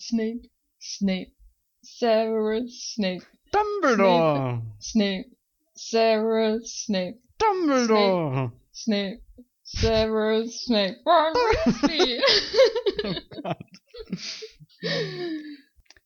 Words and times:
Snape, 0.00 0.48
Snape, 0.80 1.32
Severus 1.82 2.94
Snape, 2.94 3.22
Dumbledore! 3.52 4.62
Snape, 4.80 5.26
Severus 5.74 6.84
Snape, 6.86 7.18
Dumbledore! 7.38 8.50
Snape, 8.72 9.20
Severus 9.62 10.64
Snape, 10.64 10.96
Ron 11.04 11.34
Weasley. 11.34 12.22
Oh 13.04 13.14
Gott. 13.42 13.56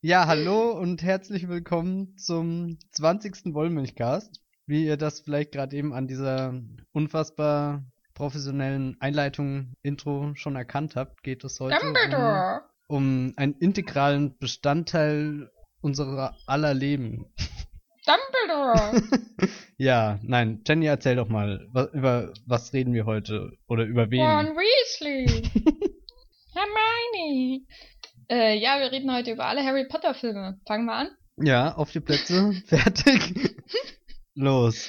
Ja, 0.00 0.26
hallo 0.26 0.72
und 0.72 1.04
herzlich 1.04 1.48
willkommen 1.48 2.18
zum 2.18 2.78
20. 2.90 3.54
Wollmilchcast. 3.54 4.42
Wie 4.66 4.86
ihr 4.86 4.96
das 4.96 5.20
vielleicht 5.20 5.52
gerade 5.52 5.76
eben 5.76 5.94
an 5.94 6.08
dieser 6.08 6.60
unfassbar 6.92 7.84
professionellen 8.14 8.96
Einleitung, 9.00 9.74
Intro 9.82 10.34
schon 10.34 10.56
erkannt 10.56 10.96
habt, 10.96 11.22
geht 11.22 11.44
es 11.44 11.60
heute 11.60 11.76
um, 11.76 11.94
Dumbledore. 11.94 12.62
um 12.64 12.73
einen 12.88 13.54
integralen 13.60 14.36
Bestandteil 14.38 15.50
unserer 15.80 16.36
aller 16.46 16.74
Leben. 16.74 17.26
Dumbledore. 18.06 19.02
ja, 19.78 20.18
nein, 20.22 20.62
Jenny, 20.66 20.86
erzähl 20.86 21.16
doch 21.16 21.28
mal, 21.28 21.66
über 21.92 22.32
was 22.46 22.72
reden 22.72 22.92
wir 22.92 23.06
heute 23.06 23.52
oder 23.66 23.84
über 23.84 24.10
wen? 24.10 24.20
Ron 24.20 24.56
Weasley. 24.56 25.26
Hermione. 26.54 27.62
Äh, 28.30 28.58
ja, 28.58 28.78
wir 28.80 28.92
reden 28.92 29.12
heute 29.12 29.32
über 29.32 29.46
alle 29.46 29.64
Harry 29.64 29.86
Potter 29.88 30.14
Filme. 30.14 30.60
Fangen 30.66 30.86
wir 30.86 30.94
an. 30.94 31.08
Ja, 31.36 31.74
auf 31.74 31.90
die 31.92 32.00
Plätze, 32.00 32.52
fertig, 32.66 33.56
los. 34.34 34.88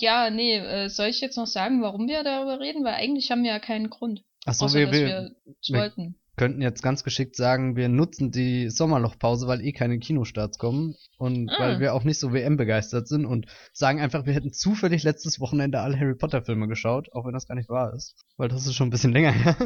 Ja, 0.00 0.28
nee, 0.30 0.56
äh, 0.56 0.88
soll 0.88 1.06
ich 1.06 1.20
jetzt 1.20 1.36
noch 1.36 1.46
sagen, 1.46 1.82
warum 1.82 2.08
wir 2.08 2.24
darüber 2.24 2.58
reden? 2.58 2.84
Weil 2.84 2.94
eigentlich 2.94 3.30
haben 3.30 3.44
wir 3.44 3.52
ja 3.52 3.60
keinen 3.60 3.90
Grund. 3.90 4.24
Achso, 4.44 4.64
außer, 4.64 4.78
wir, 4.78 4.86
dass 4.86 4.94
wir, 4.96 5.30
wir- 5.68 5.78
wollten. 5.78 6.18
Könnten 6.36 6.62
jetzt 6.62 6.82
ganz 6.82 7.04
geschickt 7.04 7.36
sagen, 7.36 7.76
wir 7.76 7.88
nutzen 7.88 8.30
die 8.32 8.68
Sommerlochpause, 8.68 9.46
weil 9.46 9.60
eh 9.60 9.72
keine 9.72 9.98
Kinostarts 9.98 10.58
kommen 10.58 10.96
und 11.16 11.48
Ah. 11.50 11.60
weil 11.60 11.80
wir 11.80 11.94
auch 11.94 12.02
nicht 12.04 12.18
so 12.18 12.32
WM 12.32 12.56
begeistert 12.56 13.06
sind 13.06 13.24
und 13.24 13.46
sagen 13.72 14.00
einfach, 14.00 14.26
wir 14.26 14.32
hätten 14.32 14.52
zufällig 14.52 15.04
letztes 15.04 15.38
Wochenende 15.38 15.80
alle 15.80 15.98
Harry 15.98 16.16
Potter 16.16 16.42
Filme 16.42 16.66
geschaut, 16.66 17.12
auch 17.12 17.24
wenn 17.24 17.34
das 17.34 17.46
gar 17.46 17.54
nicht 17.54 17.68
wahr 17.68 17.94
ist, 17.94 18.16
weil 18.36 18.48
das 18.48 18.66
ist 18.66 18.74
schon 18.74 18.88
ein 18.88 18.90
bisschen 18.90 19.12
länger 19.12 19.30
her. 19.32 19.56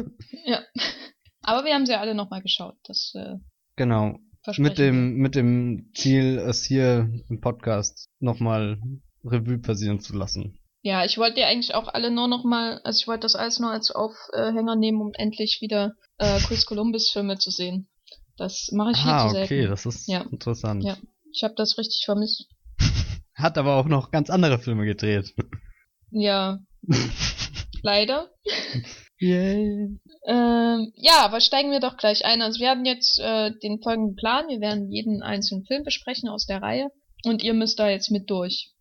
Ja. 0.45 0.59
Aber 1.41 1.65
wir 1.65 1.73
haben 1.73 1.85
sie 1.87 1.95
alle 1.97 2.13
nochmal 2.13 2.41
geschaut. 2.41 2.75
Das 2.83 3.13
äh, 3.15 3.35
genau. 3.75 4.19
Mit 4.57 4.77
dem 4.77 5.15
mit 5.15 5.35
dem 5.35 5.91
Ziel, 5.95 6.37
es 6.37 6.63
hier 6.63 7.09
im 7.29 7.41
Podcast 7.41 8.09
nochmal 8.19 8.79
Revue 9.23 9.57
passieren 9.57 9.99
zu 9.99 10.15
lassen. 10.15 10.58
Ja, 10.81 11.03
ich 11.03 11.17
wollte 11.17 11.35
die 11.35 11.43
eigentlich 11.43 11.75
auch 11.75 11.87
alle 11.89 12.09
nur 12.11 12.27
nochmal, 12.27 12.79
also 12.83 12.99
ich 13.01 13.07
wollte 13.07 13.21
das 13.23 13.35
alles 13.35 13.59
nur 13.59 13.71
als 13.71 13.91
Aufhänger 13.91 14.75
nehmen, 14.75 15.01
um 15.01 15.11
endlich 15.13 15.59
wieder 15.61 15.93
äh, 16.17 16.39
Chris 16.39 16.65
Columbus 16.65 17.09
Filme 17.11 17.37
zu 17.37 17.51
sehen. 17.51 17.89
Das 18.37 18.69
mache 18.71 18.91
ich 18.91 18.97
viel 18.97 19.11
Ah, 19.11 19.27
zu 19.27 19.33
selten. 19.33 19.53
okay, 19.53 19.67
das 19.67 19.85
ist 19.85 20.07
Ja. 20.07 20.21
interessant. 20.21 20.83
Ja. 20.83 20.97
Ich 21.33 21.43
habe 21.43 21.53
das 21.57 21.77
richtig 21.77 22.03
vermisst. 22.05 22.47
Hat 23.35 23.57
aber 23.57 23.75
auch 23.75 23.85
noch 23.87 24.11
ganz 24.11 24.29
andere 24.29 24.59
Filme 24.59 24.85
gedreht. 24.85 25.33
Ja, 26.11 26.57
leider. 27.83 28.31
Yay. 29.19 29.99
Ähm, 30.25 30.91
ja, 30.95 31.19
aber 31.23 31.39
steigen 31.41 31.71
wir 31.71 31.79
doch 31.79 31.97
gleich 31.97 32.25
ein. 32.25 32.41
Also 32.41 32.59
wir 32.59 32.69
hatten 32.71 32.85
jetzt 32.85 33.19
äh, 33.19 33.51
den 33.61 33.79
folgenden 33.81 34.15
Plan. 34.15 34.47
Wir 34.47 34.59
werden 34.59 34.91
jeden 34.91 35.21
einzelnen 35.21 35.65
Film 35.65 35.83
besprechen 35.83 36.29
aus 36.29 36.45
der 36.47 36.63
Reihe. 36.63 36.87
Und 37.25 37.43
ihr 37.43 37.53
müsst 37.53 37.77
da 37.79 37.89
jetzt 37.89 38.09
mit 38.09 38.29
durch. 38.31 38.71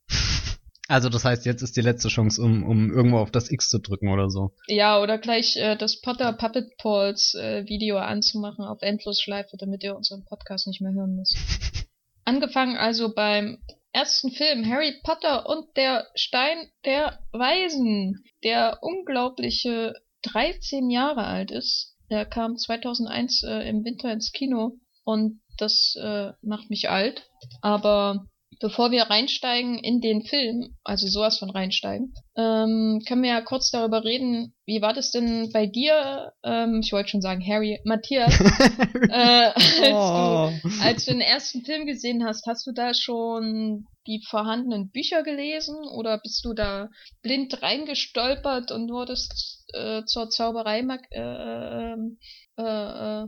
Also 0.89 1.11
das 1.11 1.25
heißt, 1.25 1.45
jetzt 1.45 1.61
ist 1.61 1.77
die 1.77 1.83
letzte 1.83 2.09
Chance, 2.09 2.43
um, 2.43 2.65
um 2.65 2.91
irgendwo 2.91 3.19
auf 3.19 3.31
das 3.31 3.51
X 3.51 3.69
zu 3.69 3.79
drücken 3.79 4.09
oder 4.09 4.31
so. 4.31 4.53
Ja, 4.69 5.01
oder 5.01 5.19
gleich 5.19 5.57
äh, 5.57 5.77
das 5.77 6.01
Potter 6.01 6.33
Puppet 6.33 6.79
Balls 6.83 7.35
äh, 7.35 7.67
Video 7.67 7.99
anzumachen 7.99 8.65
auf 8.65 8.81
Endlosschleife, 8.81 9.59
damit 9.59 9.85
ihr 9.85 9.95
unseren 9.95 10.25
Podcast 10.25 10.67
nicht 10.67 10.81
mehr 10.81 10.95
hören 10.95 11.15
müsst. 11.15 11.37
Angefangen 12.25 12.79
also 12.79 13.15
beim 13.15 13.59
ersten 13.93 14.31
Film 14.31 14.67
Harry 14.67 14.95
Potter 15.03 15.47
und 15.47 15.67
der 15.77 16.07
Stein 16.15 16.71
der 16.87 17.19
Weisen, 17.33 18.25
der 18.43 18.79
unglaubliche 18.81 19.93
13 20.23 20.89
Jahre 20.89 21.25
alt 21.25 21.51
ist. 21.51 21.97
Der 22.11 22.25
kam 22.25 22.57
2001 22.57 23.43
äh, 23.43 23.69
im 23.69 23.85
Winter 23.85 24.11
ins 24.11 24.33
Kino 24.33 24.79
und 25.05 25.43
das 25.59 25.97
äh, 26.01 26.33
macht 26.41 26.71
mich 26.71 26.89
alt. 26.89 27.29
Aber 27.61 28.27
bevor 28.61 28.91
wir 28.91 29.05
reinsteigen 29.05 29.79
in 29.79 30.01
den 30.01 30.23
Film, 30.23 30.77
also 30.85 31.07
sowas 31.07 31.39
von 31.39 31.51
reinsteigen, 31.51 32.15
ähm, 32.37 33.03
können 33.07 33.23
wir 33.23 33.31
ja 33.31 33.41
kurz 33.41 33.71
darüber 33.71 34.05
reden, 34.05 34.55
wie 34.67 34.83
war 34.83 34.93
das 34.93 35.11
denn 35.11 35.51
bei 35.53 35.67
dir, 35.67 36.33
ähm, 36.45 36.81
ich 36.83 36.93
wollte 36.93 37.11
schon 37.11 37.21
sagen 37.21 37.45
Harry, 37.47 37.81
Matthias, 37.85 38.39
äh, 39.11 39.51
als, 39.55 39.93
oh. 39.93 40.51
du, 40.63 40.83
als 40.83 41.05
du 41.05 41.13
den 41.13 41.21
ersten 41.21 41.65
Film 41.65 41.87
gesehen 41.87 42.25
hast, 42.25 42.47
hast 42.47 42.67
du 42.67 42.73
da 42.73 42.95
schon 42.95 43.87
die 44.07 44.23
vorhandenen 44.29 44.91
Bücher 44.91 45.23
gelesen 45.23 45.77
oder 45.95 46.19
bist 46.19 46.45
du 46.45 46.55
da 46.55 46.89
blind 47.23 47.63
reingestolpert 47.63 48.73
und 48.73 48.91
wurdest 48.91 49.65
äh, 49.75 50.03
zur 50.05 50.31
Zauberei 50.31 50.81
äh, 50.81 51.93
ähm, 51.93 52.19
äh, 52.57 52.63
äh, 52.63 53.27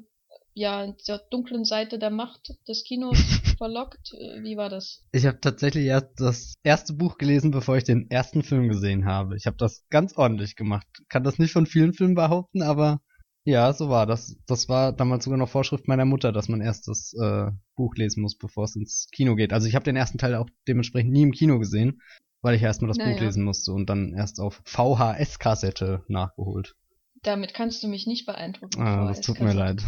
ja, 0.54 0.94
zur 0.98 1.18
dunklen 1.30 1.64
Seite 1.64 1.98
der 1.98 2.10
Macht 2.10 2.54
des 2.68 2.84
Kinos 2.84 3.18
verlockt? 3.58 4.12
Wie 4.42 4.56
war 4.56 4.68
das? 4.68 5.04
Ich 5.12 5.26
habe 5.26 5.40
tatsächlich 5.40 5.86
erst 5.86 6.08
das 6.16 6.54
erste 6.62 6.94
Buch 6.94 7.18
gelesen, 7.18 7.50
bevor 7.50 7.76
ich 7.76 7.84
den 7.84 8.10
ersten 8.10 8.42
Film 8.42 8.68
gesehen 8.68 9.04
habe. 9.04 9.36
Ich 9.36 9.46
habe 9.46 9.56
das 9.56 9.84
ganz 9.90 10.16
ordentlich 10.16 10.56
gemacht. 10.56 10.86
Kann 11.08 11.24
das 11.24 11.38
nicht 11.38 11.52
von 11.52 11.66
vielen 11.66 11.92
Filmen 11.92 12.14
behaupten, 12.14 12.62
aber 12.62 13.00
ja, 13.44 13.72
so 13.72 13.88
war 13.88 14.06
das. 14.06 14.36
Das 14.46 14.68
war 14.68 14.92
damals 14.92 15.24
sogar 15.24 15.38
noch 15.38 15.48
Vorschrift 15.48 15.88
meiner 15.88 16.04
Mutter, 16.04 16.30
dass 16.32 16.48
man 16.48 16.60
erst 16.60 16.88
das 16.88 17.14
äh, 17.14 17.50
Buch 17.74 17.94
lesen 17.96 18.22
muss, 18.22 18.36
bevor 18.36 18.64
es 18.64 18.76
ins 18.76 19.08
Kino 19.12 19.34
geht. 19.34 19.52
Also 19.52 19.66
ich 19.66 19.74
habe 19.74 19.84
den 19.84 19.96
ersten 19.96 20.18
Teil 20.18 20.34
auch 20.34 20.48
dementsprechend 20.68 21.12
nie 21.12 21.22
im 21.22 21.32
Kino 21.32 21.58
gesehen, 21.58 22.02
weil 22.42 22.54
ich 22.54 22.62
erstmal 22.62 22.88
das 22.88 22.98
Naja. 22.98 23.12
Buch 23.12 23.20
lesen 23.20 23.44
musste 23.44 23.72
und 23.72 23.88
dann 23.88 24.12
erst 24.12 24.40
auf 24.40 24.60
VHS-Kassette 24.64 26.04
nachgeholt. 26.08 26.74
Damit 27.22 27.54
kannst 27.54 27.82
du 27.82 27.88
mich 27.88 28.06
nicht 28.06 28.26
beeindrucken. 28.26 28.80
Ah, 28.80 29.08
das 29.08 29.20
tut 29.20 29.40
mir 29.40 29.52
leid. 29.52 29.82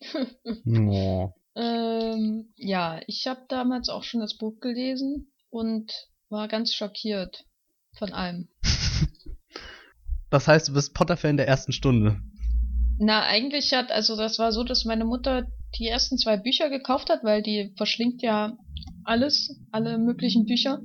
oh. 0.66 1.32
Ähm, 1.54 2.52
ja, 2.56 3.00
ich 3.06 3.26
habe 3.26 3.42
damals 3.48 3.88
auch 3.88 4.02
schon 4.02 4.20
das 4.20 4.36
Buch 4.36 4.60
gelesen 4.60 5.32
und 5.50 5.92
war 6.28 6.48
ganz 6.48 6.74
schockiert 6.74 7.44
von 7.96 8.12
allem. 8.12 8.48
Das 10.30 10.46
heißt, 10.46 10.68
du 10.68 10.74
bist 10.74 10.92
Potter-Fan 10.92 11.38
der 11.38 11.48
ersten 11.48 11.72
Stunde. 11.72 12.20
Na, 12.98 13.22
eigentlich 13.22 13.72
hat, 13.72 13.90
also 13.90 14.14
das 14.14 14.38
war 14.38 14.52
so, 14.52 14.62
dass 14.62 14.84
meine 14.84 15.06
Mutter 15.06 15.46
die 15.78 15.86
ersten 15.86 16.18
zwei 16.18 16.36
Bücher 16.36 16.68
gekauft 16.68 17.08
hat, 17.08 17.24
weil 17.24 17.42
die 17.42 17.72
verschlingt 17.78 18.20
ja 18.20 18.58
alles, 19.04 19.58
alle 19.70 19.96
möglichen 19.96 20.44
Bücher. 20.44 20.82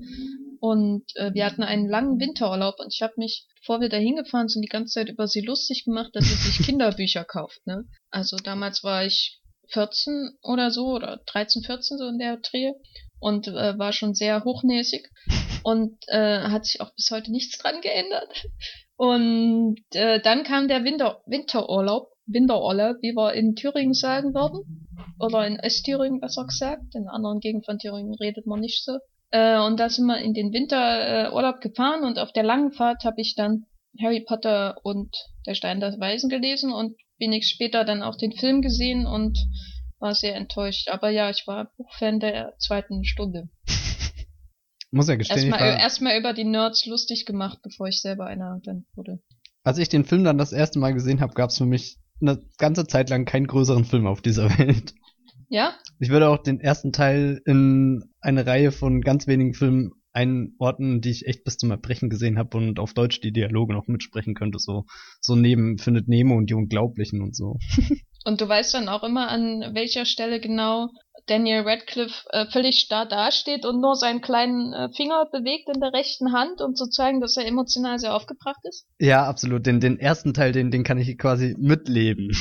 Und 0.64 1.04
äh, 1.16 1.34
wir 1.34 1.46
hatten 1.46 1.62
einen 1.62 1.90
langen 1.90 2.22
Winterurlaub 2.22 2.80
und 2.80 2.94
ich 2.94 3.02
habe 3.02 3.16
mich, 3.18 3.48
bevor 3.60 3.82
wir 3.82 3.90
da 3.90 3.98
hingefahren 3.98 4.48
sind, 4.48 4.62
die 4.62 4.70
ganze 4.70 4.94
Zeit 4.94 5.10
über 5.10 5.28
sie 5.28 5.42
lustig 5.42 5.84
gemacht, 5.84 6.12
dass 6.14 6.24
sie 6.24 6.36
sich 6.36 6.58
Kinderbücher 6.66 7.26
kauft. 7.26 7.60
Ne? 7.68 7.84
Also 8.12 8.38
damals 8.38 8.82
war 8.82 9.04
ich 9.04 9.42
14 9.74 10.38
oder 10.42 10.72
so 10.72 10.86
oder 10.86 11.20
13, 11.26 11.64
14 11.64 11.98
so 11.98 12.08
in 12.08 12.18
der 12.18 12.38
Dreh 12.38 12.72
und 13.20 13.50
äh, 13.50 13.78
war 13.78 13.92
schon 13.92 14.16
sehr 14.16 14.46
hochnäsig 14.46 15.10
und 15.66 15.98
äh, 16.08 16.44
hat 16.44 16.66
sich 16.66 16.80
auch 16.80 16.96
bis 16.96 17.12
heute 17.12 17.34
nichts 17.34 17.58
dran 17.58 17.82
geändert. 17.82 18.46
Und 18.96 19.82
äh, 19.92 20.22
dann 20.22 20.44
kam 20.44 20.70
der 20.70 20.86
Winter 20.86 21.22
Winterurlaub, 21.26 22.08
Winterurlaub, 22.26 22.96
wie 23.02 23.14
wir 23.14 23.34
in 23.34 23.58
Thüringen 23.58 23.94
sagen 23.94 24.34
würden. 24.34 24.88
Oder 25.20 25.46
in 25.46 25.60
Ostthüringen 25.60 26.22
besser 26.22 26.46
gesagt. 26.46 26.96
In 26.96 27.10
anderen 27.10 27.42
Gegenden 27.42 27.66
von 27.66 27.80
Thüringen 27.80 28.14
redet 28.16 28.46
man 28.48 28.62
nicht 28.62 28.86
so. 28.86 29.00
Äh, 29.34 29.60
und 29.60 29.80
da 29.80 29.90
sind 29.90 30.06
wir 30.06 30.20
in 30.20 30.36
den 30.36 30.54
Winterurlaub 30.54 31.56
äh, 31.56 31.68
gefahren 31.68 32.04
und 32.04 32.20
auf 32.20 32.32
der 32.34 32.44
langen 32.44 32.72
Fahrt 32.72 33.04
habe 33.04 33.20
ich 33.20 33.34
dann 33.34 33.66
Harry 34.00 34.22
Potter 34.22 34.78
und 34.84 35.16
der 35.48 35.56
Stein 35.56 35.80
der 35.80 36.00
Weisen 36.00 36.30
gelesen 36.30 36.72
und 36.72 36.96
wenig 37.18 37.48
später 37.48 37.84
dann 37.84 38.04
auch 38.04 38.16
den 38.16 38.34
Film 38.34 38.62
gesehen 38.62 39.08
und 39.08 39.40
war 40.00 40.14
sehr 40.14 40.36
enttäuscht. 40.36 40.88
Aber 40.90 41.10
ja, 41.10 41.32
ich 41.32 41.48
war 41.48 41.72
Buchfan 41.78 42.20
der 42.20 42.54
zweiten 42.60 43.06
Stunde. 43.06 43.50
Muss 44.92 45.08
ja 45.08 45.16
gestehen, 45.16 45.38
ich 45.40 45.44
Erstmal 45.46 45.72
war, 45.72 45.80
erstmal 45.80 46.20
über 46.20 46.34
die 46.34 46.44
Nerds 46.44 46.86
lustig 46.86 47.26
gemacht, 47.26 47.58
bevor 47.64 47.88
ich 47.88 48.02
selber 48.02 48.28
einer 48.28 48.60
dann 48.64 48.86
wurde. 48.94 49.20
als 49.64 49.80
ich 49.80 49.90
den 49.90 50.06
Film 50.06 50.24
dann 50.24 50.38
das 50.38 50.54
erste 50.54 50.78
Mal 50.78 50.94
gesehen 50.94 51.22
habe, 51.22 51.34
gab 51.34 51.50
es 51.50 51.58
für 51.58 51.66
mich 51.66 51.98
eine 52.22 52.40
ganze 52.60 52.86
Zeit 52.86 53.10
lang 53.10 53.26
keinen 53.26 53.48
größeren 53.48 53.86
Film 53.86 54.06
auf 54.06 54.22
dieser 54.22 54.48
Welt. 54.60 54.94
Ja? 55.54 55.76
Ich 56.00 56.10
würde 56.10 56.30
auch 56.30 56.42
den 56.42 56.60
ersten 56.60 56.92
Teil 56.92 57.40
in 57.46 58.04
eine 58.22 58.48
Reihe 58.48 58.72
von 58.72 59.02
ganz 59.02 59.28
wenigen 59.28 59.54
Filmen 59.54 59.92
einordnen, 60.12 61.00
die 61.00 61.12
ich 61.12 61.28
echt 61.28 61.44
bis 61.44 61.58
zum 61.58 61.70
Erbrechen 61.70 62.10
gesehen 62.10 62.40
habe 62.40 62.58
und 62.58 62.80
auf 62.80 62.96
Deutsch 62.96 63.22
die 63.22 63.32
Dialoge 63.32 63.76
noch 63.76 63.88
mitsprechen 63.88 64.34
könnte. 64.34 64.58
So, 64.58 64.86
so 65.22 65.36
neben 65.36 65.78
Findet 65.78 66.08
Nemo 66.08 66.36
und 66.36 66.50
die 66.50 66.56
Unglaublichen 66.56 67.22
und 67.22 67.36
so. 67.36 67.58
Und 68.26 68.40
du 68.40 68.48
weißt 68.48 68.74
dann 68.74 68.88
auch 68.88 69.04
immer, 69.04 69.28
an 69.28 69.72
welcher 69.74 70.06
Stelle 70.06 70.40
genau 70.40 70.88
Daniel 71.26 71.64
Radcliffe 71.64 72.24
äh, 72.30 72.46
völlig 72.46 72.80
starr 72.80 73.06
dasteht 73.06 73.66
und 73.66 73.82
nur 73.82 73.98
seinen 73.98 74.22
kleinen 74.22 74.72
äh, 74.72 74.88
Finger 74.96 75.28
bewegt 75.30 75.68
in 75.68 75.82
der 75.82 75.92
rechten 75.92 76.32
Hand, 76.32 76.62
um 76.62 76.74
zu 76.74 76.88
zeigen, 76.88 77.20
dass 77.20 77.36
er 77.36 77.46
emotional 77.46 78.00
sehr 78.00 78.16
aufgebracht 78.16 78.62
ist. 78.64 78.86
Ja, 78.98 79.26
absolut. 79.26 79.66
Den, 79.66 79.82
den 79.82 80.00
ersten 80.00 80.34
Teil, 80.34 80.54
den, 80.54 80.72
den 80.72 80.86
kann 80.86 80.98
ich 81.00 81.18
quasi 81.18 81.54
mitleben. 81.60 82.32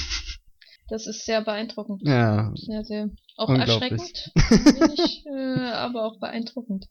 Das 0.92 1.06
ist 1.06 1.24
sehr 1.24 1.40
beeindruckend. 1.40 2.02
Ja. 2.04 2.52
Sehr, 2.54 2.84
sehr. 2.84 3.08
Auch 3.38 3.48
erschreckend, 3.48 4.30
wenig, 4.34 5.24
äh, 5.24 5.70
aber 5.70 6.04
auch 6.04 6.18
beeindruckend. 6.20 6.84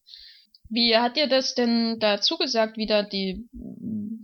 Wie 0.69 0.97
hat 0.97 1.17
dir 1.17 1.27
das 1.27 1.53
denn 1.53 1.99
dazu 1.99 2.39
gesagt, 2.39 2.77
wie 2.77 2.87
da 2.87 3.03
die 3.03 3.47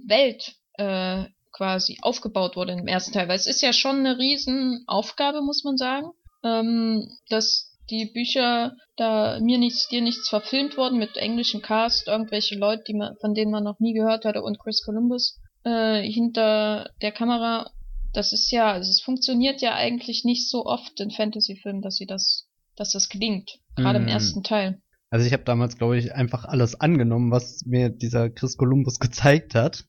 Welt 0.07 0.56
äh, 0.79 1.25
quasi 1.51 2.00
aufgebaut 2.01 2.56
wurde 2.56 2.71
im 2.71 2.88
ersten 2.88 3.13
Teil? 3.13 3.27
Weil 3.27 3.35
es 3.35 3.45
ist 3.45 3.62
ja 3.62 3.71
schon 3.71 4.00
eine 4.00 4.18
Riesenaufgabe, 4.18 5.41
muss 5.44 5.63
man 5.63 5.77
sagen, 5.77 6.07
ähm, 6.44 7.12
dass 7.30 7.77
die 7.91 8.07
Bücher 8.07 8.75
da 8.95 9.39
mir 9.39 9.59
nichts, 9.59 9.89
dir 9.89 10.01
nichts 10.01 10.27
verfilmt 10.27 10.75
wurden 10.75 10.97
mit 10.97 11.18
englischem 11.18 11.62
Cast, 11.62 12.07
irgendwelche 12.07 12.56
Leute, 12.57 12.81
die 12.88 12.95
man, 12.95 13.15
von 13.21 13.35
denen 13.35 13.51
man 13.51 13.63
noch 13.63 13.80
nie 13.80 13.94
gehört 13.94 14.25
hatte 14.25 14.41
und 14.41 14.57
Chris 14.57 14.83
Columbus 14.83 15.39
äh, 15.65 16.01
hinter 16.01 16.89
der 17.03 17.12
Kamera. 17.12 17.69
Das 18.13 18.33
ist 18.33 18.51
ja, 18.51 18.71
also 18.71 18.89
es 18.89 19.01
funktioniert 19.01 19.62
ja 19.62 19.75
eigentlich 19.75 20.24
nicht 20.24 20.50
so 20.50 20.65
oft 20.65 21.00
in 21.00 21.12
Fantasy-Filmen, 21.12 21.81
dass 21.81 21.95
sie 21.95 22.06
das, 22.06 22.48
dass 22.75 22.92
das 22.92 23.09
klingt, 23.09 23.59
gerade 23.75 24.00
mm. 24.00 24.04
im 24.04 24.07
ersten 24.07 24.44
Teil. 24.44 24.81
Also 25.09 25.25
ich 25.25 25.33
habe 25.33 25.44
damals, 25.44 25.77
glaube 25.77 25.98
ich, 25.98 26.13
einfach 26.13 26.45
alles 26.45 26.80
angenommen, 26.80 27.31
was 27.31 27.63
mir 27.65 27.89
dieser 27.89 28.30
Chris 28.30 28.57
Columbus 28.57 29.00
gezeigt 29.00 29.56
hat. 29.56 29.86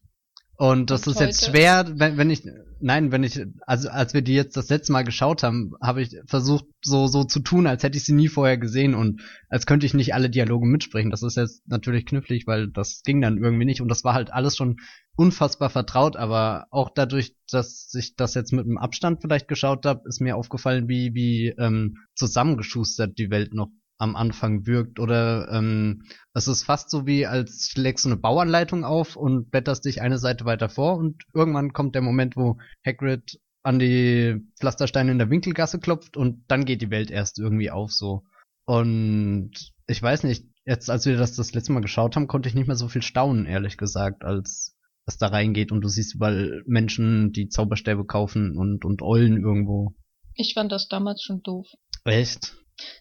Und 0.59 0.91
das 0.91 1.07
Und 1.07 1.13
ist 1.13 1.21
jetzt 1.21 1.47
schwer, 1.47 1.87
wenn, 1.95 2.17
wenn 2.17 2.31
ich, 2.31 2.43
nein, 2.81 3.13
wenn 3.13 3.23
ich, 3.23 3.41
also 3.61 3.91
als 3.91 4.13
wir 4.13 4.23
die 4.23 4.35
jetzt 4.35 4.57
das 4.57 4.69
letzte 4.69 4.93
Mal 4.93 5.05
geschaut 5.05 5.45
haben, 5.45 5.75
habe 5.81 6.03
ich 6.03 6.17
versucht, 6.27 6.65
so, 6.83 7.07
so 7.07 7.23
zu 7.23 7.39
tun, 7.39 7.69
als 7.69 7.85
hätte 7.85 7.97
ich 7.97 8.03
sie 8.03 8.13
nie 8.13 8.27
vorher 8.27 8.59
gesehen 8.59 8.97
und 8.97 9.21
als 9.49 9.67
könnte 9.67 9.87
ich 9.87 9.95
nicht 9.95 10.15
alle 10.15 10.29
Dialoge 10.29 10.67
mitsprechen. 10.67 11.13
Das 11.13 11.23
ist 11.23 11.37
jetzt 11.37 11.63
natürlich 11.69 12.07
knifflig, 12.07 12.49
weil 12.49 12.67
das 12.73 13.03
ging 13.05 13.21
dann 13.21 13.39
irgendwie 13.39 13.67
nicht 13.67 13.81
und 13.81 13.87
das 13.87 14.03
war 14.03 14.15
halt 14.15 14.33
alles 14.33 14.57
schon 14.57 14.79
unfassbar 15.15 15.71
vertraut, 15.71 16.17
aber 16.17 16.67
auch 16.73 16.91
dadurch, 16.93 17.37
dass 17.49 17.95
ich 17.95 18.17
das 18.17 18.35
jetzt 18.35 18.53
mit 18.53 18.65
einem 18.65 18.79
Abstand 18.79 19.21
vielleicht 19.21 19.47
geschaut 19.47 19.87
habe, 19.87 20.09
ist 20.09 20.21
mir 20.21 20.35
aufgefallen, 20.35 20.89
wie, 20.89 21.15
wie 21.15 21.55
ähm, 21.57 21.99
zusammengeschustert 22.17 23.17
die 23.17 23.31
Welt 23.31 23.55
noch 23.55 23.69
am 23.99 24.15
Anfang 24.17 24.67
wirkt 24.67 25.01
oder 25.01 25.49
ähm, 25.51 26.05
es 26.33 26.47
ist 26.47 26.63
fast 26.63 26.89
so 26.89 27.07
wie 27.07 27.27
als 27.27 27.75
legst 27.77 28.05
du 28.05 28.11
eine 28.11 28.17
Bauanleitung 28.17 28.85
auf 28.85 29.17
und 29.17 29.51
blätterst 29.51 29.85
dich 29.85 30.01
eine 30.01 30.19
Seite 30.19 30.45
weiter 30.45 30.69
vor 30.69 30.97
und 30.97 31.25
irgendwann 31.35 31.73
kommt 31.73 31.95
der 31.95 32.03
Moment, 32.03 32.37
wo 32.37 32.59
Hagrid 32.87 33.41
an 33.65 33.79
die 33.79 34.41
Pflastersteine 34.59 35.11
in 35.11 35.19
der 35.19 35.31
Winkelgasse 35.31 35.81
klopft 35.81 36.17
und 36.17 36.45
dann 36.49 36.65
geht 36.65 36.81
die 36.81 36.91
Welt 36.91 37.11
erst 37.11 37.39
irgendwie 37.39 37.71
auf 37.71 37.93
so. 37.93 38.23
Und 38.65 39.51
ich 39.87 40.01
weiß 40.01 40.23
nicht, 40.23 40.47
jetzt 40.65 40.89
als 40.91 41.05
wir 41.05 41.17
das 41.17 41.35
das 41.35 41.53
letzte 41.53 41.73
Mal 41.73 41.81
geschaut 41.81 42.15
haben, 42.15 42.29
konnte 42.29 42.49
ich 42.49 42.55
nicht 42.55 42.69
mehr 42.69 42.77
so 42.77 42.89
viel 42.89 43.03
staunen, 43.03 43.47
ehrlich 43.47 43.77
gesagt, 43.77 44.23
als 44.25 44.77
es 45.07 45.17
da 45.17 45.27
reingeht 45.29 45.73
und 45.73 45.81
du 45.81 45.89
siehst 45.89 46.15
überall 46.15 46.63
Menschen, 46.67 47.33
die 47.33 47.49
Zauberstäbe 47.49 48.05
kaufen 48.05 48.57
und, 48.57 48.85
und 48.85 49.03
Eulen 49.03 49.43
irgendwo. 49.43 49.95
Ich 50.35 50.55
fand 50.55 50.71
das 50.71 50.89
damals 50.89 51.23
schon 51.23 51.43
doof. 51.43 51.67
Echt? 52.05 52.55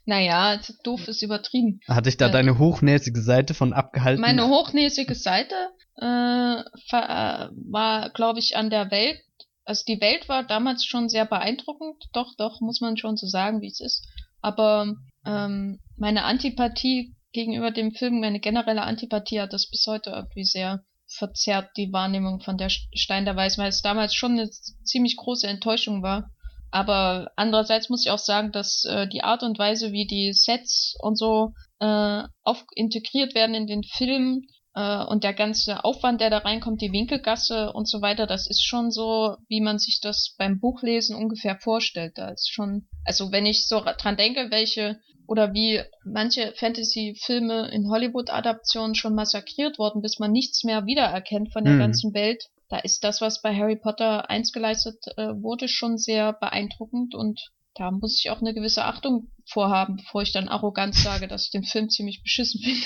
Naja, 0.05 0.59
doof 0.83 1.07
ist 1.07 1.21
übertrieben. 1.21 1.79
Hatte 1.87 2.09
ich 2.09 2.17
da 2.17 2.27
äh, 2.27 2.31
deine 2.31 2.57
hochnäsige 2.57 3.21
Seite 3.21 3.53
von 3.53 3.73
abgehalten? 3.73 4.21
Meine 4.21 4.47
hochnäsige 4.47 5.15
Seite 5.15 5.55
äh, 5.97 6.01
war, 6.01 8.09
glaube 8.11 8.39
ich, 8.39 8.55
an 8.55 8.69
der 8.69 8.91
Welt. 8.91 9.19
Also 9.65 9.83
die 9.87 9.99
Welt 9.99 10.29
war 10.29 10.43
damals 10.43 10.85
schon 10.85 11.09
sehr 11.09 11.25
beeindruckend. 11.25 12.05
Doch, 12.13 12.33
doch, 12.37 12.61
muss 12.61 12.81
man 12.81 12.97
schon 12.97 13.17
so 13.17 13.27
sagen, 13.27 13.61
wie 13.61 13.67
es 13.67 13.79
ist. 13.79 14.07
Aber 14.41 14.93
ähm, 15.25 15.79
meine 15.97 16.23
Antipathie 16.23 17.15
gegenüber 17.33 17.71
dem 17.71 17.91
Film, 17.91 18.21
meine 18.21 18.39
generelle 18.39 18.83
Antipathie 18.83 19.41
hat 19.41 19.53
das 19.53 19.69
bis 19.69 19.85
heute 19.87 20.11
irgendwie 20.11 20.45
sehr 20.45 20.83
verzerrt, 21.07 21.71
die 21.77 21.91
Wahrnehmung 21.91 22.41
von 22.41 22.57
der 22.57 22.69
Stein 22.69 23.25
der 23.25 23.35
Weisen, 23.35 23.61
weil 23.61 23.69
es 23.69 23.81
damals 23.81 24.13
schon 24.13 24.33
eine 24.33 24.49
ziemlich 24.49 25.17
große 25.17 25.47
Enttäuschung 25.47 26.01
war 26.01 26.29
aber 26.71 27.31
andererseits 27.35 27.89
muss 27.89 28.05
ich 28.05 28.11
auch 28.11 28.19
sagen, 28.19 28.51
dass 28.51 28.85
äh, 28.85 29.07
die 29.07 29.23
Art 29.23 29.43
und 29.43 29.57
Weise, 29.57 29.91
wie 29.91 30.05
die 30.05 30.33
Sets 30.33 30.95
und 30.99 31.17
so 31.17 31.53
äh, 31.79 32.23
auf 32.43 32.63
integriert 32.75 33.35
werden 33.35 33.55
in 33.55 33.67
den 33.67 33.83
Film 33.83 34.47
äh, 34.75 35.03
und 35.05 35.23
der 35.23 35.33
ganze 35.33 35.83
Aufwand, 35.83 36.21
der 36.21 36.29
da 36.29 36.39
reinkommt, 36.39 36.81
die 36.81 36.91
Winkelgasse 36.91 37.73
und 37.73 37.89
so 37.89 38.01
weiter, 38.01 38.27
das 38.27 38.47
ist 38.47 38.65
schon 38.65 38.91
so, 38.91 39.35
wie 39.47 39.61
man 39.61 39.79
sich 39.79 39.99
das 40.01 40.35
beim 40.37 40.59
Buchlesen 40.59 41.15
ungefähr 41.15 41.57
vorstellt. 41.59 42.13
Da 42.15 42.29
ist 42.29 42.51
schon, 42.51 42.87
also 43.05 43.31
wenn 43.31 43.45
ich 43.45 43.67
so 43.67 43.81
dran 43.81 44.17
denke, 44.17 44.51
welche 44.51 44.99
oder 45.27 45.53
wie 45.53 45.81
manche 46.05 46.53
Fantasy-Filme 46.55 47.69
in 47.71 47.89
Hollywood-Adaptionen 47.89 48.95
schon 48.95 49.13
massakriert 49.13 49.77
wurden, 49.77 50.01
bis 50.01 50.19
man 50.19 50.31
nichts 50.31 50.63
mehr 50.63 50.85
wiedererkennt 50.85 51.51
von 51.51 51.65
der 51.65 51.73
hm. 51.73 51.79
ganzen 51.79 52.13
Welt, 52.13 52.45
da 52.69 52.79
ist 52.79 53.03
das, 53.03 53.21
was 53.21 53.41
bei 53.41 53.55
Harry 53.55 53.75
Potter 53.75 54.29
1 54.29 54.51
geleistet 54.51 54.97
äh, 55.17 55.27
wurde, 55.41 55.67
schon 55.67 55.97
sehr 55.97 56.33
beeindruckend 56.33 57.15
und 57.15 57.39
da 57.75 57.91
muss 57.91 58.19
ich 58.19 58.31
auch 58.31 58.41
eine 58.41 58.53
gewisse 58.53 58.85
Achtung 58.85 59.31
vorhaben, 59.47 59.97
bevor 59.97 60.23
ich 60.23 60.31
dann 60.31 60.47
arrogant 60.47 60.95
sage, 60.95 61.27
dass 61.27 61.45
ich 61.45 61.51
den 61.51 61.63
Film 61.63 61.89
ziemlich 61.89 62.23
beschissen 62.23 62.61
finde. 62.61 62.85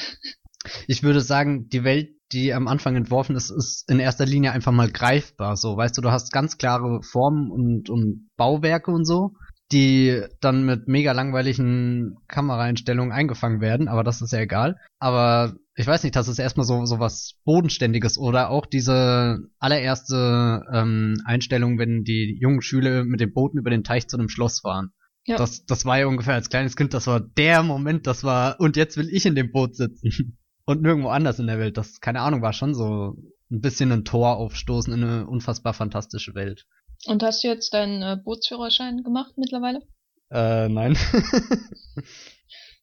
Ich 0.87 1.01
würde 1.01 1.21
sagen, 1.21 1.69
die 1.69 1.83
Welt, 1.83 2.09
die 2.31 2.53
am 2.53 2.67
Anfang 2.67 2.95
entworfen 2.95 3.35
ist, 3.35 3.49
ist 3.49 3.89
in 3.89 3.99
erster 3.99 4.27
Linie 4.27 4.51
einfach 4.51 4.71
mal 4.71 4.91
greifbar. 4.91 5.57
So, 5.57 5.75
weißt 5.75 5.97
du, 5.97 6.01
du 6.01 6.11
hast 6.11 6.31
ganz 6.31 6.57
klare 6.57 7.01
Formen 7.01 7.49
und, 7.49 7.89
und 7.89 8.29
Bauwerke 8.37 8.91
und 8.91 9.05
so 9.05 9.31
die 9.71 10.21
dann 10.41 10.65
mit 10.65 10.87
mega 10.87 11.13
langweiligen 11.13 12.17
Kameraeinstellungen 12.27 13.11
eingefangen 13.11 13.61
werden, 13.61 13.87
aber 13.87 14.03
das 14.03 14.21
ist 14.21 14.33
ja 14.33 14.39
egal. 14.39 14.77
Aber 14.99 15.53
ich 15.75 15.87
weiß 15.87 16.03
nicht, 16.03 16.15
das 16.15 16.27
ist 16.27 16.39
erstmal 16.39 16.65
so, 16.65 16.85
so 16.85 16.99
was 16.99 17.35
Bodenständiges 17.45 18.17
oder 18.17 18.49
auch 18.49 18.65
diese 18.65 19.39
allererste 19.59 20.63
ähm, 20.73 21.21
Einstellung, 21.25 21.79
wenn 21.79 22.03
die 22.03 22.37
jungen 22.39 22.61
Schüler 22.61 23.05
mit 23.05 23.21
dem 23.21 23.33
Booten 23.33 23.57
über 23.57 23.69
den 23.69 23.83
Teich 23.83 24.07
zu 24.07 24.17
einem 24.17 24.29
Schloss 24.29 24.59
fahren. 24.59 24.91
Ja. 25.25 25.37
Das, 25.37 25.65
das 25.65 25.85
war 25.85 25.99
ja 25.99 26.07
ungefähr 26.07 26.33
als 26.33 26.49
kleines 26.49 26.75
Kind, 26.75 26.93
das 26.93 27.07
war 27.07 27.21
der 27.21 27.63
Moment, 27.63 28.07
das 28.07 28.23
war, 28.23 28.59
und 28.59 28.75
jetzt 28.75 28.97
will 28.97 29.09
ich 29.09 29.25
in 29.25 29.35
dem 29.35 29.51
Boot 29.51 29.75
sitzen. 29.75 30.37
Und 30.63 30.83
nirgendwo 30.83 31.09
anders 31.09 31.39
in 31.39 31.47
der 31.47 31.57
Welt. 31.57 31.75
Das, 31.75 31.99
keine 32.01 32.21
Ahnung, 32.21 32.43
war 32.43 32.53
schon 32.53 32.75
so 32.75 33.17
ein 33.51 33.61
bisschen 33.61 33.91
ein 33.91 34.05
Tor 34.05 34.37
aufstoßen 34.37 34.93
in 34.93 35.03
eine 35.03 35.27
unfassbar 35.27 35.73
fantastische 35.73 36.35
Welt. 36.35 36.65
Und 37.07 37.23
hast 37.23 37.43
du 37.43 37.47
jetzt 37.47 37.73
deinen 37.73 38.03
äh, 38.03 38.15
Bootsführerschein 38.23 39.01
gemacht 39.03 39.33
mittlerweile? 39.37 39.81
Äh, 40.29 40.69
nein. 40.69 40.95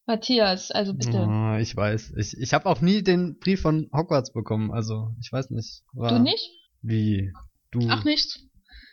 Matthias, 0.09 0.71
also 0.71 0.95
bitte. 0.95 1.19
Oh, 1.19 1.57
ich 1.57 1.75
weiß. 1.75 2.13
Ich, 2.17 2.35
ich 2.35 2.53
habe 2.55 2.65
auch 2.65 2.81
nie 2.81 3.03
den 3.03 3.37
Brief 3.37 3.61
von 3.61 3.91
Hogwarts 3.93 4.33
bekommen, 4.33 4.71
also 4.71 5.11
ich 5.21 5.31
weiß 5.31 5.51
nicht. 5.51 5.83
War... 5.93 6.09
Du 6.09 6.19
nicht? 6.19 6.49
Wie? 6.81 7.31
Du? 7.69 7.81
Ach 7.89 8.03
nichts. 8.03 8.39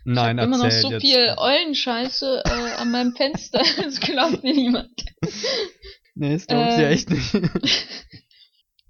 Nein, 0.05 0.37
ich 0.37 0.43
hab 0.43 0.49
immer 0.49 0.59
noch 0.59 0.71
so 0.71 0.91
jetzt. 0.91 1.01
viel 1.01 1.35
Eulenscheiße 1.39 2.43
äh, 2.45 2.73
an 2.77 2.91
meinem 2.91 3.17
Fenster, 3.17 3.63
das 3.83 3.99
glaubt 3.99 4.45
mir 4.45 4.53
niemand. 4.53 4.91
Nee, 6.15 6.35
das 6.35 6.47
glaubt 6.47 6.73
äh, 6.73 6.77
sie 6.77 6.85
echt 6.85 7.11
nicht. 7.11 7.35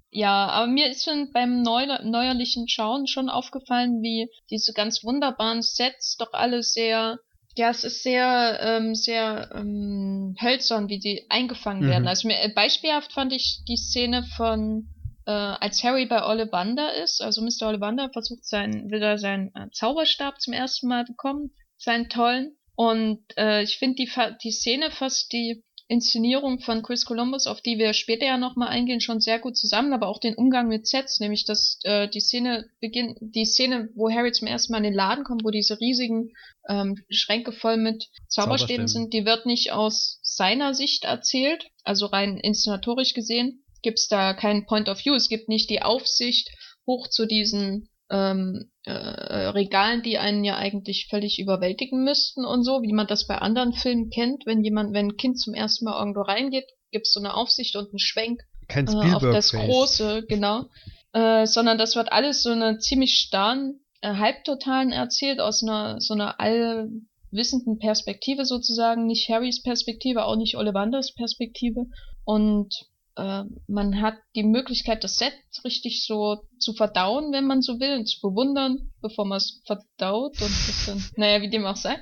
Ja, 0.09 0.47
aber 0.47 0.67
mir 0.67 0.89
ist 0.89 1.03
schon 1.03 1.31
beim 1.31 1.61
neu 1.61 1.85
neuerlichen 2.03 2.67
Schauen 2.67 3.05
schon 3.07 3.29
aufgefallen, 3.29 4.01
wie 4.01 4.27
diese 4.49 4.73
ganz 4.73 5.03
wunderbaren 5.03 5.61
Sets 5.61 6.15
doch 6.17 6.33
alle 6.33 6.63
sehr, 6.63 7.19
ja, 7.57 7.69
es 7.69 7.83
ist 7.83 8.03
sehr, 8.03 8.59
ähm, 8.61 8.95
sehr 8.95 9.49
ähm, 9.53 10.35
hölzern, 10.39 10.89
wie 10.89 10.99
die 10.99 11.25
eingefangen 11.29 11.83
mhm. 11.83 11.89
werden. 11.89 12.07
Also 12.07 12.27
mir, 12.27 12.41
äh, 12.41 12.49
beispielhaft 12.49 13.13
fand 13.13 13.33
ich 13.33 13.63
die 13.67 13.77
Szene 13.77 14.23
von, 14.37 14.87
äh, 15.25 15.31
als 15.31 15.83
Harry 15.83 16.05
bei 16.05 16.23
Ollivander 16.23 16.93
ist, 16.95 17.21
also 17.21 17.41
Mr. 17.41 17.67
Ollivander 17.67 18.09
versucht 18.11 18.45
sein, 18.45 18.89
will 18.89 19.01
er 19.01 19.17
seinen 19.17 19.47
äh, 19.55 19.69
Zauberstab 19.71 20.39
zum 20.39 20.53
ersten 20.53 20.87
Mal 20.87 21.05
bekommen, 21.05 21.51
seinen 21.77 22.09
tollen. 22.09 22.55
Und 22.75 23.23
äh, 23.37 23.63
ich 23.63 23.77
finde 23.77 23.95
die, 23.95 24.09
die 24.43 24.51
Szene 24.51 24.91
fast 24.91 25.33
die 25.33 25.63
Inszenierung 25.89 26.59
von 26.59 26.83
Chris 26.83 27.05
Columbus, 27.05 27.47
auf 27.47 27.61
die 27.61 27.77
wir 27.77 27.93
später 27.93 28.25
ja 28.25 28.37
nochmal 28.37 28.67
eingehen, 28.67 28.99
schon 28.99 29.21
sehr 29.21 29.39
gut 29.39 29.55
zusammen, 29.55 29.93
aber 29.93 30.07
auch 30.07 30.19
den 30.19 30.35
Umgang 30.35 30.67
mit 30.67 30.85
Sets, 30.85 31.19
nämlich 31.19 31.45
dass 31.45 31.79
äh, 31.83 32.09
die 32.09 32.19
Szene 32.19 32.69
beginnt, 32.81 33.17
die 33.21 33.45
Szene, 33.45 33.89
wo 33.95 34.09
Harry 34.09 34.33
zum 34.33 34.47
ersten 34.47 34.73
Mal 34.73 34.79
in 34.79 34.83
den 34.83 34.93
Laden 34.93 35.23
kommt, 35.23 35.45
wo 35.45 35.49
diese 35.49 35.79
riesigen 35.79 36.33
ähm, 36.67 36.95
Schränke 37.09 37.51
voll 37.51 37.77
mit 37.77 38.07
Zauberstäben 38.27 38.87
sind, 38.87 39.13
die 39.13 39.25
wird 39.25 39.45
nicht 39.45 39.71
aus 39.71 40.19
seiner 40.21 40.73
Sicht 40.73 41.05
erzählt, 41.05 41.65
also 41.83 42.07
rein 42.07 42.37
inszenatorisch 42.37 43.13
gesehen, 43.13 43.63
gibt 43.81 43.99
es 43.99 44.07
da 44.07 44.33
keinen 44.33 44.65
Point 44.65 44.89
of 44.89 45.03
View, 45.03 45.15
es 45.15 45.29
gibt 45.29 45.49
nicht 45.49 45.69
die 45.69 45.81
Aufsicht 45.81 46.49
hoch 46.85 47.07
zu 47.07 47.25
diesen 47.25 47.89
ähm, 48.09 48.71
äh, 48.83 48.91
Regalen, 48.91 50.01
die 50.01 50.17
einen 50.17 50.43
ja 50.43 50.57
eigentlich 50.57 51.07
völlig 51.09 51.39
überwältigen 51.39 52.03
müssten 52.03 52.45
und 52.45 52.63
so, 52.63 52.81
wie 52.81 52.93
man 52.93 53.07
das 53.07 53.27
bei 53.27 53.37
anderen 53.37 53.73
Filmen 53.73 54.09
kennt, 54.09 54.45
wenn 54.45 54.63
jemand, 54.63 54.93
wenn 54.93 55.07
ein 55.07 55.17
Kind 55.17 55.39
zum 55.39 55.53
ersten 55.53 55.85
Mal 55.85 55.99
irgendwo 55.99 56.21
reingeht, 56.21 56.69
gibt 56.91 57.07
es 57.07 57.13
so 57.13 57.19
eine 57.19 57.33
Aufsicht 57.33 57.75
und 57.75 57.89
einen 57.89 57.99
Schwenk 57.99 58.41
Kein 58.67 58.87
äh, 58.87 59.13
auf 59.13 59.21
das 59.21 59.51
Große, 59.51 60.25
genau. 60.27 60.65
Äh, 61.13 61.45
sondern 61.45 61.77
das 61.77 61.95
wird 61.95 62.11
alles 62.11 62.43
so 62.43 62.51
eine 62.51 62.77
ziemlich 62.79 63.15
starren 63.15 63.79
äh, 63.79 63.86
Halbtotalen 64.03 64.91
erzählt, 64.91 65.39
aus 65.39 65.63
einer 65.63 65.99
so 65.99 66.13
einer 66.13 66.39
allwissenden 66.39 67.79
Perspektive 67.79 68.45
sozusagen, 68.45 69.05
nicht 69.05 69.29
Harrys 69.29 69.61
Perspektive, 69.63 70.25
auch 70.25 70.35
nicht 70.35 70.57
Ollivanders 70.57 71.13
Perspektive. 71.13 71.85
Und 72.23 72.87
äh, 73.15 73.43
man 73.67 74.01
hat 74.01 74.15
die 74.35 74.43
Möglichkeit, 74.43 75.03
das 75.03 75.17
Set 75.17 75.33
richtig 75.63 76.05
so 76.05 76.47
zu 76.59 76.73
verdauen, 76.73 77.31
wenn 77.33 77.45
man 77.45 77.61
so 77.61 77.79
will, 77.79 77.97
und 77.97 78.07
zu 78.07 78.21
bewundern, 78.21 78.91
bevor 79.01 79.25
man 79.25 79.37
es 79.37 79.61
verdaut 79.65 80.39
und 80.41 80.47
ein 80.47 80.65
bisschen, 80.67 81.03
naja, 81.15 81.41
wie 81.41 81.49
dem 81.49 81.65
auch 81.65 81.75
sei. 81.75 81.97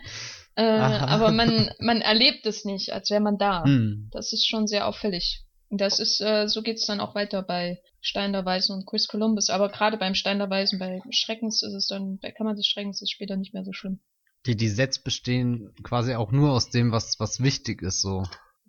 Äh, 0.56 0.64
aber 0.64 1.32
man, 1.32 1.72
man 1.80 2.02
erlebt 2.02 2.46
es 2.46 2.66
nicht, 2.66 2.92
als 2.92 3.10
wäre 3.10 3.22
man 3.22 3.38
da. 3.38 3.64
Hm. 3.64 4.10
Das 4.12 4.34
ist 4.34 4.48
schon 4.48 4.68
sehr 4.68 4.88
auffällig. 4.88 5.45
Das 5.70 6.00
ist, 6.00 6.22
äh, 6.22 6.48
so 6.48 6.62
geht's 6.62 6.86
dann 6.86 7.00
auch 7.00 7.16
weiter 7.16 7.42
bei 7.42 7.82
Stein 8.02 8.34
der 8.34 8.46
Weisen 8.46 8.76
und 8.76 8.86
Chris 8.86 9.08
Columbus. 9.08 9.50
Aber 9.50 9.70
gerade 9.70 9.98
beim 9.98 10.16
Stein 10.16 10.38
der 10.38 10.50
Weisen, 10.50 10.80
bei 10.80 11.02
Schreckens 11.10 11.64
ist 11.64 11.74
es 11.74 11.88
dann, 11.88 12.20
bei 12.22 12.32
Kammer 12.32 12.54
des 12.54 12.68
Schreckens 12.68 13.02
ist 13.02 13.12
später 13.12 13.36
nicht 13.36 13.54
mehr 13.54 13.64
so 13.64 13.74
schlimm. 13.74 14.00
Die, 14.46 14.56
die 14.56 14.70
Sets 14.70 15.00
bestehen 15.00 15.74
quasi 15.82 16.14
auch 16.14 16.32
nur 16.32 16.52
aus 16.52 16.70
dem, 16.70 16.92
was, 16.92 17.20
was 17.20 17.42
wichtig 17.42 17.82
ist, 17.82 18.02
so. 18.02 18.24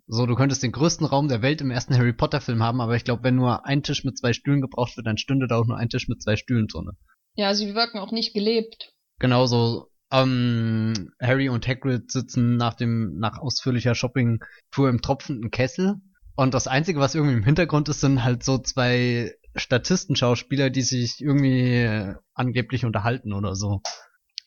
So, 0.07 0.25
du 0.25 0.35
könntest 0.35 0.63
den 0.63 0.71
größten 0.71 1.05
Raum 1.05 1.27
der 1.27 1.41
Welt 1.41 1.59
im 1.61 1.69
ersten 1.69 1.95
Harry 1.95 2.13
Potter 2.13 2.39
Film 2.39 2.63
haben, 2.63 2.79
aber 2.79 2.95
ich 2.95 3.03
glaube, 3.03 3.23
wenn 3.23 3.35
nur 3.35 3.65
ein 3.65 3.83
Tisch 3.83 4.05
mit 4.05 4.17
zwei 4.17 4.31
Stühlen 4.31 4.61
gebraucht 4.61 4.95
wird, 4.95 5.05
dann 5.05 5.17
stünde 5.17 5.47
da 5.47 5.57
auch 5.57 5.67
nur 5.67 5.77
ein 5.77 5.89
Tisch 5.89 6.07
mit 6.07 6.21
zwei 6.21 6.37
Stühlen 6.37 6.67
drin. 6.67 6.89
Ja, 7.35 7.53
sie 7.53 7.75
wirken 7.75 7.99
auch 7.99 8.11
nicht 8.11 8.33
gelebt. 8.33 8.93
Genauso, 9.19 9.91
ähm, 10.11 11.11
Harry 11.21 11.49
und 11.49 11.67
Hagrid 11.67 12.09
sitzen 12.09 12.55
nach 12.55 12.73
dem, 12.73 13.17
nach 13.19 13.37
ausführlicher 13.37 13.95
Shopping-Tour 13.95 14.89
im 14.89 15.01
tropfenden 15.01 15.51
Kessel. 15.51 15.95
Und 16.37 16.53
das 16.53 16.67
Einzige, 16.67 16.99
was 16.99 17.15
irgendwie 17.15 17.35
im 17.35 17.43
Hintergrund 17.43 17.89
ist, 17.89 17.99
sind 17.99 18.23
halt 18.23 18.43
so 18.43 18.59
zwei 18.59 19.33
Statistenschauspieler, 19.55 20.69
die 20.69 20.83
sich 20.83 21.19
irgendwie 21.19 21.73
äh, 21.73 22.13
angeblich 22.35 22.85
unterhalten 22.85 23.33
oder 23.33 23.55
so. 23.55 23.81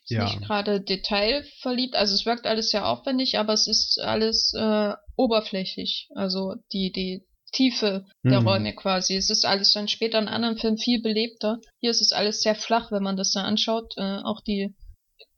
Ist 0.05 0.11
ja. 0.11 0.25
nicht 0.25 0.41
gerade 0.41 0.81
detailverliebt, 0.81 1.97
also 1.97 2.15
es 2.15 2.25
wirkt 2.27 2.47
alles 2.47 2.71
sehr 2.71 2.87
aufwendig, 2.87 3.39
aber 3.39 3.53
es 3.53 3.67
ist 3.67 4.01
alles 4.01 4.55
äh, 4.55 4.93
oberflächlich. 5.17 6.09
Also 6.15 6.55
die, 6.73 6.93
die 6.93 7.27
Tiefe 7.53 8.07
der 8.23 8.41
mhm. 8.41 8.47
Räume 8.47 8.75
quasi. 8.75 9.17
Es 9.17 9.29
ist 9.29 9.45
alles 9.45 9.73
dann 9.73 9.89
später 9.89 10.21
in 10.21 10.29
anderen 10.29 10.59
Filmen 10.59 10.79
viel 10.79 11.03
belebter. 11.03 11.59
Hier 11.81 11.91
ist 11.91 12.03
es 12.03 12.13
alles 12.13 12.41
sehr 12.41 12.55
flach, 12.55 12.93
wenn 12.93 13.03
man 13.03 13.17
das 13.17 13.33
da 13.33 13.43
anschaut. 13.43 13.95
Äh, 13.97 14.21
auch 14.23 14.41
die 14.43 14.77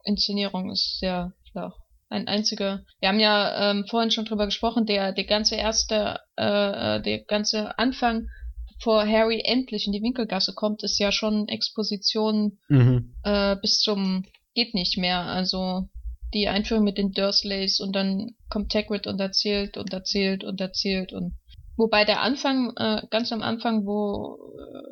Inszenierung 0.05 0.71
ist 0.71 0.99
sehr 1.01 1.33
flach. 1.51 1.82
Ein 2.13 2.29
einziger. 2.29 2.85
Wir 3.01 3.09
haben 3.09 3.21
ja 3.21 3.71
ähm, 3.71 3.87
vorhin 3.89 4.11
schon 4.11 4.27
drüber 4.27 4.45
gesprochen, 4.45 4.85
der, 4.85 5.13
der 5.13 5.25
ganze 5.25 5.55
erste, 5.55 6.21
äh, 6.37 6.97
äh 6.99 7.03
der 7.03 7.25
ganze 7.25 7.79
Anfang, 7.79 8.29
bevor 8.77 9.07
Harry 9.07 9.41
endlich 9.43 9.87
in 9.87 9.95
die 9.95 10.03
Winkelgasse 10.03 10.53
kommt, 10.53 10.83
ist 10.83 10.99
ja 10.99 11.11
schon 11.11 11.49
Exposition 11.49 12.59
mhm. 12.69 13.15
äh, 13.25 13.57
bis 13.57 13.81
zum 13.81 14.25
geht 14.55 14.75
nicht 14.75 14.99
mehr. 14.99 15.21
Also 15.21 15.89
die 16.35 16.49
Einführung 16.49 16.85
mit 16.85 16.99
den 16.99 17.13
Dursleys 17.13 17.81
und 17.81 17.97
dann 17.97 18.35
kommt 18.51 18.75
Hagrid 18.75 19.07
und 19.07 19.19
erzählt 19.19 19.79
und 19.79 19.95
erzählt 19.95 20.45
und 20.45 20.61
erzählt 20.61 21.15
und 21.15 21.33
wobei 21.79 22.05
der 22.05 22.21
Anfang, 22.21 22.73
äh, 22.77 23.01
ganz 23.09 23.33
am 23.33 23.41
Anfang, 23.41 23.87
wo 23.87 24.37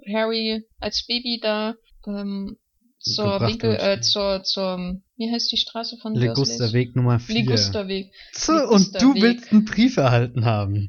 äh, 0.06 0.14
Harry 0.14 0.64
als 0.78 1.04
Baby 1.06 1.38
da 1.42 1.74
ähm, 2.06 2.56
zur 3.00 3.40
Winkel, 3.40 3.76
äh, 3.76 4.00
zur, 4.00 4.42
zur, 4.42 5.00
wie 5.16 5.32
heißt 5.32 5.50
die 5.50 5.56
Straße 5.56 5.96
von 5.96 6.14
Ligusterweg 6.14 6.94
Nummer 6.94 7.18
4. 7.18 7.34
Ligusterweg. 7.34 8.12
So, 8.32 8.52
und 8.52 9.00
du 9.00 9.14
willst 9.14 9.52
einen 9.52 9.64
Brief 9.64 9.96
erhalten 9.96 10.44
haben. 10.44 10.88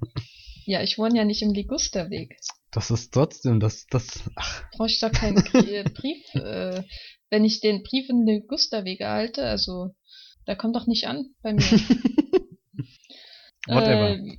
Ja, 0.65 0.81
ich 0.81 0.97
wohne 0.97 1.17
ja 1.17 1.25
nicht 1.25 1.41
im 1.41 1.53
Ligusterweg. 1.53 2.37
Das 2.71 2.91
ist 2.91 3.13
trotzdem, 3.13 3.59
das, 3.59 3.87
das, 3.89 4.29
ach. 4.35 4.63
Brauche 4.71 4.87
ich 4.87 4.99
doch 4.99 5.11
keinen 5.11 5.43
Brief, 5.93 6.23
äh, 6.35 6.83
wenn 7.29 7.45
ich 7.45 7.61
den 7.61 7.83
Brief 7.83 8.09
in 8.09 8.25
Ligusterweg 8.25 8.99
erhalte, 8.99 9.43
also 9.43 9.95
der 10.47 10.55
kommt 10.55 10.75
doch 10.75 10.87
nicht 10.87 11.07
an 11.07 11.33
bei 11.41 11.53
mir. 11.53 11.61
Whatever. 13.67 14.11
Äh, 14.11 14.37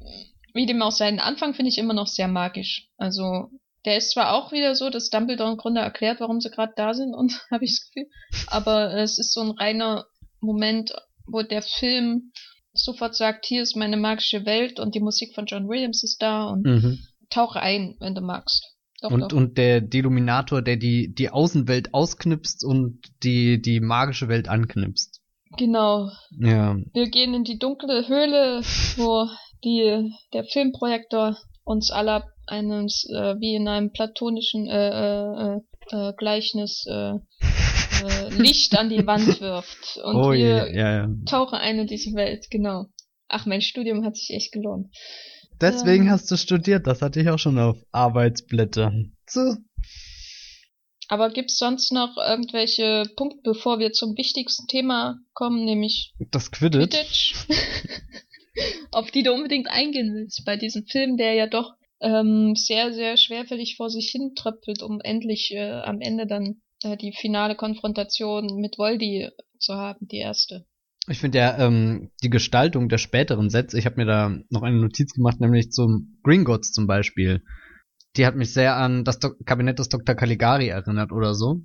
wie 0.55 0.67
dem 0.67 0.83
auch 0.83 0.93
sei, 0.93 1.11
den 1.11 1.21
Anfang 1.21 1.55
finde 1.55 1.71
ich 1.71 1.79
immer 1.79 1.95
noch 1.95 2.07
sehr 2.07 2.29
magisch. 2.29 2.89
Also, 2.97 3.51
der 3.85 3.97
ist 3.97 4.13
zwar 4.13 4.33
auch 4.35 4.53
wieder 4.53 4.75
so, 4.75 4.91
dass 4.91 5.11
Dumbledore 5.11 5.51
im 5.51 5.57
Grunde 5.57 5.81
erklärt, 5.81 6.21
warum 6.21 6.41
sie 6.41 6.51
gerade 6.51 6.73
da 6.77 6.95
sind, 6.95 7.15
und 7.15 7.41
habe 7.51 7.65
ich 7.65 7.73
das 7.73 7.91
Gefühl, 7.91 8.11
aber 8.47 8.95
es 8.95 9.19
ist 9.19 9.33
so 9.33 9.41
ein 9.41 9.51
reiner 9.51 10.07
Moment, 10.41 10.95
wo 11.27 11.43
der 11.43 11.63
Film 11.63 12.33
sofort 12.73 13.15
sagt, 13.15 13.47
hier 13.47 13.63
ist 13.63 13.77
meine 13.77 13.97
magische 13.97 14.47
Welt 14.47 14.81
und 14.81 14.95
die 14.95 15.01
Musik 15.01 15.35
von 15.35 15.47
John 15.47 15.69
Williams 15.69 16.03
ist 16.03 16.23
da 16.23 16.47
und 16.47 16.65
mhm. 16.65 16.99
tauche 17.31 17.61
ein, 17.61 17.97
wenn 18.01 18.15
du 18.15 18.23
magst. 18.23 18.73
Doch, 19.03 19.11
und, 19.11 19.33
doch. 19.33 19.37
und 19.37 19.59
der 19.59 19.81
Deluminator, 19.81 20.63
der 20.63 20.77
die, 20.77 21.13
die 21.13 21.29
Außenwelt 21.29 21.93
ausknipst 21.93 22.65
und 22.65 23.01
die, 23.23 23.61
die 23.61 23.81
magische 23.81 24.29
Welt 24.29 24.49
anknipst. 24.49 25.21
Genau. 25.59 26.11
Ja. 26.39 26.77
Wir 26.95 27.11
gehen 27.11 27.35
in 27.35 27.45
die 27.45 27.59
dunkle 27.59 28.09
Höhle, 28.09 28.63
wo 28.97 29.29
die, 29.65 30.11
der 30.33 30.45
Filmprojektor 30.45 31.37
uns 31.65 31.91
alle 31.91 32.32
eines, 32.47 33.09
äh, 33.11 33.35
wie 33.39 33.55
in 33.55 33.69
einem 33.69 33.93
platonischen 33.93 34.69
äh, 34.69 35.57
äh, 35.57 35.61
äh, 35.91 36.13
Gleichnis 36.17 36.85
äh, 36.89 37.13
äh, 37.13 38.29
Licht 38.37 38.77
an 38.77 38.89
die 38.89 39.07
Wand 39.07 39.41
wirft. 39.41 39.99
Und 40.03 40.17
oh, 40.17 40.33
wir 40.33 40.73
ja, 40.75 40.93
ja. 40.93 41.09
tauchen 41.27 41.59
ein 41.59 41.79
in 41.79 41.87
diese 41.87 42.15
Welt, 42.15 42.47
genau. 42.51 42.87
Ach, 43.29 43.47
mein 43.47 43.63
Studium 43.63 44.05
hat 44.05 44.17
sich 44.17 44.31
echt 44.31 44.53
gelohnt. 44.53 44.89
Deswegen 45.61 46.05
ähm, 46.05 46.11
hast 46.11 46.31
du 46.31 46.37
studiert, 46.37 46.87
das 46.87 47.03
hatte 47.03 47.21
ich 47.21 47.29
auch 47.29 47.39
schon 47.39 47.59
auf 47.59 47.79
Arbeitsblättern. 47.93 49.17
So. 49.29 49.57
Aber 51.09 51.31
gibt's 51.31 51.59
sonst 51.59 51.93
noch 51.93 52.17
irgendwelche 52.17 53.05
Punkte, 53.17 53.41
bevor 53.45 53.79
wir 53.79 53.93
zum 53.93 54.17
wichtigsten 54.17 54.67
Thema 54.67 55.19
kommen, 55.35 55.65
nämlich 55.65 56.15
das 56.31 56.51
Quidditch? 56.51 57.35
Quidditch 57.35 57.35
auf 58.91 59.11
die 59.11 59.23
du 59.23 59.33
unbedingt 59.33 59.69
eingehen 59.69 60.15
willst 60.15 60.45
bei 60.45 60.57
diesem 60.57 60.87
Film, 60.87 61.17
der 61.17 61.35
ja 61.35 61.47
doch 61.47 61.75
ähm, 62.03 62.55
sehr, 62.57 62.93
sehr 62.93 63.17
schwerfällig 63.17 63.77
vor 63.77 63.91
sich 63.91 64.11
hin 64.11 64.35
tröpfelt, 64.35 64.83
um 64.83 65.01
endlich 65.01 65.53
äh, 65.53 65.71
am 65.71 66.01
Ende 66.01 66.27
dann 66.27 66.61
äh, 66.83 66.97
die 66.97 67.13
finale 67.13 67.55
Konfrontation 67.55 68.61
mit 68.61 68.79
Voldy 68.79 69.31
zu 69.59 69.75
haben, 69.75 70.07
die 70.09 70.19
erste. 70.19 70.67
Ich 71.09 71.19
finde 71.19 71.39
ja 71.39 71.59
ähm, 71.59 72.11
die 72.23 72.31
Gestaltung 72.31 72.89
der 72.89 72.99
späteren 72.99 73.51
Sets, 73.51 73.75
ich 73.75 73.87
habe 73.87 73.97
mir 73.97 74.07
da 74.07 74.37
noch 74.51 74.63
eine 74.63 74.79
Notiz 74.79 75.13
gemacht, 75.13 75.41
nämlich 75.41 75.71
zum 75.71 76.19
Gringotts 76.23 76.73
zum 76.73 76.87
Beispiel. 76.87 77.43
Die 78.17 78.27
hat 78.27 78.37
mich 78.37 78.53
sehr 78.53 78.77
an 78.77 79.05
das 79.05 79.19
Do 79.19 79.31
Kabinett 79.45 79.79
des 79.79 79.89
Dr. 79.89 80.15
Caligari 80.15 80.69
erinnert 80.69 81.13
oder 81.13 81.35
so. 81.35 81.63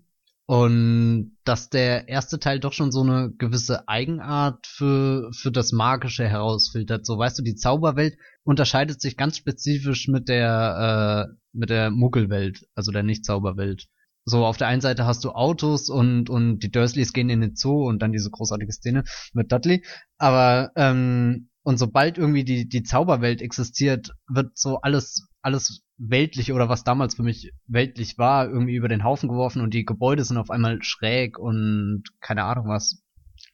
Und 0.47 1.37
dass 1.43 1.69
der 1.69 2.07
erste 2.07 2.39
Teil 2.39 2.61
doch 2.61 2.71
schon 2.71 2.91
so 2.91 3.01
eine 3.01 3.33
gewisse 3.37 3.87
Eigenart 3.89 4.65
für, 4.65 5.29
für 5.33 5.51
das 5.51 5.73
Magische 5.73 6.25
herausfiltert. 6.25 7.05
So, 7.05 7.17
weißt 7.17 7.37
du, 7.37 7.43
die 7.43 7.55
Zauberwelt 7.55 8.15
unterscheidet 8.47 9.01
sich 9.01 9.17
ganz 9.17 9.35
spezifisch 9.35 10.07
mit 10.07 10.29
der, 10.29 11.27
äh, 11.27 11.35
mit 11.51 11.69
der 11.69 11.91
Muggelwelt, 11.91 12.65
also 12.75 12.93
der 12.93 13.03
Nicht-Zauberwelt. 13.03 13.87
So, 14.23 14.45
auf 14.45 14.55
der 14.55 14.67
einen 14.67 14.79
Seite 14.79 15.05
hast 15.05 15.25
du 15.25 15.31
Autos 15.31 15.89
und, 15.89 16.29
und 16.29 16.59
die 16.59 16.71
Dursleys 16.71 17.11
gehen 17.11 17.29
in 17.29 17.41
den 17.41 17.55
Zoo 17.57 17.85
und 17.85 18.01
dann 18.01 18.13
diese 18.13 18.29
großartige 18.29 18.71
Szene 18.71 19.03
mit 19.33 19.51
Dudley. 19.51 19.83
Aber, 20.17 20.71
ähm, 20.77 21.49
und 21.63 21.77
sobald 21.77 22.17
irgendwie 22.17 22.45
die, 22.45 22.69
die 22.69 22.83
Zauberwelt 22.83 23.41
existiert, 23.41 24.13
wird 24.29 24.57
so 24.57 24.79
alles, 24.79 25.27
alles 25.41 25.83
weltlich 25.97 26.53
oder 26.53 26.69
was 26.69 26.85
damals 26.85 27.15
für 27.15 27.23
mich 27.23 27.51
weltlich 27.65 28.17
war, 28.17 28.47
irgendwie 28.47 28.75
über 28.75 28.87
den 28.87 29.03
Haufen 29.03 29.27
geworfen 29.27 29.61
und 29.61 29.73
die 29.73 29.83
Gebäude 29.83 30.23
sind 30.23 30.37
auf 30.37 30.51
einmal 30.51 30.81
schräg 30.83 31.37
und 31.37 32.03
keine 32.21 32.45
Ahnung 32.45 32.69
was. 32.69 33.03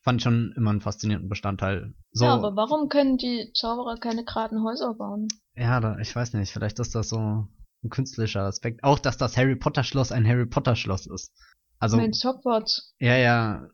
Fand 0.03 0.19
ich 0.19 0.23
schon 0.23 0.53
immer 0.57 0.71
einen 0.71 0.81
faszinierenden 0.81 1.29
Bestandteil. 1.29 1.93
So, 2.11 2.25
ja, 2.25 2.33
aber 2.33 2.55
warum 2.57 2.89
können 2.89 3.17
die 3.17 3.51
Zauberer 3.53 3.97
keine 3.97 4.25
geraden 4.25 4.61
Häuser 4.61 4.93
bauen? 4.93 5.29
Ja, 5.55 5.79
da, 5.79 5.97
ich 5.99 6.13
weiß 6.13 6.33
nicht, 6.33 6.51
vielleicht 6.51 6.79
ist 6.79 6.93
das 6.93 7.07
so 7.09 7.17
ein 7.17 7.89
künstlerischer 7.89 8.41
Aspekt. 8.41 8.83
Auch, 8.83 8.99
dass 8.99 9.17
das 9.17 9.37
Harry 9.37 9.55
Potter 9.55 9.83
Schloss 9.83 10.11
ein 10.11 10.27
Harry 10.27 10.45
Potter 10.45 10.75
Schloss 10.75 11.07
ist. 11.07 11.31
Also. 11.79 11.97
Mein 11.97 12.11
Hogwarts. 12.11 12.93
Ja, 12.99 13.15
ja. 13.15 13.67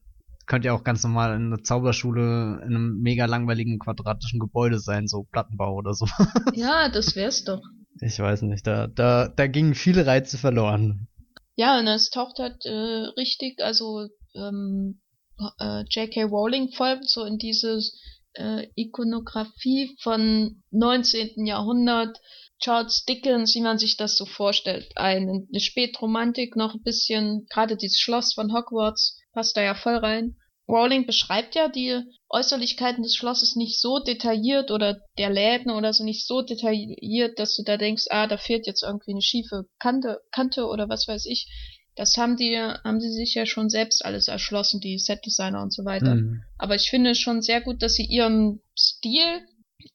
Könnte 0.46 0.68
ja 0.68 0.74
auch 0.74 0.84
ganz 0.84 1.04
normal 1.04 1.36
in 1.36 1.48
einer 1.48 1.64
Zauberschule 1.64 2.62
in 2.64 2.76
einem 2.76 3.00
mega 3.02 3.26
langweiligen 3.26 3.78
quadratischen 3.78 4.40
Gebäude 4.40 4.80
sein, 4.80 5.08
so 5.08 5.28
Plattenbau 5.32 5.76
oder 5.76 5.94
so. 5.94 6.06
Ja, 6.56 6.90
das 6.90 7.16
wär's 7.16 7.44
doch. 7.44 7.62
Ich 8.02 8.20
weiß 8.20 8.44
nicht, 8.44 8.66
da, 8.66 8.88
da, 8.88 9.28
da 9.28 9.48
gingen 9.48 9.76
viele 9.76 10.06
Reize 10.06 10.38
verloren. 10.38 11.08
Ja, 11.56 11.78
und 11.80 11.88
es 11.88 12.10
taucht 12.10 12.40
halt 12.40 12.66
äh, 12.66 12.72
richtig, 13.18 13.62
also 13.62 14.08
ähm, 14.34 15.02
äh, 15.60 15.84
J.K. 15.90 16.24
Rowling 16.24 16.72
folgt 16.72 17.10
so 17.10 17.26
in 17.26 17.38
diese 17.38 17.80
äh, 18.34 18.68
Ikonografie 18.76 19.96
von 20.02 20.64
19. 20.72 21.46
Jahrhundert, 21.46 22.18
Charles 22.60 23.06
Dickens, 23.06 23.56
wie 23.56 23.62
man 23.62 23.78
sich 23.78 23.96
das 23.98 24.18
so 24.18 24.26
vorstellt. 24.26 24.92
Eine, 24.96 25.48
eine 25.50 25.60
Spätromantik 25.60 26.56
noch 26.56 26.76
ein 26.76 26.84
bisschen, 26.84 27.46
gerade 27.50 27.78
dieses 27.78 28.00
Schloss 28.00 28.34
von 28.34 28.54
Hogwarts 28.54 29.18
passt 29.34 29.56
da 29.56 29.62
ja 29.62 29.76
voll 29.76 29.96
rein. 29.96 30.36
Rowling 30.70 31.08
beschreibt 31.08 31.56
ja 31.56 31.68
die 31.68 32.00
Äußerlichkeiten 32.30 33.02
des 33.02 33.16
Schlosses 33.16 33.56
nicht 33.56 33.80
so 33.80 33.98
detailliert 33.98 34.70
oder 34.70 35.02
der 35.18 35.32
Läden 35.32 35.72
oder 35.72 35.94
so 35.94 36.04
nicht 36.04 36.28
so 36.28 36.44
detailliert, 36.44 37.40
dass 37.40 37.56
du 37.56 37.64
da 37.64 37.76
denkst, 37.76 38.06
ah, 38.12 38.28
da 38.28 38.38
fehlt 38.38 38.68
jetzt 38.68 38.84
irgendwie 38.84 39.12
eine 39.12 39.24
schiefe 39.24 39.64
Kante, 39.80 40.20
Kante 40.32 40.68
oder 40.68 40.88
was 40.88 41.08
weiß 41.08 41.26
ich. 41.26 41.48
Das 42.00 42.16
haben 42.16 42.38
die, 42.38 42.58
haben 42.58 43.02
sie 43.02 43.12
sich 43.12 43.34
ja 43.34 43.46
schon 43.46 43.70
selbst 43.70 44.06
alles 44.06 44.30
erschlossen, 44.30 44.80
die 44.80 44.98
Setdesigner 44.98 45.62
und 45.62 45.74
so 45.74 45.84
weiter. 45.84 46.16
Mhm. 46.16 46.44
Aber 46.58 46.76
ich 46.76 46.90
finde 46.90 47.14
schon 47.14 47.42
sehr 47.42 47.60
gut, 47.60 47.84
dass 47.84 47.96
sie 47.96 48.06
ihrem 48.06 48.62
Stil, 48.74 49.42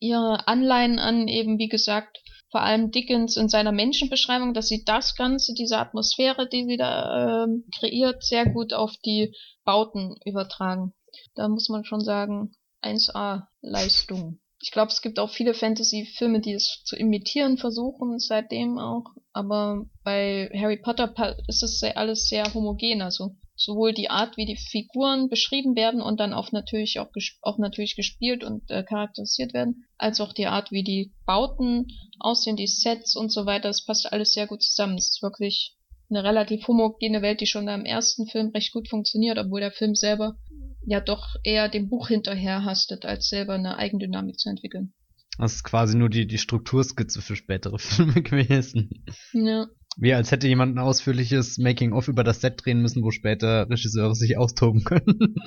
ihre 0.00 0.46
Anleihen 0.46 0.98
an 0.98 1.28
eben, 1.28 1.58
wie 1.58 1.70
gesagt, 1.70 2.18
vor 2.50 2.60
allem 2.60 2.90
Dickens 2.90 3.38
in 3.38 3.48
seiner 3.48 3.72
Menschenbeschreibung, 3.72 4.52
dass 4.52 4.68
sie 4.68 4.84
das 4.84 5.14
Ganze, 5.16 5.54
diese 5.54 5.78
Atmosphäre, 5.78 6.46
die 6.46 6.66
sie 6.66 6.76
da 6.76 7.46
äh, 7.46 7.48
kreiert, 7.78 8.22
sehr 8.22 8.50
gut 8.50 8.74
auf 8.74 8.92
die 9.02 9.34
Bauten 9.64 10.14
übertragen. 10.26 10.92
Da 11.34 11.48
muss 11.48 11.70
man 11.70 11.86
schon 11.86 12.00
sagen, 12.00 12.52
1A-Leistung. 12.82 14.40
Ich 14.64 14.70
glaube, 14.70 14.90
es 14.90 15.02
gibt 15.02 15.18
auch 15.18 15.28
viele 15.28 15.52
Fantasy-Filme, 15.52 16.40
die 16.40 16.54
es 16.54 16.80
zu 16.84 16.96
imitieren 16.96 17.58
versuchen, 17.58 18.18
seitdem 18.18 18.78
auch. 18.78 19.04
Aber 19.34 19.84
bei 20.02 20.50
Harry 20.54 20.78
Potter 20.78 21.36
ist 21.48 21.62
es 21.62 21.82
alles 21.82 22.30
sehr 22.30 22.46
homogen. 22.54 23.02
Also 23.02 23.36
sowohl 23.56 23.92
die 23.92 24.08
Art, 24.08 24.38
wie 24.38 24.46
die 24.46 24.56
Figuren 24.56 25.28
beschrieben 25.28 25.76
werden 25.76 26.00
und 26.00 26.18
dann 26.18 26.32
auch 26.32 26.50
natürlich 26.50 26.98
auch, 26.98 27.10
auch 27.42 27.58
natürlich 27.58 27.94
gespielt 27.94 28.42
und 28.42 28.70
äh, 28.70 28.82
charakterisiert 28.82 29.52
werden, 29.52 29.84
als 29.98 30.22
auch 30.22 30.32
die 30.32 30.46
Art, 30.46 30.72
wie 30.72 30.82
die 30.82 31.12
Bauten 31.26 31.88
aussehen, 32.18 32.56
die 32.56 32.66
Sets 32.66 33.16
und 33.16 33.30
so 33.30 33.44
weiter. 33.44 33.68
Das 33.68 33.84
passt 33.84 34.10
alles 34.10 34.32
sehr 34.32 34.46
gut 34.46 34.62
zusammen. 34.62 34.96
Es 34.96 35.10
ist 35.10 35.22
wirklich 35.22 35.76
eine 36.08 36.24
relativ 36.24 36.66
homogene 36.68 37.20
Welt, 37.20 37.42
die 37.42 37.46
schon 37.46 37.68
im 37.68 37.84
ersten 37.84 38.26
Film 38.28 38.48
recht 38.48 38.72
gut 38.72 38.88
funktioniert, 38.88 39.36
obwohl 39.36 39.60
der 39.60 39.72
Film 39.72 39.94
selber 39.94 40.38
ja 40.86 41.00
doch 41.00 41.34
eher 41.42 41.68
dem 41.68 41.88
Buch 41.88 42.08
hinterher 42.08 42.64
hastet, 42.64 43.04
als 43.04 43.28
selber 43.28 43.54
eine 43.54 43.78
Eigendynamik 43.78 44.38
zu 44.38 44.48
entwickeln. 44.48 44.92
Das 45.38 45.56
ist 45.56 45.64
quasi 45.64 45.96
nur 45.96 46.08
die, 46.08 46.26
die 46.26 46.38
Strukturskizze 46.38 47.20
für 47.20 47.36
spätere 47.36 47.78
Filme 47.78 48.22
gewesen. 48.22 49.04
Ja. 49.32 49.66
Wie 49.96 50.12
als 50.12 50.30
hätte 50.32 50.48
jemand 50.48 50.74
ein 50.74 50.80
ausführliches 50.80 51.58
Making-of 51.58 52.08
über 52.08 52.24
das 52.24 52.40
Set 52.40 52.64
drehen 52.64 52.80
müssen, 52.82 53.02
wo 53.04 53.10
später 53.10 53.68
Regisseure 53.70 54.14
sich 54.14 54.36
austoben 54.36 54.84
können. 54.84 55.36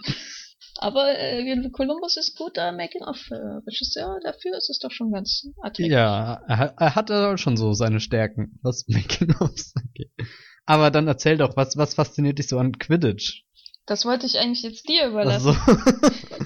Aber 0.80 1.18
äh, 1.18 1.70
Columbus 1.72 2.18
ist 2.18 2.38
guter 2.38 2.72
Making-of-Regisseur, 2.72 4.20
dafür 4.24 4.58
ist 4.58 4.70
es 4.70 4.78
doch 4.80 4.92
schon 4.92 5.12
ganz 5.12 5.48
attraktiv. 5.58 5.88
Ja, 5.88 6.40
er, 6.48 6.76
er 6.78 6.96
hatte 6.96 7.38
schon 7.40 7.58
so 7.58 7.74
seine 7.74 8.00
Stärken, 8.00 8.60
was 8.62 8.86
Making-ofs 8.88 9.74
angeht. 9.76 10.12
Aber 10.66 10.92
dann 10.92 11.08
erzähl 11.08 11.38
doch, 11.38 11.56
was, 11.56 11.78
was 11.78 11.96
fasziniert 11.96 12.38
dich 12.38 12.48
so 12.48 12.60
an 12.60 12.78
Quidditch? 12.78 13.44
Das 13.88 14.06
wollte 14.06 14.28
ich 14.28 14.38
eigentlich 14.38 14.62
jetzt 14.62 14.88
dir 14.88 15.08
überlassen. 15.08 15.58
Ach 15.60 15.68
so. 15.68 16.46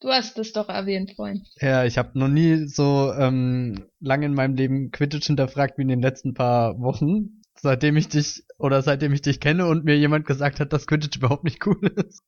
du 0.00 0.08
hast 0.10 0.38
es 0.38 0.52
doch 0.52 0.68
erwähnt, 0.68 1.12
Freund. 1.16 1.44
Ja, 1.60 1.84
ich 1.84 1.98
habe 1.98 2.16
noch 2.18 2.28
nie 2.28 2.68
so 2.68 3.12
ähm, 3.18 3.86
lange 3.98 4.26
in 4.26 4.34
meinem 4.34 4.54
Leben 4.54 4.92
Quidditch 4.92 5.26
hinterfragt 5.26 5.78
wie 5.78 5.82
in 5.82 5.88
den 5.88 6.02
letzten 6.02 6.34
paar 6.34 6.78
Wochen 6.78 7.40
seitdem 7.62 7.96
ich 7.96 8.08
dich 8.08 8.44
oder 8.58 8.82
seitdem 8.82 9.12
ich 9.12 9.22
dich 9.22 9.40
kenne 9.40 9.66
und 9.66 9.84
mir 9.84 9.96
jemand 9.96 10.26
gesagt 10.26 10.60
hat, 10.60 10.72
dass 10.72 10.86
Quidditch 10.86 11.18
überhaupt 11.18 11.44
nicht 11.44 11.64
cool 11.66 11.92
ist. 11.96 12.22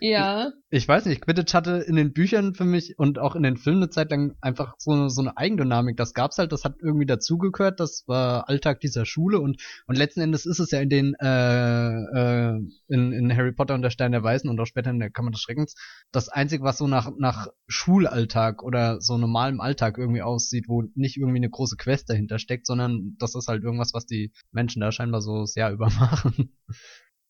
Ja. 0.00 0.52
Ich 0.74 0.88
weiß 0.88 1.06
nicht, 1.06 1.20
Quidditch 1.20 1.54
hatte 1.54 1.84
in 1.86 1.94
den 1.94 2.12
Büchern 2.12 2.52
für 2.52 2.64
mich 2.64 2.98
und 2.98 3.20
auch 3.20 3.36
in 3.36 3.44
den 3.44 3.56
Filmen 3.56 3.84
eine 3.84 3.90
Zeit 3.90 4.10
lang 4.10 4.34
einfach 4.40 4.74
so 4.78 4.90
eine, 4.90 5.08
so 5.08 5.20
eine 5.20 5.36
Eigendynamik. 5.36 5.96
Das 5.96 6.14
gab's 6.14 6.36
halt, 6.36 6.50
das 6.50 6.64
hat 6.64 6.78
irgendwie 6.82 7.06
dazugehört, 7.06 7.78
das 7.78 8.02
war 8.08 8.48
Alltag 8.48 8.80
dieser 8.80 9.06
Schule 9.06 9.38
und, 9.38 9.62
und 9.86 9.96
letzten 9.96 10.20
Endes 10.20 10.46
ist 10.46 10.58
es 10.58 10.72
ja 10.72 10.80
in 10.80 10.88
den, 10.88 11.14
äh, 11.20 12.56
äh, 12.56 12.60
in, 12.88 13.12
in 13.12 13.36
Harry 13.36 13.52
Potter 13.52 13.74
und 13.74 13.82
der 13.82 13.90
Stein 13.90 14.10
der 14.10 14.24
Weisen 14.24 14.50
und 14.50 14.58
auch 14.58 14.66
später 14.66 14.90
in 14.90 14.98
der 14.98 15.10
Kammer 15.10 15.30
des 15.30 15.42
Schreckens, 15.42 15.76
das 16.10 16.28
einzige, 16.28 16.64
was 16.64 16.78
so 16.78 16.88
nach, 16.88 17.08
nach 17.16 17.46
Schulalltag 17.68 18.64
oder 18.64 19.00
so 19.00 19.16
normalem 19.16 19.60
Alltag 19.60 19.96
irgendwie 19.96 20.22
aussieht, 20.22 20.64
wo 20.66 20.82
nicht 20.96 21.18
irgendwie 21.18 21.38
eine 21.38 21.50
große 21.50 21.76
Quest 21.76 22.10
dahinter 22.10 22.40
steckt, 22.40 22.66
sondern 22.66 23.14
das 23.20 23.36
ist 23.36 23.46
halt 23.46 23.62
irgendwas, 23.62 23.94
was 23.94 24.06
die 24.06 24.32
Menschen 24.50 24.80
da 24.80 24.90
scheinbar 24.90 25.20
so 25.20 25.44
sehr 25.44 25.70
übermachen. 25.72 26.50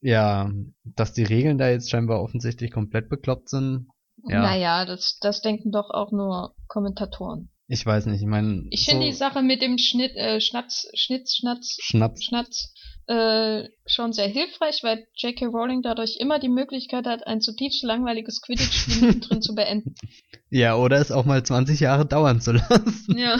Ja, 0.05 0.53
dass 0.85 1.15
die 1.15 1.25
Regeln 1.25 1.57
da 1.57 1.71
jetzt 1.71 1.91
scheinbar 1.91 2.21
offensichtlich 2.21 2.71
komplett 2.71 3.09
bekloppt 3.09 3.49
sind. 3.49 3.89
Ja. 4.29 4.43
Naja, 4.43 4.85
das, 4.85 5.19
das 5.21 5.41
denken 5.41 5.73
doch 5.73 5.91
auch 5.91 6.13
nur 6.13 6.55
Kommentatoren. 6.69 7.51
Ich 7.69 7.87
weiß 7.87 8.07
nicht, 8.07 8.21
ich 8.21 8.27
meine. 8.27 8.67
Ich 8.71 8.85
finde 8.85 9.07
so 9.07 9.11
die 9.11 9.17
Sache 9.17 9.43
mit 9.43 9.63
dem 9.63 9.79
Schnitt, 9.79 10.15
äh, 10.17 10.43
Schnatz, 10.43 10.87
Schnitz, 10.93 11.37
Schnatz, 11.37 11.79
Schnatz, 11.81 12.23
Schnatz 12.23 12.75
äh, 13.07 13.71
schon 13.87 14.13
sehr 14.13 14.29
hilfreich, 14.29 14.83
weil 14.83 15.07
J.K. 15.17 15.47
Rowling 15.47 15.81
dadurch 15.81 16.19
immer 16.21 16.39
die 16.39 16.51
Möglichkeit 16.51 17.07
hat, 17.07 17.27
ein 17.27 17.41
zutiefst 17.41 17.83
langweiliges 17.83 18.43
Quidditch-Spiel 18.43 19.21
drin 19.21 19.41
zu 19.41 19.55
beenden. 19.55 19.95
Ja, 20.51 20.77
oder 20.77 20.99
es 20.99 21.13
auch 21.13 21.25
mal 21.25 21.43
20 21.43 21.81
Jahre 21.81 22.05
dauern 22.05 22.43
zu 22.43 22.53
lassen. 22.53 23.17
Ja. 23.17 23.39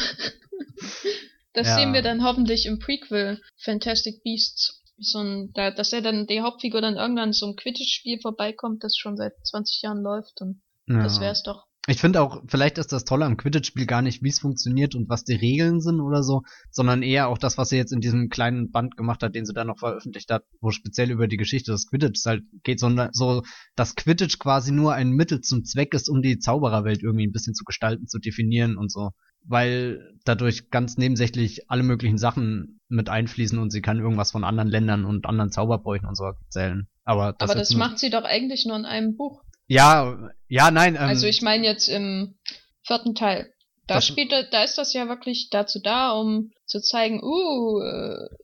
Das 1.53 1.69
ja. 1.69 1.77
sehen 1.77 1.93
wir 1.93 2.03
dann 2.03 2.25
hoffentlich 2.25 2.67
im 2.67 2.79
Prequel 2.79 3.41
Fantastic 3.59 4.23
Beasts. 4.23 4.83
So 4.99 5.19
ein, 5.19 5.53
da, 5.55 5.71
dass 5.71 5.93
er 5.93 6.03
dann, 6.03 6.27
die 6.27 6.41
Hauptfigur 6.41 6.81
dann 6.81 6.97
irgendwann 6.97 7.33
so 7.33 7.47
ein 7.47 7.57
Quidditch-Spiel 7.57 8.21
vorbeikommt, 8.21 8.85
das 8.85 8.97
schon 8.97 9.17
seit 9.17 9.35
20 9.45 9.83
Jahren 9.83 10.03
läuft 10.03 10.41
und 10.41 10.63
ja. 10.87 11.03
das 11.03 11.21
wär's 11.21 11.43
doch. 11.43 11.67
Ich 11.87 12.01
finde 12.01 12.23
auch, 12.23 12.43
vielleicht 12.47 12.79
ist 12.79 12.93
das 12.93 13.05
Tolle 13.05 13.27
am 13.27 13.37
Quidditch-Spiel 13.37 13.85
gar 13.85 14.01
nicht, 14.01 14.23
wie 14.23 14.31
es 14.31 14.39
funktioniert 14.39 14.95
und 14.95 15.09
was 15.11 15.25
die 15.25 15.35
Regeln 15.35 15.83
sind 15.83 16.01
oder 16.01 16.23
so, 16.23 16.43
sondern 16.71 17.03
eher 17.03 17.29
auch 17.29 17.37
das, 17.37 17.59
was 17.59 17.69
sie 17.69 17.77
jetzt 17.77 17.93
in 17.93 18.01
diesem 18.01 18.31
kleinen 18.31 18.71
Band 18.71 18.97
gemacht 18.97 19.23
hat, 19.23 19.35
den 19.35 19.45
sie 19.45 19.53
dann 19.53 19.67
noch 19.67 19.79
veröffentlicht 19.79 20.31
hat, 20.31 20.45
wo 20.61 20.71
speziell 20.71 21.11
über 21.11 21.29
die 21.29 21.37
Geschichte 21.37 21.73
des 21.73 21.87
Quidditch 21.87 22.25
halt 22.25 22.45
geht, 22.63 22.81
sondern 22.81 23.11
so, 23.13 23.43
dass 23.77 23.97
Quidditch 23.97 24.39
quasi 24.39 24.73
nur 24.73 24.95
ein 24.95 25.11
Mittel 25.11 25.43
zum 25.43 25.65
Zweck 25.65 25.93
ist, 25.93 26.09
um 26.09 26.23
die 26.23 26.39
Zaubererwelt 26.39 27.03
irgendwie 27.03 27.27
ein 27.27 27.33
bisschen 27.33 27.55
zu 27.55 27.65
gestalten, 27.65 28.07
zu 28.07 28.19
definieren 28.19 28.79
und 28.79 28.91
so 28.91 29.11
weil 29.47 30.15
dadurch 30.25 30.71
ganz 30.71 30.97
nebensächlich 30.97 31.71
alle 31.71 31.83
möglichen 31.83 32.19
Sachen 32.19 32.81
mit 32.89 33.09
einfließen 33.09 33.59
und 33.59 33.71
sie 33.71 33.83
kann 33.83 33.99
irgendwas 33.99 34.33
von 34.33 34.45
anderen 34.45 34.69
Ländern 34.69 35.05
und 35.05 35.27
anderen 35.27 35.51
Zauberbräuchen 35.51 36.09
und 36.09 36.17
so 36.17 36.25
erzählen. 36.25 36.89
Aber 37.05 37.35
das, 37.39 37.51
Aber 37.51 37.59
das 37.59 37.75
macht 37.75 37.99
sie 37.99 38.11
doch 38.11 38.25
eigentlich 38.25 38.65
nur 38.65 38.77
in 38.77 38.87
einem 38.87 39.17
Buch. 39.17 39.44
Ja, 39.67 40.31
ja, 40.49 40.71
nein. 40.71 40.95
Ähm, 40.95 41.03
also 41.03 41.27
ich 41.27 41.43
meine 41.43 41.65
jetzt 41.65 41.89
im 41.89 42.37
vierten 42.83 43.15
Teil. 43.15 43.51
Da 43.87 44.01
spielt, 44.01 44.33
da 44.33 44.63
ist 44.63 44.79
das 44.79 44.95
ja 44.95 45.09
wirklich 45.09 45.51
dazu 45.51 45.79
da, 45.79 46.13
um 46.13 46.53
zu 46.65 46.81
zeigen, 46.81 47.23
uh, 47.23 47.83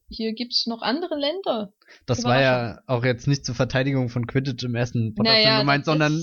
hier 0.09 0.35
gibt's 0.35 0.66
noch 0.66 0.83
andere 0.83 1.16
Länder. 1.16 1.72
Das 2.04 2.24
war 2.24 2.40
ja 2.40 2.80
auch 2.87 3.04
jetzt 3.04 3.26
nicht 3.26 3.46
zur 3.46 3.54
Verteidigung 3.54 4.11
von 4.11 4.26
Quidditch 4.26 4.62
im 4.64 4.74
ersten 4.74 5.14
Potter-Film 5.14 5.44
naja, 5.44 5.61
gemeint, 5.61 5.87
sondern 5.87 6.22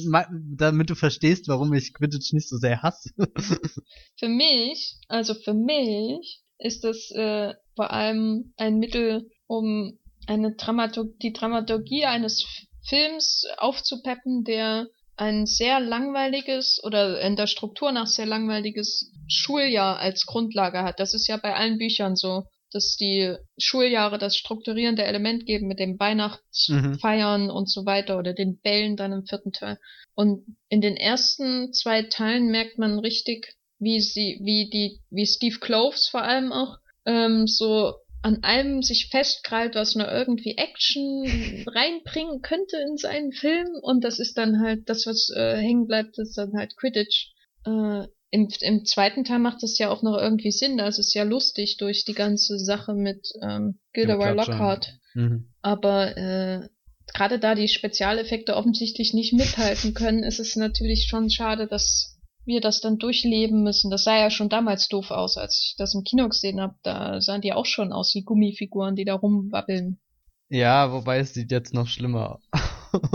damit 0.56 0.92
du 0.92 0.96
verstehst, 0.96 1.48
warum 1.48 1.74
ich 1.74 1.96
Quidditch 1.96 2.32
nicht 2.34 2.48
so 2.48 2.58
sehr 2.58 2.84
hasse. 2.84 3.10
für 4.18 4.30
mich, 4.30 4.98
also 5.08 5.34
für 5.34 5.56
mich, 5.56 6.44
ist 6.60 6.84
das 6.84 7.12
äh, 7.12 7.54
vor 7.76 7.92
allem 7.92 8.54
ein 8.58 8.78
Mittel, 8.78 9.30
um 9.48 9.98
eine 10.28 10.56
Dramaturg 10.56 11.20
die 11.20 11.34
Dramaturgie 11.34 12.06
eines 12.06 12.46
Films 12.88 13.46
aufzupeppen, 13.58 14.44
der 14.44 14.88
ein 15.18 15.46
sehr 15.46 15.80
langweiliges 15.80 16.80
oder 16.84 17.20
in 17.22 17.36
der 17.36 17.48
Struktur 17.48 17.92
nach 17.92 18.08
sehr 18.08 18.28
langweiliges 18.28 19.12
Schuljahr 19.28 19.98
als 20.00 20.26
Grundlage 20.26 20.84
hat. 20.84 21.00
Das 21.00 21.14
ist 21.14 21.28
ja 21.28 21.38
bei 21.38 21.56
allen 21.56 21.80
Büchern 21.80 22.16
so, 22.16 22.44
dass 22.72 22.96
die 22.98 23.36
Schuljahre 23.58 24.18
das 24.18 24.36
strukturierende 24.36 25.04
Element 25.04 25.46
geben 25.46 25.68
mit 25.68 25.80
dem 25.80 26.00
Weihnachtsfeiern 26.00 27.46
mhm. 27.46 27.50
und 27.50 27.70
so 27.70 27.86
weiter 27.86 28.20
oder 28.20 28.34
den 28.34 28.60
Bällen 28.60 28.96
dann 28.96 29.14
im 29.14 29.26
vierten 29.26 29.54
Teil. 29.54 29.80
Und 30.16 30.46
in 30.70 30.82
den 30.82 30.98
ersten 30.98 31.74
zwei 31.74 32.04
Teilen 32.04 32.48
merkt 32.52 32.78
man 32.78 33.00
richtig, 33.00 33.56
wie 33.80 34.02
sie, 34.02 34.40
wie 34.44 34.70
die, 34.70 35.00
wie 35.10 35.26
Steve 35.26 35.60
Cloves 35.60 36.10
vor 36.10 36.24
allem 36.24 36.52
auch 36.52 36.78
ähm, 37.06 37.48
so 37.48 37.94
an 38.28 38.40
allem 38.44 38.84
sich 38.84 39.08
festkrallt, 39.10 39.76
was 39.76 39.96
nur 39.96 40.12
irgendwie 40.12 40.58
Action 40.58 41.64
reinbringen 41.66 42.42
könnte 42.42 42.76
in 42.78 42.98
seinen 42.98 43.32
Film. 43.32 43.70
Und 43.82 44.04
das 44.04 44.20
ist 44.20 44.38
dann 44.38 44.62
halt 44.62 44.90
das, 44.90 45.06
was 45.06 45.30
äh, 45.34 45.56
hängen 45.56 45.88
bleibt, 45.88 46.20
ist 46.20 46.38
dann 46.38 46.52
halt 46.58 46.76
Quidditch. 46.76 47.32
Äh, 47.66 48.04
im, 48.30 48.50
Im 48.60 48.86
zweiten 48.86 49.24
Teil 49.24 49.40
macht 49.40 49.64
das 49.64 49.78
ja 49.78 49.90
auch 49.90 50.04
noch 50.04 50.18
irgendwie 50.18 50.52
Sinn. 50.52 50.78
Das 50.78 51.00
ist 51.00 51.14
ja 51.14 51.24
lustig 51.24 51.78
durch 51.78 52.04
die 52.04 52.14
ganze 52.14 52.60
Sache 52.60 52.94
mit 52.94 53.30
ähm, 53.42 53.80
Gilderoy 53.94 54.34
Lockhart. 54.34 55.00
Mhm. 55.14 55.48
Aber 55.62 56.18
äh, 56.18 56.68
gerade 57.14 57.40
da 57.40 57.56
die 57.56 57.70
Spezialeffekte 57.70 58.58
offensichtlich 58.58 59.14
nicht 59.14 59.32
mithalten 59.32 59.94
können, 59.94 60.24
ist 60.24 60.40
es 60.40 60.58
natürlich 60.58 61.08
schon 61.10 61.30
schade, 61.30 61.68
dass 61.68 62.17
wir 62.48 62.62
das 62.62 62.82
dann 62.82 62.98
durchleben 62.98 63.62
müssen. 63.64 63.92
Das 63.92 64.04
sah 64.04 64.18
ja 64.18 64.30
schon 64.32 64.50
damals 64.50 64.88
doof 64.88 65.12
aus, 65.12 65.38
als 65.38 65.62
ich 65.62 65.76
das 65.78 65.94
im 65.94 66.04
Kino 66.04 66.28
gesehen 66.30 66.60
habe. 66.60 66.76
Da 66.84 67.22
sahen 67.22 67.42
die 67.42 67.54
auch 67.54 67.66
schon 67.66 67.92
aus 67.92 68.16
wie 68.16 68.24
Gummifiguren, 68.24 68.96
die 68.96 69.06
da 69.06 69.14
rumwabbeln. 69.14 70.00
Ja, 70.50 70.92
wobei 70.92 71.20
es 71.20 71.34
sieht 71.34 71.52
jetzt 71.52 71.74
noch 71.74 71.88
schlimmer 71.88 72.36
aus. 72.36 72.44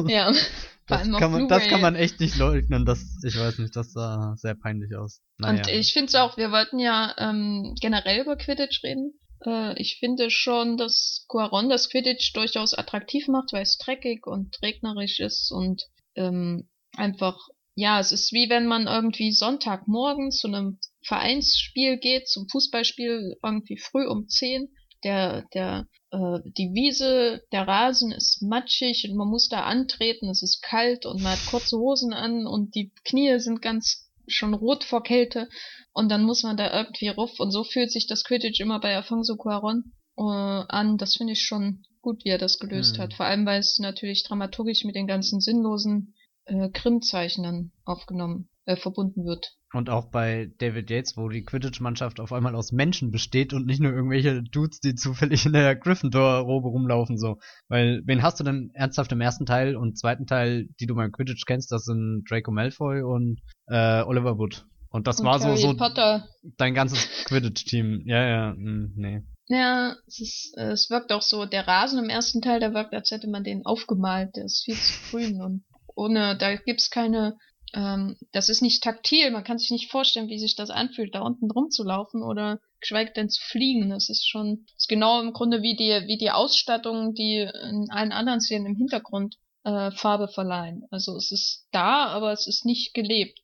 Ja. 0.08 0.32
Das 0.88 1.08
kann, 1.10 1.30
man, 1.30 1.48
das 1.48 1.68
kann 1.68 1.80
man 1.80 1.94
echt 1.94 2.18
nicht 2.20 2.36
leugnen. 2.36 2.84
Das, 2.84 3.00
ich 3.24 3.38
weiß 3.38 3.58
nicht, 3.60 3.74
das 3.76 3.92
sah 3.92 4.34
sehr 4.36 4.54
peinlich 4.54 4.94
aus. 4.96 5.22
Naja. 5.38 5.58
Und 5.58 5.68
ich 5.68 5.92
finde 5.92 6.06
es 6.08 6.14
auch, 6.16 6.36
wir 6.36 6.50
wollten 6.50 6.80
ja 6.80 7.14
ähm, 7.18 7.74
generell 7.80 8.20
über 8.20 8.36
Quidditch 8.36 8.82
reden. 8.82 9.14
Äh, 9.46 9.80
ich 9.80 9.98
finde 10.00 10.28
schon, 10.28 10.76
dass 10.76 11.24
Quaron 11.28 11.68
das 11.68 11.88
Quidditch 11.88 12.32
durchaus 12.34 12.74
attraktiv 12.74 13.28
macht, 13.28 13.52
weil 13.52 13.62
es 13.62 13.78
dreckig 13.78 14.26
und 14.26 14.58
regnerisch 14.60 15.20
ist 15.20 15.50
und 15.52 15.84
ähm, 16.16 16.68
einfach 16.96 17.38
ja, 17.74 18.00
es 18.00 18.12
ist 18.12 18.32
wie 18.32 18.50
wenn 18.50 18.66
man 18.66 18.86
irgendwie 18.86 19.32
Sonntagmorgen 19.32 20.30
zu 20.30 20.48
einem 20.48 20.78
Vereinsspiel 21.04 21.98
geht, 21.98 22.28
zum 22.28 22.48
Fußballspiel 22.48 23.36
irgendwie 23.42 23.78
früh 23.78 24.06
um 24.06 24.28
zehn. 24.28 24.68
Der, 25.04 25.42
der, 25.52 25.88
äh, 26.12 26.38
die 26.44 26.70
Wiese, 26.74 27.42
der 27.50 27.66
Rasen 27.66 28.12
ist 28.12 28.40
matschig 28.40 29.08
und 29.10 29.16
man 29.16 29.28
muss 29.28 29.48
da 29.48 29.64
antreten, 29.64 30.28
es 30.28 30.42
ist 30.42 30.62
kalt 30.62 31.06
und 31.06 31.22
man 31.22 31.32
hat 31.32 31.46
kurze 31.50 31.76
Hosen 31.76 32.12
an 32.12 32.46
und 32.46 32.76
die 32.76 32.92
Knie 33.04 33.40
sind 33.40 33.62
ganz 33.62 34.08
schon 34.28 34.54
rot 34.54 34.84
vor 34.84 35.02
Kälte 35.02 35.48
und 35.92 36.08
dann 36.08 36.22
muss 36.22 36.44
man 36.44 36.56
da 36.56 36.72
irgendwie 36.72 37.08
ruf 37.08 37.40
und 37.40 37.50
so 37.50 37.64
fühlt 37.64 37.90
sich 37.90 38.06
das 38.06 38.22
Quidditch 38.22 38.60
immer 38.60 38.78
bei 38.78 38.96
Afonso 38.96 39.36
Cuaron 39.36 39.92
äh, 40.16 40.22
an. 40.22 40.98
Das 40.98 41.16
finde 41.16 41.32
ich 41.32 41.42
schon 41.42 41.84
gut, 42.00 42.24
wie 42.24 42.30
er 42.30 42.38
das 42.38 42.58
gelöst 42.58 42.96
hm. 42.96 43.02
hat. 43.02 43.14
Vor 43.14 43.26
allem, 43.26 43.44
weil 43.44 43.60
es 43.60 43.78
natürlich 43.80 44.22
dramaturgisch 44.22 44.84
mit 44.84 44.94
den 44.94 45.08
ganzen 45.08 45.40
sinnlosen 45.40 46.14
Grimmzeichnern 46.46 47.72
aufgenommen 47.84 48.48
äh, 48.64 48.76
verbunden 48.76 49.24
wird. 49.24 49.56
Und 49.72 49.88
auch 49.88 50.10
bei 50.10 50.52
David 50.58 50.90
Yates, 50.90 51.16
wo 51.16 51.28
die 51.28 51.44
Quidditch-Mannschaft 51.44 52.20
auf 52.20 52.32
einmal 52.32 52.54
aus 52.54 52.72
Menschen 52.72 53.10
besteht 53.10 53.54
und 53.54 53.66
nicht 53.66 53.80
nur 53.80 53.92
irgendwelche 53.92 54.42
Dudes, 54.42 54.80
die 54.80 54.94
zufällig 54.94 55.46
in 55.46 55.54
der 55.54 55.74
Gryffindor-Robe 55.76 56.68
rumlaufen, 56.68 57.18
so. 57.18 57.38
Weil, 57.68 58.02
wen 58.04 58.22
hast 58.22 58.38
du 58.38 58.44
denn 58.44 58.70
ernsthaft 58.74 59.12
im 59.12 59.20
ersten 59.20 59.46
Teil 59.46 59.76
und 59.76 59.98
zweiten 59.98 60.26
Teil, 60.26 60.68
die 60.78 60.86
du 60.86 60.94
beim 60.94 61.10
Quidditch 61.10 61.46
kennst? 61.46 61.72
Das 61.72 61.84
sind 61.84 62.24
Draco 62.28 62.50
Malfoy 62.50 63.02
und 63.02 63.40
äh, 63.66 64.02
Oliver 64.02 64.38
Wood. 64.38 64.66
Und 64.90 65.06
das 65.06 65.20
und 65.20 65.26
war 65.26 65.40
Harry 65.40 65.56
so, 65.56 65.70
so 65.70 65.76
Potter. 65.76 66.28
dein 66.58 66.74
ganzes 66.74 67.08
Quidditch-Team. 67.24 68.02
Ja, 68.04 68.28
ja, 68.28 68.54
mh, 68.54 68.56
hm, 68.56 68.92
nee. 68.96 69.22
Ja, 69.46 69.96
es, 70.06 70.20
ist, 70.20 70.54
äh, 70.56 70.72
es 70.72 70.90
wirkt 70.90 71.12
auch 71.12 71.22
so, 71.22 71.46
der 71.46 71.66
Rasen 71.66 71.98
im 71.98 72.10
ersten 72.10 72.42
Teil, 72.42 72.60
der 72.60 72.74
wirkt, 72.74 72.92
als 72.92 73.10
hätte 73.10 73.28
man 73.28 73.42
den 73.42 73.64
aufgemalt. 73.64 74.36
Der 74.36 74.44
ist 74.44 74.64
viel 74.64 74.76
zu 74.76 74.92
grün 75.10 75.40
und 75.42 75.64
ohne, 75.94 76.36
da 76.36 76.56
gibt's 76.56 76.90
keine 76.90 77.38
ähm, 77.74 78.16
das 78.32 78.48
ist 78.48 78.60
nicht 78.60 78.82
taktil, 78.82 79.30
man 79.30 79.44
kann 79.44 79.58
sich 79.58 79.70
nicht 79.70 79.90
vorstellen, 79.90 80.28
wie 80.28 80.38
sich 80.38 80.56
das 80.56 80.70
anfühlt, 80.70 81.14
da 81.14 81.22
unten 81.22 81.50
rumzulaufen 81.50 82.22
oder 82.22 82.60
geschweige 82.80 83.12
denn 83.12 83.30
zu 83.30 83.40
fliegen. 83.42 83.90
Das 83.90 84.08
ist 84.08 84.28
schon, 84.28 84.66
ist 84.76 84.88
genau 84.88 85.20
im 85.20 85.32
Grunde 85.32 85.62
wie 85.62 85.76
die, 85.76 86.06
wie 86.06 86.18
die 86.18 86.30
Ausstattung, 86.30 87.14
die 87.14 87.38
in 87.38 87.88
allen 87.90 88.12
anderen 88.12 88.40
Szenen 88.40 88.66
im 88.66 88.76
Hintergrund 88.76 89.36
äh, 89.64 89.90
Farbe 89.92 90.28
verleihen. 90.28 90.86
Also 90.90 91.16
es 91.16 91.32
ist 91.32 91.66
da, 91.72 92.06
aber 92.06 92.32
es 92.32 92.46
ist 92.46 92.66
nicht 92.66 92.92
gelebt. 92.94 93.40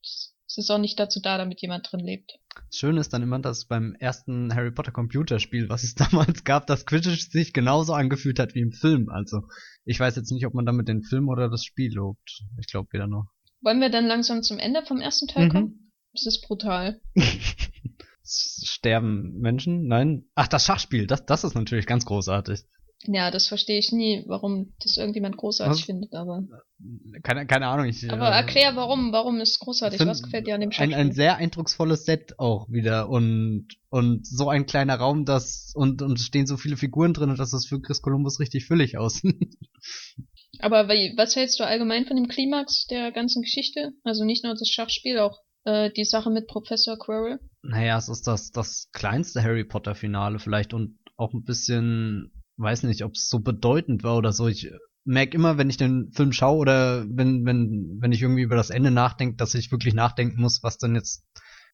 Es 0.46 0.58
ist 0.58 0.70
auch 0.70 0.78
nicht 0.78 0.98
dazu 0.98 1.20
da, 1.20 1.38
damit 1.38 1.62
jemand 1.62 1.90
drin 1.90 2.00
lebt. 2.00 2.38
Schön 2.70 2.96
ist 2.96 3.12
dann 3.12 3.22
immer, 3.22 3.38
dass 3.38 3.64
beim 3.64 3.94
ersten 3.98 4.54
Harry 4.54 4.70
Potter 4.70 4.92
Computerspiel, 4.92 5.68
was 5.68 5.84
es 5.84 5.94
damals 5.94 6.44
gab, 6.44 6.66
das 6.66 6.86
Quidditch 6.86 7.30
sich 7.30 7.52
genauso 7.52 7.94
angefühlt 7.94 8.38
hat 8.38 8.54
wie 8.54 8.60
im 8.60 8.72
Film. 8.72 9.08
Also 9.08 9.42
ich 9.84 9.98
weiß 9.98 10.16
jetzt 10.16 10.30
nicht, 10.30 10.46
ob 10.46 10.54
man 10.54 10.66
damit 10.66 10.88
den 10.88 11.02
Film 11.02 11.28
oder 11.28 11.48
das 11.48 11.64
Spiel 11.64 11.94
lobt. 11.94 12.42
Ich 12.58 12.66
glaube 12.66 12.88
weder 12.92 13.06
noch. 13.06 13.26
Wollen 13.60 13.80
wir 13.80 13.90
dann 13.90 14.06
langsam 14.06 14.42
zum 14.42 14.58
Ende 14.58 14.82
vom 14.82 15.00
ersten 15.00 15.26
Teil 15.26 15.46
mhm. 15.46 15.52
kommen? 15.52 15.92
Das 16.12 16.26
ist 16.26 16.46
brutal. 16.46 17.00
Sterben 18.24 19.38
Menschen? 19.40 19.86
Nein. 19.86 20.26
Ach, 20.34 20.48
das 20.48 20.64
Schachspiel, 20.66 21.06
das, 21.06 21.24
das 21.24 21.44
ist 21.44 21.54
natürlich 21.54 21.86
ganz 21.86 22.04
großartig. 22.04 22.64
Ja, 23.06 23.30
das 23.30 23.46
verstehe 23.46 23.78
ich 23.78 23.92
nie, 23.92 24.24
warum 24.26 24.74
das 24.80 24.96
irgendjemand 24.96 25.36
großartig 25.36 25.80
Was? 25.80 25.86
findet, 25.86 26.14
aber. 26.14 26.42
Keine, 27.22 27.46
keine 27.46 27.68
Ahnung. 27.68 27.86
Ich, 27.86 28.10
aber 28.10 28.28
äh, 28.28 28.34
erklär 28.34 28.74
warum, 28.74 29.12
warum 29.12 29.40
ist 29.40 29.60
großartig? 29.60 30.00
Was 30.00 30.22
gefällt 30.22 30.46
dir 30.46 30.56
an 30.56 30.60
dem 30.60 30.72
Schachspiel? 30.72 30.94
Ein, 30.94 31.08
ein 31.08 31.12
sehr 31.12 31.36
eindrucksvolles 31.36 32.04
Set 32.04 32.38
auch 32.38 32.68
wieder 32.68 33.08
und, 33.08 33.68
und 33.90 34.26
so 34.26 34.48
ein 34.48 34.66
kleiner 34.66 34.96
Raum, 34.96 35.24
das, 35.24 35.72
und, 35.74 36.02
und 36.02 36.18
es 36.18 36.26
stehen 36.26 36.46
so 36.46 36.56
viele 36.56 36.76
Figuren 36.76 37.14
drin, 37.14 37.34
dass 37.36 37.50
das 37.50 37.66
für 37.66 37.80
Chris 37.80 38.02
Columbus 38.02 38.40
richtig 38.40 38.66
füllig 38.66 38.98
aussieht. 38.98 39.54
Aber 40.60 40.88
was 40.88 41.36
hältst 41.36 41.60
du 41.60 41.64
allgemein 41.64 42.06
von 42.06 42.16
dem 42.16 42.26
Klimax 42.26 42.86
der 42.86 43.12
ganzen 43.12 43.42
Geschichte? 43.42 43.92
Also 44.02 44.24
nicht 44.24 44.42
nur 44.42 44.54
das 44.54 44.68
Schachspiel, 44.68 45.18
auch 45.20 45.38
äh, 45.64 45.90
die 45.92 46.04
Sache 46.04 46.30
mit 46.30 46.48
Professor 46.48 46.98
Quirrell? 46.98 47.38
Naja, 47.62 47.96
es 47.98 48.08
ist 48.08 48.26
das, 48.26 48.50
das 48.50 48.88
kleinste 48.92 49.42
Harry 49.42 49.64
Potter 49.64 49.94
Finale 49.94 50.38
vielleicht 50.38 50.74
und 50.74 50.98
auch 51.16 51.32
ein 51.34 51.44
bisschen, 51.44 52.32
weiß 52.58 52.82
nicht, 52.84 53.04
ob 53.04 53.12
es 53.14 53.28
so 53.28 53.40
bedeutend 53.40 54.02
war 54.02 54.16
oder 54.16 54.32
so. 54.32 54.48
Ich 54.48 54.70
merke 55.04 55.36
immer, 55.36 55.56
wenn 55.56 55.70
ich 55.70 55.76
den 55.76 56.10
Film 56.12 56.32
schaue 56.32 56.58
oder 56.58 57.06
wenn, 57.08 57.44
wenn, 57.46 57.98
wenn 58.00 58.12
ich 58.12 58.22
irgendwie 58.22 58.42
über 58.42 58.56
das 58.56 58.70
Ende 58.70 58.90
nachdenke, 58.90 59.36
dass 59.36 59.54
ich 59.54 59.72
wirklich 59.72 59.94
nachdenken 59.94 60.40
muss, 60.40 60.62
was 60.62 60.78
denn 60.78 60.94
jetzt 60.94 61.24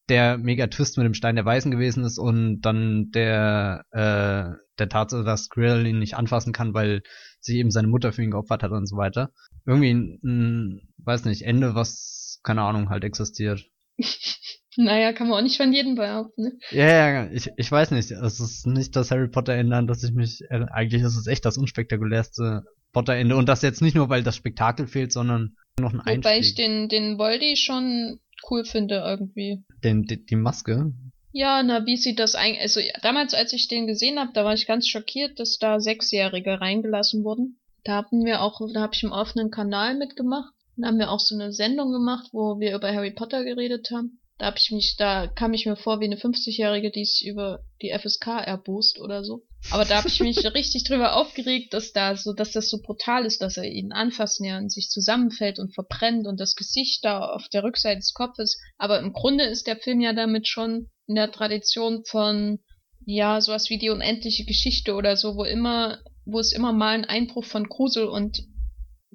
der 0.09 0.37
Mega-Twist 0.39 0.99
mit 0.99 1.07
dem 1.07 1.15
Stein 1.15 1.37
der 1.37 1.47
Weisen 1.47 1.71
gewesen 1.71 2.05
ist 2.05 2.19
und 2.19 2.61
dann 2.61 3.11
der, 3.13 3.85
äh, 3.91 4.57
der 4.79 4.89
Tatsache, 4.89 5.25
dass 5.25 5.49
Grill 5.49 5.87
ihn 5.87 5.99
nicht 5.99 6.15
anfassen 6.15 6.53
kann, 6.53 6.75
weil 6.75 7.03
sie 7.41 7.59
eben 7.59 7.71
seine 7.71 7.89
Mutter 7.89 8.13
für 8.13 8.23
ihn 8.23 8.31
geopfert 8.31 8.63
hat 8.63 8.71
und 8.71 8.87
so 8.87 8.97
weiter. 8.97 9.33
Irgendwie 9.65 9.95
ein, 9.95 10.19
ein 10.23 10.89
weiß 10.99 11.25
nicht, 11.25 11.43
Ende, 11.43 11.75
was, 11.75 12.41
keine 12.43 12.63
Ahnung, 12.63 12.91
halt 12.91 13.05
existiert. 13.05 13.65
naja, 14.77 15.13
kann 15.13 15.29
man 15.29 15.39
auch 15.39 15.43
nicht 15.43 15.57
von 15.57 15.73
jedem 15.73 15.95
behaupten, 15.95 16.43
ne? 16.43 16.53
Ja, 16.71 16.89
ja, 16.89 17.31
ich, 17.31 17.51
ich 17.57 17.71
weiß 17.71 17.91
nicht. 17.93 18.11
Es 18.11 18.41
ist 18.41 18.67
nicht 18.67 18.97
das 18.97 19.11
Harry 19.11 19.29
Potter 19.29 19.55
Ende, 19.55 19.77
an 19.77 19.87
das 19.87 20.03
ich 20.03 20.13
mich, 20.13 20.43
äh, 20.51 20.65
eigentlich 20.73 21.03
ist 21.03 21.17
es 21.17 21.27
echt 21.27 21.45
das 21.45 21.59
unspektakulärste 21.59 22.63
Potter 22.93 23.15
Ende. 23.15 23.37
Und 23.37 23.49
das 23.49 23.63
jetzt 23.63 23.83
nicht 23.83 23.95
nur, 23.95 24.09
weil 24.09 24.23
das 24.23 24.37
Spektakel 24.37 24.87
fehlt, 24.87 25.13
sondern 25.13 25.57
noch 25.79 25.93
ein 25.93 26.01
Einstieg. 26.01 26.25
Wobei 26.25 26.39
ich 26.39 26.55
den, 26.55 26.89
den 26.89 27.19
Voldy 27.19 27.57
schon 27.57 28.21
cool 28.51 28.65
finde 28.65 28.97
irgendwie. 28.97 29.65
Den, 29.83 30.05
die, 30.05 30.25
die 30.25 30.37
Maske? 30.37 30.93
Ja, 31.33 31.63
na, 31.65 31.85
wie 31.85 31.97
sieht 31.97 32.21
das 32.21 32.37
eigentlich, 32.37 32.61
also 32.61 32.79
ja, 32.79 32.93
damals, 33.03 33.35
als 33.35 33.53
ich 33.53 33.67
den 33.67 33.89
gesehen 33.89 34.21
habe, 34.21 34.31
da 34.35 34.45
war 34.45 34.55
ich 34.55 34.67
ganz 34.67 34.87
schockiert, 34.87 35.41
dass 35.41 35.59
da 35.59 35.81
Sechsjährige 35.81 36.61
reingelassen 36.61 37.25
wurden. 37.25 37.59
Da 37.83 37.97
hatten 37.97 38.25
wir 38.25 38.41
auch, 38.41 38.61
da 38.73 38.81
habe 38.81 38.95
ich 38.95 39.03
im 39.03 39.13
offenen 39.13 39.51
Kanal 39.51 39.97
mitgemacht. 39.97 40.55
Da 40.77 40.89
haben 40.89 40.99
wir 40.99 41.11
auch 41.11 41.21
so 41.21 41.35
eine 41.35 41.53
Sendung 41.53 41.93
gemacht, 41.93 42.29
wo 42.33 42.61
wir 42.61 42.75
über 42.75 42.93
Harry 42.93 43.11
Potter 43.11 43.45
geredet 43.45 43.91
haben. 43.93 44.21
Da 44.39 44.47
hab 44.47 44.59
ich 44.59 44.71
mich, 44.73 44.97
da 44.97 45.29
kam 45.29 45.53
ich 45.55 45.65
mir 45.65 45.77
vor 45.77 46.01
wie 46.01 46.07
eine 46.07 46.17
50-Jährige, 46.17 46.91
die 46.91 47.05
sich 47.05 47.25
über 47.27 47.65
die 47.81 47.97
FSK 47.97 48.27
erbost 48.45 49.01
oder 49.01 49.23
so. 49.23 49.43
Aber 49.71 49.85
da 49.85 49.99
habe 49.99 50.09
ich 50.09 50.21
mich 50.21 50.45
richtig 50.55 50.85
drüber 50.85 51.17
aufgeregt, 51.17 51.73
dass 51.73 51.93
da 51.93 52.17
so, 52.17 52.33
dass 52.33 52.53
das 52.53 52.69
so 52.69 52.81
brutal 52.83 53.25
ist, 53.27 53.43
dass 53.43 53.57
er 53.57 53.65
ihn 53.65 53.93
anfassen 53.93 54.45
ja 54.45 54.59
und 54.59 54.73
sich 54.73 54.89
zusammenfällt 54.91 55.59
und 55.59 55.73
verbrennt 55.73 56.27
und 56.27 56.41
das 56.41 56.57
Gesicht 56.57 57.05
da 57.05 57.21
auf 57.21 57.49
der 57.49 57.63
Rückseite 57.63 58.01
des 58.01 58.13
Kopfes. 58.13 58.59
Aber 58.77 58.99
im 58.99 59.13
Grunde 59.13 59.45
ist 59.45 59.67
der 59.67 59.77
Film 59.77 60.01
ja 60.01 60.13
damit 60.13 60.49
schon 60.49 60.91
in 61.07 61.15
der 61.15 61.31
Tradition 61.31 62.05
von, 62.05 62.59
ja, 63.07 63.41
sowas 63.41 63.71
wie 63.71 63.79
die 63.79 63.91
unendliche 63.91 64.45
Geschichte 64.45 64.95
oder 64.95 65.17
so, 65.17 65.37
wo 65.37 65.45
immer, 65.45 65.99
wo 66.25 66.41
es 66.41 66.53
immer 66.53 66.73
mal 66.73 66.95
einen 66.95 67.05
Einbruch 67.05 67.45
von 67.45 67.69
Grusel 67.69 68.07
und 68.07 68.43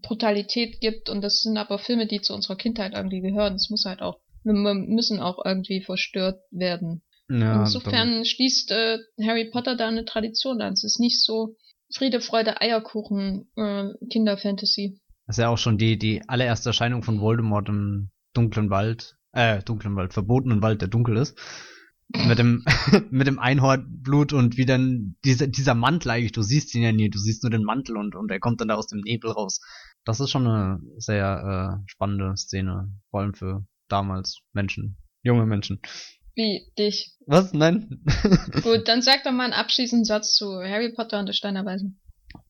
Brutalität 0.01 0.79
gibt 0.79 1.09
und 1.09 1.21
das 1.21 1.41
sind 1.41 1.57
aber 1.57 1.77
Filme, 1.77 2.07
die 2.07 2.21
zu 2.21 2.33
unserer 2.33 2.55
Kindheit 2.55 2.93
irgendwie 2.93 3.21
gehören. 3.21 3.55
Es 3.55 3.69
muss 3.69 3.85
halt 3.85 4.01
auch, 4.01 4.19
müssen 4.43 5.19
auch 5.19 5.43
irgendwie 5.43 5.81
verstört 5.83 6.41
werden. 6.51 7.01
Ja, 7.29 7.61
Insofern 7.61 8.15
dann. 8.15 8.25
schließt 8.25 8.71
äh, 8.71 8.97
Harry 9.21 9.49
Potter 9.51 9.75
da 9.75 9.87
eine 9.87 10.05
Tradition 10.05 10.61
an. 10.61 10.73
Es 10.73 10.83
ist 10.83 10.99
nicht 10.99 11.23
so 11.23 11.55
Friede, 11.93 12.21
Freude, 12.21 12.59
Eierkuchen, 12.61 13.49
äh, 13.55 13.89
Kinderfantasy. 14.11 14.99
Das 15.27 15.37
ist 15.37 15.41
ja 15.41 15.49
auch 15.49 15.57
schon 15.57 15.77
die, 15.77 15.97
die 15.99 16.27
allererste 16.27 16.69
Erscheinung 16.69 17.03
von 17.03 17.21
Voldemort 17.21 17.69
im 17.69 18.09
dunklen 18.33 18.69
Wald, 18.71 19.17
äh, 19.31 19.61
dunklen 19.61 19.95
Wald, 19.95 20.13
verbotenen 20.13 20.61
Wald, 20.63 20.81
der 20.81 20.87
dunkel 20.87 21.17
ist. 21.17 21.37
mit 22.27 22.39
dem, 22.39 22.65
mit 23.11 23.27
dem 23.27 23.37
Einhornblut 23.37 24.33
und 24.33 24.57
wie 24.57 24.65
dann 24.65 25.15
dieser, 25.23 25.45
dieser 25.45 25.75
Mantel 25.75 26.09
eigentlich, 26.09 26.31
du 26.31 26.41
siehst 26.41 26.73
ihn 26.73 26.81
ja 26.81 26.91
nie, 26.91 27.11
du 27.11 27.19
siehst 27.19 27.43
nur 27.43 27.51
den 27.51 27.63
Mantel 27.63 27.97
und, 27.97 28.15
und 28.15 28.31
er 28.31 28.39
kommt 28.39 28.61
dann 28.61 28.69
da 28.69 28.75
aus 28.75 28.87
dem 28.87 29.01
Nebel 29.01 29.29
raus. 29.29 29.61
Das 30.05 30.19
ist 30.19 30.31
schon 30.31 30.47
eine 30.47 30.79
sehr 30.97 31.79
äh, 31.83 31.83
spannende 31.87 32.35
Szene, 32.35 32.91
vor 33.11 33.19
allem 33.21 33.35
für 33.35 33.63
damals 33.91 34.39
Menschen, 34.53 34.97
junge 35.23 35.45
Menschen. 35.45 35.81
Wie 36.35 36.71
dich. 36.77 37.17
Was? 37.25 37.53
Nein. 37.53 38.01
Gut, 38.63 38.87
dann 38.87 39.01
sag 39.01 39.23
doch 39.23 39.31
mal 39.31 39.43
einen 39.43 39.53
abschließenden 39.53 40.05
Satz 40.05 40.35
zu 40.35 40.45
Harry 40.63 40.93
Potter 40.93 41.19
und 41.19 41.25
der 41.25 41.33
Stein 41.33 41.55
der 41.55 41.65
Weisen. 41.65 41.99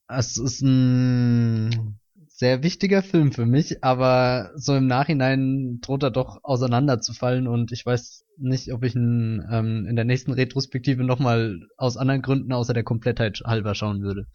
Es 0.07 0.37
ist 0.37 0.61
ein 0.61 1.99
sehr 2.27 2.63
wichtiger 2.63 3.03
Film 3.03 3.31
für 3.31 3.45
mich, 3.45 3.83
aber 3.83 4.51
so 4.55 4.75
im 4.75 4.87
Nachhinein 4.87 5.79
droht 5.81 6.03
er 6.03 6.11
doch 6.11 6.39
auseinanderzufallen 6.43 7.47
und 7.47 7.71
ich 7.71 7.85
weiß 7.85 8.25
nicht, 8.37 8.71
ob 8.73 8.83
ich 8.83 8.95
ihn 8.95 9.45
ähm, 9.51 9.85
in 9.89 9.95
der 9.95 10.05
nächsten 10.05 10.31
Retrospektive 10.31 11.03
nochmal 11.03 11.59
aus 11.77 11.97
anderen 11.97 12.21
Gründen 12.21 12.53
außer 12.53 12.73
der 12.73 12.83
Komplettheit 12.83 13.41
halber 13.45 13.75
schauen 13.75 14.01
würde. 14.01 14.27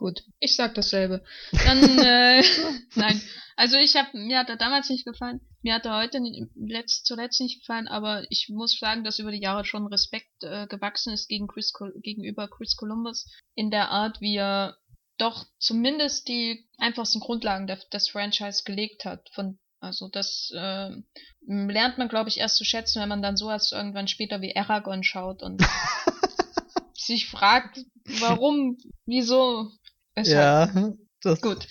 Gut, 0.00 0.24
ich 0.38 0.56
sag 0.56 0.74
dasselbe. 0.76 1.22
Dann, 1.52 1.98
äh, 1.98 2.42
nein. 2.94 3.20
Also 3.54 3.76
ich 3.76 3.96
habe 3.96 4.16
mir 4.16 4.38
hat 4.38 4.48
er 4.48 4.56
damals 4.56 4.88
nicht 4.88 5.04
gefallen, 5.04 5.42
mir 5.60 5.74
hat 5.74 5.84
er 5.84 5.98
heute 5.98 6.22
letzt, 6.54 7.04
zuletzt 7.04 7.38
nicht 7.42 7.60
gefallen, 7.60 7.86
aber 7.86 8.24
ich 8.30 8.48
muss 8.48 8.78
sagen, 8.78 9.04
dass 9.04 9.18
über 9.18 9.30
die 9.30 9.42
Jahre 9.42 9.66
schon 9.66 9.86
Respekt 9.86 10.42
äh, 10.42 10.66
gewachsen 10.68 11.12
ist 11.12 11.28
gegen 11.28 11.48
Chris, 11.48 11.74
gegenüber 11.96 12.48
Chris 12.48 12.76
Columbus 12.76 13.26
in 13.54 13.70
der 13.70 13.90
Art, 13.90 14.22
wie 14.22 14.36
er 14.36 14.78
doch 15.18 15.44
zumindest 15.58 16.28
die 16.28 16.66
einfachsten 16.78 17.20
Grundlagen 17.20 17.66
der, 17.66 17.76
des 17.92 18.08
Franchise 18.08 18.62
gelegt 18.64 19.04
hat. 19.04 19.28
Von, 19.34 19.58
also 19.80 20.08
das 20.08 20.50
äh, 20.56 20.96
lernt 21.46 21.98
man, 21.98 22.08
glaube 22.08 22.30
ich, 22.30 22.38
erst 22.38 22.56
zu 22.56 22.64
schätzen, 22.64 23.02
wenn 23.02 23.10
man 23.10 23.20
dann 23.20 23.36
sowas 23.36 23.72
irgendwann 23.72 24.08
später 24.08 24.40
wie 24.40 24.56
Aragorn 24.56 25.02
schaut 25.02 25.42
und 25.42 25.62
sich 26.94 27.28
fragt, 27.28 27.84
warum, 28.20 28.78
wieso, 29.04 29.70
weshalb. 30.14 30.74
Ja, 30.74 30.92
das. 31.22 31.40
Gut. 31.40 31.66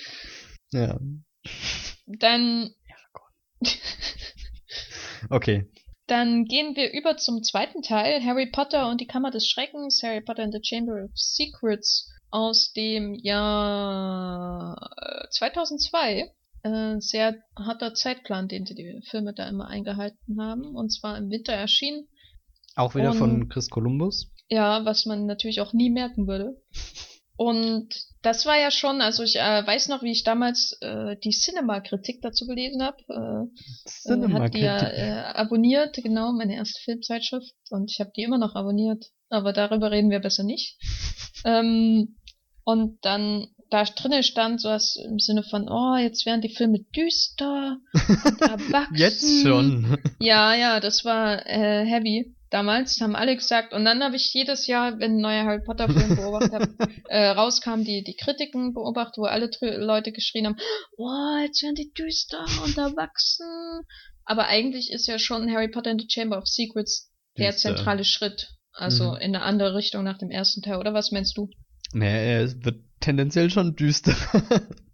Ja. 0.72 1.00
Dann. 2.06 2.72
okay. 5.30 5.70
Dann 6.08 6.46
gehen 6.46 6.76
wir 6.76 6.92
über 6.92 7.18
zum 7.18 7.44
zweiten 7.44 7.82
Teil, 7.84 8.24
Harry 8.24 8.48
Potter 8.48 8.90
und 8.90 9.00
die 9.00 9.08
Kammer 9.08 9.30
des 9.30 9.48
Schreckens, 9.48 10.02
Harry 10.04 10.22
Potter 10.22 10.44
and 10.44 10.54
the 10.54 10.62
Chamber 10.64 11.04
of 11.04 11.12
Secrets 11.14 12.10
aus 12.32 12.74
dem 12.74 13.14
Jahr 13.14 14.90
2002. 15.32 16.20
Äh, 16.20 16.30
äh, 16.64 17.00
sehr 17.00 17.38
harter 17.58 17.94
Zeitplan, 17.94 18.48
den 18.48 18.66
die 18.66 19.02
Filme 19.10 19.34
da 19.34 19.48
immer 19.48 19.68
eingehalten 19.68 20.42
haben. 20.42 20.76
Und 20.76 20.90
zwar 20.90 21.18
im 21.18 21.30
Winter 21.30 21.54
erschienen. 21.54 22.08
Auch 22.76 22.96
wieder 22.96 23.12
und, 23.12 23.18
von 23.18 23.50
Chris 23.50 23.70
Columbus? 23.70 24.32
Ja, 24.50 24.84
was 24.86 25.06
man 25.06 25.26
natürlich 25.26 25.62
auch 25.62 25.74
nie 25.74 25.90
merken 25.90 26.28
würde. 26.28 26.62
Und 27.40 27.88
das 28.22 28.46
war 28.46 28.60
ja 28.60 28.70
schon, 28.70 29.00
also 29.00 29.24
ich 29.24 29.38
äh, 29.38 29.66
weiß 29.66 29.88
noch, 29.88 30.04
wie 30.04 30.12
ich 30.12 30.26
damals 30.26 30.78
äh, 30.82 31.16
die 31.24 31.30
Cinema-Kritik 31.30 32.22
dazu 32.22 32.46
gelesen 32.46 32.84
habe. 32.84 32.98
Äh, 33.08 34.12
äh, 34.12 34.34
hat 34.34 34.54
die 34.54 34.60
ja 34.60 34.78
äh, 34.78 35.24
abonniert, 35.36 35.96
genau, 36.04 36.34
meine 36.34 36.56
erste 36.56 36.82
Filmzeitschrift. 36.84 37.54
Und 37.70 37.92
ich 37.92 38.02
habe 38.02 38.12
die 38.14 38.24
immer 38.24 38.40
noch 38.40 38.56
abonniert. 38.56 39.06
Aber 39.30 39.54
darüber 39.54 39.90
reden 39.90 40.10
wir 40.10 40.20
besser 40.20 40.44
nicht. 40.44 40.78
ähm, 41.46 42.18
und 42.66 42.98
dann 43.06 43.48
da 43.70 43.86
drinnen 43.86 44.24
stand 44.24 44.60
sowas 44.60 44.98
im 45.02 45.20
Sinne 45.20 45.44
von, 45.44 45.70
oh, 45.70 45.96
jetzt 45.96 46.26
werden 46.26 46.42
die 46.42 46.54
Filme 46.54 46.80
düster, 46.94 47.78
erwachsen. 48.42 48.96
jetzt 48.98 49.44
schon. 49.44 49.98
Ja, 50.20 50.54
ja, 50.56 50.82
das 50.82 51.06
war 51.06 51.46
äh, 51.48 51.86
heavy 51.86 52.36
damals, 52.50 53.00
haben 53.02 53.16
alle 53.16 53.36
gesagt. 53.36 53.74
Und 53.74 53.86
dann 53.86 54.04
habe 54.04 54.16
ich 54.16 54.34
jedes 54.34 54.68
Jahr, 54.68 55.00
wenn 55.00 55.18
ein 55.18 55.22
neuer 55.22 55.46
Harry 55.46 55.64
Potter 55.64 55.88
Film 55.90 56.16
beobachtet 56.16 56.54
habe, 56.54 56.68
äh, 57.10 57.30
rauskam, 57.30 57.84
die, 57.84 58.04
die 58.04 58.16
Kritiken 58.16 58.74
beobachtet, 58.74 59.18
wo 59.18 59.26
alle 59.26 59.50
Leute 59.62 60.12
geschrien 60.12 60.48
haben, 60.48 60.58
oh, 60.98 61.38
jetzt 61.44 61.62
werden 61.64 61.76
die 61.76 61.92
düster 61.94 62.46
und 62.64 62.78
erwachsen. 62.78 63.46
Aber 64.26 64.48
eigentlich 64.48 64.92
ist 64.92 65.08
ja 65.08 65.20
schon 65.20 65.52
Harry 65.52 65.70
Potter 65.70 65.92
and 65.92 66.02
the 66.02 66.08
Chamber 66.10 66.38
of 66.38 66.48
Secrets 66.48 67.12
der 67.38 67.52
düster. 67.52 67.76
zentrale 67.76 68.04
Schritt. 68.04 68.50
Also 68.72 69.12
mhm. 69.12 69.18
in 69.18 69.36
eine 69.36 69.42
andere 69.42 69.76
Richtung 69.76 70.04
nach 70.04 70.18
dem 70.18 70.32
ersten 70.32 70.62
Teil, 70.62 70.78
oder 70.78 70.94
was 70.94 71.12
meinst 71.12 71.38
du? 71.38 71.50
Naja, 71.94 72.42
es 72.42 72.64
wird 72.64 72.84
tendenziell 73.00 73.50
schon 73.50 73.76
düster. 73.76 74.16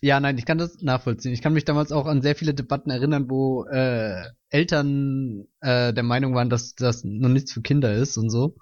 Ja, 0.00 0.20
nein, 0.20 0.38
ich 0.38 0.44
kann 0.44 0.58
das 0.58 0.80
nachvollziehen. 0.80 1.32
Ich 1.32 1.42
kann 1.42 1.52
mich 1.52 1.64
damals 1.64 1.90
auch 1.90 2.06
an 2.06 2.22
sehr 2.22 2.36
viele 2.36 2.54
Debatten 2.54 2.90
erinnern, 2.90 3.28
wo 3.28 3.64
äh, 3.64 4.22
Eltern 4.48 5.46
äh, 5.60 5.92
der 5.92 6.04
Meinung 6.04 6.34
waren, 6.34 6.50
dass 6.50 6.74
das 6.74 7.02
noch 7.04 7.28
nichts 7.28 7.52
für 7.52 7.62
Kinder 7.62 7.94
ist 7.94 8.16
und 8.16 8.30
so. 8.30 8.56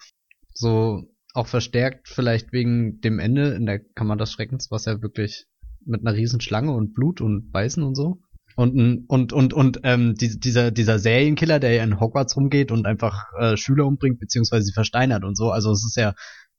So 0.54 1.02
auch 1.34 1.46
verstärkt 1.46 2.08
vielleicht 2.08 2.52
wegen 2.52 3.00
dem 3.02 3.18
Ende 3.18 3.50
in 3.50 3.66
der 3.66 3.80
Kammer 3.80 4.16
des 4.16 4.32
Schreckens, 4.32 4.70
was 4.70 4.86
ja 4.86 5.02
wirklich 5.02 5.46
mit 5.84 6.00
einer 6.00 6.16
riesen 6.16 6.40
Schlange 6.40 6.72
und 6.72 6.94
Blut 6.94 7.20
und 7.20 7.52
Beißen 7.52 7.82
und 7.82 7.94
so. 7.94 8.18
Und 8.56 9.04
und 9.08 9.34
und 9.34 9.52
und 9.52 9.80
ähm, 9.82 10.14
die, 10.14 10.40
dieser 10.40 10.70
dieser 10.70 10.98
Serienkiller, 10.98 11.60
der 11.60 11.74
ja 11.74 11.84
in 11.84 12.00
Hogwarts 12.00 12.36
rumgeht 12.36 12.72
und 12.72 12.86
einfach 12.86 13.24
äh, 13.38 13.58
Schüler 13.58 13.84
umbringt 13.84 14.18
beziehungsweise 14.18 14.64
sie 14.64 14.72
versteinert 14.72 15.24
und 15.24 15.36
so. 15.36 15.50
Also 15.50 15.72
es 15.72 15.84
ist 15.84 15.96
ja 15.96 16.14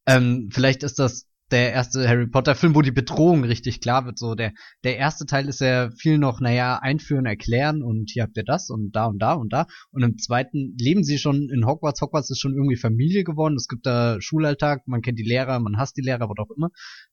ähm, 0.06 0.50
vielleicht 0.52 0.84
ist 0.84 1.00
das 1.00 1.26
der 1.52 1.72
erste 1.72 2.08
Harry 2.08 2.28
Potter 2.28 2.56
Film, 2.56 2.76
wo 2.76 2.82
die 2.82 2.92
Bedrohung 2.92 3.44
richtig 3.44 3.82
klar 3.82 4.06
wird. 4.06 4.18
So 4.20 4.36
der 4.36 4.54
der 4.84 4.98
erste 4.98 5.26
Teil 5.26 5.48
ist 5.48 5.62
ja 5.62 5.90
viel 5.92 6.18
noch, 6.18 6.40
naja, 6.40 6.80
einführen, 6.82 7.26
erklären 7.26 7.82
und 7.82 8.10
hier 8.12 8.24
habt 8.24 8.38
ihr 8.38 8.44
das 8.44 8.70
und 8.70 8.92
da 8.92 9.06
und 9.06 9.20
da 9.20 9.34
und 9.34 9.54
da. 9.54 9.68
Und 9.92 10.04
im 10.04 10.18
zweiten 10.18 10.76
leben 10.78 11.04
sie 11.04 11.18
schon 11.18 11.50
in 11.50 11.66
Hogwarts. 11.66 12.02
Hogwarts 12.02 12.30
ist 12.30 12.40
schon 12.40 12.54
irgendwie 12.54 12.76
Familie 12.76 13.24
geworden. 13.24 13.56
Es 13.56 13.68
gibt 13.68 13.86
da 13.86 14.20
Schulalltag, 14.20 14.88
man 14.88 15.02
kennt 15.02 15.20
die 15.20 15.24
Lehrer, 15.24 15.60
man 15.60 15.78
hasst 15.78 15.98
die 15.98 16.02
Lehrer, 16.02 16.30
was 16.30 16.38
auch 16.38 16.56
immer. 16.56 16.70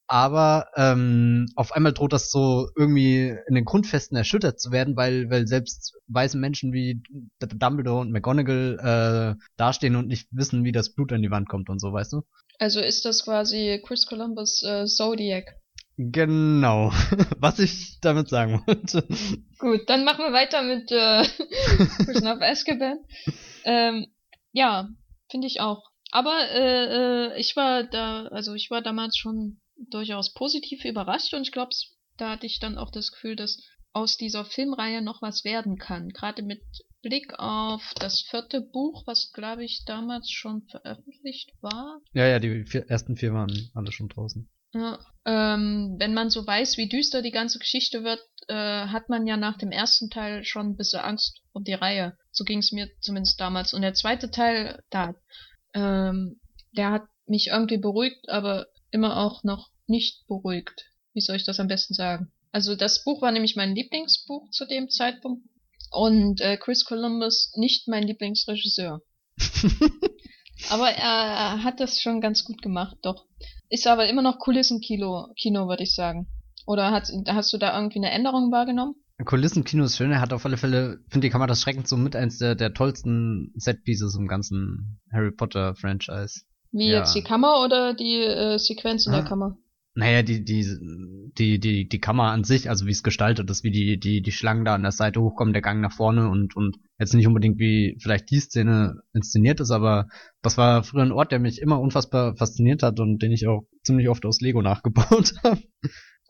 Aber 0.06 0.66
ähm, 0.76 1.46
auf 1.54 1.72
einmal 1.72 1.92
droht 1.92 2.12
das 2.12 2.30
so 2.30 2.68
irgendwie 2.76 3.34
in 3.48 3.54
den 3.54 3.64
Grundfesten 3.64 4.16
erschüttert 4.16 4.60
zu 4.60 4.70
werden, 4.70 4.96
weil 4.96 5.30
weil 5.30 5.46
selbst 5.46 5.94
weiße 6.08 6.36
Menschen 6.38 6.72
wie 6.72 7.02
Dumbledore 7.40 8.00
und 8.00 8.12
McGonagall 8.12 9.36
äh, 9.38 9.44
dastehen 9.56 9.96
und 9.96 10.08
nicht 10.08 10.28
wissen, 10.30 10.64
wie 10.64 10.72
das 10.72 10.92
Blut 10.92 11.12
an 11.12 11.22
die 11.22 11.30
Wand 11.30 11.48
kommt 11.48 11.70
und 11.70 11.80
so, 11.80 11.92
weißt 11.92 12.12
du? 12.12 12.22
Also 12.58 12.80
ist 12.80 13.04
das 13.04 13.24
quasi 13.24 13.82
Chris 13.84 14.06
Columbus 14.06 14.62
äh, 14.62 14.86
Zodiac. 14.86 15.56
Genau, 15.96 16.90
was 17.38 17.58
ich 17.60 18.00
damit 18.00 18.28
sagen 18.28 18.62
wollte. 18.66 19.06
Gut, 19.58 19.88
dann 19.88 20.04
machen 20.04 20.24
wir 20.24 20.32
weiter 20.32 20.62
mit 20.62 20.90
äh, 20.90 21.20
of 22.32 22.42
Azkaban. 22.42 22.98
Ähm, 23.64 24.06
ja, 24.52 24.88
finde 25.30 25.46
ich 25.46 25.60
auch. 25.60 25.84
Aber 26.10 26.48
äh, 26.50 27.32
äh, 27.34 27.40
ich 27.40 27.56
war 27.56 27.84
da, 27.84 28.26
also 28.26 28.54
ich 28.54 28.70
war 28.70 28.82
damals 28.82 29.16
schon 29.16 29.60
durchaus 29.76 30.32
positiv 30.32 30.84
überrascht 30.84 31.34
und 31.34 31.42
ich 31.42 31.52
glaube, 31.52 31.70
da 32.16 32.30
hatte 32.30 32.46
ich 32.46 32.60
dann 32.60 32.78
auch 32.78 32.90
das 32.90 33.12
Gefühl, 33.12 33.36
dass 33.36 33.60
aus 33.92 34.16
dieser 34.16 34.44
Filmreihe 34.44 35.02
noch 35.02 35.22
was 35.22 35.44
werden 35.44 35.78
kann. 35.78 36.08
Gerade 36.08 36.42
mit 36.42 36.62
Blick 37.04 37.38
auf 37.38 37.82
das 38.00 38.22
vierte 38.22 38.62
Buch, 38.62 39.06
was 39.06 39.30
glaube 39.32 39.62
ich 39.64 39.84
damals 39.84 40.30
schon 40.30 40.62
veröffentlicht 40.62 41.52
war. 41.60 42.00
Ja, 42.14 42.26
ja, 42.26 42.38
die 42.38 42.64
vier, 42.64 42.88
ersten 42.88 43.16
vier 43.16 43.34
waren 43.34 43.70
alle 43.74 43.92
schon 43.92 44.08
draußen. 44.08 44.48
Ja, 44.72 44.98
ähm, 45.26 45.96
wenn 45.98 46.14
man 46.14 46.30
so 46.30 46.46
weiß, 46.46 46.78
wie 46.78 46.88
düster 46.88 47.22
die 47.22 47.30
ganze 47.30 47.58
Geschichte 47.58 48.02
wird, 48.02 48.20
äh, 48.48 48.88
hat 48.88 49.08
man 49.08 49.26
ja 49.26 49.36
nach 49.36 49.58
dem 49.58 49.70
ersten 49.70 50.10
Teil 50.10 50.44
schon 50.44 50.70
ein 50.70 50.76
bisschen 50.76 51.00
Angst 51.00 51.42
um 51.52 51.62
die 51.62 51.74
Reihe. 51.74 52.16
So 52.32 52.44
ging 52.44 52.58
es 52.58 52.72
mir 52.72 52.88
zumindest 53.00 53.38
damals. 53.38 53.74
Und 53.74 53.82
der 53.82 53.94
zweite 53.94 54.30
Teil, 54.30 54.82
da, 54.90 55.14
ähm, 55.74 56.40
der 56.76 56.90
hat 56.90 57.04
mich 57.26 57.48
irgendwie 57.48 57.78
beruhigt, 57.78 58.28
aber 58.28 58.66
immer 58.90 59.18
auch 59.18 59.44
noch 59.44 59.70
nicht 59.86 60.26
beruhigt. 60.26 60.86
Wie 61.12 61.20
soll 61.20 61.36
ich 61.36 61.44
das 61.44 61.60
am 61.60 61.68
besten 61.68 61.94
sagen? 61.94 62.32
Also 62.50 62.74
das 62.74 63.04
Buch 63.04 63.22
war 63.22 63.30
nämlich 63.30 63.56
mein 63.56 63.74
Lieblingsbuch 63.74 64.50
zu 64.50 64.66
dem 64.66 64.88
Zeitpunkt 64.88 65.44
und 65.90 66.40
äh, 66.40 66.56
Chris 66.56 66.84
Columbus 66.84 67.52
nicht 67.56 67.88
mein 67.88 68.04
Lieblingsregisseur. 68.04 69.00
aber 70.70 70.88
er, 70.90 71.62
hat 71.62 71.80
das 71.80 72.00
schon 72.00 72.20
ganz 72.20 72.44
gut 72.44 72.62
gemacht, 72.62 72.96
doch. 73.02 73.26
Ist 73.68 73.86
aber 73.86 74.08
immer 74.08 74.22
noch 74.22 74.38
Kulissenkino, 74.38 75.28
Kino, 75.36 75.68
würde 75.68 75.82
ich 75.82 75.94
sagen. 75.94 76.28
Oder 76.66 76.90
hat, 76.90 77.08
hast 77.28 77.52
du 77.52 77.58
da 77.58 77.76
irgendwie 77.76 77.98
eine 77.98 78.10
Änderung 78.10 78.50
wahrgenommen? 78.52 78.94
Kulissenkino 79.24 79.84
ist 79.84 79.96
schön, 79.96 80.10
er 80.10 80.20
hat 80.20 80.32
auf 80.32 80.44
alle 80.44 80.56
Fälle, 80.56 80.98
finde 81.08 81.26
die 81.26 81.30
Kamera 81.30 81.46
das 81.46 81.62
Schreckens 81.62 81.88
so 81.88 81.96
mit 81.96 82.16
eins 82.16 82.38
der, 82.38 82.54
der 82.54 82.74
tollsten 82.74 83.52
Setpieces 83.54 84.16
im 84.16 84.26
ganzen 84.26 85.00
Harry 85.12 85.30
Potter 85.30 85.74
Franchise. 85.76 86.42
Wie 86.72 86.88
ja. 86.88 86.98
jetzt 86.98 87.14
die 87.14 87.22
Kammer 87.22 87.62
oder 87.64 87.94
die 87.94 88.16
äh, 88.16 88.58
Sequenz 88.58 89.06
in 89.06 89.14
ah. 89.14 89.20
der 89.20 89.24
Kammer? 89.24 89.56
Naja, 89.96 90.22
die, 90.22 90.44
die, 90.44 90.66
die, 91.38 91.60
die, 91.60 91.88
die 91.88 92.00
Kammer 92.00 92.32
an 92.32 92.42
sich, 92.42 92.68
also 92.68 92.86
wie 92.86 92.90
es 92.90 93.04
gestaltet 93.04 93.48
ist, 93.48 93.62
wie 93.62 93.70
die, 93.70 93.98
die, 93.98 94.22
die 94.22 94.32
Schlangen 94.32 94.64
da 94.64 94.74
an 94.74 94.82
der 94.82 94.90
Seite 94.90 95.20
hochkommen, 95.20 95.52
der 95.52 95.62
Gang 95.62 95.80
nach 95.80 95.92
vorne 95.92 96.28
und, 96.28 96.56
und 96.56 96.78
jetzt 96.98 97.14
nicht 97.14 97.28
unbedingt 97.28 97.60
wie 97.60 97.96
vielleicht 98.00 98.28
die 98.30 98.40
Szene 98.40 99.02
inszeniert 99.12 99.60
ist, 99.60 99.70
aber 99.70 100.08
das 100.42 100.58
war 100.58 100.82
früher 100.82 101.02
ein 101.02 101.12
Ort, 101.12 101.30
der 101.30 101.38
mich 101.38 101.60
immer 101.60 101.80
unfassbar 101.80 102.36
fasziniert 102.36 102.82
hat 102.82 102.98
und 102.98 103.22
den 103.22 103.30
ich 103.30 103.46
auch 103.46 103.62
ziemlich 103.84 104.08
oft 104.08 104.26
aus 104.26 104.40
Lego 104.40 104.62
nachgebaut 104.62 105.34
habe. 105.44 105.62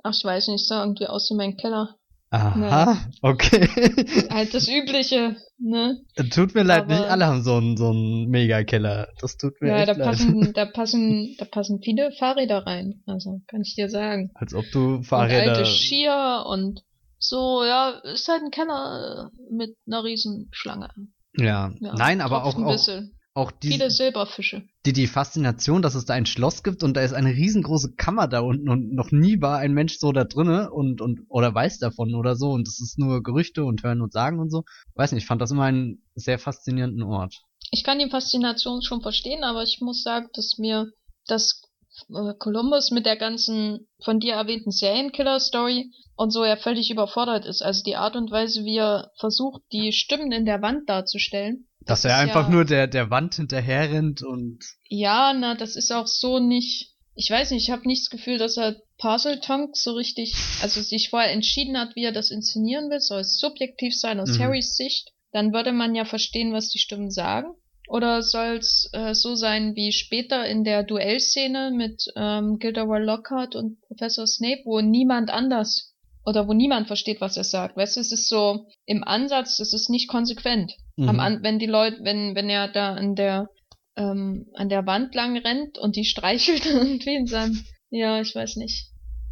Ach, 0.02 0.14
ich 0.14 0.24
weiß 0.24 0.48
nicht, 0.48 0.68
sah 0.68 0.82
irgendwie 0.82 1.06
aus 1.06 1.30
wie 1.30 1.36
mein 1.36 1.56
Keller. 1.56 1.96
Aha, 2.34 2.56
ne. 2.58 2.98
okay. 3.22 3.68
Halt 4.30 4.54
das 4.54 4.68
Übliche, 4.68 5.36
ne? 5.58 6.00
Tut 6.30 6.54
mir 6.54 6.64
leid, 6.64 6.84
Aber, 6.84 6.94
nicht 6.94 7.04
alle 7.04 7.26
haben 7.26 7.42
so 7.42 7.56
einen, 7.56 7.76
so 7.76 7.90
einen 7.90 8.28
Mega-Keller. 8.28 9.08
Das 9.20 9.36
tut 9.36 9.60
mir 9.60 9.68
ja, 9.68 9.86
da 9.86 9.92
leid. 9.92 10.04
passen, 10.04 10.52
da 10.54 10.64
passen, 10.66 11.36
da 11.38 11.44
passen 11.44 11.80
viele 11.82 12.10
Fahrräder 12.18 12.66
rein. 12.66 13.02
Also, 13.06 13.40
kann 13.46 13.62
ich 13.62 13.76
dir 13.76 13.88
sagen. 13.88 14.32
Als 14.34 14.52
ob 14.52 14.64
du 14.72 15.02
Fahrräder. 15.02 15.52
Und 15.52 15.58
alte 15.58 15.66
Skier 15.66 16.44
und 16.48 16.82
so, 17.18 17.64
ja, 17.64 17.90
ist 18.02 18.28
halt 18.28 18.42
ein 18.42 18.50
Keller 18.50 19.30
mit 19.50 19.76
einer 19.86 20.02
Riesenschlange. 20.02 20.88
Ja, 21.36 21.72
ja 21.80 21.94
nein, 21.94 22.20
aber 22.20 22.44
auch, 22.44 22.56
auch, 22.56 22.88
auch 23.34 23.50
die, 23.50 23.72
viele 23.72 23.90
Silberfische. 23.90 24.62
Die, 24.86 24.92
die 24.92 25.08
Faszination, 25.08 25.82
dass 25.82 25.96
es 25.96 26.04
da 26.04 26.14
ein 26.14 26.24
Schloss 26.24 26.62
gibt 26.62 26.84
und 26.84 26.96
da 26.96 27.02
ist 27.02 27.12
eine 27.12 27.30
riesengroße 27.30 27.94
Kammer 27.96 28.28
da 28.28 28.40
unten 28.40 28.68
und 28.68 28.94
noch 28.94 29.10
nie 29.10 29.40
war 29.40 29.58
ein 29.58 29.72
Mensch 29.72 29.98
so 29.98 30.12
da 30.12 30.24
drinne 30.24 30.70
und, 30.70 31.00
und, 31.00 31.22
oder 31.28 31.52
weiß 31.52 31.78
davon 31.80 32.14
oder 32.14 32.36
so 32.36 32.52
und 32.52 32.68
es 32.68 32.80
ist 32.80 32.96
nur 32.96 33.22
Gerüchte 33.24 33.64
und 33.64 33.82
Hören 33.82 34.02
und 34.02 34.12
Sagen 34.12 34.38
und 34.38 34.50
so. 34.50 34.62
Weiß 34.94 35.10
nicht, 35.12 35.24
ich 35.24 35.26
fand 35.26 35.42
das 35.42 35.50
immer 35.50 35.64
einen 35.64 36.04
sehr 36.14 36.38
faszinierenden 36.38 37.02
Ort. 37.02 37.42
Ich 37.72 37.82
kann 37.82 37.98
die 37.98 38.08
Faszination 38.08 38.82
schon 38.82 39.02
verstehen, 39.02 39.42
aber 39.42 39.64
ich 39.64 39.80
muss 39.80 40.04
sagen, 40.04 40.28
dass 40.34 40.58
mir 40.58 40.92
das 41.26 41.62
äh, 42.10 42.34
Columbus 42.38 42.92
mit 42.92 43.04
der 43.04 43.16
ganzen 43.16 43.88
von 44.00 44.20
dir 44.20 44.34
erwähnten 44.34 44.70
Serienkiller-Story 44.70 45.90
und 46.14 46.30
so 46.30 46.44
ja 46.44 46.56
völlig 46.56 46.90
überfordert 46.90 47.46
ist. 47.46 47.62
Also 47.62 47.82
die 47.82 47.96
Art 47.96 48.14
und 48.14 48.30
Weise, 48.30 48.64
wie 48.64 48.76
er 48.76 49.10
versucht, 49.16 49.62
die 49.72 49.92
Stimmen 49.92 50.30
in 50.30 50.44
der 50.44 50.62
Wand 50.62 50.88
darzustellen, 50.88 51.66
dass 51.86 52.04
er 52.04 52.16
einfach 52.16 52.48
ja, 52.48 52.50
nur 52.50 52.64
der, 52.64 52.86
der 52.86 53.10
Wand 53.10 53.34
hinterher 53.34 53.90
rennt 53.90 54.22
und. 54.22 54.60
Ja, 54.88 55.34
na, 55.34 55.54
das 55.54 55.76
ist 55.76 55.92
auch 55.92 56.06
so 56.06 56.38
nicht. 56.38 56.92
Ich 57.14 57.30
weiß 57.30 57.52
nicht, 57.52 57.64
ich 57.64 57.70
habe 57.70 57.86
nicht 57.86 58.02
das 58.02 58.10
Gefühl, 58.10 58.38
dass 58.38 58.56
er 58.56 58.76
Parcel 58.98 59.40
Tonk 59.40 59.76
so 59.76 59.92
richtig, 59.92 60.34
also 60.62 60.80
sich 60.80 61.10
vorher 61.10 61.30
entschieden 61.30 61.78
hat, 61.78 61.94
wie 61.94 62.04
er 62.04 62.12
das 62.12 62.30
inszenieren 62.30 62.90
will. 62.90 63.00
Soll 63.00 63.20
es 63.20 63.38
subjektiv 63.38 63.94
sein 63.96 64.18
aus 64.18 64.36
mhm. 64.36 64.42
Harrys 64.42 64.76
Sicht? 64.76 65.12
Dann 65.30 65.52
würde 65.52 65.72
man 65.72 65.94
ja 65.94 66.04
verstehen, 66.04 66.52
was 66.52 66.70
die 66.70 66.78
Stimmen 66.78 67.10
sagen. 67.10 67.54
Oder 67.88 68.22
soll 68.22 68.56
es 68.56 68.88
äh, 68.92 69.14
so 69.14 69.34
sein 69.34 69.76
wie 69.76 69.92
später 69.92 70.46
in 70.46 70.64
der 70.64 70.82
Duellszene 70.84 71.70
mit 71.70 72.04
ähm, 72.16 72.58
Gilderoy 72.58 73.00
Lockhart 73.04 73.54
und 73.54 73.80
Professor 73.82 74.26
Snape, 74.26 74.62
wo 74.64 74.80
niemand 74.80 75.30
anders 75.30 75.94
oder 76.24 76.48
wo 76.48 76.54
niemand 76.54 76.86
versteht, 76.86 77.20
was 77.20 77.36
er 77.36 77.44
sagt. 77.44 77.76
Weißt 77.76 77.96
du, 77.96 78.00
es 78.00 78.10
ist 78.10 78.28
so 78.28 78.66
im 78.86 79.04
Ansatz, 79.04 79.60
es 79.60 79.74
ist 79.74 79.90
nicht 79.90 80.08
konsequent. 80.08 80.72
Mhm. 80.96 81.20
An, 81.20 81.42
wenn 81.42 81.58
die 81.58 81.66
Leute, 81.66 81.98
wenn, 82.02 82.34
wenn 82.34 82.48
er 82.48 82.68
da 82.68 82.94
an 82.94 83.14
der, 83.14 83.48
ähm, 83.96 84.46
an 84.54 84.68
der 84.68 84.86
Wand 84.86 85.14
lang 85.14 85.36
rennt 85.36 85.78
und 85.78 85.96
die 85.96 86.04
streichelt 86.04 86.66
irgendwie 86.66 87.14
in 87.14 87.26
seinem, 87.26 87.64
ja, 87.90 88.20
ich 88.20 88.34
weiß 88.34 88.56
nicht, 88.56 88.90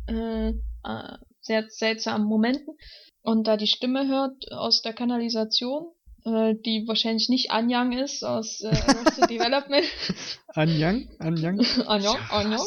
äh, 0.09 0.49
äh, 0.49 1.19
sehr 1.41 1.67
seltsamen 1.69 2.27
Momenten 2.27 2.75
und 3.23 3.47
da 3.47 3.57
die 3.57 3.67
Stimme 3.67 4.09
hört 4.09 4.51
aus 4.53 4.83
der 4.83 4.93
Kanalisation, 4.93 5.93
äh, 6.25 6.55
die 6.65 6.87
wahrscheinlich 6.87 7.29
nicht 7.29 7.51
Anyang 7.51 7.93
ist 7.93 8.25
aus 8.25 8.61
äh, 8.61 8.69
Arrested 8.69 9.31
Development. 9.31 9.85
Anyang? 10.49 11.09
Anyang? 11.19 11.61
Anyang, 11.87 12.19
Anyang. 12.31 12.61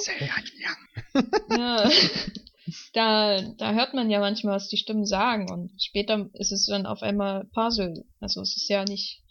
ja. 1.49 1.89
Da, 2.93 3.41
da 3.57 3.73
hört 3.73 3.93
man 3.93 4.09
ja 4.09 4.19
manchmal, 4.19 4.55
was 4.55 4.67
die 4.67 4.77
Stimmen 4.77 5.05
sagen 5.05 5.51
und 5.51 5.71
später 5.81 6.29
ist 6.33 6.51
es 6.51 6.65
dann 6.65 6.85
auf 6.85 7.01
einmal 7.01 7.45
Puzzle. 7.53 8.05
Also 8.19 8.41
es 8.41 8.55
ist 8.57 8.69
ja 8.69 8.83
nicht, 8.83 9.21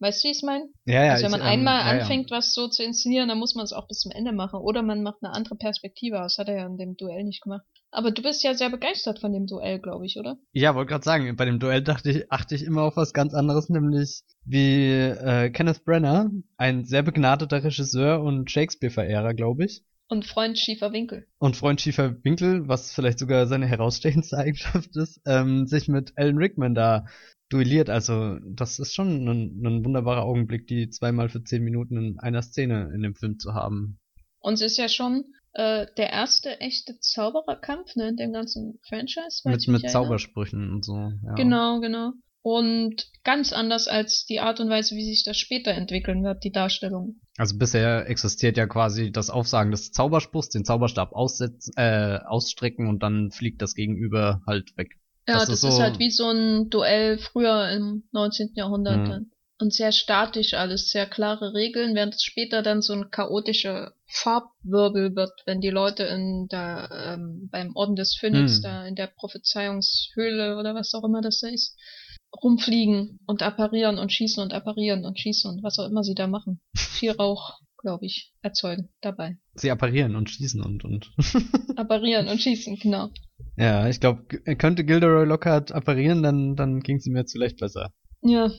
weißt 0.00 0.22
du, 0.22 0.26
wie 0.26 0.30
ich 0.32 0.38
es 0.38 0.42
meine? 0.42 0.68
Ja, 0.84 1.04
ja. 1.04 1.12
Also 1.12 1.24
wenn 1.24 1.30
man 1.32 1.40
ich, 1.40 1.46
einmal 1.46 1.80
ähm, 1.80 1.86
ja, 1.86 2.02
anfängt, 2.02 2.30
was 2.30 2.52
so 2.52 2.68
zu 2.68 2.82
inszenieren, 2.82 3.28
dann 3.28 3.38
muss 3.38 3.54
man 3.54 3.64
es 3.64 3.72
auch 3.72 3.88
bis 3.88 4.00
zum 4.00 4.12
Ende 4.12 4.32
machen. 4.32 4.60
Oder 4.60 4.82
man 4.82 5.02
macht 5.02 5.18
eine 5.22 5.32
andere 5.32 5.56
Perspektive. 5.56 6.16
Das 6.16 6.38
hat 6.38 6.48
er 6.48 6.56
ja 6.56 6.66
in 6.66 6.76
dem 6.76 6.96
Duell 6.96 7.24
nicht 7.24 7.42
gemacht. 7.42 7.64
Aber 7.90 8.10
du 8.10 8.22
bist 8.22 8.42
ja 8.42 8.54
sehr 8.54 8.70
begeistert 8.70 9.20
von 9.20 9.32
dem 9.32 9.46
Duell, 9.46 9.78
glaube 9.78 10.04
ich, 10.04 10.18
oder? 10.18 10.36
Ja, 10.52 10.62
ja 10.62 10.74
wollte 10.74 10.90
gerade 10.90 11.04
sagen, 11.04 11.36
bei 11.36 11.44
dem 11.44 11.60
Duell 11.60 11.80
dachte 11.80 12.10
ich, 12.10 12.32
achte 12.32 12.56
ich 12.56 12.64
immer 12.64 12.82
auf 12.82 12.96
was 12.96 13.12
ganz 13.12 13.34
anderes, 13.34 13.68
nämlich 13.68 14.22
wie 14.44 14.90
äh, 14.90 15.50
Kenneth 15.50 15.84
Brenner, 15.84 16.30
ein 16.56 16.84
sehr 16.84 17.02
begnadeter 17.02 17.62
Regisseur 17.62 18.20
und 18.20 18.50
Shakespeare-Verehrer, 18.50 19.34
glaube 19.34 19.66
ich. 19.66 19.84
Und 20.08 20.26
Freund 20.26 20.58
Schiefer 20.58 20.92
Winkel. 20.92 21.26
Und 21.38 21.56
Freund 21.56 21.80
Schiefer 21.80 22.22
Winkel, 22.24 22.68
was 22.68 22.92
vielleicht 22.92 23.18
sogar 23.18 23.46
seine 23.46 23.66
herausstechendste 23.66 24.36
Eigenschaft 24.38 24.96
ist, 24.96 25.20
ähm, 25.26 25.66
sich 25.66 25.88
mit 25.88 26.12
Alan 26.16 26.36
Rickman 26.36 26.74
da 26.74 27.06
duelliert. 27.48 27.90
Also 27.90 28.38
das 28.46 28.78
ist 28.78 28.94
schon 28.94 29.26
ein, 29.26 29.64
ein 29.64 29.84
wunderbarer 29.84 30.24
Augenblick, 30.24 30.66
die 30.66 30.90
zweimal 30.90 31.28
für 31.28 31.42
zehn 31.42 31.62
Minuten 31.62 31.96
in 31.96 32.18
einer 32.18 32.42
Szene 32.42 32.90
in 32.94 33.02
dem 33.02 33.14
Film 33.14 33.38
zu 33.38 33.54
haben. 33.54 33.98
Und 34.40 34.54
es 34.54 34.60
ist 34.60 34.76
ja 34.76 34.88
schon 34.88 35.24
äh, 35.54 35.86
der 35.96 36.10
erste 36.10 36.60
echte 36.60 36.98
Zaubererkampf 36.98 37.96
ne, 37.96 38.08
in 38.08 38.16
dem 38.16 38.32
ganzen 38.32 38.78
Franchise. 38.86 39.40
Mit, 39.44 39.66
mit 39.68 39.88
Zaubersprüchen 39.88 40.70
und 40.70 40.84
so. 40.84 41.12
Ja. 41.24 41.34
Genau, 41.34 41.80
genau. 41.80 42.12
Und 42.42 43.08
ganz 43.22 43.54
anders 43.54 43.88
als 43.88 44.26
die 44.26 44.40
Art 44.40 44.60
und 44.60 44.68
Weise, 44.68 44.96
wie 44.96 45.04
sich 45.04 45.22
das 45.22 45.38
später 45.38 45.70
entwickeln 45.70 46.22
wird, 46.24 46.44
die 46.44 46.52
Darstellung. 46.52 47.20
Also 47.36 47.58
bisher 47.58 48.08
existiert 48.08 48.56
ja 48.56 48.66
quasi 48.66 49.10
das 49.10 49.28
Aufsagen 49.28 49.72
des 49.72 49.90
Zauberspruchs, 49.90 50.50
den 50.50 50.64
Zauberstab 50.64 51.12
aussetzen, 51.12 51.72
äh, 51.76 52.20
ausstrecken 52.24 52.88
und 52.88 53.02
dann 53.02 53.32
fliegt 53.32 53.60
das 53.60 53.74
Gegenüber 53.74 54.42
halt 54.46 54.76
weg. 54.76 54.98
Ja, 55.26 55.34
das, 55.34 55.46
das 55.46 55.54
ist, 55.54 55.60
so 55.62 55.68
ist, 55.68 55.80
halt 55.80 55.98
wie 55.98 56.10
so 56.10 56.30
ein 56.30 56.70
Duell 56.70 57.18
früher 57.18 57.70
im 57.70 58.04
19. 58.12 58.52
Jahrhundert. 58.54 59.08
Mhm. 59.08 59.30
Und 59.58 59.72
sehr 59.72 59.92
statisch 59.92 60.54
alles, 60.54 60.90
sehr 60.90 61.06
klare 61.06 61.54
Regeln, 61.54 61.94
während 61.94 62.14
es 62.14 62.22
später 62.22 62.62
dann 62.62 62.82
so 62.82 62.92
ein 62.92 63.10
chaotischer 63.10 63.94
Farbwirbel 64.06 65.14
wird, 65.14 65.30
wenn 65.46 65.60
die 65.60 65.70
Leute 65.70 66.02
in 66.04 66.48
der, 66.48 66.90
ähm, 66.92 67.48
beim 67.50 67.74
Orden 67.74 67.96
des 67.96 68.16
Phönix, 68.16 68.58
mhm. 68.58 68.62
da 68.62 68.86
in 68.86 68.94
der 68.96 69.06
Prophezeiungshöhle 69.06 70.58
oder 70.58 70.74
was 70.74 70.92
auch 70.94 71.04
immer 71.04 71.20
das 71.20 71.40
da 71.40 71.48
ist, 71.48 71.78
rumfliegen 72.42 73.18
und 73.26 73.42
apparieren 73.42 73.98
und 73.98 74.12
schießen 74.12 74.42
und 74.42 74.52
apparieren 74.52 75.04
und 75.04 75.18
schießen 75.18 75.50
und 75.50 75.62
was 75.62 75.78
auch 75.78 75.88
immer 75.88 76.02
sie 76.02 76.14
da 76.14 76.26
machen. 76.26 76.60
Viel 76.76 77.12
Rauch, 77.12 77.60
glaube 77.78 78.06
ich, 78.06 78.32
erzeugen 78.42 78.88
dabei. 79.00 79.36
Sie 79.54 79.70
apparieren 79.70 80.16
und 80.16 80.30
schießen 80.30 80.62
und 80.62 80.84
und. 80.84 81.12
apparieren 81.76 82.28
und 82.28 82.40
schießen, 82.40 82.76
genau. 82.76 83.10
Ja, 83.56 83.88
ich 83.88 84.00
glaube, 84.00 84.24
könnte 84.58 84.84
Gilderoy 84.84 85.26
Lockhart 85.26 85.72
apparieren, 85.72 86.22
dann 86.22 86.56
dann 86.56 86.80
ging 86.80 86.96
es 86.96 87.06
ihm 87.06 87.16
jetzt 87.16 87.32
vielleicht 87.32 87.58
besser. 87.58 87.92
Ja. 88.22 88.50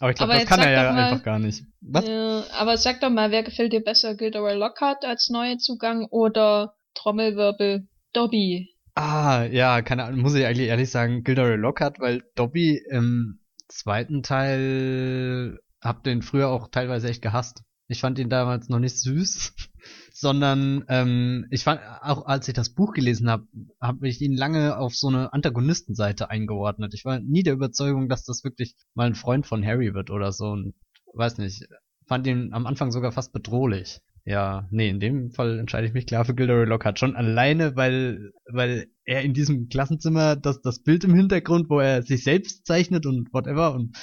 Aber 0.00 0.10
ich 0.10 0.16
glaube, 0.16 0.34
das 0.34 0.44
kann 0.44 0.60
er 0.60 0.70
ja 0.72 0.92
mal, 0.92 1.04
einfach 1.04 1.24
gar 1.24 1.38
nicht. 1.38 1.62
Was? 1.80 2.06
Ja, 2.06 2.44
aber 2.58 2.76
sag 2.76 3.00
doch 3.00 3.08
mal, 3.08 3.30
wer 3.30 3.42
gefällt 3.42 3.72
dir 3.72 3.82
besser, 3.82 4.14
Gilderoy 4.14 4.54
Lockhart 4.54 5.04
als 5.04 5.30
neuer 5.30 5.56
Zugang 5.58 6.06
oder 6.10 6.74
Trommelwirbel 6.94 7.88
Dobby 8.12 8.75
Ah, 8.98 9.44
ja, 9.44 9.82
keine 9.82 10.04
Ahnung, 10.04 10.20
muss 10.20 10.34
ich 10.34 10.46
eigentlich 10.46 10.68
ehrlich 10.68 10.90
sagen, 10.90 11.22
Gilderoy 11.22 11.56
Lockhart, 11.56 12.00
weil 12.00 12.22
Dobby 12.34 12.82
im 12.90 13.40
zweiten 13.68 14.22
Teil 14.22 15.60
hab 15.82 16.02
den 16.02 16.22
früher 16.22 16.48
auch 16.48 16.68
teilweise 16.68 17.08
echt 17.08 17.20
gehasst. 17.20 17.62
Ich 17.88 18.00
fand 18.00 18.18
ihn 18.18 18.30
damals 18.30 18.70
noch 18.70 18.78
nicht 18.78 18.98
süß, 18.98 19.52
sondern 20.14 20.84
ähm, 20.88 21.46
ich 21.50 21.62
fand 21.64 21.82
auch 22.00 22.24
als 22.24 22.48
ich 22.48 22.54
das 22.54 22.70
Buch 22.70 22.94
gelesen 22.94 23.28
habe, 23.28 23.46
habe 23.82 24.08
ich 24.08 24.20
ihn 24.22 24.34
lange 24.34 24.78
auf 24.78 24.96
so 24.96 25.08
eine 25.08 25.30
Antagonistenseite 25.32 26.30
eingeordnet. 26.30 26.94
Ich 26.94 27.04
war 27.04 27.20
nie 27.20 27.42
der 27.42 27.52
Überzeugung, 27.52 28.08
dass 28.08 28.24
das 28.24 28.44
wirklich 28.44 28.76
mal 28.94 29.06
ein 29.08 29.14
Freund 29.14 29.46
von 29.46 29.64
Harry 29.64 29.92
wird 29.92 30.08
oder 30.10 30.32
so 30.32 30.46
und 30.46 30.74
weiß 31.12 31.36
nicht, 31.36 31.68
fand 32.06 32.26
ihn 32.26 32.54
am 32.54 32.66
Anfang 32.66 32.90
sogar 32.92 33.12
fast 33.12 33.34
bedrohlich. 33.34 34.00
Ja, 34.26 34.66
nee, 34.72 34.88
in 34.88 34.98
dem 34.98 35.30
Fall 35.30 35.60
entscheide 35.60 35.86
ich 35.86 35.92
mich 35.92 36.06
klar 36.06 36.24
für 36.24 36.34
Gilderoy 36.34 36.66
Lockhart. 36.66 36.98
Schon 36.98 37.14
alleine, 37.14 37.76
weil, 37.76 38.32
weil 38.50 38.88
er 39.04 39.22
in 39.22 39.34
diesem 39.34 39.68
Klassenzimmer 39.68 40.34
das, 40.34 40.60
das 40.62 40.82
Bild 40.82 41.04
im 41.04 41.14
Hintergrund, 41.14 41.70
wo 41.70 41.78
er 41.78 42.02
sich 42.02 42.24
selbst 42.24 42.66
zeichnet 42.66 43.06
und 43.06 43.32
whatever 43.32 43.72
und. 43.72 43.96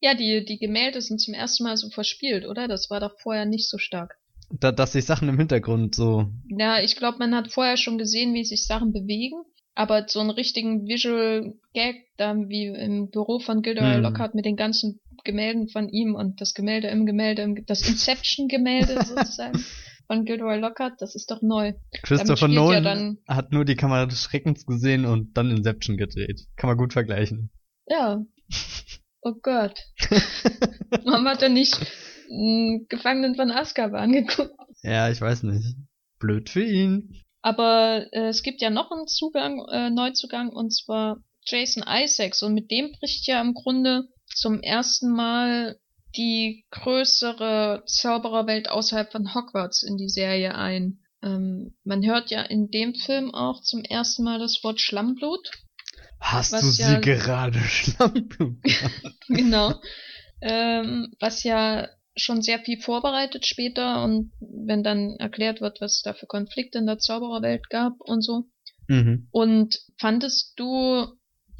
Ja, 0.00 0.14
die, 0.14 0.46
die 0.46 0.58
Gemälde 0.58 1.02
sind 1.02 1.20
zum 1.20 1.34
ersten 1.34 1.64
Mal 1.64 1.76
so 1.76 1.90
verspielt, 1.90 2.46
oder? 2.46 2.68
Das 2.68 2.88
war 2.88 3.00
doch 3.00 3.20
vorher 3.20 3.44
nicht 3.44 3.68
so 3.68 3.76
stark. 3.76 4.16
Da, 4.48 4.72
dass 4.72 4.92
sich 4.92 5.04
Sachen 5.04 5.28
im 5.28 5.38
Hintergrund 5.38 5.94
so. 5.94 6.30
Ja, 6.48 6.80
ich 6.80 6.96
glaube, 6.96 7.18
man 7.18 7.34
hat 7.34 7.52
vorher 7.52 7.76
schon 7.76 7.98
gesehen, 7.98 8.32
wie 8.32 8.44
sich 8.44 8.66
Sachen 8.66 8.94
bewegen. 8.94 9.42
Aber 9.74 10.06
so 10.08 10.20
einen 10.20 10.30
richtigen 10.30 10.86
Visual 10.86 11.54
Gag, 11.74 11.96
da 12.16 12.34
wie 12.34 12.66
im 12.66 13.10
Büro 13.10 13.38
von 13.38 13.62
Gilderoy 13.62 13.96
hm. 13.96 14.02
Lockhart 14.02 14.34
mit 14.34 14.44
den 14.44 14.56
ganzen 14.56 15.00
Gemälden 15.24 15.68
von 15.68 15.88
ihm 15.88 16.14
und 16.14 16.40
das 16.40 16.54
Gemälde 16.54 16.88
im 16.88 17.06
Gemälde, 17.06 17.54
das 17.66 17.86
Inception-Gemälde 17.88 19.02
sozusagen 19.04 19.64
von 20.06 20.24
Gilderoy 20.24 20.58
Lockhart, 20.58 21.00
das 21.00 21.14
ist 21.14 21.30
doch 21.30 21.40
neu. 21.40 21.72
Christopher 22.02 22.48
Nolan 22.48 22.84
ja 22.84 22.94
dann, 22.94 23.18
hat 23.28 23.52
nur 23.52 23.64
die 23.64 23.76
Kamera 23.76 24.06
des 24.06 24.22
Schreckens 24.22 24.66
gesehen 24.66 25.06
und 25.06 25.36
dann 25.36 25.50
Inception 25.50 25.96
gedreht. 25.96 26.46
Kann 26.56 26.68
man 26.68 26.76
gut 26.76 26.92
vergleichen. 26.92 27.50
Ja. 27.86 28.20
Oh 29.22 29.34
Gott. 29.42 29.78
Warum 31.04 31.28
hat 31.28 31.42
er 31.42 31.50
nicht 31.50 31.76
einen 32.30 32.86
Gefangenen 32.88 33.34
von 33.34 33.50
Azkaban 33.50 34.12
geguckt? 34.12 34.54
Ja, 34.82 35.10
ich 35.10 35.20
weiß 35.20 35.42
nicht. 35.42 35.76
Blöd 36.18 36.48
für 36.48 36.64
ihn. 36.64 37.22
Aber 37.42 38.06
äh, 38.12 38.28
es 38.28 38.42
gibt 38.42 38.62
ja 38.62 38.70
noch 38.70 38.90
einen 38.90 39.08
Zugang, 39.08 39.60
äh, 39.70 39.90
Neuzugang, 39.90 40.48
und 40.48 40.70
zwar 40.70 41.22
Jason 41.44 41.84
Isaacs. 41.86 42.42
Und 42.42 42.54
mit 42.54 42.70
dem 42.70 42.92
bricht 42.92 43.26
ja 43.26 43.42
im 43.42 43.52
Grunde 43.52 44.08
zum 44.34 44.60
ersten 44.60 45.10
Mal 45.10 45.78
die 46.16 46.64
größere 46.70 47.84
Zaubererwelt 47.86 48.68
außerhalb 48.68 49.12
von 49.12 49.34
Hogwarts 49.34 49.82
in 49.82 49.96
die 49.96 50.08
Serie 50.08 50.54
ein. 50.54 51.00
Ähm, 51.22 51.74
man 51.84 52.04
hört 52.04 52.30
ja 52.30 52.42
in 52.42 52.70
dem 52.70 52.94
Film 52.94 53.34
auch 53.34 53.62
zum 53.62 53.84
ersten 53.84 54.24
Mal 54.24 54.38
das 54.38 54.62
Wort 54.64 54.80
Schlammblut. 54.80 55.50
Hast 56.18 56.52
du 56.52 56.66
sie 56.66 56.82
ja, 56.82 56.98
gerade 57.00 57.58
Schlammblut 57.60 58.56
genau. 59.28 59.74
Ähm, 60.40 61.12
was 61.20 61.44
ja 61.44 61.88
schon 62.16 62.42
sehr 62.42 62.58
viel 62.60 62.80
vorbereitet 62.80 63.46
später 63.46 64.02
und 64.02 64.32
wenn 64.40 64.82
dann 64.82 65.16
erklärt 65.18 65.60
wird, 65.60 65.80
was 65.80 65.96
es 65.96 66.02
da 66.02 66.12
für 66.12 66.26
Konflikte 66.26 66.78
in 66.78 66.86
der 66.86 66.98
Zaubererwelt 66.98 67.68
gab 67.70 68.00
und 68.00 68.22
so. 68.22 68.44
Mhm. 68.88 69.28
Und 69.30 69.80
fandest 69.98 70.54
du 70.56 71.06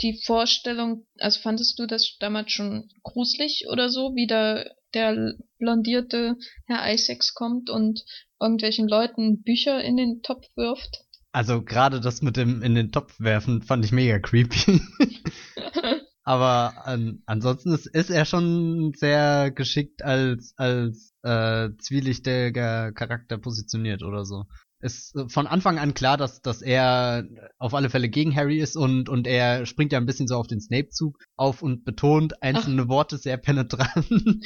die 0.03 0.21
Vorstellung, 0.25 1.07
also 1.19 1.41
fandest 1.41 1.79
du 1.79 1.87
das 1.87 2.17
damals 2.21 2.53
schon 2.53 2.91
gruselig 3.03 3.67
oder 3.71 3.89
so, 3.89 4.15
wie 4.15 4.27
da 4.27 4.65
der 4.95 5.35
blondierte 5.59 6.37
Herr 6.67 6.93
Isaacs 6.93 7.35
kommt 7.35 7.71
und 7.71 8.05
irgendwelchen 8.41 8.89
Leuten 8.89 9.43
Bücher 9.43 9.83
in 9.83 9.97
den 9.97 10.23
Topf 10.23 10.47
wirft? 10.57 11.05
Also 11.33 11.63
gerade 11.63 12.01
das 12.01 12.23
mit 12.23 12.37
dem 12.37 12.63
in 12.63 12.75
den 12.75 12.91
Topf 12.91 13.15
werfen 13.21 13.63
fand 13.63 13.85
ich 13.85 13.93
mega 13.93 14.19
creepy. 14.19 14.81
Aber 16.23 16.87
an, 16.87 17.23
ansonsten 17.27 17.73
ist, 17.73 17.87
ist 17.87 18.11
er 18.11 18.25
schon 18.25 18.93
sehr 18.97 19.51
geschickt 19.51 20.03
als 20.03 20.55
als 20.57 21.15
äh, 21.23 21.71
zwielichtiger 21.79 22.93
Charakter 22.93 23.39
positioniert 23.39 24.03
oder 24.03 24.25
so 24.25 24.45
ist 24.81 25.15
von 25.29 25.47
Anfang 25.47 25.79
an 25.79 25.95
klar, 25.95 26.17
dass, 26.17 26.41
dass 26.41 26.63
er 26.63 27.25
auf 27.59 27.75
alle 27.75 27.91
Fälle 27.91 28.09
gegen 28.09 28.35
Harry 28.35 28.59
ist 28.59 28.77
und, 28.77 29.09
und 29.09 29.27
er 29.27 29.67
springt 29.67 29.93
ja 29.93 29.99
ein 29.99 30.07
bisschen 30.07 30.27
so 30.27 30.37
auf 30.37 30.47
den 30.47 30.61
Snape-Zug 30.61 31.19
auf 31.37 31.63
und 31.63 31.85
betont 31.85 32.43
einzelne 32.43 32.83
Ach. 32.83 32.89
Worte 32.89 33.19
sehr 33.19 33.37
penetrant. 33.37 34.07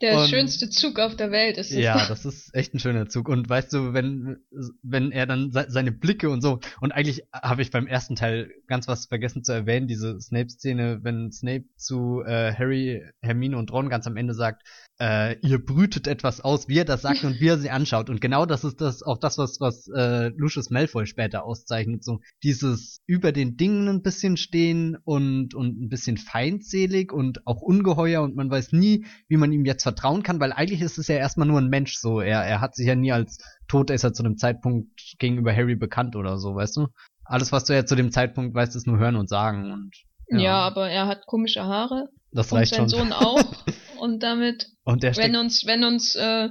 Der 0.00 0.20
und, 0.20 0.28
schönste 0.28 0.70
Zug 0.70 1.00
auf 1.00 1.16
der 1.16 1.30
Welt 1.32 1.58
ist 1.58 1.70
es. 1.70 1.76
Ja, 1.76 2.06
das 2.08 2.24
ist 2.24 2.54
echt 2.54 2.74
ein 2.74 2.78
schöner 2.78 3.08
Zug. 3.08 3.28
Und 3.28 3.48
weißt 3.48 3.72
du, 3.72 3.92
wenn, 3.92 4.38
wenn 4.82 5.10
er 5.10 5.26
dann 5.26 5.50
seine 5.50 5.92
Blicke 5.92 6.30
und 6.30 6.40
so, 6.40 6.60
und 6.80 6.92
eigentlich 6.92 7.22
habe 7.32 7.62
ich 7.62 7.70
beim 7.70 7.86
ersten 7.86 8.14
Teil 8.14 8.50
ganz 8.68 8.86
was 8.88 9.06
vergessen 9.06 9.42
zu 9.44 9.52
erwähnen, 9.52 9.88
diese 9.88 10.20
Snape-Szene, 10.20 11.00
wenn 11.02 11.32
Snape 11.32 11.64
zu 11.76 12.22
äh, 12.24 12.54
Harry, 12.54 13.02
Hermine 13.20 13.58
und 13.58 13.72
Ron 13.72 13.88
ganz 13.88 14.06
am 14.06 14.16
Ende 14.16 14.34
sagt, 14.34 14.62
äh, 15.00 15.38
ihr 15.40 15.64
brütet 15.64 16.06
etwas 16.06 16.40
aus, 16.40 16.68
wie 16.68 16.78
er 16.78 16.84
das 16.84 17.02
sagt 17.02 17.24
und 17.24 17.40
wie 17.40 17.48
er 17.48 17.58
sie 17.58 17.70
anschaut. 17.70 18.10
Und 18.10 18.20
genau 18.20 18.46
das 18.46 18.64
ist 18.64 18.80
das 18.80 19.02
auch 19.02 19.18
das, 19.18 19.38
was, 19.38 19.57
was 19.60 19.88
äh, 19.88 20.28
Lucius 20.36 20.70
Malfoy 20.70 21.06
später 21.06 21.44
auszeichnet. 21.44 22.04
So 22.04 22.20
dieses 22.42 23.00
über 23.06 23.32
den 23.32 23.56
Dingen 23.56 23.88
ein 23.88 24.02
bisschen 24.02 24.36
stehen 24.36 24.96
und, 25.04 25.54
und 25.54 25.80
ein 25.80 25.88
bisschen 25.88 26.16
feindselig 26.16 27.12
und 27.12 27.46
auch 27.46 27.60
ungeheuer 27.60 28.22
und 28.22 28.36
man 28.36 28.50
weiß 28.50 28.72
nie, 28.72 29.06
wie 29.28 29.36
man 29.36 29.52
ihm 29.52 29.64
jetzt 29.64 29.82
vertrauen 29.82 30.22
kann, 30.22 30.40
weil 30.40 30.52
eigentlich 30.52 30.80
ist 30.80 30.98
es 30.98 31.08
ja 31.08 31.16
erstmal 31.16 31.48
nur 31.48 31.60
ein 31.60 31.68
Mensch 31.68 31.96
so. 31.96 32.20
Er, 32.20 32.42
er 32.42 32.60
hat 32.60 32.74
sich 32.74 32.86
ja 32.86 32.94
nie 32.94 33.12
als 33.12 33.38
Todesser 33.68 34.12
zu 34.12 34.22
dem 34.22 34.36
Zeitpunkt 34.36 35.16
gegenüber 35.18 35.54
Harry 35.54 35.76
bekannt 35.76 36.16
oder 36.16 36.38
so, 36.38 36.54
weißt 36.54 36.76
du? 36.76 36.88
Alles, 37.24 37.52
was 37.52 37.64
du 37.64 37.74
ja 37.74 37.84
zu 37.84 37.94
dem 37.94 38.10
Zeitpunkt 38.10 38.54
weißt, 38.54 38.74
ist 38.74 38.86
nur 38.86 38.98
hören 38.98 39.16
und 39.16 39.28
sagen 39.28 39.70
und 39.70 39.94
ja. 40.30 40.38
ja, 40.38 40.54
aber 40.60 40.90
er 40.90 41.06
hat 41.06 41.26
komische 41.26 41.64
Haare 41.64 42.08
Das 42.32 42.52
und 42.52 42.58
reicht 42.58 42.74
sein 42.74 42.88
schon. 42.88 43.10
Sohn 43.10 43.12
auch. 43.12 43.64
Und 43.98 44.22
damit, 44.22 44.68
Und 44.84 45.02
wenn 45.02 45.36
uns, 45.36 45.66
wenn 45.66 45.84
uns 45.84 46.14
äh, 46.14 46.48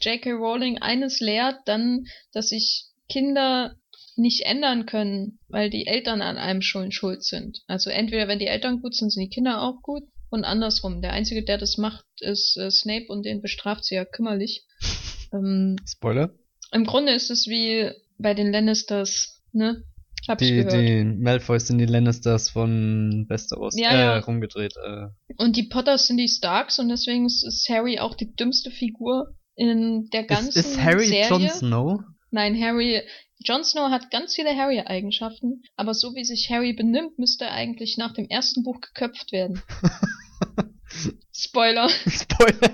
J.K. 0.00 0.32
Rowling 0.32 0.78
eines 0.78 1.20
lehrt, 1.20 1.56
dann, 1.66 2.04
dass 2.32 2.48
sich 2.48 2.86
Kinder 3.08 3.76
nicht 4.16 4.46
ändern 4.46 4.86
können, 4.86 5.38
weil 5.48 5.70
die 5.70 5.86
Eltern 5.86 6.22
an 6.22 6.38
einem 6.38 6.62
schon 6.62 6.90
schuld 6.90 7.22
sind. 7.22 7.62
Also 7.66 7.90
entweder 7.90 8.28
wenn 8.28 8.38
die 8.38 8.46
Eltern 8.46 8.80
gut 8.80 8.94
sind, 8.94 9.10
sind 9.10 9.22
die 9.22 9.28
Kinder 9.34 9.62
auch 9.62 9.82
gut 9.82 10.04
und 10.30 10.44
andersrum. 10.44 11.02
Der 11.02 11.12
Einzige, 11.12 11.44
der 11.44 11.58
das 11.58 11.76
macht, 11.76 12.04
ist 12.20 12.56
äh, 12.56 12.70
Snape 12.70 13.06
und 13.08 13.24
den 13.24 13.42
bestraft 13.42 13.84
sie 13.84 13.94
ja 13.94 14.04
kümmerlich. 14.04 14.64
Ähm, 15.32 15.74
Spoiler, 15.84 16.30
Im 16.70 16.86
Grunde 16.86 17.10
ist 17.12 17.32
es 17.32 17.48
wie 17.48 17.90
bei 18.16 18.32
den 18.32 18.52
Lannisters, 18.52 19.42
ne? 19.52 19.82
Hab 20.28 20.40
ich 20.40 20.48
die, 20.48 20.54
gehört. 20.54 20.72
die 20.72 21.02
Malfoys 21.04 21.66
sind 21.66 21.78
die 21.78 21.86
Lannisters 21.86 22.48
von 22.48 23.26
Westeros 23.28 23.76
Ja, 23.76 23.90
äh, 23.90 23.98
ja. 23.98 24.18
rumgedreht. 24.20 24.74
Äh. 24.76 25.08
Und 25.36 25.56
die 25.56 25.64
Potters 25.64 26.06
sind 26.06 26.18
die 26.18 26.28
Starks 26.28 26.78
und 26.78 26.90
deswegen 26.90 27.26
ist, 27.26 27.44
ist 27.44 27.68
Harry 27.68 27.98
auch 27.98 28.14
die 28.14 28.36
dümmste 28.36 28.70
Figur 28.70 29.34
in 29.56 30.08
der 30.12 30.24
ganzen 30.24 30.48
Ist, 30.50 30.66
ist 30.72 30.80
Harry 30.80 31.06
Serie. 31.06 31.28
Jon 31.28 31.48
Snow? 31.50 32.00
Nein, 32.30 32.60
Harry. 32.60 33.02
Jon 33.44 33.64
Snow 33.64 33.90
hat 33.90 34.10
ganz 34.10 34.34
viele 34.34 34.56
Harry-Eigenschaften, 34.56 35.62
aber 35.76 35.92
so 35.94 36.14
wie 36.14 36.24
sich 36.24 36.48
Harry 36.50 36.72
benimmt, 36.72 37.18
müsste 37.18 37.44
er 37.44 37.52
eigentlich 37.52 37.96
nach 37.98 38.14
dem 38.14 38.26
ersten 38.28 38.62
Buch 38.62 38.80
geköpft 38.80 39.32
werden. 39.32 39.60
Spoiler. 41.32 41.88
Spoiler. 41.88 42.70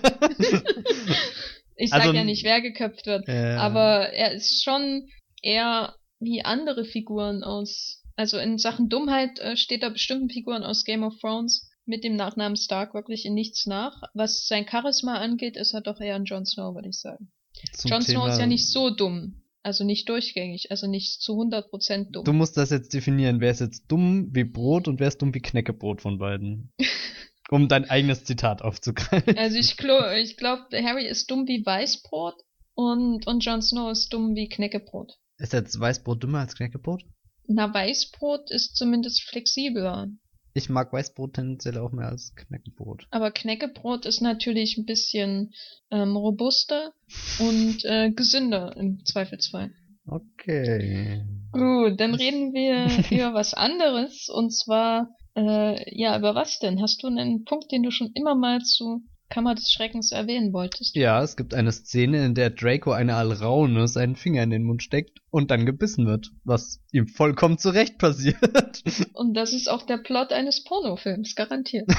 Ich 1.76 1.90
sag 1.90 2.00
Also, 2.02 2.12
ja 2.12 2.24
nicht, 2.24 2.44
wer 2.44 2.60
geköpft 2.60 3.06
wird. 3.06 3.28
äh, 3.28 3.54
Aber 3.54 4.10
er 4.10 4.32
ist 4.32 4.62
schon 4.62 5.08
eher 5.42 5.96
wie 6.20 6.44
andere 6.44 6.84
Figuren 6.84 7.42
aus. 7.42 8.02
Also 8.14 8.38
in 8.38 8.58
Sachen 8.58 8.88
Dummheit 8.88 9.38
äh, 9.40 9.56
steht 9.56 9.82
er 9.82 9.90
bestimmten 9.90 10.28
Figuren 10.30 10.62
aus 10.62 10.84
Game 10.84 11.02
of 11.02 11.14
Thrones 11.20 11.68
mit 11.84 12.04
dem 12.04 12.16
Nachnamen 12.16 12.56
Stark 12.56 12.94
wirklich 12.94 13.24
in 13.24 13.34
nichts 13.34 13.66
nach. 13.66 14.02
Was 14.14 14.46
sein 14.46 14.66
Charisma 14.68 15.16
angeht, 15.16 15.56
ist 15.56 15.74
er 15.74 15.80
doch 15.80 16.00
eher 16.00 16.16
ein 16.16 16.24
Jon 16.24 16.46
Snow, 16.46 16.74
würde 16.74 16.88
ich 16.88 16.98
sagen. 16.98 17.32
zum 17.72 17.90
Jon 17.90 18.02
Snow 18.02 18.14
Thema- 18.14 18.32
ist 18.32 18.38
ja 18.38 18.46
nicht 18.46 18.68
so 18.68 18.90
dumm. 18.90 19.38
Also 19.64 19.84
nicht 19.84 20.08
durchgängig, 20.08 20.72
also 20.72 20.88
nicht 20.88 21.22
zu 21.22 21.34
100% 21.34 22.10
dumm. 22.10 22.24
Du 22.24 22.32
musst 22.32 22.56
das 22.56 22.70
jetzt 22.70 22.92
definieren. 22.94 23.40
Wer 23.40 23.52
ist 23.52 23.60
jetzt 23.60 23.84
dumm 23.86 24.28
wie 24.32 24.42
Brot 24.42 24.88
und 24.88 24.98
wer 24.98 25.06
ist 25.06 25.22
dumm 25.22 25.34
wie 25.34 25.40
Knäckebrot 25.40 26.00
von 26.00 26.18
beiden? 26.18 26.72
um 27.50 27.68
dein 27.68 27.88
eigenes 27.88 28.24
Zitat 28.24 28.62
aufzugreifen. 28.62 29.36
Also 29.36 29.56
ich, 29.58 29.76
ich 29.78 30.36
glaube, 30.36 30.82
Harry 30.82 31.06
ist 31.06 31.30
dumm 31.30 31.46
wie 31.46 31.64
Weißbrot 31.64 32.34
und, 32.74 33.26
und 33.26 33.44
Jon 33.44 33.62
Snow 33.62 33.92
ist 33.92 34.12
dumm 34.12 34.34
wie 34.34 34.48
Knäckebrot. 34.48 35.12
Ist 35.38 35.52
jetzt 35.52 35.78
Weißbrot 35.78 36.22
dümmer 36.22 36.40
als 36.40 36.56
Knäckebrot? 36.56 37.04
Na, 37.46 37.72
Weißbrot 37.72 38.50
ist 38.50 38.76
zumindest 38.76 39.22
flexibler. 39.22 40.08
Ich 40.55 40.68
mag 40.68 40.92
Weißbrot 40.92 41.34
tendenziell 41.34 41.78
auch 41.78 41.92
mehr 41.92 42.09
als 42.09 42.34
Knäckebrot. 42.34 43.07
Aber 43.11 43.30
Knäckebrot 43.30 44.05
ist 44.05 44.20
natürlich 44.20 44.76
ein 44.76 44.84
bisschen 44.84 45.55
ähm, 45.90 46.16
robuster 46.16 46.92
und 47.38 47.84
äh, 47.84 48.11
gesünder 48.11 48.76
im 48.76 49.05
Zweifelsfall. 49.05 49.70
Okay. 50.07 51.24
Gut, 51.53 52.00
dann 52.00 52.14
reden 52.14 52.53
wir 52.53 52.86
über 53.11 53.34
was 53.34 53.55
anderes 53.55 54.28
und 54.28 54.50
zwar, 54.50 55.14
äh, 55.36 55.98
ja, 55.98 56.18
über 56.18 56.34
was 56.34 56.59
denn? 56.59 56.82
Hast 56.82 57.03
du 57.03 57.07
einen 57.07 57.44
Punkt, 57.44 57.72
den 57.72 57.82
du 57.82 57.90
schon 57.90 58.11
immer 58.14 58.34
mal 58.34 58.61
zu 58.61 59.03
Kammer 59.32 59.54
des 59.54 59.72
Schreckens 59.72 60.12
erwähnen 60.12 60.52
wolltest? 60.52 60.94
Ja, 60.94 61.22
es 61.22 61.36
gibt 61.36 61.54
eine 61.54 61.72
Szene, 61.72 62.26
in 62.26 62.34
der 62.34 62.50
Draco 62.50 62.92
eine 62.92 63.16
Alraune 63.16 63.88
seinen 63.88 64.14
Finger 64.14 64.42
in 64.42 64.50
den 64.50 64.62
Mund 64.62 64.82
steckt 64.82 65.20
und 65.30 65.50
dann 65.50 65.64
gebissen 65.64 66.06
wird, 66.06 66.30
was 66.44 66.80
ihm 66.92 67.08
vollkommen 67.08 67.56
zurecht 67.56 67.96
passiert. 67.96 68.36
Und 69.14 69.34
das 69.34 69.54
ist 69.54 69.68
auch 69.68 69.86
der 69.86 69.96
Plot 69.96 70.32
eines 70.32 70.64
Pornofilms, 70.64 71.34
garantiert. 71.34 71.90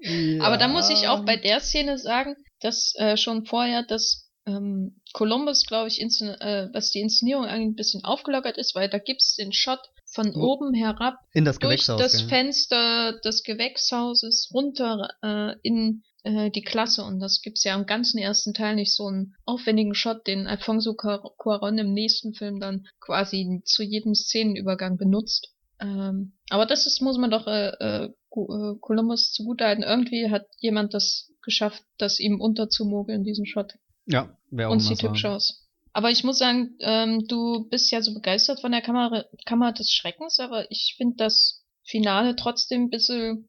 ja. 0.00 0.42
Aber 0.42 0.56
da 0.56 0.66
muss 0.66 0.90
ich 0.90 1.06
auch 1.06 1.24
bei 1.24 1.36
der 1.36 1.60
Szene 1.60 1.98
sagen, 1.98 2.34
dass 2.60 2.94
äh, 2.96 3.16
schon 3.16 3.46
vorher 3.46 3.84
das 3.84 4.28
ähm, 4.46 4.97
Columbus, 5.12 5.64
glaube 5.66 5.88
ich, 5.88 6.00
äh, 6.00 6.68
was 6.72 6.90
die 6.90 7.00
Inszenierung 7.00 7.44
eigentlich 7.44 7.68
ein 7.68 7.74
bisschen 7.76 8.04
aufgelockert 8.04 8.58
ist, 8.58 8.74
weil 8.74 8.88
da 8.88 8.98
gibt's 8.98 9.34
den 9.36 9.52
Shot 9.52 9.80
von 10.06 10.34
Wo- 10.34 10.54
oben 10.54 10.74
herab 10.74 11.16
in 11.34 11.44
das 11.44 11.58
durch 11.58 11.70
Gewächshaus. 11.86 12.00
das 12.00 12.12
gell? 12.18 12.28
Fenster 12.28 13.12
des 13.24 13.42
Gewächshauses 13.42 14.50
runter 14.52 15.08
äh, 15.22 15.54
in 15.62 16.02
äh, 16.24 16.50
die 16.50 16.62
Klasse 16.62 17.04
und 17.04 17.20
das 17.20 17.42
gibt's 17.42 17.64
ja 17.64 17.74
im 17.74 17.86
ganzen 17.86 18.18
ersten 18.18 18.54
Teil 18.54 18.74
nicht 18.74 18.94
so 18.94 19.06
einen 19.06 19.34
aufwendigen 19.44 19.94
Shot, 19.94 20.26
den 20.26 20.46
Alfonso 20.46 20.92
Cuar- 20.94 21.32
Cuarón 21.38 21.78
im 21.78 21.92
nächsten 21.92 22.34
Film 22.34 22.60
dann 22.60 22.86
quasi 23.00 23.60
zu 23.64 23.82
jedem 23.82 24.14
Szenenübergang 24.14 24.96
benutzt. 24.96 25.52
Ähm, 25.80 26.32
aber 26.50 26.66
das 26.66 26.86
ist, 26.86 27.00
muss 27.02 27.18
man 27.18 27.30
doch 27.30 27.46
äh, 27.46 27.68
äh, 27.78 28.04
äh, 28.06 28.74
Columbus 28.80 29.32
zugutehalten. 29.32 29.84
Irgendwie 29.84 30.28
hat 30.30 30.46
jemand 30.58 30.92
das 30.92 31.30
geschafft, 31.42 31.82
das 31.98 32.18
ihm 32.18 32.40
unterzumogeln, 32.40 33.22
diesen 33.24 33.46
Shot. 33.46 33.74
Ja, 34.08 34.36
wäre 34.50 34.68
auch 34.68 34.72
Und 34.72 34.80
sieht 34.80 35.02
hübsch 35.02 35.24
aus. 35.24 35.66
Aber 35.92 36.10
ich 36.10 36.24
muss 36.24 36.38
sagen, 36.38 36.76
ähm, 36.80 37.26
du 37.28 37.68
bist 37.68 37.90
ja 37.90 38.02
so 38.02 38.14
begeistert 38.14 38.60
von 38.60 38.72
der 38.72 38.82
Kammer, 38.82 39.24
Kammer 39.46 39.72
des 39.72 39.92
Schreckens, 39.92 40.38
aber 40.38 40.70
ich 40.70 40.94
finde 40.96 41.16
das 41.16 41.64
Finale 41.82 42.36
trotzdem 42.36 42.84
ein 42.84 42.90
bisschen 42.90 43.48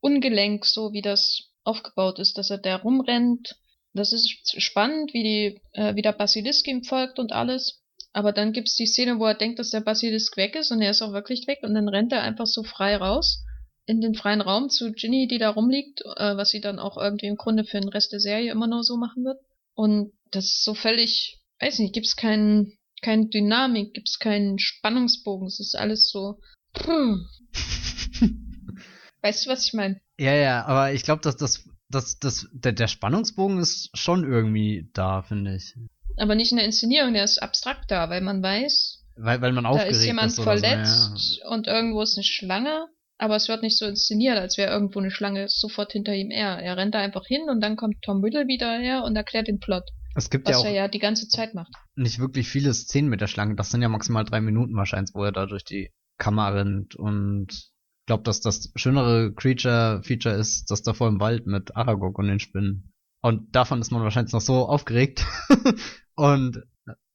ungelenk, 0.00 0.64
so 0.64 0.92
wie 0.92 1.02
das 1.02 1.50
aufgebaut 1.64 2.18
ist, 2.18 2.38
dass 2.38 2.50
er 2.50 2.58
da 2.58 2.76
rumrennt. 2.76 3.56
Das 3.94 4.12
ist 4.12 4.60
spannend, 4.62 5.12
wie 5.12 5.22
die, 5.22 5.60
äh, 5.72 5.94
wie 5.94 6.02
der 6.02 6.12
Basilisk 6.12 6.66
ihm 6.68 6.84
folgt 6.84 7.18
und 7.18 7.32
alles. 7.32 7.82
Aber 8.12 8.32
dann 8.32 8.52
gibt's 8.52 8.76
die 8.76 8.86
Szene, 8.86 9.18
wo 9.18 9.26
er 9.26 9.34
denkt, 9.34 9.58
dass 9.58 9.70
der 9.70 9.80
Basilisk 9.80 10.36
weg 10.36 10.54
ist 10.54 10.70
und 10.70 10.80
er 10.80 10.90
ist 10.90 11.02
auch 11.02 11.12
wirklich 11.12 11.46
weg 11.46 11.60
und 11.62 11.74
dann 11.74 11.88
rennt 11.88 12.12
er 12.12 12.22
einfach 12.22 12.46
so 12.46 12.62
frei 12.62 12.96
raus 12.96 13.44
in 13.86 14.00
den 14.02 14.14
freien 14.14 14.42
Raum 14.42 14.68
zu 14.68 14.92
Ginny, 14.92 15.26
die 15.26 15.38
da 15.38 15.50
rumliegt, 15.50 16.02
äh, 16.02 16.36
was 16.36 16.50
sie 16.50 16.60
dann 16.60 16.78
auch 16.78 16.98
irgendwie 16.98 17.26
im 17.26 17.36
Grunde 17.36 17.64
für 17.64 17.80
den 17.80 17.88
Rest 17.88 18.12
der 18.12 18.20
Serie 18.20 18.52
immer 18.52 18.66
nur 18.66 18.84
so 18.84 18.98
machen 18.98 19.24
wird. 19.24 19.40
Und 19.78 20.12
das 20.32 20.46
ist 20.46 20.64
so 20.64 20.74
völlig, 20.74 21.38
weiß 21.60 21.78
nicht, 21.78 21.94
gibt's 21.94 22.16
keinen, 22.16 22.76
keine 23.00 23.28
Dynamik, 23.28 23.94
gibt's 23.94 24.18
keinen 24.18 24.58
Spannungsbogen, 24.58 25.46
es 25.46 25.60
ist 25.60 25.76
alles 25.76 26.10
so, 26.10 26.40
hm. 26.78 27.24
Weißt 29.22 29.46
du, 29.46 29.50
was 29.50 29.66
ich 29.66 29.74
meine? 29.74 30.00
Ja, 30.18 30.34
ja, 30.34 30.64
aber 30.64 30.92
ich 30.92 31.04
glaube, 31.04 31.22
dass 31.22 31.36
das, 31.36 31.64
das, 31.88 32.18
das, 32.18 32.48
der, 32.52 32.72
der 32.72 32.88
Spannungsbogen 32.88 33.60
ist 33.60 33.96
schon 33.96 34.24
irgendwie 34.24 34.90
da, 34.94 35.22
finde 35.22 35.54
ich. 35.54 35.76
Aber 36.16 36.34
nicht 36.34 36.50
in 36.50 36.56
der 36.56 36.66
Inszenierung, 36.66 37.12
der 37.12 37.22
ist 37.22 37.40
abstrakt 37.40 37.88
da, 37.88 38.10
weil 38.10 38.20
man 38.20 38.42
weiß, 38.42 39.04
Weil, 39.14 39.40
weil 39.40 39.52
man 39.52 39.62
da 39.62 39.70
aufgeregt 39.70 39.94
ist 39.94 40.06
jemand 40.06 40.32
ist 40.32 40.40
oder 40.40 40.58
verletzt 40.58 41.40
und 41.48 41.68
irgendwo 41.68 42.02
ist 42.02 42.16
eine 42.16 42.24
Schlange, 42.24 42.88
aber 43.18 43.36
es 43.36 43.48
wird 43.48 43.62
nicht 43.62 43.76
so 43.76 43.84
inszeniert, 43.84 44.38
als 44.38 44.56
wäre 44.56 44.72
irgendwo 44.72 45.00
eine 45.00 45.10
Schlange 45.10 45.48
sofort 45.48 45.92
hinter 45.92 46.14
ihm 46.14 46.30
er. 46.30 46.58
Er 46.60 46.76
rennt 46.76 46.94
da 46.94 47.00
einfach 47.00 47.26
hin 47.26 47.42
und 47.50 47.60
dann 47.60 47.76
kommt 47.76 48.02
Tom 48.02 48.22
Riddle 48.22 48.46
wieder 48.46 48.78
her 48.78 49.02
und 49.04 49.16
erklärt 49.16 49.48
den 49.48 49.58
Plot. 49.58 49.84
Es 50.14 50.30
gibt 50.30 50.48
was 50.48 50.52
ja 50.52 50.58
auch 50.58 50.64
er 50.64 50.72
ja 50.72 50.88
die 50.88 50.98
ganze 50.98 51.28
Zeit 51.28 51.54
macht. 51.54 51.72
nicht 51.96 52.18
wirklich 52.18 52.48
viele 52.48 52.72
Szenen 52.72 53.08
mit 53.08 53.20
der 53.20 53.26
Schlange. 53.26 53.56
Das 53.56 53.70
sind 53.70 53.82
ja 53.82 53.88
maximal 53.88 54.24
drei 54.24 54.40
Minuten 54.40 54.74
wahrscheinlich, 54.76 55.14
wo 55.14 55.24
er 55.24 55.32
da 55.32 55.46
durch 55.46 55.64
die 55.64 55.90
Kammer 56.18 56.54
rennt. 56.54 56.96
Und 56.96 57.48
ich 57.50 58.06
glaube, 58.06 58.22
dass 58.22 58.40
das 58.40 58.72
schönere 58.74 59.32
Creature-Feature 59.34 60.34
ist, 60.34 60.70
das 60.70 60.82
da 60.82 60.92
vor 60.92 61.08
im 61.08 61.20
Wald 61.20 61.46
mit 61.46 61.76
Aragog 61.76 62.18
und 62.18 62.28
den 62.28 62.40
Spinnen. 62.40 62.92
Und 63.20 63.54
davon 63.54 63.80
ist 63.80 63.90
man 63.90 64.02
wahrscheinlich 64.02 64.32
noch 64.32 64.40
so 64.40 64.66
aufgeregt. 64.66 65.26
und 66.14 66.62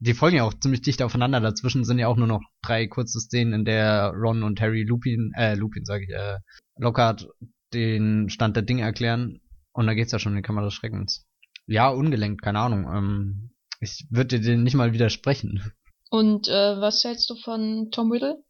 die 0.04 0.14
folgen 0.14 0.38
ja 0.38 0.43
auch 0.43 0.54
ziemlich 0.54 0.82
dicht 0.82 1.01
aufeinander. 1.01 1.39
Dazwischen 1.39 1.86
sind 1.86 1.97
ja 1.97 2.08
auch 2.08 2.18
nur 2.18 2.28
noch 2.28 2.41
drei 2.62 2.88
kurze 2.88 3.20
Szenen, 3.20 3.54
in 3.54 3.66
der 3.66 4.12
Ron 4.14 4.43
und 4.43 4.60
Harry 4.60 4.84
Lupin, 4.84 5.32
äh, 5.36 5.56
Lupin 5.56 5.86
sage 5.86 6.04
ich, 6.04 6.10
äh, 6.10 6.39
Lockhart 6.78 7.28
den 7.74 8.30
Stand 8.30 8.56
der 8.56 8.64
Dinge 8.64 8.84
erklären. 8.84 9.39
Und 9.72 9.88
da 9.88 9.93
geht's 9.93 10.12
ja 10.12 10.20
schon 10.20 10.34
in 10.34 10.38
die 10.38 10.41
Kammer 10.41 10.62
des 10.62 10.74
Schreckens. 10.74 11.26
Ja, 11.68 11.89
ungelenkt, 11.89 12.41
keine 12.41 12.60
Ahnung. 12.60 12.86
Ähm, 12.93 13.51
ich 13.80 14.06
würde 14.10 14.39
dir 14.39 14.45
den 14.45 14.64
nicht 14.64 14.76
mal 14.76 14.93
widersprechen. 14.93 15.72
Und 16.10 16.49
äh, 16.49 16.80
was 16.80 17.04
hältst 17.04 17.30
du 17.30 17.36
von 17.36 17.89
Tom 17.91 18.12
Riddle? 18.12 18.43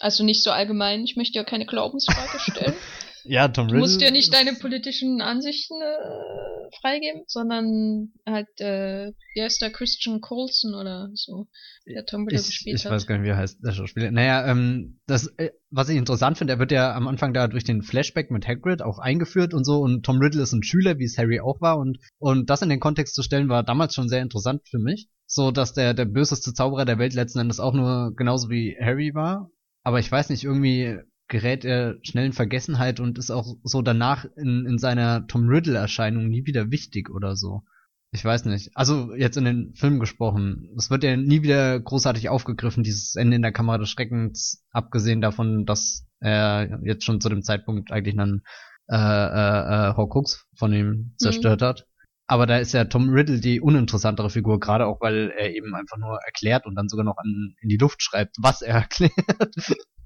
Also 0.00 0.24
nicht 0.24 0.42
so 0.42 0.50
allgemein, 0.50 1.02
ich 1.02 1.16
möchte 1.16 1.36
ja 1.36 1.44
keine 1.44 1.66
Glaubensfrage 1.66 2.38
stellen. 2.38 2.74
Ja, 3.24 3.48
Tom 3.48 3.68
Du 3.68 3.76
musst 3.76 4.00
dir 4.00 4.10
nicht 4.10 4.32
deine 4.34 4.54
politischen 4.54 5.20
Ansichten 5.20 5.74
äh, 5.80 6.76
freigeben, 6.80 7.22
sondern 7.26 8.12
halt, 8.26 8.48
äh, 8.60 9.12
wie 9.34 9.42
heißt 9.42 9.62
der 9.62 9.70
Christian 9.70 10.20
Colson 10.20 10.74
oder 10.74 11.10
so, 11.14 11.48
der 11.86 12.04
Tom 12.04 12.24
Riddle 12.24 12.40
Ich, 12.40 12.46
gespielt 12.46 12.76
ich 12.78 12.84
hat. 12.84 12.92
weiß 12.92 13.06
gar 13.06 13.16
nicht, 13.18 13.26
wie 13.26 13.30
er 13.30 13.36
heißt, 13.36 13.58
der 13.64 13.72
Schauspieler. 13.72 14.10
Naja, 14.10 14.46
ähm, 14.50 15.00
das, 15.06 15.28
äh, 15.38 15.50
was 15.70 15.88
ich 15.88 15.96
interessant 15.96 16.38
finde, 16.38 16.54
er 16.54 16.58
wird 16.58 16.72
ja 16.72 16.94
am 16.94 17.08
Anfang 17.08 17.32
da 17.32 17.48
durch 17.48 17.64
den 17.64 17.82
Flashback 17.82 18.30
mit 18.30 18.46
Hagrid 18.46 18.82
auch 18.82 18.98
eingeführt 18.98 19.54
und 19.54 19.64
so 19.64 19.80
und 19.80 20.04
Tom 20.04 20.18
Riddle 20.18 20.42
ist 20.42 20.52
ein 20.52 20.62
Schüler, 20.62 20.98
wie 20.98 21.04
es 21.04 21.18
Harry 21.18 21.40
auch 21.40 21.60
war 21.60 21.78
und, 21.78 21.98
und 22.18 22.50
das 22.50 22.62
in 22.62 22.68
den 22.68 22.80
Kontext 22.80 23.14
zu 23.14 23.22
stellen 23.22 23.48
war 23.48 23.62
damals 23.62 23.94
schon 23.94 24.08
sehr 24.08 24.22
interessant 24.22 24.62
für 24.68 24.78
mich. 24.78 25.08
So, 25.26 25.50
dass 25.50 25.72
der, 25.72 25.94
der 25.94 26.04
böseste 26.04 26.52
Zauberer 26.52 26.84
der 26.84 26.98
Welt 26.98 27.14
letzten 27.14 27.38
Endes 27.38 27.58
auch 27.58 27.72
nur 27.72 28.14
genauso 28.14 28.50
wie 28.50 28.76
Harry 28.78 29.14
war. 29.14 29.50
Aber 29.82 29.98
ich 29.98 30.12
weiß 30.12 30.28
nicht, 30.28 30.44
irgendwie 30.44 30.98
gerät 31.32 31.64
er 31.64 31.96
schnell 32.02 32.26
in 32.26 32.32
Vergessenheit 32.34 33.00
und 33.00 33.16
ist 33.16 33.30
auch 33.30 33.56
so 33.64 33.80
danach 33.80 34.26
in, 34.36 34.66
in 34.66 34.78
seiner 34.78 35.26
Tom 35.26 35.48
Riddle-Erscheinung 35.48 36.28
nie 36.28 36.44
wieder 36.44 36.70
wichtig 36.70 37.08
oder 37.08 37.36
so. 37.36 37.62
Ich 38.10 38.22
weiß 38.22 38.44
nicht. 38.44 38.70
Also 38.74 39.14
jetzt 39.14 39.38
in 39.38 39.46
den 39.46 39.74
Filmen 39.74 39.98
gesprochen. 39.98 40.68
Es 40.76 40.90
wird 40.90 41.04
ja 41.04 41.16
nie 41.16 41.42
wieder 41.42 41.80
großartig 41.80 42.28
aufgegriffen, 42.28 42.84
dieses 42.84 43.14
Ende 43.14 43.36
in 43.36 43.42
der 43.42 43.50
Kamera 43.52 43.78
des 43.78 43.88
Schreckens, 43.88 44.62
abgesehen 44.72 45.22
davon, 45.22 45.64
dass 45.64 46.06
er 46.20 46.78
jetzt 46.84 47.04
schon 47.04 47.22
zu 47.22 47.30
dem 47.30 47.42
Zeitpunkt 47.42 47.90
eigentlich 47.90 48.18
einen 48.18 48.42
äh, 48.88 48.94
äh, 48.94 49.88
äh 49.88 49.96
Horcrux 49.96 50.46
von 50.54 50.74
ihm 50.74 50.86
mhm. 50.86 51.14
zerstört 51.16 51.62
mhm. 51.62 51.64
hat. 51.64 51.86
Aber 52.32 52.46
da 52.46 52.56
ist 52.56 52.72
ja 52.72 52.86
Tom 52.86 53.10
Riddle 53.10 53.40
die 53.40 53.60
uninteressantere 53.60 54.30
Figur, 54.30 54.58
gerade 54.58 54.86
auch 54.86 55.02
weil 55.02 55.34
er 55.36 55.54
eben 55.54 55.74
einfach 55.74 55.98
nur 55.98 56.18
erklärt 56.24 56.64
und 56.64 56.74
dann 56.74 56.88
sogar 56.88 57.04
noch 57.04 57.18
an, 57.18 57.54
in 57.60 57.68
die 57.68 57.76
Luft 57.76 58.02
schreibt, 58.02 58.36
was 58.40 58.62
er 58.62 58.74
erklärt. 58.88 59.12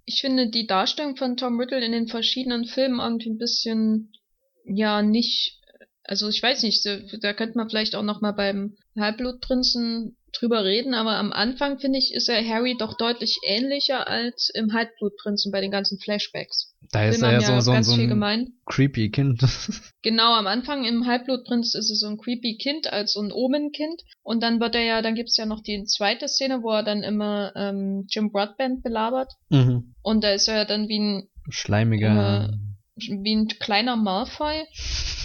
Ich 0.06 0.22
finde 0.22 0.50
die 0.50 0.66
Darstellung 0.66 1.14
von 1.14 1.36
Tom 1.36 1.60
Riddle 1.60 1.86
in 1.86 1.92
den 1.92 2.08
verschiedenen 2.08 2.64
Filmen 2.64 2.98
irgendwie 2.98 3.30
ein 3.30 3.38
bisschen, 3.38 4.12
ja, 4.64 5.02
nicht, 5.02 5.60
also 6.02 6.28
ich 6.28 6.42
weiß 6.42 6.64
nicht, 6.64 6.84
da 6.84 7.32
könnte 7.32 7.58
man 7.58 7.70
vielleicht 7.70 7.94
auch 7.94 8.02
noch 8.02 8.20
mal 8.20 8.32
beim 8.32 8.74
Halbblutprinzen 8.98 10.16
drüber 10.32 10.64
reden, 10.64 10.94
aber 10.94 11.18
am 11.18 11.32
Anfang 11.32 11.78
finde 11.78 12.00
ich, 12.00 12.12
ist 12.12 12.28
er 12.28 12.44
Harry 12.44 12.74
doch 12.76 12.96
deutlich 12.96 13.38
ähnlicher 13.46 14.08
als 14.08 14.50
im 14.52 14.72
Halbblutprinzen 14.72 15.52
bei 15.52 15.60
den 15.60 15.70
ganzen 15.70 16.00
Flashbacks. 16.00 16.74
Da 16.92 17.04
ist 17.04 17.22
er 17.22 17.32
ja 17.32 17.40
so, 17.40 17.60
so, 17.60 17.82
so 17.82 18.00
ein 18.00 18.52
creepy 18.66 19.10
Kind. 19.10 19.42
genau, 20.02 20.34
am 20.34 20.46
Anfang 20.46 20.84
im 20.84 21.06
Halbblutprinz 21.06 21.74
ist 21.74 21.90
er 21.90 21.96
so 21.96 22.06
ein 22.06 22.18
creepy 22.18 22.56
Kind 22.56 22.92
als 22.92 23.12
so 23.12 23.20
ein 23.20 23.32
Omen-Kind. 23.32 24.02
Und 24.22 24.42
dann 24.42 24.60
wird 24.60 24.74
er 24.74 24.84
ja, 24.84 25.02
dann 25.02 25.14
gibt 25.14 25.30
es 25.30 25.36
ja 25.36 25.46
noch 25.46 25.62
die 25.62 25.84
zweite 25.84 26.28
Szene, 26.28 26.62
wo 26.62 26.70
er 26.70 26.82
dann 26.82 27.02
immer 27.02 27.52
ähm, 27.56 28.06
Jim 28.08 28.30
Broadbent 28.32 28.82
belabert. 28.82 29.32
Mhm. 29.48 29.94
und 30.02 30.24
da 30.24 30.30
ist 30.30 30.48
er 30.48 30.64
dann 30.64 30.88
wie 30.88 30.98
ein 30.98 31.28
schleimiger. 31.48 32.50
äh, 32.50 32.66
wie 32.96 33.34
ein 33.34 33.48
kleiner 33.48 33.96
Malfoy, 33.96 34.64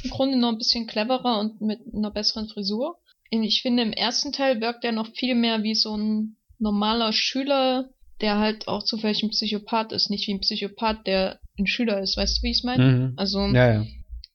im 0.03 0.09
Grunde 0.09 0.37
noch 0.37 0.49
ein 0.49 0.57
bisschen 0.57 0.87
cleverer 0.87 1.39
und 1.39 1.61
mit 1.61 1.79
einer 1.93 2.11
besseren 2.11 2.47
Frisur. 2.49 2.97
Ich 3.29 3.61
finde, 3.61 3.83
im 3.83 3.93
ersten 3.93 4.33
Teil 4.33 4.59
wirkt 4.59 4.83
er 4.83 4.91
noch 4.91 5.07
viel 5.15 5.35
mehr 5.35 5.63
wie 5.63 5.75
so 5.75 5.95
ein 5.95 6.35
normaler 6.59 7.13
Schüler, 7.13 7.89
der 8.19 8.37
halt 8.39 8.67
auch 8.67 8.83
zufällig 8.83 9.23
ein 9.23 9.29
Psychopath 9.29 9.93
ist, 9.93 10.09
nicht 10.09 10.27
wie 10.27 10.33
ein 10.33 10.41
Psychopath, 10.41 11.07
der 11.07 11.39
ein 11.61 11.67
Schüler 11.67 12.01
ist. 12.01 12.17
Weißt 12.17 12.37
du, 12.37 12.43
wie 12.43 12.51
ich 12.51 12.57
es 12.57 12.63
meine? 12.63 12.83
Mhm. 12.83 13.13
Also, 13.17 13.39
ja, 13.47 13.73
ja. 13.73 13.85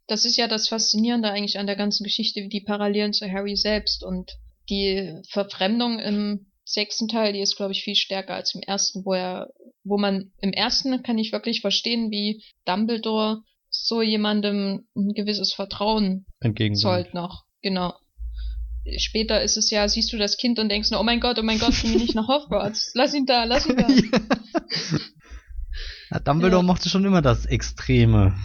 das 0.07 0.25
ist 0.25 0.37
ja 0.37 0.49
das 0.49 0.69
Faszinierende 0.69 1.31
eigentlich 1.31 1.59
an 1.59 1.67
der 1.67 1.77
ganzen 1.77 2.05
Geschichte, 2.05 2.41
wie 2.41 2.49
die 2.49 2.61
Parallelen 2.61 3.13
zu 3.13 3.31
Harry 3.31 3.57
selbst 3.57 4.05
und 4.05 4.33
die 4.69 5.21
Verfremdung 5.29 5.99
im 5.99 6.47
sechsten 6.65 7.07
Teil, 7.07 7.33
die 7.33 7.41
ist, 7.41 7.57
glaube 7.57 7.73
ich, 7.73 7.85
viel 7.85 7.95
stärker 7.95 8.35
als 8.35 8.55
im 8.55 8.61
ersten, 8.63 9.05
wo 9.05 9.15
er, 9.15 9.51
wo 9.85 9.99
man 9.99 10.33
im 10.41 10.53
ersten 10.53 11.03
kann 11.05 11.19
ich 11.19 11.31
wirklich 11.31 11.61
verstehen, 11.61 12.11
wie 12.11 12.43
Dumbledore 12.65 13.43
so 13.71 14.03
jemandem 14.03 14.87
ein 14.97 15.13
gewisses 15.13 15.53
Vertrauen 15.53 16.27
zollt 16.75 17.15
noch. 17.15 17.45
Genau 17.63 17.95
später 18.99 19.43
ist 19.43 19.57
es 19.57 19.71
ja, 19.71 19.89
siehst 19.89 20.13
du 20.13 20.19
das 20.19 20.37
Kind 20.37 20.59
und 20.59 20.69
denkst 20.69 20.91
nur, 20.91 21.01
oh 21.01 21.05
mein 21.05 21.21
Gott, 21.21 21.39
oh 21.39 21.43
mein 21.43 21.59
Gott, 21.59 21.75
geh 21.83 21.97
nicht 21.97 22.15
nach 22.15 22.29
Hogwarts. 22.29 22.93
Lass 22.95 23.15
ihn 23.15 23.27
da, 23.27 23.45
lass 23.45 23.67
ihn 23.67 23.77
da. 23.77 23.87
ja. 26.11 26.19
Dumbledore 26.21 26.63
ja. 26.63 26.67
mochte 26.67 26.89
schon 26.89 27.05
immer 27.05 27.23
das 27.23 27.47
Extreme. 27.47 28.37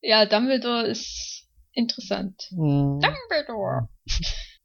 Ja, 0.00 0.26
Dumbledore 0.26 0.86
ist 0.86 1.46
interessant. 1.72 2.48
Mhm. 2.50 3.00
Dumbledore. 3.00 3.88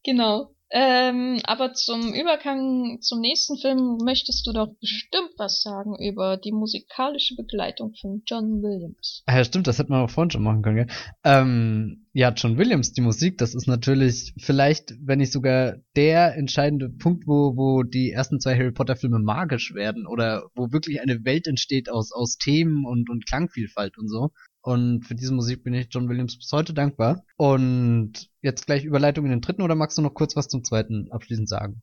genau. 0.03 0.53
Ähm, 0.72 1.40
aber 1.46 1.74
zum 1.74 2.14
Übergang 2.14 3.00
zum 3.02 3.22
nächsten 3.22 3.58
Film 3.58 3.98
möchtest 4.04 4.46
du 4.46 4.54
doch 4.54 4.68
bestimmt 4.80 5.32
was 5.38 5.62
sagen 5.62 5.96
über 6.00 6.38
die 6.38 6.52
musikalische 6.52 7.36
Begleitung 7.36 7.96
von 8.00 8.22
John 8.26 8.62
Williams. 8.62 9.24
Ah 9.26 9.38
ja, 9.38 9.44
stimmt, 9.44 9.66
das 9.66 9.80
hätte 9.80 9.90
man 9.90 10.04
auch 10.04 10.10
vorhin 10.12 10.30
schon 10.30 10.44
machen 10.44 10.62
können, 10.62 10.76
gell? 10.76 10.88
Ähm, 11.24 12.06
ja, 12.14 12.32
John 12.32 12.58
Williams, 12.58 12.94
die 12.94 13.02
Musik, 13.02 13.40
das 13.40 13.56
ist 13.56 13.68
natürlich 13.68 14.34
vielleicht, 14.38 14.94
wenn 15.02 15.20
nicht 15.20 15.32
sogar 15.32 15.78
der 15.96 16.36
entscheidende 16.36 16.90
Punkt, 16.90 17.26
wo, 17.26 17.56
wo 17.56 17.84
die 17.84 18.12
ersten 18.12 18.40
zwei 18.40 18.56
Harry 18.56 18.72
Potter 18.72 18.96
Filme 18.96 19.20
magisch 19.20 19.74
werden 19.74 20.06
oder 20.06 20.44
wo 20.54 20.72
wirklich 20.72 21.02
eine 21.02 21.26
Welt 21.26 21.48
entsteht 21.48 21.90
aus, 21.90 22.12
aus 22.12 22.38
Themen 22.38 22.86
und, 22.86 23.10
und 23.10 23.26
Klangvielfalt 23.26 23.98
und 23.98 24.08
so. 24.08 24.30
Und 24.62 25.05
für 25.05 25.16
diese 25.16 25.34
Musik 25.34 25.64
bin 25.64 25.74
ich 25.74 25.88
John 25.89 26.10
Williams 26.10 26.38
bis 26.38 26.51
heute 26.51 26.74
dankbar. 26.74 27.24
Und 27.38 28.30
jetzt 28.41 28.66
gleich 28.66 28.84
Überleitung 28.84 29.26
in 29.26 29.32
den 29.32 29.41
dritten 29.41 29.62
oder 29.62 29.76
magst 29.76 29.97
du 29.97 30.01
noch 30.01 30.14
kurz 30.14 30.36
was 30.36 30.47
zum 30.47 30.64
zweiten 30.64 31.12
abschließend 31.12 31.47
sagen? 31.47 31.82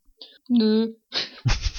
Nö. 0.48 0.92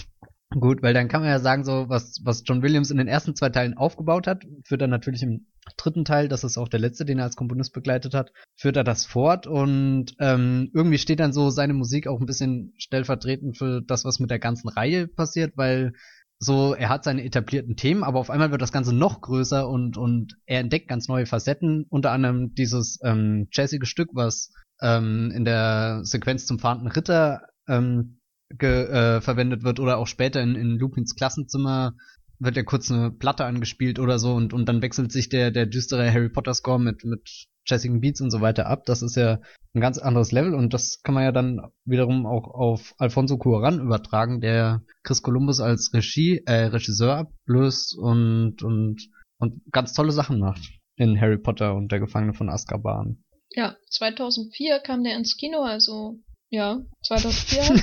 Gut, 0.60 0.82
weil 0.82 0.94
dann 0.94 1.10
kann 1.10 1.22
man 1.22 1.30
ja 1.30 1.40
sagen, 1.40 1.66
so 1.66 1.90
was, 1.90 2.22
was 2.24 2.44
John 2.46 2.62
Williams 2.64 2.90
in 2.90 2.98
den 2.98 3.10
ersten 3.10 3.36
zwei 3.36 3.50
Teilen 3.50 3.76
aufgebaut 3.76 4.28
hat, 4.28 4.44
führt 4.64 4.82
er 4.82 4.88
natürlich 4.88 5.22
im 5.22 5.48
dritten 5.76 6.06
Teil, 6.06 6.30
das 6.30 6.46
ist 6.46 6.58
auch 6.58 6.70
der 6.70 6.80
letzte, 6.80 7.04
den 7.04 7.20
er 7.20 7.26
als 7.26 7.36
Komponist 7.36 7.74
begleitet 7.74 8.14
hat, 8.14 8.32
führt 8.56 8.78
er 8.78 8.86
das 8.86 9.06
fort 9.06 9.46
und 9.46 10.16
ähm, 10.20 10.72
irgendwie 10.74 11.00
steht 11.00 11.20
dann 11.20 11.34
so 11.34 11.50
seine 11.50 11.74
Musik 11.74 12.08
auch 12.08 12.22
ein 12.22 12.26
bisschen 12.26 12.74
stellvertretend 12.78 13.58
für 13.58 13.82
das, 13.82 14.06
was 14.06 14.20
mit 14.20 14.32
der 14.32 14.40
ganzen 14.40 14.70
Reihe 14.70 15.08
passiert, 15.08 15.52
weil 15.58 15.92
so, 16.40 16.76
er 16.76 16.90
hat 16.90 17.04
seine 17.04 17.24
etablierten 17.24 17.76
Themen, 17.76 18.04
aber 18.04 18.20
auf 18.20 18.30
einmal 18.30 18.52
wird 18.52 18.62
das 18.62 18.72
Ganze 18.72 18.94
noch 18.94 19.22
größer 19.22 19.68
und, 19.68 19.98
und 19.98 20.38
er 20.46 20.60
entdeckt 20.60 20.88
ganz 20.88 21.08
neue 21.08 21.26
Facetten, 21.26 21.86
unter 21.90 22.12
anderem 22.12 22.54
dieses 22.54 23.00
ähm, 23.04 23.48
jazzige 23.52 23.88
Stück, 23.88 24.10
was 24.14 24.52
ähm, 24.82 25.32
in 25.34 25.46
der 25.46 26.02
Sequenz 26.04 26.46
zum 26.46 26.60
fahrenden 26.60 26.90
Ritter 26.90 27.42
ähm, 27.68 28.20
ge, 28.50 28.86
äh, 28.86 29.22
verwendet 29.22 29.64
wird 29.64 29.80
oder 29.80 29.98
auch 29.98 30.08
später 30.08 30.42
in, 30.42 30.56
in 30.56 30.78
Lupins 30.78 31.16
Klassenzimmer 31.16 31.96
wird 32.40 32.56
ja 32.56 32.64
kurz 32.64 32.92
eine 32.92 33.10
Platte 33.10 33.46
angespielt 33.46 33.98
oder 33.98 34.20
so 34.20 34.34
und, 34.36 34.54
und 34.54 34.70
dann 34.70 34.84
wechselt 34.84 35.12
sich 35.12 35.30
der, 35.30 35.50
der 35.50 35.66
düstere 35.66 36.12
Harry 36.12 36.30
Potter 36.30 36.54
Score 36.54 36.80
mit, 36.80 37.04
mit 37.04 37.48
jazzigen 37.68 38.02
Beats 38.02 38.22
und 38.22 38.32
so 38.32 38.42
weiter 38.42 38.68
ab. 38.68 38.86
Das 38.86 39.02
ist 39.02 39.16
ja 39.16 39.40
ein 39.74 39.82
ganz 39.82 39.98
anderes 39.98 40.32
Level 40.32 40.56
und 40.56 40.74
das 40.74 41.02
kann 41.04 41.16
man 41.16 41.24
ja 41.24 41.32
dann 41.32 41.62
wiederum 41.86 42.26
auch 42.26 42.48
auf 42.48 42.94
Alfonso 42.98 43.36
Cuarón 43.36 43.80
übertragen, 43.80 44.42
der 44.42 44.82
Chris 45.04 45.22
Columbus 45.22 45.60
als 45.60 45.94
Regie, 45.94 46.42
äh, 46.46 46.66
Regisseur 46.66 47.16
ablöst 47.18 47.98
und, 47.98 48.64
und, 48.64 49.10
und 49.38 49.62
ganz 49.72 49.94
tolle 49.94 50.12
Sachen 50.12 50.40
macht 50.40 50.62
in 50.96 51.20
Harry 51.20 51.38
Potter 51.38 51.76
und 51.76 51.92
der 51.92 52.00
Gefangene 52.00 52.34
von 52.34 52.50
Azkaban. 52.50 53.24
Ja, 53.52 53.76
2004 53.92 54.80
kam 54.80 55.04
der 55.04 55.16
ins 55.16 55.38
Kino, 55.38 55.62
also 55.62 56.20
ja, 56.50 56.80
2004. 57.04 57.62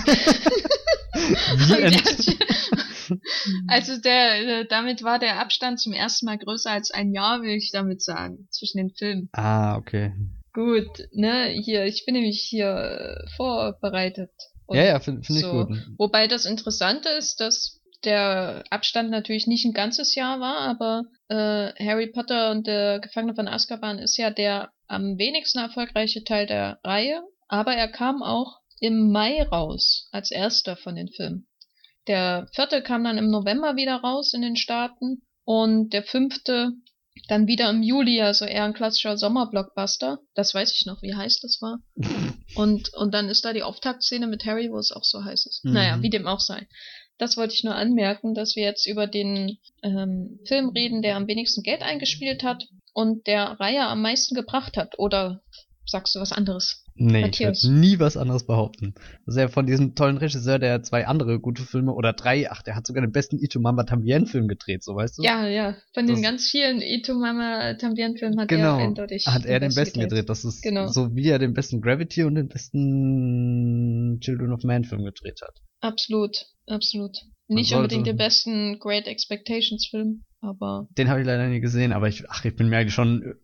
Wie 1.14 2.83
also 3.68 4.00
der, 4.00 4.60
äh, 4.60 4.66
damit 4.66 5.02
war 5.02 5.18
der 5.18 5.40
Abstand 5.40 5.80
zum 5.80 5.92
ersten 5.92 6.26
Mal 6.26 6.38
größer 6.38 6.70
als 6.70 6.90
ein 6.90 7.12
Jahr, 7.12 7.42
will 7.42 7.56
ich 7.56 7.70
damit 7.72 8.02
sagen, 8.02 8.48
zwischen 8.50 8.78
den 8.78 8.90
Filmen. 8.90 9.28
Ah, 9.32 9.76
okay. 9.76 10.12
Gut, 10.52 11.08
ne, 11.12 11.48
hier, 11.48 11.84
ich 11.84 12.04
bin 12.06 12.14
nämlich 12.14 12.40
hier 12.40 12.68
äh, 12.68 13.30
vorbereitet. 13.36 14.30
ja, 14.70 14.84
ja, 14.84 15.00
finde 15.00 15.22
find 15.24 15.40
so. 15.40 15.62
ich 15.62 15.68
gut. 15.68 15.78
Wobei 15.98 16.28
das 16.28 16.46
Interessante 16.46 17.08
ist, 17.08 17.40
dass 17.40 17.80
der 18.04 18.64
Abstand 18.70 19.10
natürlich 19.10 19.46
nicht 19.46 19.64
ein 19.64 19.72
ganzes 19.72 20.14
Jahr 20.14 20.40
war, 20.40 20.58
aber 20.58 21.04
äh, 21.28 21.72
Harry 21.84 22.08
Potter 22.08 22.50
und 22.50 22.66
der 22.66 23.00
Gefangene 23.00 23.34
von 23.34 23.48
Azkaban 23.48 23.98
ist 23.98 24.16
ja 24.16 24.30
der 24.30 24.70
am 24.86 25.18
wenigsten 25.18 25.58
erfolgreiche 25.58 26.24
Teil 26.24 26.46
der 26.46 26.78
Reihe, 26.84 27.22
aber 27.48 27.74
er 27.74 27.88
kam 27.88 28.22
auch 28.22 28.60
im 28.80 29.10
Mai 29.10 29.42
raus, 29.42 30.08
als 30.12 30.30
erster 30.30 30.76
von 30.76 30.96
den 30.96 31.08
Filmen. 31.08 31.46
Der 32.06 32.48
vierte 32.52 32.82
kam 32.82 33.04
dann 33.04 33.18
im 33.18 33.30
November 33.30 33.76
wieder 33.76 33.96
raus 33.96 34.34
in 34.34 34.42
den 34.42 34.56
Staaten 34.56 35.22
und 35.44 35.92
der 35.92 36.02
fünfte 36.02 36.72
dann 37.28 37.46
wieder 37.46 37.70
im 37.70 37.82
Juli, 37.82 38.20
also 38.20 38.44
eher 38.44 38.64
ein 38.64 38.74
klassischer 38.74 39.16
Sommerblockbuster. 39.16 40.18
Das 40.34 40.54
weiß 40.54 40.74
ich 40.74 40.84
noch, 40.84 41.00
wie 41.02 41.14
heiß 41.14 41.40
das 41.40 41.60
war. 41.62 41.78
Und, 42.56 42.94
und 42.94 43.12
dann 43.12 43.28
ist 43.28 43.44
da 43.44 43.52
die 43.52 43.64
Auftaktszene 43.64 44.28
mit 44.28 44.44
Harry, 44.44 44.70
wo 44.70 44.78
es 44.78 44.92
auch 44.92 45.02
so 45.02 45.24
heiß 45.24 45.46
ist. 45.46 45.64
Mhm. 45.64 45.72
Naja, 45.72 46.02
wie 46.02 46.10
dem 46.10 46.28
auch 46.28 46.38
sei. 46.38 46.68
Das 47.18 47.36
wollte 47.36 47.52
ich 47.52 47.64
nur 47.64 47.74
anmerken, 47.74 48.32
dass 48.32 48.54
wir 48.54 48.62
jetzt 48.62 48.86
über 48.86 49.08
den 49.08 49.58
ähm, 49.82 50.38
Film 50.46 50.68
reden, 50.68 51.02
der 51.02 51.16
am 51.16 51.26
wenigsten 51.26 51.64
Geld 51.64 51.82
eingespielt 51.82 52.44
hat 52.44 52.68
und 52.92 53.26
der 53.26 53.58
Reihe 53.58 53.86
am 53.86 54.02
meisten 54.02 54.36
gebracht 54.36 54.76
hat. 54.76 55.00
Oder 55.00 55.42
sagst 55.84 56.14
du 56.14 56.20
was 56.20 56.30
anderes? 56.30 56.83
Nee, 56.96 57.22
Matthias. 57.22 57.64
ich 57.64 57.70
würde 57.70 57.80
nie 57.80 57.98
was 57.98 58.16
anderes 58.16 58.46
behaupten. 58.46 58.94
Das 59.26 59.34
ist 59.34 59.40
ja 59.40 59.48
von 59.48 59.66
diesem 59.66 59.96
tollen 59.96 60.16
Regisseur, 60.16 60.60
der 60.60 60.82
zwei 60.82 61.06
andere 61.06 61.40
gute 61.40 61.62
Filme 61.62 61.92
oder 61.92 62.12
drei, 62.12 62.50
ach, 62.50 62.62
der 62.62 62.76
hat 62.76 62.86
sogar 62.86 63.02
den 63.02 63.10
besten 63.10 63.38
Ito 63.38 63.58
Mama 63.58 63.82
Tambien 63.82 64.26
Film 64.26 64.46
gedreht, 64.46 64.84
so 64.84 64.94
weißt 64.94 65.18
du? 65.18 65.22
Ja, 65.22 65.46
ja. 65.48 65.74
Von 65.92 66.06
das 66.06 66.16
den 66.16 66.22
ganz 66.22 66.48
vielen 66.48 66.80
Ito 66.80 67.14
Mama 67.14 67.74
Tambien 67.74 68.16
Filmen 68.16 68.38
hat 68.38 68.48
genau, 68.48 68.78
er 68.78 68.84
eindeutig 68.84 69.26
hat 69.26 69.44
er 69.44 69.58
den 69.58 69.74
besten 69.74 70.00
gedreht. 70.00 70.10
gedreht. 70.10 70.28
Das 70.28 70.44
ist 70.44 70.62
genau. 70.62 70.86
so 70.86 71.14
wie 71.16 71.28
er 71.28 71.40
den 71.40 71.52
besten 71.52 71.80
Gravity 71.80 72.22
und 72.22 72.36
den 72.36 72.48
besten 72.48 74.18
Children 74.20 74.52
of 74.52 74.62
Man 74.62 74.84
Film 74.84 75.04
gedreht 75.04 75.40
hat. 75.42 75.60
Absolut, 75.80 76.46
absolut. 76.66 77.18
Nicht 77.48 77.74
unbedingt 77.74 78.06
den 78.06 78.16
besten 78.16 78.78
Great 78.78 79.06
Expectations 79.06 79.88
Film 79.90 80.24
aber. 80.44 80.88
Den 80.96 81.08
habe 81.08 81.20
ich 81.20 81.26
leider 81.26 81.46
nie 81.48 81.60
gesehen, 81.60 81.92
aber 81.92 82.08
ich, 82.08 82.28
ach, 82.30 82.44
ich 82.44 82.54
bin 82.54 82.68
mir 82.68 82.78
eigentlich 82.78 82.94
schon, 82.94 83.34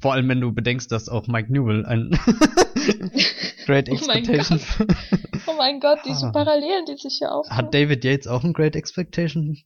vor 0.00 0.12
allem 0.12 0.28
wenn 0.28 0.40
du 0.40 0.52
bedenkst, 0.52 0.92
dass 0.92 1.08
auch 1.08 1.26
Mike 1.26 1.52
Newell 1.52 1.84
ein 1.86 2.10
Great 3.66 3.88
Expectation. 3.88 4.60
Oh 4.60 4.74
mein 4.78 4.88
Gott, 4.88 4.96
oh 5.46 5.54
mein 5.56 5.80
Gott 5.80 5.98
diese 6.04 6.26
ah. 6.26 6.32
Parallelen, 6.32 6.84
die 6.86 6.96
sich 6.96 7.16
hier 7.18 7.32
aufbauen. 7.32 7.56
Hat 7.56 7.74
David 7.74 8.04
Yates 8.04 8.26
auch 8.26 8.44
ein 8.44 8.52
Great 8.52 8.76
Expectation? 8.76 9.56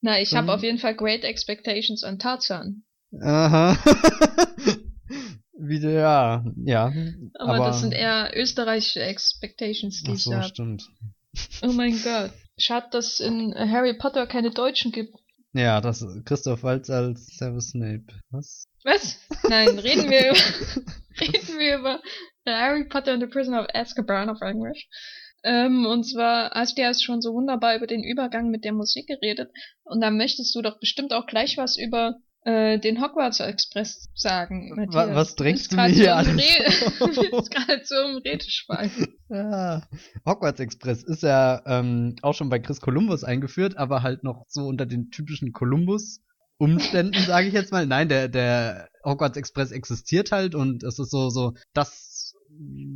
Na, 0.00 0.20
ich 0.20 0.34
habe 0.34 0.52
auf 0.52 0.62
jeden 0.62 0.78
Fall 0.78 0.94
Great 0.94 1.24
Expectations 1.24 2.04
an 2.04 2.18
Tarzan. 2.18 2.82
Aha. 3.22 3.76
Wieder, 5.58 5.90
ja, 5.90 6.44
ja. 6.64 6.92
Aber, 7.38 7.54
aber, 7.54 7.66
das 7.66 7.80
sind 7.80 7.92
eher 7.92 8.30
österreichische 8.34 9.02
Expectations, 9.02 10.02
die 10.02 10.12
ach 10.12 10.18
so, 10.18 10.30
ich 10.30 10.36
habe. 10.36 10.48
stimmt. 10.48 10.82
Oh 11.62 11.72
mein 11.72 11.98
Gott. 12.02 12.30
Schade, 12.58 12.86
dass 12.90 13.20
in 13.20 13.54
Harry 13.54 13.94
Potter 13.94 14.26
keine 14.26 14.50
Deutschen 14.50 14.92
gibt. 14.92 15.14
Ja, 15.56 15.80
das 15.80 16.04
Christoph 16.26 16.62
Waltz 16.64 16.90
als 16.90 17.28
Severus 17.38 17.70
Snape. 17.70 18.04
Was? 18.30 18.68
Was? 18.84 19.18
Nein, 19.48 19.78
reden 19.78 20.10
wir 20.10 20.28
über, 20.28 20.36
reden 21.20 21.58
wir 21.58 21.78
über 21.78 22.02
Harry 22.46 22.84
Potter 22.84 23.14
and 23.14 23.22
the 23.22 23.26
Prisoner 23.26 23.62
of 23.62 23.68
Azkaban 23.72 24.28
auf 24.28 24.42
Englisch. 24.42 24.86
Ähm, 25.44 25.86
und 25.86 26.04
zwar 26.04 26.50
hast 26.50 26.76
du 26.76 26.82
ja 26.82 26.92
schon 26.92 27.22
so 27.22 27.32
wunderbar 27.32 27.74
über 27.74 27.86
den 27.86 28.04
Übergang 28.04 28.50
mit 28.50 28.64
der 28.64 28.74
Musik 28.74 29.06
geredet. 29.06 29.50
Und 29.84 30.02
da 30.02 30.10
möchtest 30.10 30.54
du 30.54 30.60
doch 30.60 30.78
bestimmt 30.78 31.14
auch 31.14 31.26
gleich 31.26 31.56
was 31.56 31.78
über 31.78 32.16
äh, 32.46 32.78
den 32.78 33.02
Hogwarts 33.02 33.40
Express 33.40 34.08
sagen. 34.14 34.72
Matthias. 34.76 35.14
Was 35.16 35.34
drängst 35.34 35.72
du 35.72 35.76
mir 35.76 35.88
hier? 35.88 36.22
Du 36.22 37.08
bist 37.08 37.50
gerade 37.50 37.82
so 37.84 37.94
im 37.96 38.16
Redeschwein. 38.18 38.90
Ja. 39.28 39.82
Hogwarts 40.24 40.60
Express 40.60 41.02
ist 41.02 41.24
ja 41.24 41.60
ähm, 41.66 42.14
auch 42.22 42.34
schon 42.34 42.48
bei 42.48 42.60
Chris 42.60 42.80
Columbus 42.80 43.24
eingeführt, 43.24 43.76
aber 43.76 44.04
halt 44.04 44.22
noch 44.22 44.44
so 44.46 44.68
unter 44.68 44.86
den 44.86 45.10
typischen 45.10 45.52
Columbus 45.52 46.20
Umständen, 46.58 47.20
sage 47.26 47.48
ich 47.48 47.52
jetzt 47.52 47.72
mal. 47.72 47.86
Nein, 47.86 48.08
der 48.08 48.28
der 48.28 48.88
Hogwarts 49.04 49.36
Express 49.36 49.72
existiert 49.72 50.30
halt 50.30 50.54
und 50.54 50.84
es 50.84 51.00
ist 51.00 51.10
so 51.10 51.28
so 51.28 51.54
das 51.74 52.15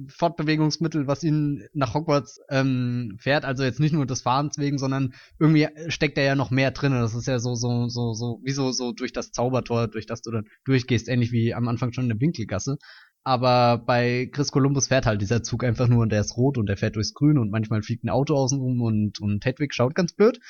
Fortbewegungsmittel, 0.08 1.06
was 1.06 1.22
ihn 1.22 1.66
nach 1.72 1.94
Hogwarts 1.94 2.40
ähm, 2.48 3.16
fährt. 3.18 3.44
Also 3.44 3.64
jetzt 3.64 3.80
nicht 3.80 3.92
nur 3.92 4.06
des 4.06 4.22
Fahrens 4.22 4.58
wegen, 4.58 4.78
sondern 4.78 5.14
irgendwie 5.38 5.68
steckt 5.88 6.18
da 6.18 6.22
ja 6.22 6.34
noch 6.34 6.50
mehr 6.50 6.70
drin. 6.70 6.92
Das 6.92 7.14
ist 7.14 7.26
ja 7.26 7.38
so, 7.38 7.54
so, 7.54 7.88
so, 7.88 8.12
so, 8.12 8.40
wie 8.44 8.52
so, 8.52 8.72
so 8.72 8.92
durch 8.92 9.12
das 9.12 9.32
Zaubertor, 9.32 9.88
durch 9.88 10.06
das 10.06 10.22
du 10.22 10.30
dann 10.30 10.46
durchgehst, 10.64 11.08
ähnlich 11.08 11.32
wie 11.32 11.54
am 11.54 11.68
Anfang 11.68 11.92
schon 11.92 12.04
in 12.04 12.10
der 12.10 12.20
Winkelgasse. 12.20 12.78
Aber 13.22 13.78
bei 13.78 14.30
Chris 14.32 14.50
Columbus 14.50 14.88
fährt 14.88 15.06
halt 15.06 15.20
dieser 15.20 15.42
Zug 15.42 15.64
einfach 15.64 15.88
nur 15.88 16.02
und 16.02 16.10
der 16.10 16.20
ist 16.20 16.36
rot 16.36 16.56
und 16.56 16.66
der 16.66 16.76
fährt 16.76 16.96
durchs 16.96 17.14
Grün 17.14 17.38
und 17.38 17.50
manchmal 17.50 17.82
fliegt 17.82 18.04
ein 18.04 18.10
Auto 18.10 18.34
außen 18.34 18.58
rum 18.58 18.80
und, 18.80 19.20
und 19.20 19.44
Hedwig 19.44 19.74
schaut 19.74 19.94
ganz 19.94 20.12
blöd. 20.12 20.40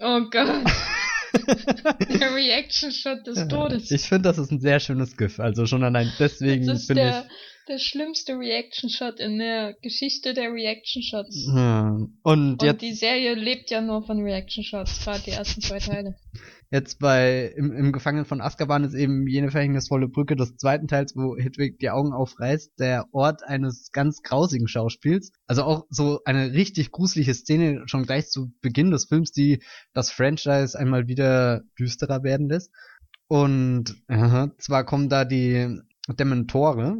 Oh 0.00 0.22
Gott. 0.30 0.64
der 1.34 2.34
Reaction 2.34 2.92
Shot 2.92 3.26
des 3.26 3.48
Todes. 3.48 3.90
Ich 3.90 4.02
finde, 4.02 4.28
das 4.28 4.38
ist 4.38 4.50
ein 4.50 4.60
sehr 4.60 4.80
schönes 4.80 5.16
GIF. 5.16 5.40
Also 5.40 5.66
schon 5.66 5.84
allein 5.84 6.10
deswegen 6.18 6.64
finde 6.78 7.24
ich 7.28 7.34
der 7.68 7.78
schlimmste 7.78 8.34
Reaction-Shot 8.34 9.20
in 9.20 9.38
der 9.38 9.74
Geschichte 9.80 10.34
der 10.34 10.52
Reaction-Shots. 10.52 11.46
Und, 12.22 12.62
Und 12.62 12.82
die 12.82 12.92
Serie 12.92 13.34
lebt 13.34 13.70
ja 13.70 13.80
nur 13.80 14.04
von 14.04 14.20
Reaction-Shots, 14.20 15.04
gerade 15.04 15.22
die 15.24 15.30
ersten 15.30 15.60
zwei 15.62 15.78
Teile. 15.78 16.14
Jetzt 16.74 16.98
bei 16.98 17.52
im, 17.56 17.70
im 17.70 17.92
Gefangenen 17.92 18.24
von 18.24 18.40
Azkaban 18.40 18.82
ist 18.82 18.94
eben 18.94 19.28
jene 19.28 19.52
verhängnisvolle 19.52 20.08
Brücke 20.08 20.34
des 20.34 20.56
zweiten 20.56 20.88
Teils, 20.88 21.14
wo 21.14 21.36
Hedwig 21.36 21.78
die 21.78 21.90
Augen 21.90 22.12
aufreißt, 22.12 22.80
der 22.80 23.06
Ort 23.12 23.44
eines 23.44 23.92
ganz 23.92 24.22
grausigen 24.22 24.66
Schauspiels. 24.66 25.30
Also 25.46 25.62
auch 25.62 25.86
so 25.88 26.18
eine 26.24 26.52
richtig 26.52 26.90
gruselige 26.90 27.32
Szene 27.32 27.84
schon 27.86 28.06
gleich 28.06 28.26
zu 28.26 28.52
Beginn 28.60 28.90
des 28.90 29.04
Films, 29.04 29.30
die 29.30 29.62
das 29.92 30.10
Franchise 30.10 30.76
einmal 30.76 31.06
wieder 31.06 31.62
düsterer 31.78 32.24
werden 32.24 32.48
lässt. 32.48 32.72
Und 33.28 33.94
aha, 34.08 34.50
zwar 34.58 34.84
kommen 34.84 35.08
da 35.08 35.24
die 35.24 35.78
Dementore, 36.08 36.96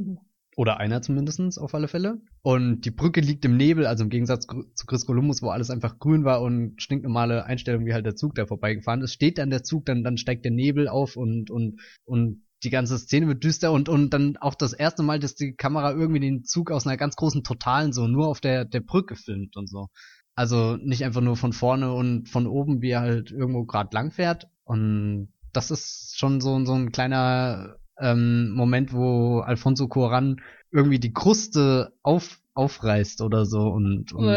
oder 0.56 0.78
einer 0.78 1.02
zumindestens 1.02 1.58
auf 1.58 1.74
alle 1.74 1.88
Fälle. 1.88 2.20
Und 2.42 2.82
die 2.82 2.90
Brücke 2.90 3.20
liegt 3.20 3.44
im 3.44 3.56
Nebel, 3.56 3.86
also 3.86 4.04
im 4.04 4.10
Gegensatz 4.10 4.46
zu 4.46 4.86
Chris 4.86 5.06
Columbus, 5.06 5.42
wo 5.42 5.50
alles 5.50 5.70
einfach 5.70 5.98
grün 5.98 6.24
war 6.24 6.42
und 6.42 6.80
stinknormale 6.80 7.44
Einstellung, 7.44 7.86
wie 7.86 7.94
halt 7.94 8.06
der 8.06 8.16
Zug 8.16 8.34
da 8.34 8.46
vorbeigefahren 8.46 9.02
ist. 9.02 9.12
Steht 9.12 9.38
dann 9.38 9.50
der 9.50 9.64
Zug, 9.64 9.86
dann, 9.86 10.04
dann 10.04 10.16
steigt 10.16 10.44
der 10.44 10.52
Nebel 10.52 10.88
auf 10.88 11.16
und, 11.16 11.50
und, 11.50 11.80
und 12.04 12.42
die 12.62 12.70
ganze 12.70 12.98
Szene 12.98 13.28
wird 13.28 13.44
düster 13.44 13.72
und, 13.72 13.88
und 13.88 14.10
dann 14.10 14.36
auch 14.38 14.54
das 14.54 14.72
erste 14.72 15.02
Mal, 15.02 15.18
dass 15.18 15.34
die 15.34 15.54
Kamera 15.54 15.92
irgendwie 15.92 16.20
den 16.20 16.44
Zug 16.44 16.70
aus 16.70 16.86
einer 16.86 16.96
ganz 16.96 17.16
großen 17.16 17.42
Totalen 17.42 17.92
so 17.92 18.06
nur 18.06 18.28
auf 18.28 18.40
der, 18.40 18.64
der 18.64 18.80
Brücke 18.80 19.16
filmt 19.16 19.56
und 19.56 19.68
so. 19.68 19.88
Also 20.34 20.76
nicht 20.76 21.04
einfach 21.04 21.20
nur 21.20 21.36
von 21.36 21.52
vorne 21.52 21.92
und 21.92 22.28
von 22.28 22.46
oben, 22.46 22.82
wie 22.82 22.90
er 22.90 23.02
halt 23.02 23.30
irgendwo 23.30 23.64
gerade 23.64 23.94
lang 23.94 24.10
fährt. 24.10 24.48
Und 24.64 25.28
das 25.52 25.70
ist 25.70 26.18
schon 26.18 26.40
so, 26.40 26.64
so 26.64 26.74
ein 26.74 26.90
kleiner 26.90 27.76
ähm, 28.00 28.52
Moment, 28.54 28.92
wo 28.92 29.40
Alfonso 29.40 29.84
Cuarón 29.84 30.40
irgendwie 30.70 30.98
die 30.98 31.12
Kruste 31.12 31.92
auf, 32.02 32.40
aufreißt 32.54 33.20
oder 33.20 33.46
so 33.46 33.68
und, 33.68 34.12
und 34.12 34.36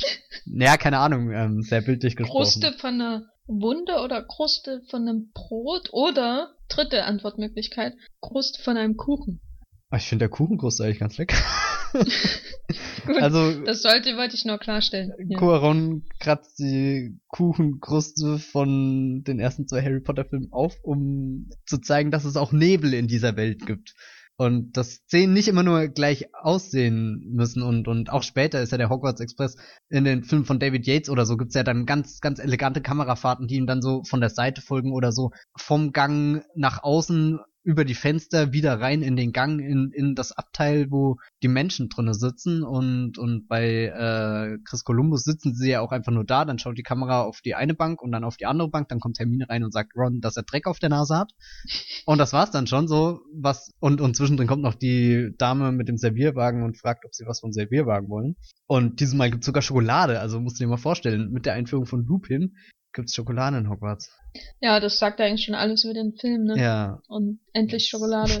ja, 0.44 0.76
keine 0.76 0.98
Ahnung, 0.98 1.30
ähm, 1.30 1.62
sehr 1.62 1.80
bildlich 1.80 2.16
gesprochen. 2.16 2.42
Kruste 2.42 2.72
von 2.78 2.94
einer 2.94 3.26
Wunde 3.46 4.00
oder 4.04 4.22
Kruste 4.22 4.82
von 4.90 5.08
einem 5.08 5.30
Brot 5.32 5.88
oder 5.92 6.54
dritte 6.68 7.04
Antwortmöglichkeit, 7.04 7.94
Kruste 8.20 8.62
von 8.62 8.76
einem 8.76 8.96
Kuchen. 8.96 9.40
Ah, 9.90 9.96
ich 9.96 10.04
finde 10.04 10.24
der 10.24 10.28
Kuchenkruste 10.28 10.84
eigentlich 10.84 11.00
ganz 11.00 11.18
lecker. 11.18 11.36
Gut, 13.06 13.22
also, 13.22 13.62
das 13.64 13.82
sollte, 13.82 14.16
wollte 14.16 14.34
ich 14.34 14.44
nur 14.44 14.58
klarstellen. 14.58 15.12
Ja. 15.28 15.38
Cuaron 15.38 16.04
kratzt 16.18 16.58
die 16.58 17.18
Kuchenkruste 17.28 18.38
von 18.38 19.22
den 19.24 19.40
ersten 19.40 19.66
zwei 19.66 19.82
Harry 19.82 20.00
Potter 20.00 20.24
Filmen 20.24 20.52
auf, 20.52 20.76
um 20.82 21.50
zu 21.66 21.78
zeigen, 21.78 22.10
dass 22.10 22.24
es 22.24 22.36
auch 22.36 22.52
Nebel 22.52 22.94
in 22.94 23.08
dieser 23.08 23.36
Welt 23.36 23.66
gibt. 23.66 23.94
Und 24.36 24.78
dass 24.78 24.94
Szenen 24.94 25.34
nicht 25.34 25.48
immer 25.48 25.62
nur 25.62 25.88
gleich 25.88 26.34
aussehen 26.34 27.30
müssen 27.30 27.62
und, 27.62 27.88
und 27.88 28.08
auch 28.08 28.22
später 28.22 28.62
ist 28.62 28.72
ja 28.72 28.78
der 28.78 28.88
Hogwarts 28.88 29.20
Express 29.20 29.56
in 29.90 30.04
den 30.04 30.24
Filmen 30.24 30.46
von 30.46 30.58
David 30.58 30.86
Yates 30.86 31.10
oder 31.10 31.26
so 31.26 31.36
gibt's 31.36 31.54
ja 31.54 31.62
dann 31.62 31.84
ganz, 31.84 32.20
ganz 32.20 32.38
elegante 32.38 32.80
Kamerafahrten, 32.80 33.48
die 33.48 33.56
ihm 33.56 33.66
dann 33.66 33.82
so 33.82 34.02
von 34.04 34.20
der 34.20 34.30
Seite 34.30 34.62
folgen 34.62 34.94
oder 34.94 35.12
so 35.12 35.30
vom 35.58 35.92
Gang 35.92 36.42
nach 36.54 36.82
außen 36.82 37.38
über 37.70 37.84
die 37.84 37.94
Fenster 37.94 38.52
wieder 38.52 38.80
rein 38.80 39.00
in 39.00 39.14
den 39.14 39.30
Gang, 39.30 39.60
in, 39.60 39.92
in 39.92 40.16
das 40.16 40.32
Abteil, 40.32 40.90
wo 40.90 41.18
die 41.40 41.48
Menschen 41.48 41.88
drinnen 41.88 42.14
sitzen 42.14 42.64
und, 42.64 43.16
und 43.16 43.46
bei 43.46 43.84
äh, 43.84 44.58
Chris 44.64 44.82
Columbus 44.82 45.22
sitzen 45.22 45.54
sie 45.54 45.70
ja 45.70 45.80
auch 45.80 45.92
einfach 45.92 46.10
nur 46.10 46.24
da, 46.24 46.44
dann 46.44 46.58
schaut 46.58 46.76
die 46.76 46.82
Kamera 46.82 47.22
auf 47.22 47.42
die 47.42 47.54
eine 47.54 47.74
Bank 47.74 48.02
und 48.02 48.10
dann 48.10 48.24
auf 48.24 48.36
die 48.36 48.46
andere 48.46 48.68
Bank, 48.68 48.88
dann 48.88 48.98
kommt 48.98 49.20
Hermine 49.20 49.48
rein 49.48 49.62
und 49.62 49.72
sagt 49.72 49.96
Ron, 49.96 50.20
dass 50.20 50.36
er 50.36 50.42
Dreck 50.42 50.66
auf 50.66 50.80
der 50.80 50.88
Nase 50.88 51.16
hat. 51.16 51.32
Und 52.06 52.18
das 52.18 52.32
war's 52.32 52.50
dann 52.50 52.66
schon 52.66 52.88
so, 52.88 53.20
was, 53.32 53.72
und, 53.78 54.00
und 54.00 54.16
zwischendrin 54.16 54.48
kommt 54.48 54.62
noch 54.62 54.74
die 54.74 55.32
Dame 55.38 55.70
mit 55.70 55.88
dem 55.88 55.96
Servierwagen 55.96 56.64
und 56.64 56.76
fragt, 56.76 57.04
ob 57.04 57.14
sie 57.14 57.24
was 57.24 57.38
vom 57.38 57.52
Servierwagen 57.52 58.08
wollen. 58.08 58.34
Und 58.66 58.98
dieses 58.98 59.14
Mal 59.14 59.30
gibt's 59.30 59.46
sogar 59.46 59.62
Schokolade, 59.62 60.18
also 60.18 60.40
musst 60.40 60.58
du 60.58 60.64
dir 60.64 60.70
mal 60.70 60.76
vorstellen, 60.76 61.30
mit 61.30 61.46
der 61.46 61.54
Einführung 61.54 61.86
von 61.86 62.04
Lupin 62.04 62.56
gibt's 62.92 63.14
Schokolade 63.14 63.58
in 63.58 63.70
Hogwarts. 63.70 64.10
Ja, 64.60 64.80
das 64.80 64.98
sagt 64.98 65.20
eigentlich 65.20 65.44
schon 65.44 65.54
alles 65.54 65.84
über 65.84 65.94
den 65.94 66.14
Film, 66.14 66.44
ne? 66.44 66.60
Ja. 66.60 67.02
Und 67.08 67.40
endlich 67.52 67.88
Schokolade 67.88 68.38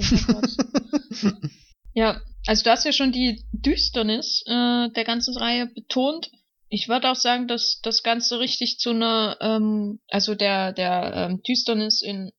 ja, 1.94 2.20
also 2.46 2.64
du 2.64 2.70
hast 2.70 2.84
ja 2.84 2.92
schon 2.92 3.12
die 3.12 3.44
Düsternis 3.52 4.42
äh, 4.46 4.88
der 4.90 5.04
ganzen 5.04 5.36
Reihe 5.36 5.66
betont. 5.66 6.30
Ich 6.68 6.88
würde 6.88 7.10
auch 7.10 7.16
sagen, 7.16 7.48
dass 7.48 7.80
das 7.82 8.02
Ganze 8.02 8.38
richtig 8.38 8.78
zu 8.78 8.90
einer, 8.90 9.36
ähm, 9.40 10.00
also 10.08 10.34
der, 10.34 10.72
der 10.72 11.12
ähm, 11.14 11.42
Düsternis 11.42 12.02
in 12.02 12.30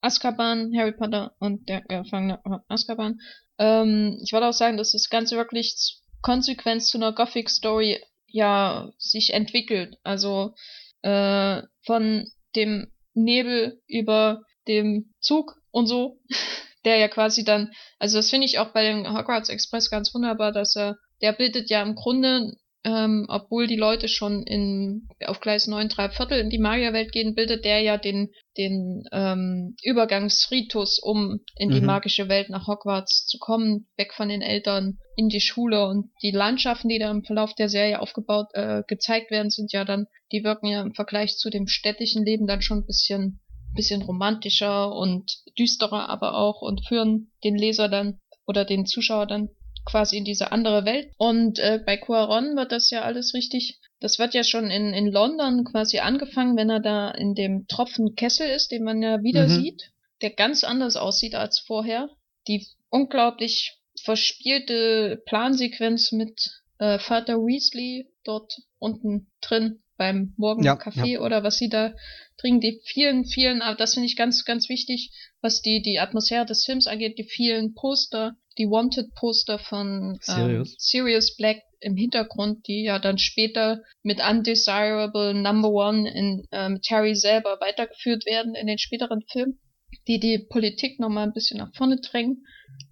Azkaban, 0.00 0.72
Harry 0.76 0.92
Potter 0.92 1.34
und 1.40 1.68
der 1.68 1.82
Gefangene 1.82 2.40
Azkaban. 2.68 3.20
Ähm, 3.58 4.18
ich 4.24 4.32
würde 4.32 4.48
auch 4.48 4.54
sagen, 4.54 4.76
dass 4.76 4.92
das 4.92 5.08
Ganze 5.10 5.36
wirklich 5.36 6.00
konsequent 6.22 6.84
zu 6.84 6.98
einer 6.98 7.12
Gothic 7.12 7.50
Story 7.50 8.00
ja 8.26 8.90
sich 8.98 9.34
entwickelt. 9.34 9.98
Also 10.02 10.54
äh, 11.02 11.62
von 11.84 12.30
dem 12.56 12.90
Nebel 13.24 13.80
über 13.86 14.42
dem 14.68 15.12
Zug 15.20 15.56
und 15.70 15.86
so, 15.86 16.18
der 16.84 16.96
ja 16.96 17.08
quasi 17.08 17.44
dann, 17.44 17.72
also 17.98 18.18
das 18.18 18.30
finde 18.30 18.46
ich 18.46 18.58
auch 18.58 18.72
bei 18.72 18.84
dem 18.84 19.06
Hogwarts 19.06 19.48
Express 19.48 19.90
ganz 19.90 20.14
wunderbar, 20.14 20.52
dass 20.52 20.76
er, 20.76 20.96
der 21.20 21.32
bildet 21.32 21.68
ja 21.70 21.82
im 21.82 21.94
Grunde 21.94 22.56
ähm, 22.82 23.26
obwohl 23.28 23.66
die 23.66 23.76
Leute 23.76 24.08
schon 24.08 24.42
in, 24.42 25.08
auf 25.26 25.40
Gleis 25.40 25.66
9 25.66 25.88
drei 25.88 26.08
Viertel 26.08 26.40
in 26.40 26.48
die 26.48 26.58
Magierwelt 26.58 27.12
gehen, 27.12 27.34
bildet 27.34 27.64
der 27.64 27.80
ja 27.80 27.98
den, 27.98 28.30
den 28.56 29.04
ähm, 29.12 29.76
Übergangsritus, 29.82 30.98
um 30.98 31.40
in 31.56 31.70
die 31.70 31.80
mhm. 31.80 31.86
magische 31.86 32.28
Welt 32.28 32.48
nach 32.48 32.66
Hogwarts 32.66 33.26
zu 33.26 33.38
kommen, 33.38 33.86
weg 33.96 34.14
von 34.14 34.30
den 34.30 34.40
Eltern 34.40 34.98
in 35.14 35.28
die 35.28 35.42
Schule 35.42 35.86
und 35.86 36.10
die 36.22 36.30
Landschaften, 36.30 36.88
die 36.88 36.98
da 36.98 37.10
im 37.10 37.24
Verlauf 37.24 37.54
der 37.54 37.68
Serie 37.68 38.00
aufgebaut, 38.00 38.46
äh, 38.54 38.82
gezeigt 38.86 39.30
werden, 39.30 39.50
sind 39.50 39.72
ja 39.72 39.84
dann, 39.84 40.06
die 40.32 40.42
wirken 40.42 40.66
ja 40.66 40.80
im 40.80 40.94
Vergleich 40.94 41.36
zu 41.36 41.50
dem 41.50 41.66
städtischen 41.66 42.24
Leben 42.24 42.46
dann 42.46 42.62
schon 42.62 42.78
ein 42.78 42.86
bisschen, 42.86 43.40
bisschen 43.74 44.00
romantischer 44.00 44.90
und 44.94 45.30
düsterer 45.58 46.08
aber 46.08 46.34
auch 46.34 46.62
und 46.62 46.86
führen 46.86 47.30
den 47.44 47.56
Leser 47.56 47.90
dann 47.90 48.20
oder 48.46 48.64
den 48.64 48.86
Zuschauer 48.86 49.26
dann 49.26 49.50
quasi 49.84 50.16
in 50.16 50.24
diese 50.24 50.52
andere 50.52 50.84
Welt. 50.84 51.12
Und 51.16 51.58
äh, 51.58 51.80
bei 51.84 51.96
Cuaron 51.96 52.56
wird 52.56 52.72
das 52.72 52.90
ja 52.90 53.02
alles 53.02 53.34
richtig. 53.34 53.78
Das 54.00 54.18
wird 54.18 54.34
ja 54.34 54.44
schon 54.44 54.70
in, 54.70 54.94
in 54.94 55.06
London 55.06 55.64
quasi 55.64 55.98
angefangen, 55.98 56.56
wenn 56.56 56.70
er 56.70 56.80
da 56.80 57.10
in 57.10 57.34
dem 57.34 57.66
Tropfen 57.66 58.14
Kessel 58.14 58.48
ist, 58.48 58.70
den 58.70 58.84
man 58.84 59.02
ja 59.02 59.22
wieder 59.22 59.46
mhm. 59.46 59.62
sieht, 59.62 59.90
der 60.22 60.30
ganz 60.30 60.64
anders 60.64 60.96
aussieht 60.96 61.34
als 61.34 61.58
vorher. 61.58 62.08
Die 62.48 62.66
unglaublich 62.88 63.78
verspielte 64.02 65.22
Plansequenz 65.26 66.12
mit 66.12 66.62
äh, 66.78 66.98
Vater 66.98 67.36
Weasley 67.36 68.08
dort 68.24 68.56
unten 68.78 69.30
drin 69.42 69.82
beim 70.00 70.32
Morgenkaffee 70.38 71.12
ja, 71.12 71.20
oder 71.20 71.42
was 71.42 71.58
sie 71.58 71.68
da 71.68 71.92
trinken, 72.38 72.60
die 72.60 72.80
vielen, 72.86 73.26
vielen, 73.26 73.60
aber 73.60 73.76
das 73.76 73.92
finde 73.92 74.06
ich 74.06 74.16
ganz, 74.16 74.46
ganz 74.46 74.70
wichtig, 74.70 75.12
was 75.42 75.60
die, 75.60 75.82
die 75.82 75.98
Atmosphäre 75.98 76.46
des 76.46 76.64
Films 76.64 76.86
angeht, 76.86 77.18
die 77.18 77.24
vielen 77.24 77.74
Poster, 77.74 78.34
die 78.56 78.64
Wanted-Poster 78.64 79.58
von 79.58 80.18
ähm, 80.26 80.64
Sirius. 80.78 81.36
Black 81.36 81.58
im 81.80 81.96
Hintergrund, 81.96 82.66
die 82.66 82.82
ja 82.84 82.98
dann 82.98 83.18
später 83.18 83.82
mit 84.02 84.20
Undesirable 84.26 85.34
Number 85.34 85.68
One 85.68 86.10
in 86.10 86.46
ähm, 86.50 86.80
Terry 86.80 87.14
selber 87.14 87.58
weitergeführt 87.60 88.24
werden 88.24 88.54
in 88.54 88.66
den 88.66 88.78
späteren 88.78 89.20
Filmen, 89.30 89.60
die 90.08 90.18
die 90.18 90.38
Politik 90.38 90.98
nochmal 90.98 91.26
ein 91.26 91.34
bisschen 91.34 91.58
nach 91.58 91.74
vorne 91.74 92.00
drängen, 92.00 92.46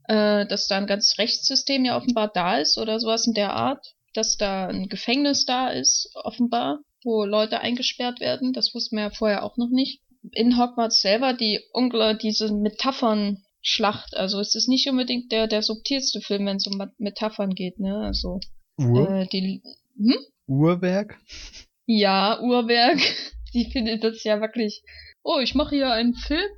äh, 0.08 0.46
dass 0.46 0.68
da 0.68 0.76
ein 0.76 0.86
ganzes 0.86 1.18
Rechtssystem 1.18 1.86
ja 1.86 1.96
offenbar 1.96 2.30
da 2.34 2.58
ist 2.58 2.76
oder 2.76 3.00
sowas 3.00 3.26
in 3.26 3.32
der 3.32 3.54
Art, 3.54 3.94
dass 4.12 4.36
da 4.36 4.66
ein 4.66 4.88
Gefängnis 4.88 5.46
da 5.46 5.68
ist, 5.70 6.10
offenbar, 6.14 6.80
wo 7.04 7.24
Leute 7.24 7.60
eingesperrt 7.60 8.20
werden, 8.20 8.52
das 8.52 8.74
wussten 8.74 8.96
wir 8.96 9.04
ja 9.04 9.10
vorher 9.10 9.42
auch 9.42 9.56
noch 9.56 9.70
nicht. 9.70 10.00
In 10.32 10.58
Hogwarts 10.58 11.00
selber 11.00 11.32
die 11.32 11.60
Ungler, 11.72 12.14
diese 12.14 12.52
Metaphern 12.52 13.42
Schlacht. 13.60 14.16
Also 14.16 14.40
es 14.40 14.54
ist 14.54 14.68
nicht 14.68 14.88
unbedingt 14.88 15.32
der, 15.32 15.46
der 15.46 15.62
subtilste 15.62 16.20
Film, 16.20 16.46
wenn 16.46 16.56
es 16.56 16.66
um 16.66 16.80
Metaphern 16.98 17.54
geht, 17.54 17.78
ne? 17.78 17.98
Also 17.98 18.40
Ur? 18.78 19.10
Äh, 19.10 19.26
die, 19.26 19.62
hm? 19.96 20.16
Uhrwerk? 20.46 21.18
Ja, 21.86 22.40
Uhrwerk. 22.40 23.00
Die 23.54 23.70
findet 23.70 24.04
das 24.04 24.24
ja 24.24 24.42
wirklich. 24.42 24.82
Oh, 25.22 25.38
ich 25.38 25.54
mache 25.54 25.74
hier 25.74 25.90
einen 25.90 26.14
Film 26.14 26.50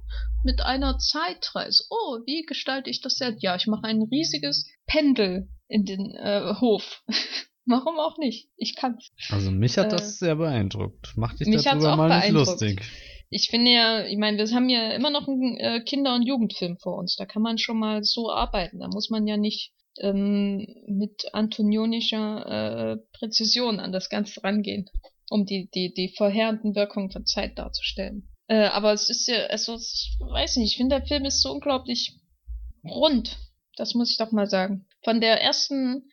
mit 0.42 0.60
einer 0.60 0.98
Zeitreise. 0.98 1.84
Oh, 1.88 2.18
wie 2.26 2.42
gestalte 2.42 2.90
ich 2.90 3.00
das 3.00 3.20
jetzt? 3.20 3.42
Ja, 3.42 3.54
ich 3.54 3.68
mache 3.68 3.84
ein 3.84 4.02
riesiges 4.02 4.68
Pendel 4.86 5.48
in 5.68 5.84
den 5.84 6.10
äh, 6.16 6.54
Hof. 6.60 7.04
Warum 7.66 7.98
auch 7.98 8.18
nicht? 8.18 8.48
Ich 8.56 8.74
kann's. 8.74 9.10
Also 9.28 9.50
mich 9.50 9.76
hat 9.78 9.86
äh, 9.86 9.96
das 9.96 10.18
sehr 10.18 10.36
beeindruckt. 10.36 11.12
Mach 11.16 11.34
dich 11.34 11.48
darüber 11.62 11.96
mal 11.96 12.20
nicht 12.20 12.30
lustig. 12.30 12.82
Ich 13.30 13.48
finde 13.48 13.70
ja, 13.70 14.04
ich 14.06 14.18
meine, 14.18 14.38
wir 14.38 14.54
haben 14.54 14.68
ja 14.68 14.90
immer 14.92 15.10
noch 15.10 15.28
einen 15.28 15.56
äh, 15.56 15.80
Kinder- 15.84 16.16
und 16.16 16.26
Jugendfilm 16.26 16.78
vor 16.78 16.96
uns. 16.96 17.14
Da 17.16 17.26
kann 17.26 17.42
man 17.42 17.58
schon 17.58 17.78
mal 17.78 18.02
so 18.02 18.30
arbeiten. 18.32 18.80
Da 18.80 18.88
muss 18.88 19.08
man 19.08 19.26
ja 19.28 19.36
nicht 19.36 19.72
ähm, 20.00 20.66
mit 20.88 21.32
antonionischer 21.32 22.46
äh, 22.46 22.96
Präzision 23.12 23.78
an 23.78 23.92
das 23.92 24.08
Ganze 24.08 24.42
rangehen, 24.42 24.90
um 25.28 25.46
die, 25.46 25.70
die, 25.72 25.94
die 25.94 26.12
vorherrenden 26.16 26.74
Wirkungen 26.74 27.12
von 27.12 27.24
Zeit 27.24 27.56
darzustellen. 27.56 28.28
Äh, 28.48 28.66
aber 28.66 28.92
es 28.92 29.08
ist 29.08 29.28
ja, 29.28 29.46
also, 29.46 29.76
ich 29.76 30.16
weiß 30.18 30.56
nicht, 30.56 30.72
ich 30.72 30.76
finde, 30.76 30.98
der 30.98 31.06
Film 31.06 31.24
ist 31.24 31.40
so 31.40 31.52
unglaublich 31.52 32.16
rund. 32.84 33.38
Das 33.76 33.94
muss 33.94 34.10
ich 34.10 34.18
doch 34.18 34.32
mal 34.32 34.48
sagen. 34.48 34.86
Von 35.04 35.20
der 35.20 35.40
ersten 35.40 36.09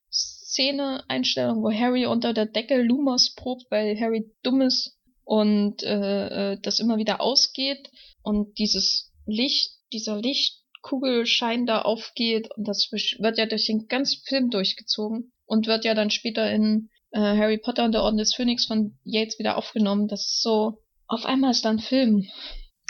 Szene-Einstellung, 0.58 1.62
wo 1.62 1.72
Harry 1.72 2.08
unter 2.08 2.34
der 2.34 2.47
Decke 2.47 2.82
Lumos 2.82 3.36
probt, 3.36 3.66
weil 3.70 3.99
Harry 3.99 4.32
dumm 4.41 4.62
ist 4.62 4.97
und 5.24 5.84
äh, 5.84 6.53
äh 6.53 6.60
das 6.60 6.80
immer 6.80 6.97
wieder 6.97 7.22
ausgeht 7.22 7.91
und 8.24 8.58
dieses 8.58 9.14
Licht, 9.28 9.74
dieser 9.93 10.20
Licht 10.20 10.64
Kugelschein 10.82 11.68
da 11.68 11.82
aufgeht 11.84 12.49
und 12.55 12.68
das 12.68 12.89
wird 12.91 13.38
ja 13.38 13.45
durch 13.45 13.68
den 13.68 13.88
ganzen 13.88 14.22
Film 14.26 14.49
durchgezogen 14.49 15.32
und 15.45 15.68
wird 15.68 15.86
ja 15.86 15.93
dann 15.93 16.10
später 16.10 16.51
in 16.51 16.89
äh, 17.12 17.20
Harry 17.20 17.60
Potter 17.60 17.86
und 17.86 17.91
der 17.91 18.01
Orden 18.01 18.18
des 18.18 18.34
Phönix 18.34 18.66
von 18.66 18.97
Yates 19.03 19.38
wieder 19.38 19.58
aufgenommen. 19.58 20.08
Das 20.08 20.22
ist 20.22 20.41
so, 20.41 20.82
auf 21.05 21.26
einmal 21.26 21.51
ist 21.51 21.66
da 21.66 21.70
ein 21.70 21.80
Film. 21.80 22.26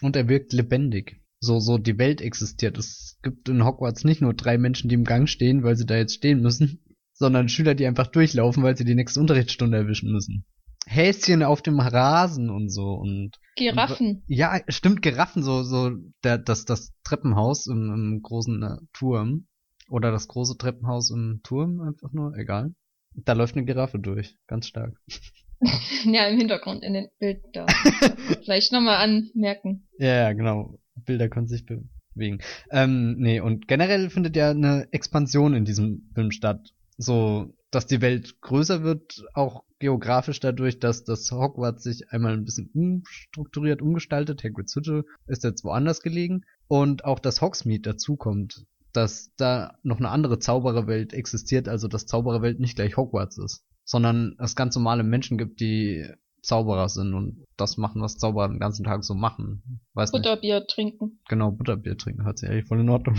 Und 0.01 0.15
er 0.15 0.29
wirkt 0.29 0.53
lebendig. 0.53 1.17
So, 1.39 1.59
so 1.59 1.77
die 1.77 1.97
Welt 1.97 2.21
existiert. 2.21 2.77
Es 2.77 3.19
gibt 3.23 3.49
in 3.49 3.65
Hogwarts 3.65 4.03
nicht 4.03 4.21
nur 4.21 4.33
drei 4.33 4.57
Menschen, 4.57 4.89
die 4.89 4.95
im 4.95 5.03
Gang 5.03 5.27
stehen, 5.27 5.63
weil 5.63 5.75
sie 5.75 5.85
da 5.85 5.95
jetzt 5.95 6.15
stehen 6.15 6.41
müssen, 6.41 6.83
sondern 7.17 7.49
Schüler, 7.49 7.75
die 7.75 7.85
einfach 7.85 8.07
durchlaufen, 8.07 8.63
weil 8.63 8.77
sie 8.77 8.85
die 8.85 8.95
nächste 8.95 9.19
Unterrichtsstunde 9.19 9.77
erwischen 9.77 10.11
müssen. 10.11 10.45
Häschen 10.85 11.43
auf 11.43 11.61
dem 11.61 11.79
Rasen 11.79 12.49
und 12.49 12.69
so 12.69 12.93
und 12.93 13.31
Giraffen. 13.57 14.07
Und, 14.07 14.23
ja, 14.27 14.61
stimmt, 14.69 15.01
Giraffen, 15.01 15.43
so, 15.43 15.63
so, 15.63 15.91
der, 16.23 16.37
das, 16.37 16.63
das 16.63 16.93
Treppenhaus 17.03 17.67
im, 17.67 17.91
im 17.93 18.21
großen 18.21 18.63
äh, 18.63 18.77
Turm. 18.93 19.47
Oder 19.89 20.11
das 20.11 20.27
große 20.27 20.57
Treppenhaus 20.57 21.11
im 21.11 21.41
Turm, 21.43 21.81
einfach 21.81 22.11
nur, 22.13 22.35
egal. 22.37 22.73
Da 23.15 23.33
läuft 23.33 23.55
eine 23.55 23.65
Giraffe 23.65 23.99
durch, 23.99 24.35
ganz 24.47 24.67
stark. 24.67 24.93
ja, 26.05 26.27
im 26.27 26.37
Hintergrund, 26.37 26.83
in 26.83 26.93
den 26.93 27.07
Bildern. 27.19 27.67
Vielleicht 28.43 28.71
nochmal 28.71 28.97
anmerken. 28.97 29.87
Ja, 29.97 30.15
ja, 30.15 30.33
genau. 30.33 30.77
Bilder 31.05 31.29
können 31.29 31.47
sich 31.47 31.65
bewegen. 31.65 32.39
Ähm, 32.69 33.15
nee, 33.17 33.39
und 33.39 33.67
generell 33.67 34.09
findet 34.09 34.35
ja 34.35 34.51
eine 34.51 34.87
Expansion 34.91 35.53
in 35.53 35.65
diesem 35.65 36.09
Film 36.13 36.31
statt. 36.31 36.73
So, 36.97 37.53
dass 37.71 37.85
die 37.85 38.01
Welt 38.01 38.41
größer 38.41 38.83
wird, 38.83 39.23
auch 39.33 39.63
geografisch 39.79 40.39
dadurch, 40.39 40.79
dass 40.79 41.03
das 41.03 41.31
Hogwarts 41.31 41.83
sich 41.83 42.11
einmal 42.11 42.33
ein 42.33 42.45
bisschen 42.45 42.69
umstrukturiert, 42.73 43.81
umgestaltet. 43.81 44.43
Hagrid's 44.43 44.75
Hütte 44.75 45.05
ist 45.27 45.43
jetzt 45.43 45.63
woanders 45.63 46.01
gelegen. 46.01 46.43
Und 46.67 47.05
auch 47.05 47.19
dass 47.19 47.41
Hogsmeade 47.41 47.81
dazukommt, 47.81 48.65
dass 48.93 49.31
da 49.37 49.77
noch 49.83 49.99
eine 49.99 50.09
andere 50.09 50.39
Zaubererwelt 50.39 51.13
existiert, 51.13 51.69
also 51.69 51.87
dass 51.87 52.07
Zaubererwelt 52.07 52.59
nicht 52.59 52.75
gleich 52.75 52.97
Hogwarts 52.97 53.37
ist, 53.37 53.63
sondern 53.85 54.35
es 54.39 54.55
ganz 54.55 54.75
normale 54.75 55.03
Menschen 55.03 55.37
gibt, 55.37 55.59
die 55.59 56.07
Zauberer 56.41 56.87
sind 56.89 57.13
und 57.13 57.45
das 57.57 57.77
machen, 57.77 58.01
was 58.01 58.17
Zauberer 58.17 58.47
den 58.47 58.59
ganzen 58.59 58.85
Tag 58.85 59.03
so 59.03 59.13
machen. 59.13 59.81
Weiß 59.93 60.11
Butterbier 60.11 60.59
nicht. 60.59 60.69
trinken. 60.69 61.19
Genau, 61.27 61.51
Butterbier 61.51 61.97
trinken 61.97 62.25
hört 62.25 62.39
sich 62.39 62.49
eigentlich 62.49 62.67
voll 62.67 62.79
in 62.79 62.89
Ordnung 62.89 63.17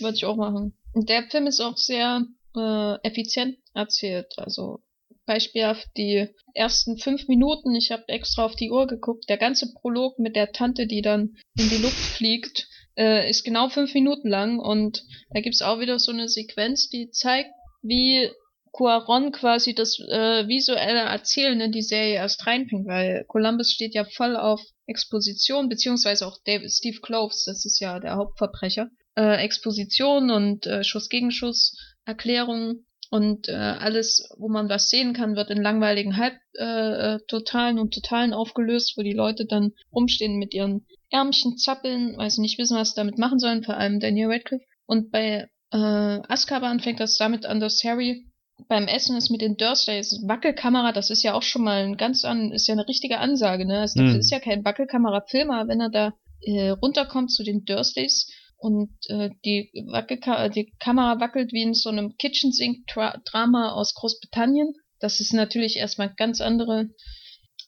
Würde 0.00 0.14
ich 0.14 0.24
auch 0.26 0.36
machen. 0.36 0.74
Und 0.92 1.08
der 1.08 1.24
Film 1.30 1.46
ist 1.46 1.60
auch 1.60 1.76
sehr 1.76 2.24
äh, 2.56 2.96
effizient 3.02 3.58
erzählt. 3.74 4.32
Also 4.36 4.80
beispielhaft 5.26 5.88
die 5.96 6.28
ersten 6.54 6.98
fünf 6.98 7.28
Minuten, 7.28 7.74
ich 7.74 7.90
habe 7.90 8.08
extra 8.08 8.44
auf 8.44 8.56
die 8.56 8.70
Uhr 8.70 8.86
geguckt, 8.86 9.28
der 9.28 9.38
ganze 9.38 9.72
Prolog 9.72 10.18
mit 10.18 10.36
der 10.36 10.52
Tante, 10.52 10.86
die 10.86 11.02
dann 11.02 11.36
in 11.58 11.68
die 11.68 11.78
Luft 11.78 11.96
fliegt, 11.96 12.68
äh, 12.96 13.28
ist 13.28 13.44
genau 13.44 13.68
fünf 13.68 13.94
Minuten 13.94 14.28
lang 14.28 14.58
und 14.58 15.02
da 15.30 15.40
gibt's 15.40 15.62
auch 15.62 15.80
wieder 15.80 15.98
so 15.98 16.12
eine 16.12 16.28
Sequenz, 16.28 16.88
die 16.88 17.10
zeigt, 17.10 17.50
wie 17.82 18.30
Cuaron 18.72 19.30
quasi 19.30 19.74
das 19.74 19.98
äh, 20.00 20.48
visuelle 20.48 21.00
Erzählen 21.00 21.60
in 21.60 21.72
die 21.72 21.82
Serie 21.82 22.14
erst 22.14 22.46
reinbringt, 22.46 22.86
weil 22.86 23.24
Columbus 23.28 23.70
steht 23.70 23.94
ja 23.94 24.04
voll 24.04 24.36
auf 24.36 24.60
Exposition, 24.86 25.68
beziehungsweise 25.68 26.26
auch 26.26 26.38
David, 26.44 26.70
Steve 26.70 26.98
Cloves, 27.00 27.44
das 27.44 27.64
ist 27.64 27.80
ja 27.80 28.00
der 28.00 28.16
Hauptverbrecher, 28.16 28.90
äh, 29.16 29.42
Exposition 29.44 30.30
und 30.30 30.66
äh, 30.66 30.82
Schuss 30.82 31.08
gegen 31.08 31.30
Schuss, 31.30 31.76
Erklärungen 32.04 32.86
und 33.10 33.48
äh, 33.48 33.52
alles, 33.52 34.28
wo 34.38 34.48
man 34.48 34.68
was 34.68 34.90
sehen 34.90 35.12
kann, 35.12 35.36
wird 35.36 35.50
in 35.50 35.62
langweiligen 35.62 36.16
Halbtotalen 36.16 37.76
äh, 37.76 37.80
und 37.80 37.94
Totalen 37.94 38.32
aufgelöst, 38.32 38.94
wo 38.96 39.02
die 39.02 39.12
Leute 39.12 39.46
dann 39.46 39.72
rumstehen 39.92 40.36
mit 40.36 40.52
ihren 40.52 40.86
Ärmchen 41.10 41.56
zappeln, 41.56 42.16
weil 42.16 42.30
sie 42.30 42.40
nicht 42.40 42.58
wissen, 42.58 42.76
was 42.76 42.90
sie 42.90 42.96
damit 42.96 43.18
machen 43.18 43.38
sollen, 43.38 43.62
vor 43.62 43.76
allem 43.76 44.00
Daniel 44.00 44.32
Radcliffe. 44.32 44.64
Und 44.86 45.10
bei 45.12 45.48
äh, 45.70 45.76
Azkaban 45.76 46.80
fängt 46.80 47.00
das 47.00 47.16
damit 47.16 47.46
an, 47.46 47.60
dass 47.60 47.84
Harry 47.84 48.26
beim 48.68 48.86
Essen 48.86 49.16
ist 49.16 49.30
mit 49.30 49.40
den 49.40 49.56
Dursleys 49.56 50.22
Wackelkamera, 50.26 50.92
das 50.92 51.10
ist 51.10 51.22
ja 51.22 51.34
auch 51.34 51.42
schon 51.42 51.62
mal 51.62 51.84
ein 51.84 51.96
ganz 51.96 52.24
an, 52.24 52.52
ist 52.52 52.68
ja 52.68 52.74
eine 52.74 52.86
richtige 52.86 53.18
Ansage, 53.18 53.66
ne? 53.66 53.80
Also, 53.80 54.00
das 54.00 54.12
mhm. 54.12 54.20
ist 54.20 54.30
ja 54.30 54.40
kein 54.40 54.64
Wackelkamera-Film, 54.64 55.50
aber 55.50 55.68
wenn 55.68 55.80
er 55.80 55.90
da 55.90 56.14
äh, 56.40 56.70
runterkommt 56.70 57.32
zu 57.32 57.42
den 57.42 57.64
Dursleys 57.64 58.30
und 58.64 58.96
äh, 59.08 59.28
die, 59.44 59.70
Wackelka 59.88 60.48
die 60.48 60.72
Kamera 60.80 61.20
wackelt 61.20 61.52
wie 61.52 61.60
in 61.60 61.74
so 61.74 61.90
einem 61.90 62.16
Kitchen 62.16 62.50
Sink 62.50 62.86
Drama 62.86 63.72
aus 63.72 63.92
Großbritannien. 63.92 64.72
Das 65.00 65.20
ist 65.20 65.34
natürlich 65.34 65.76
erstmal 65.76 66.14
ganz 66.14 66.40
andere, 66.40 66.88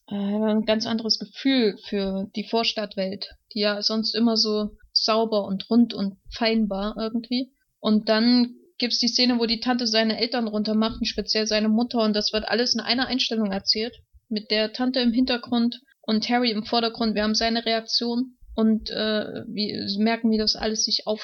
äh, 0.09 0.15
ein 0.15 0.65
ganz 0.65 0.87
anderes 0.87 1.19
Gefühl 1.19 1.77
für 1.85 2.31
die 2.35 2.45
Vorstadtwelt, 2.45 3.29
die 3.53 3.61
ja 3.61 3.83
sonst 3.83 4.15
immer 4.15 4.39
so 4.39 4.71
sauber 4.95 5.45
und 5.45 5.69
rund 5.69 5.93
und 5.93 6.17
fein 6.31 6.71
war 6.71 6.97
irgendwie. 6.99 7.53
Und 7.79 8.09
dann 8.09 8.55
gibt's 8.79 8.99
die 8.99 9.09
Szene, 9.09 9.39
wo 9.39 9.45
die 9.45 9.61
Tante 9.61 9.87
seine 9.87 10.19
Eltern 10.19 10.49
runtermacht, 10.49 11.01
und 11.01 11.07
speziell 11.07 11.47
seine 11.47 11.69
Mutter, 11.69 12.03
und 12.03 12.15
das 12.15 12.33
wird 12.33 12.49
alles 12.49 12.73
in 12.73 12.81
einer 12.81 13.07
Einstellung 13.07 13.53
erzählt. 13.53 13.95
Mit 14.31 14.51
der 14.51 14.73
Tante 14.73 15.01
im 15.01 15.13
Hintergrund 15.13 15.83
und 16.01 16.27
Harry 16.31 16.53
im 16.53 16.65
Vordergrund. 16.65 17.15
Wir 17.15 17.23
haben 17.23 17.35
seine 17.35 17.67
Reaktion 17.67 18.36
und 18.57 18.91
äh, 18.91 19.45
wie, 19.49 19.87
merken, 19.99 20.31
wie 20.31 20.39
das 20.39 20.57
alles 20.57 20.85
sich 20.85 21.07
auf 21.07 21.23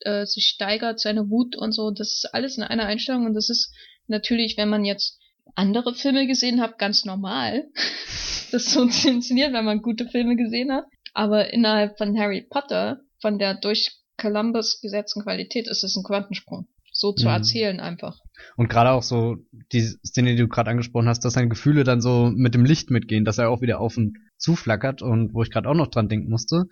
äh, 0.00 0.24
sich 0.24 0.46
steigert, 0.46 0.98
seine 0.98 1.28
Wut 1.28 1.54
und 1.54 1.72
so. 1.72 1.90
Das 1.90 2.08
ist 2.08 2.30
alles 2.32 2.56
in 2.56 2.62
einer 2.62 2.86
Einstellung 2.86 3.26
und 3.26 3.34
das 3.34 3.50
ist 3.50 3.72
natürlich, 4.06 4.56
wenn 4.56 4.70
man 4.70 4.86
jetzt 4.86 5.20
andere 5.54 5.94
Filme 5.94 6.26
gesehen 6.26 6.60
hat, 6.60 6.78
ganz 6.78 7.04
normal, 7.04 7.68
das 8.50 8.72
so 8.72 8.82
inszenieren, 8.82 9.52
wenn 9.52 9.64
man 9.66 9.82
gute 9.82 10.08
Filme 10.08 10.36
gesehen 10.36 10.72
hat. 10.72 10.86
Aber 11.12 11.52
innerhalb 11.52 11.98
von 11.98 12.18
Harry 12.18 12.46
Potter, 12.48 13.00
von 13.20 13.38
der 13.38 13.54
durch 13.54 13.92
Columbus 14.16 14.80
gesetzten 14.80 15.22
Qualität, 15.22 15.68
ist 15.68 15.84
es 15.84 15.96
ein 15.96 16.02
Quantensprung. 16.02 16.66
So 16.92 17.12
zu 17.12 17.26
mhm. 17.26 17.32
erzählen 17.32 17.80
einfach. 17.80 18.18
Und 18.56 18.70
gerade 18.70 18.92
auch 18.92 19.02
so 19.02 19.36
die 19.72 19.82
Szene, 19.82 20.30
die 20.30 20.38
du 20.38 20.48
gerade 20.48 20.70
angesprochen 20.70 21.08
hast, 21.08 21.24
dass 21.26 21.34
seine 21.34 21.48
Gefühle 21.48 21.84
dann 21.84 22.00
so 22.00 22.30
mit 22.34 22.54
dem 22.54 22.64
Licht 22.64 22.90
mitgehen, 22.90 23.26
dass 23.26 23.38
er 23.38 23.50
auch 23.50 23.60
wieder 23.60 23.80
auf 23.80 23.98
und 23.98 24.16
zuflackert 24.40 25.02
und 25.02 25.34
wo 25.34 25.42
ich 25.42 25.50
gerade 25.50 25.68
auch 25.68 25.74
noch 25.74 25.88
dran 25.88 26.08
denken 26.08 26.30
musste, 26.30 26.64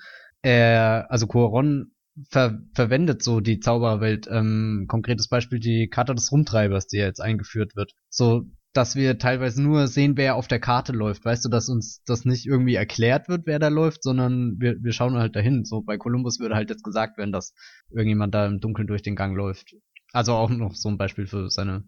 er, 0.43 1.07
also 1.11 1.27
Coron 1.27 1.93
ver 2.29 2.61
verwendet 2.75 3.23
so 3.23 3.41
die 3.41 3.61
Zaubererwelt, 3.61 4.29
ähm, 4.31 4.87
konkretes 4.89 5.29
Beispiel 5.29 5.61
die 5.61 5.89
Karte 5.89 6.14
des 6.14 6.33
Rumtreibers, 6.33 6.87
die 6.87 6.99
jetzt 6.99 7.21
eingeführt 7.21 7.77
wird. 7.77 7.93
So, 8.09 8.45
dass 8.73 8.97
wir 8.97 9.19
teilweise 9.19 9.62
nur 9.62 9.87
sehen, 9.87 10.16
wer 10.16 10.37
auf 10.37 10.49
der 10.49 10.61
Karte 10.61 10.93
läuft. 10.93 11.25
Weißt 11.25 11.45
du, 11.45 11.49
dass 11.49 11.69
uns 11.69 12.03
das 12.05 12.25
nicht 12.25 12.47
irgendwie 12.47 12.75
erklärt 12.75 13.29
wird, 13.29 13.47
wer 13.47 13.59
da 13.59 13.69
läuft, 13.69 14.03
sondern 14.03 14.57
wir, 14.59 14.77
wir 14.83 14.93
schauen 14.93 15.16
halt 15.16 15.37
dahin. 15.37 15.64
So 15.64 15.81
bei 15.83 15.97
Columbus 15.97 16.39
würde 16.39 16.55
halt 16.55 16.71
jetzt 16.71 16.85
gesagt 16.85 17.19
werden, 17.19 17.33
dass 17.33 17.55
irgendjemand 17.91 18.35
da 18.35 18.47
im 18.47 18.61
Dunkeln 18.61 18.87
durch 18.87 19.03
den 19.03 19.16
Gang 19.16 19.37
läuft. 19.37 19.75
Also 20.12 20.35
auch 20.35 20.51
noch 20.51 20.75
so 20.75 20.89
ein 20.89 20.99
Beispiel 20.99 21.27
für 21.27 21.51
seine, 21.51 21.85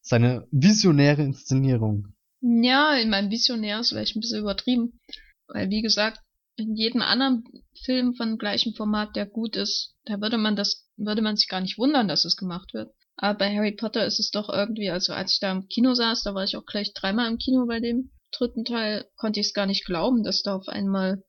seine 0.00 0.46
visionäre 0.50 1.22
Inszenierung. 1.22 2.14
Ja, 2.42 2.96
in 2.96 3.08
meinem 3.08 3.30
Visionär 3.30 3.80
ist 3.80 3.90
vielleicht 3.90 4.16
ein 4.16 4.20
bisschen 4.20 4.40
übertrieben. 4.40 5.00
Weil, 5.46 5.70
wie 5.70 5.80
gesagt, 5.80 6.18
in 6.56 6.74
jedem 6.74 7.00
anderen 7.00 7.44
Film 7.84 8.14
von 8.14 8.36
gleichem 8.36 8.74
Format, 8.74 9.14
der 9.14 9.26
gut 9.26 9.56
ist, 9.56 9.94
da 10.04 10.20
würde 10.20 10.38
man 10.38 10.56
das, 10.56 10.88
würde 10.96 11.22
man 11.22 11.36
sich 11.36 11.48
gar 11.48 11.60
nicht 11.60 11.78
wundern, 11.78 12.08
dass 12.08 12.24
es 12.24 12.36
gemacht 12.36 12.74
wird. 12.74 12.92
Aber 13.16 13.38
bei 13.38 13.54
Harry 13.54 13.72
Potter 13.72 14.04
ist 14.04 14.18
es 14.18 14.30
doch 14.30 14.48
irgendwie, 14.48 14.90
also 14.90 15.12
als 15.12 15.34
ich 15.34 15.40
da 15.40 15.52
im 15.52 15.68
Kino 15.68 15.94
saß, 15.94 16.24
da 16.24 16.34
war 16.34 16.44
ich 16.44 16.56
auch 16.56 16.66
gleich 16.66 16.92
dreimal 16.94 17.30
im 17.30 17.38
Kino 17.38 17.66
bei 17.66 17.78
dem 17.78 18.10
dritten 18.32 18.64
Teil, 18.64 19.06
konnte 19.16 19.38
ich 19.40 19.46
es 19.48 19.54
gar 19.54 19.66
nicht 19.66 19.84
glauben, 19.84 20.24
dass 20.24 20.42
da 20.42 20.56
auf 20.56 20.68
einmal 20.68 21.22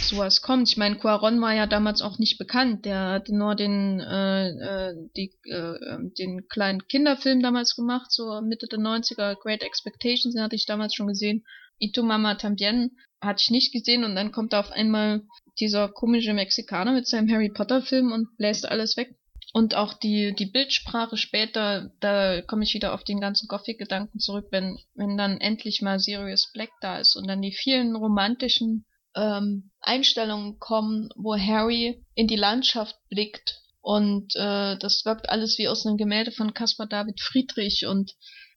sowas 0.00 0.42
kommt. 0.42 0.68
Ich 0.68 0.76
meine, 0.76 0.96
Quaron 0.96 1.40
war 1.40 1.54
ja 1.54 1.66
damals 1.66 2.02
auch 2.02 2.18
nicht 2.18 2.38
bekannt. 2.38 2.84
Der 2.84 3.12
hat 3.12 3.28
nur 3.28 3.54
den, 3.54 4.00
äh, 4.00 4.48
äh, 4.48 4.94
die, 5.16 5.32
äh, 5.48 5.98
den 6.18 6.48
kleinen 6.48 6.86
Kinderfilm 6.86 7.42
damals 7.42 7.74
gemacht, 7.74 8.12
so 8.12 8.40
Mitte 8.42 8.66
der 8.66 8.78
90er, 8.78 9.36
Great 9.40 9.62
Expectations, 9.62 10.34
den 10.34 10.42
hatte 10.42 10.56
ich 10.56 10.66
damals 10.66 10.94
schon 10.94 11.08
gesehen. 11.08 11.44
Ito 11.78 12.02
Mama 12.02 12.34
Tambien 12.34 12.96
hatte 13.20 13.42
ich 13.42 13.50
nicht 13.50 13.72
gesehen 13.72 14.04
und 14.04 14.14
dann 14.14 14.32
kommt 14.32 14.52
da 14.52 14.60
auf 14.60 14.70
einmal 14.70 15.22
dieser 15.58 15.88
komische 15.88 16.34
Mexikaner 16.34 16.92
mit 16.92 17.06
seinem 17.06 17.30
Harry 17.30 17.48
Potter 17.48 17.82
Film 17.82 18.12
und 18.12 18.36
bläst 18.36 18.66
alles 18.66 18.96
weg. 18.96 19.16
Und 19.52 19.76
auch 19.76 19.94
die, 19.94 20.34
die 20.34 20.46
Bildsprache 20.46 21.16
später, 21.16 21.92
da 22.00 22.42
komme 22.42 22.64
ich 22.64 22.74
wieder 22.74 22.92
auf 22.92 23.04
den 23.04 23.20
ganzen 23.20 23.46
Gothic-Gedanken 23.46 24.18
zurück, 24.18 24.48
wenn, 24.50 24.78
wenn 24.94 25.16
dann 25.16 25.40
endlich 25.40 25.80
mal 25.80 26.00
Sirius 26.00 26.50
Black 26.52 26.70
da 26.80 26.98
ist 26.98 27.14
und 27.14 27.28
dann 27.28 27.40
die 27.40 27.52
vielen 27.52 27.94
romantischen 27.94 28.84
ähm, 29.14 29.70
Einstellungen 29.80 30.58
kommen, 30.58 31.10
wo 31.16 31.36
Harry 31.36 32.04
in 32.14 32.26
die 32.26 32.36
Landschaft 32.36 32.96
blickt 33.08 33.62
und 33.80 34.34
äh, 34.36 34.76
das 34.78 35.04
wirkt 35.04 35.28
alles 35.28 35.58
wie 35.58 35.68
aus 35.68 35.86
einem 35.86 35.96
Gemälde 35.96 36.32
von 36.32 36.54
Caspar 36.54 36.86
David 36.86 37.20
Friedrich 37.20 37.86
und 37.86 38.14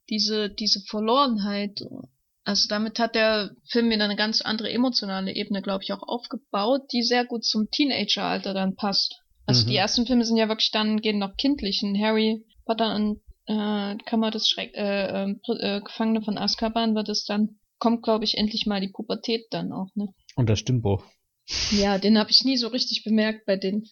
diese, 0.09 0.49
diese 0.49 0.81
Verlorenheit 0.81 1.81
also 2.47 2.69
damit 2.69 2.97
hat 2.97 3.13
der 3.13 3.51
Film 3.65 3.89
wieder 3.89 4.05
eine 4.05 4.15
ganz 4.15 4.39
andere 4.39 4.71
emotionale 4.71 5.35
Ebene, 5.35 5.61
glaube 5.61 5.83
ich, 5.83 5.91
auch 5.91 6.01
aufgebaut, 6.01 6.83
die 6.93 7.03
sehr 7.03 7.25
gut 7.25 7.43
zum 7.43 7.69
Teenageralter 7.71 8.53
dann 8.53 8.77
passt. 8.77 9.21
Also 9.45 9.65
mhm. 9.65 9.67
die 9.67 9.75
ersten 9.75 10.05
Filme 10.07 10.23
sind 10.23 10.37
ja 10.37 10.47
wirklich 10.47 10.71
dann, 10.71 11.01
gehen 11.01 11.19
noch 11.19 11.35
kindlich. 11.35 11.83
In 11.83 12.01
Harry 12.01 12.45
Potter 12.65 12.95
und 12.95 13.19
äh, 13.47 13.97
Kammer 14.05 14.31
des 14.31 14.47
Schreck, 14.47 14.73
äh, 14.75 15.25
äh, 15.25 15.35
äh, 15.59 15.81
Gefangene 15.81 16.21
von 16.21 16.37
Azkaban 16.37 16.95
wird 16.95 17.09
es 17.09 17.25
dann, 17.25 17.59
kommt, 17.79 18.01
glaube 18.01 18.23
ich, 18.23 18.37
endlich 18.37 18.65
mal 18.65 18.79
die 18.79 18.93
Pubertät 18.93 19.47
dann 19.51 19.73
auch, 19.73 19.89
ne? 19.95 20.13
Und 20.37 20.47
der 20.47 20.55
Stimmbruch. 20.55 21.03
Ja, 21.71 21.97
den 21.97 22.17
habe 22.17 22.29
ich 22.29 22.43
nie 22.45 22.57
so 22.57 22.67
richtig 22.67 23.03
bemerkt 23.03 23.45
bei 23.45 23.57
den. 23.57 23.89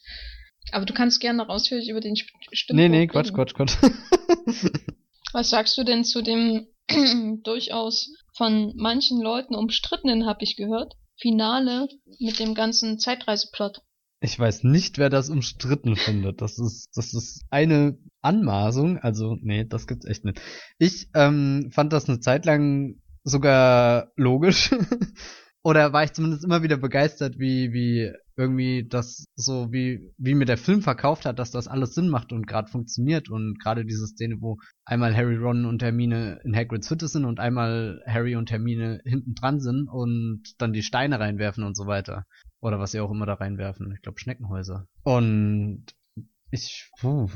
Aber 0.72 0.86
du 0.86 0.94
kannst 0.94 1.20
gerne 1.20 1.38
noch 1.38 1.50
ausführlich 1.50 1.90
über 1.90 2.02
den 2.02 2.16
Stimmbruch 2.16 2.52
Nee, 2.70 2.88
nee, 2.88 3.08
Quatsch, 3.08 3.34
Quatsch, 3.34 3.54
Quatsch. 3.54 3.76
Was 5.34 5.50
sagst 5.50 5.78
du 5.78 5.84
denn 5.84 6.06
zu 6.06 6.22
dem 6.22 6.68
durchaus 7.44 8.14
von 8.38 8.74
manchen 8.76 9.22
Leuten 9.22 9.56
umstrittenen, 9.56 10.26
habe 10.26 10.44
ich 10.44 10.56
gehört, 10.56 10.94
Finale 11.18 11.88
mit 12.20 12.40
dem 12.40 12.54
ganzen 12.54 13.00
Zeitreiseplot. 13.00 13.82
Ich 14.22 14.38
weiß 14.38 14.64
nicht, 14.64 14.98
wer 14.98 15.10
das 15.10 15.30
umstritten 15.30 15.96
findet. 15.96 16.42
Das 16.42 16.60
ist, 16.60 16.90
das 16.96 17.14
ist 17.14 17.44
eine 17.50 17.98
Anmaßung. 18.22 18.98
Also, 18.98 19.38
nee, 19.42 19.66
das 19.66 19.88
gibt's 19.88 20.06
echt 20.06 20.26
nicht. 20.26 20.42
Ich 20.78 21.10
ähm, 21.14 21.70
fand 21.72 21.92
das 21.92 22.08
eine 22.08 22.20
Zeit 22.20 22.46
lang 22.46 23.02
sogar 23.24 24.12
logisch. 24.16 24.72
Oder 25.66 25.94
war 25.94 26.04
ich 26.04 26.14
zumindest 26.14 26.44
immer 26.44 26.62
wieder 26.62 26.78
begeistert, 26.78 27.40
wie, 27.40 27.74
wie 27.74 28.12
irgendwie 28.38 28.88
das 28.88 29.26
so, 29.36 29.72
wie, 29.72 30.14
wie 30.16 30.36
mir 30.36 30.46
der 30.46 30.60
Film 30.60 30.84
verkauft 30.84 31.26
hat, 31.26 31.40
dass 31.40 31.50
das 31.50 31.68
alles 31.68 31.96
Sinn 31.96 32.08
macht 32.08 32.32
und 32.32 32.46
gerade 32.46 32.70
funktioniert. 32.70 33.32
Und 33.32 33.58
gerade 33.60 33.84
diese 33.84 34.06
Szene, 34.06 34.36
wo 34.42 34.58
einmal 34.86 35.18
Harry, 35.18 35.38
Ron 35.38 35.66
und 35.66 35.82
Hermine 35.82 36.40
in 36.44 36.56
Hagrid's 36.56 36.92
Hütte 36.92 37.08
sind 37.08 37.26
und 37.26 37.40
einmal 37.40 38.00
Harry 38.06 38.36
und 38.36 38.52
Hermine 38.52 39.02
hinten 39.06 39.34
dran 39.34 39.60
sind 39.60 39.88
und 39.90 40.44
dann 40.60 40.72
die 40.72 40.84
Steine 40.84 41.20
reinwerfen 41.20 41.64
und 41.64 41.76
so 41.76 41.88
weiter. 41.88 42.28
Oder 42.62 42.78
was 42.78 42.92
sie 42.92 43.00
auch 43.00 43.10
immer 43.10 43.26
da 43.26 43.34
reinwerfen. 43.34 43.92
Ich 43.96 44.04
glaube 44.04 44.20
Schneckenhäuser. 44.20 44.88
Und 45.02 45.84
ich 46.52 46.92
puh, 47.00 47.28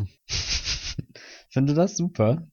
finde 1.49 1.73
das 1.73 1.97
super. 1.97 2.47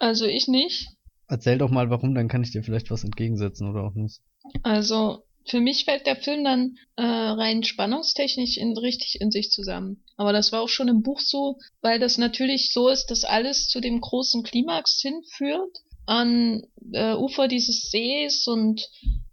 Also 0.00 0.24
ich 0.24 0.48
nicht. 0.48 0.88
Erzähl 1.28 1.58
doch 1.58 1.70
mal 1.70 1.90
warum, 1.90 2.14
dann 2.16 2.26
kann 2.26 2.42
ich 2.42 2.50
dir 2.50 2.64
vielleicht 2.64 2.90
was 2.90 3.04
entgegensetzen 3.04 3.68
oder 3.68 3.82
auch 3.82 3.94
nicht. 3.94 4.20
Also 4.62 5.22
für 5.48 5.60
mich 5.60 5.84
fällt 5.84 6.06
der 6.06 6.16
Film 6.16 6.44
dann 6.44 6.76
äh, 6.96 7.02
rein 7.04 7.62
spannungstechnisch 7.62 8.56
in, 8.56 8.76
richtig 8.76 9.20
in 9.20 9.30
sich 9.30 9.50
zusammen. 9.50 10.02
Aber 10.16 10.32
das 10.32 10.50
war 10.52 10.60
auch 10.60 10.68
schon 10.68 10.88
im 10.88 11.02
Buch 11.02 11.20
so, 11.20 11.58
weil 11.82 12.00
das 12.00 12.18
natürlich 12.18 12.72
so 12.72 12.88
ist, 12.88 13.06
dass 13.06 13.24
alles 13.24 13.68
zu 13.68 13.80
dem 13.80 14.00
großen 14.00 14.42
Klimax 14.42 15.00
hinführt 15.00 15.78
an 16.06 16.62
äh, 16.92 17.14
Ufer 17.14 17.48
dieses 17.48 17.90
Sees 17.90 18.46
und 18.46 18.88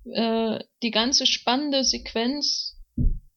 äh, 0.05 0.59
die 0.81 0.91
ganze 0.91 1.25
spannende 1.25 1.83
Sequenz 1.83 2.77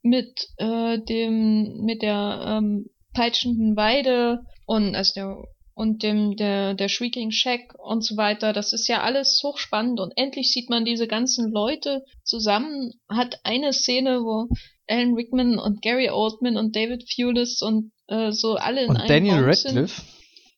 mit 0.02 0.48
äh, 0.58 0.98
dem 0.98 1.82
mit 1.82 2.02
der 2.02 2.58
ähm, 2.58 2.90
peitschenden 3.12 3.76
Weide 3.76 4.40
und 4.66 4.94
also 4.94 5.12
der 5.14 5.44
und 5.76 6.02
dem 6.02 6.36
der 6.36 6.72
der 6.72 6.88
Shrieking 6.88 7.30
Shack 7.30 7.74
und 7.78 8.02
so 8.02 8.16
weiter. 8.16 8.54
Das 8.54 8.72
ist 8.72 8.88
ja 8.88 9.02
alles 9.02 9.40
hochspannend 9.44 10.00
und 10.00 10.12
endlich 10.16 10.50
sieht 10.50 10.70
man 10.70 10.86
diese 10.86 11.06
ganzen 11.06 11.52
Leute 11.52 12.02
zusammen. 12.24 12.94
Hat 13.10 13.40
eine 13.44 13.74
Szene, 13.74 14.22
wo 14.22 14.48
Alan 14.88 15.14
Rickman 15.14 15.58
und 15.58 15.82
Gary 15.82 16.08
Oldman 16.08 16.56
und 16.56 16.74
David 16.74 17.06
Thewlis 17.06 17.60
und 17.60 17.92
äh, 18.08 18.32
so 18.32 18.54
alle 18.54 18.84
in 18.84 18.90
und 18.90 18.96
einem 18.96 19.08
Daniel 19.08 19.34
Raum 19.34 19.44
Radcliffe. 19.44 20.02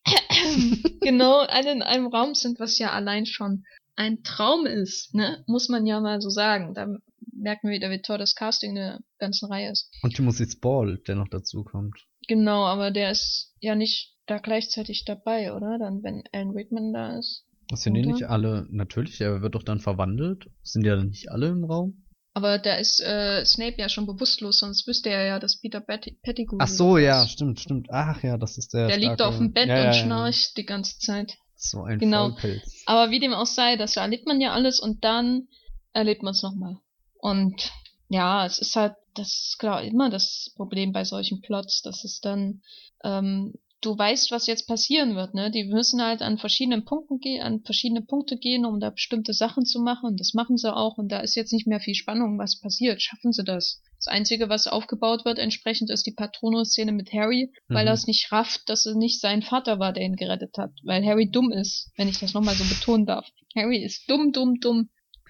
sind. 0.07 1.01
genau, 1.01 1.41
alle 1.41 1.73
in 1.73 1.83
einem 1.83 2.07
Raum 2.07 2.35
sind, 2.35 2.61
was 2.61 2.79
ja 2.79 2.93
allein 2.93 3.27
schon 3.27 3.65
ein 3.97 4.23
Traum 4.23 4.67
ist, 4.67 5.15
ne? 5.17 5.43
Muss 5.49 5.69
man 5.69 5.85
ja 5.85 5.99
mal 5.99 6.21
so 6.21 6.31
sagen. 6.31 6.75
Da 6.75 6.87
merken 7.33 7.69
wir 7.69 7.75
wieder, 7.75 7.91
wie 7.91 8.03
toll 8.03 8.19
das 8.19 8.37
Casting 8.37 8.77
der 8.77 9.01
ganzen 9.19 9.51
Reihe 9.51 9.73
ist. 9.73 9.91
Und 10.03 10.15
Timothy 10.15 10.49
Spall, 10.49 10.99
der 11.09 11.17
noch 11.17 11.29
dazu 11.29 11.65
kommt. 11.65 12.07
Genau, 12.29 12.67
aber 12.67 12.93
der 12.93 13.11
ist 13.11 13.53
ja 13.59 13.75
nicht 13.75 14.15
da 14.31 14.39
gleichzeitig 14.39 15.05
dabei, 15.05 15.53
oder? 15.55 15.79
Dann, 15.79 16.03
wenn 16.03 16.23
Alan 16.33 16.51
Rickman 16.51 16.93
da 16.93 17.19
ist. 17.19 17.45
Das 17.69 17.83
sind 17.83 17.95
die 17.95 18.07
nicht 18.07 18.25
alle, 18.25 18.67
natürlich, 18.71 19.21
er 19.21 19.43
wird 19.43 19.55
doch 19.55 19.63
dann 19.63 19.81
verwandelt. 19.81 20.47
Sind 20.63 20.87
ja 20.87 20.97
nicht 20.97 21.31
alle 21.31 21.49
im 21.49 21.65
Raum? 21.65 22.05
Aber 22.33 22.59
da 22.59 22.75
ist 22.77 23.01
äh, 23.01 23.45
Snape 23.45 23.75
ja 23.79 23.89
schon 23.89 24.07
bewusstlos, 24.07 24.61
sonst 24.61 24.87
wüsste 24.87 25.11
er 25.11 25.27
ja, 25.27 25.39
dass 25.39 25.61
Peter 25.61 25.81
Pett 25.81 26.23
Pettigrew. 26.23 26.57
Ach 26.61 26.69
so, 26.69 26.97
ja, 26.97 27.27
stimmt, 27.27 27.59
stimmt. 27.61 27.89
Ach 27.91 28.23
ja, 28.23 28.39
das 28.39 28.59
ist 28.59 28.73
der. 28.73 28.87
Der 28.87 28.95
starke... 28.95 29.09
liegt 29.09 29.23
auf 29.23 29.37
dem 29.39 29.53
Bett 29.53 29.69
ja, 29.69 29.77
ja, 29.77 29.81
und 29.81 29.87
ja. 29.89 29.93
schnarcht 29.95 30.57
die 30.57 30.65
ganze 30.65 30.99
Zeit. 30.99 31.37
So 31.57 31.83
ein 31.83 31.99
Genau. 31.99 32.31
Vollpilz. 32.31 32.85
Aber 32.87 33.11
wie 33.11 33.19
dem 33.19 33.35
auch 33.35 33.47
sei, 33.47 33.77
das 33.77 33.97
erlebt 33.97 34.27
man 34.27 34.41
ja 34.41 34.53
alles 34.53 34.79
und 34.79 35.05
dann 35.05 35.49
erlebt 35.93 36.23
man 36.23 36.33
es 36.33 36.43
nochmal. 36.43 36.77
Und 37.19 37.73
ja, 38.09 38.47
es 38.47 38.59
ist 38.61 38.77
halt, 38.77 38.95
das 39.15 39.29
ist 39.49 39.59
klar 39.59 39.83
immer 39.83 40.09
das 40.09 40.53
Problem 40.55 40.93
bei 40.93 41.05
solchen 41.05 41.41
Plots, 41.41 41.83
dass 41.83 42.05
es 42.05 42.21
dann, 42.21 42.63
ähm, 43.03 43.55
du 43.81 43.97
weißt, 43.97 44.31
was 44.31 44.47
jetzt 44.47 44.67
passieren 44.67 45.15
wird, 45.15 45.35
ne? 45.35 45.51
Die 45.51 45.65
müssen 45.65 46.03
halt 46.03 46.21
an 46.23 46.39
verschiedenen 46.39 46.85
Punkten 46.85 47.19
gehen, 47.21 47.43
an 47.43 47.63
verschiedene 47.63 48.03
Punkte 48.03 48.37
gehen, 48.37 48.65
um 48.65 48.81
da 48.81 48.91
bestimmte 48.91 49.33
Sachen 49.33 49.65
zu 49.65 49.81
machen. 49.81 50.07
Und 50.07 50.21
das 50.21 50.35
machen 50.35 50.57
sie 50.57 50.75
auch. 50.75 50.99
Und 50.99 51.11
da 51.13 51.21
ist 51.21 51.35
jetzt 51.37 51.53
nicht 51.53 51.67
mehr 51.67 51.81
viel 51.81 51.95
Spannung, 51.95 52.39
was 52.39 52.61
passiert. 52.61 53.01
Schaffen 53.03 53.33
sie 53.33 53.45
das? 53.45 53.81
Das 53.99 54.07
Einzige, 54.09 54.49
was 54.49 54.67
aufgebaut 54.69 55.25
wird 55.25 55.39
entsprechend, 55.39 55.91
ist 55.91 56.07
die 56.07 56.13
Patronus-Szene 56.15 56.93
mit 56.93 57.13
Harry, 57.13 57.53
weil 57.69 57.85
Mhm. 57.85 57.89
er 57.89 57.93
es 57.95 58.07
nicht 58.07 58.31
rafft, 58.31 58.69
dass 58.69 58.87
es 58.87 58.95
nicht 58.95 59.21
sein 59.21 59.43
Vater 59.43 59.79
war, 59.79 59.93
der 59.93 60.05
ihn 60.05 60.17
gerettet 60.17 60.57
hat. 60.57 60.71
Weil 60.85 61.05
Harry 61.05 61.31
dumm 61.31 61.51
ist, 61.53 61.91
wenn 61.97 62.09
ich 62.09 62.19
das 62.21 62.33
nochmal 62.35 62.55
so 62.55 62.65
betonen 62.65 63.07
darf. 63.07 63.27
Harry 63.57 63.83
ist 63.85 64.09
dumm, 64.09 64.33
dumm, 64.33 64.61
dumm, 64.61 64.89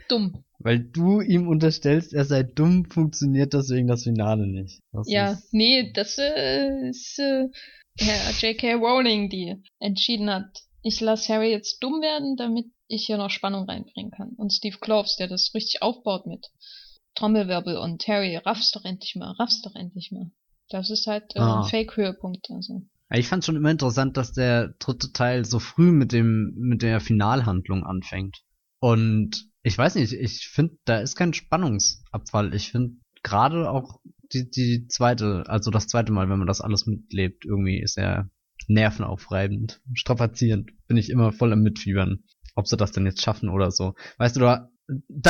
dumm. 0.08 0.44
Weil 0.58 0.80
du 0.80 1.20
ihm 1.20 1.48
unterstellst, 1.48 2.12
er 2.12 2.24
sei 2.24 2.42
dumm, 2.42 2.84
funktioniert 2.90 3.54
deswegen 3.54 3.86
das 3.86 4.02
Finale 4.02 4.46
nicht. 4.46 4.80
Das 4.92 5.08
Ja, 5.10 5.32
ist- 5.32 5.52
nee, 5.54 5.92
das 5.94 6.18
äh, 6.18 6.88
ist 6.90 7.18
äh, 7.20 7.46
Herr 7.98 8.30
J.K. 8.32 8.74
Rowling, 8.74 9.28
die 9.28 9.62
entschieden 9.80 10.30
hat, 10.30 10.62
ich 10.82 11.00
lasse 11.00 11.32
Harry 11.34 11.50
jetzt 11.50 11.82
dumm 11.82 12.00
werden, 12.00 12.36
damit 12.36 12.66
ich 12.86 13.06
hier 13.06 13.18
noch 13.18 13.30
Spannung 13.30 13.64
reinbringen 13.68 14.10
kann. 14.10 14.30
Und 14.36 14.52
Steve 14.52 14.78
Kloves, 14.80 15.16
der 15.16 15.28
das 15.28 15.52
richtig 15.54 15.82
aufbaut 15.82 16.26
mit 16.26 16.46
Trommelwirbel 17.14 17.76
und 17.76 18.06
Harry, 18.06 18.36
raff's 18.36 18.72
doch 18.72 18.84
endlich 18.84 19.16
mal, 19.16 19.32
raff's 19.32 19.62
doch 19.62 19.74
endlich 19.74 20.10
mal. 20.12 20.30
Das 20.70 20.90
ist 20.90 21.06
halt 21.06 21.34
äh, 21.34 21.40
Ah. 21.40 21.60
ein 21.62 21.68
Fake-Höhepunkt. 21.68 22.50
Also. 22.50 22.82
Ich 23.10 23.26
fand 23.26 23.44
schon 23.44 23.56
immer 23.56 23.70
interessant, 23.70 24.16
dass 24.16 24.32
der 24.32 24.74
dritte 24.78 25.12
Teil 25.12 25.44
so 25.44 25.58
früh 25.58 25.90
mit 25.92 26.12
dem 26.12 26.54
mit 26.56 26.82
der 26.82 27.00
Finalhandlung 27.00 27.84
anfängt. 27.84 28.38
Und 28.80 29.46
ich 29.62 29.76
weiß 29.76 29.96
nicht, 29.96 30.12
ich 30.12 30.46
finde, 30.48 30.76
da 30.84 30.98
ist 31.00 31.16
kein 31.16 31.34
Spannungsabfall. 31.34 32.54
Ich 32.54 32.70
finde 32.70 32.96
gerade 33.22 33.70
auch 33.70 33.98
die 34.32 34.50
die 34.50 34.86
zweite, 34.88 35.44
also 35.46 35.70
das 35.70 35.86
zweite 35.86 36.12
Mal, 36.12 36.28
wenn 36.28 36.38
man 36.38 36.48
das 36.48 36.60
alles 36.60 36.86
mitlebt, 36.86 37.44
irgendwie 37.44 37.80
ist 37.80 37.98
er 37.98 38.30
nervenaufreibend, 38.66 39.80
strapazierend. 39.94 40.70
Bin 40.86 40.96
ich 40.96 41.10
immer 41.10 41.32
voll 41.32 41.52
am 41.52 41.62
Mitfiebern. 41.62 42.24
ob 42.54 42.66
sie 42.66 42.76
das 42.76 42.90
denn 42.90 43.06
jetzt 43.06 43.22
schaffen 43.22 43.48
oder 43.48 43.70
so. 43.70 43.94
Weißt 44.18 44.36
du, 44.36 44.40
da, 44.40 44.70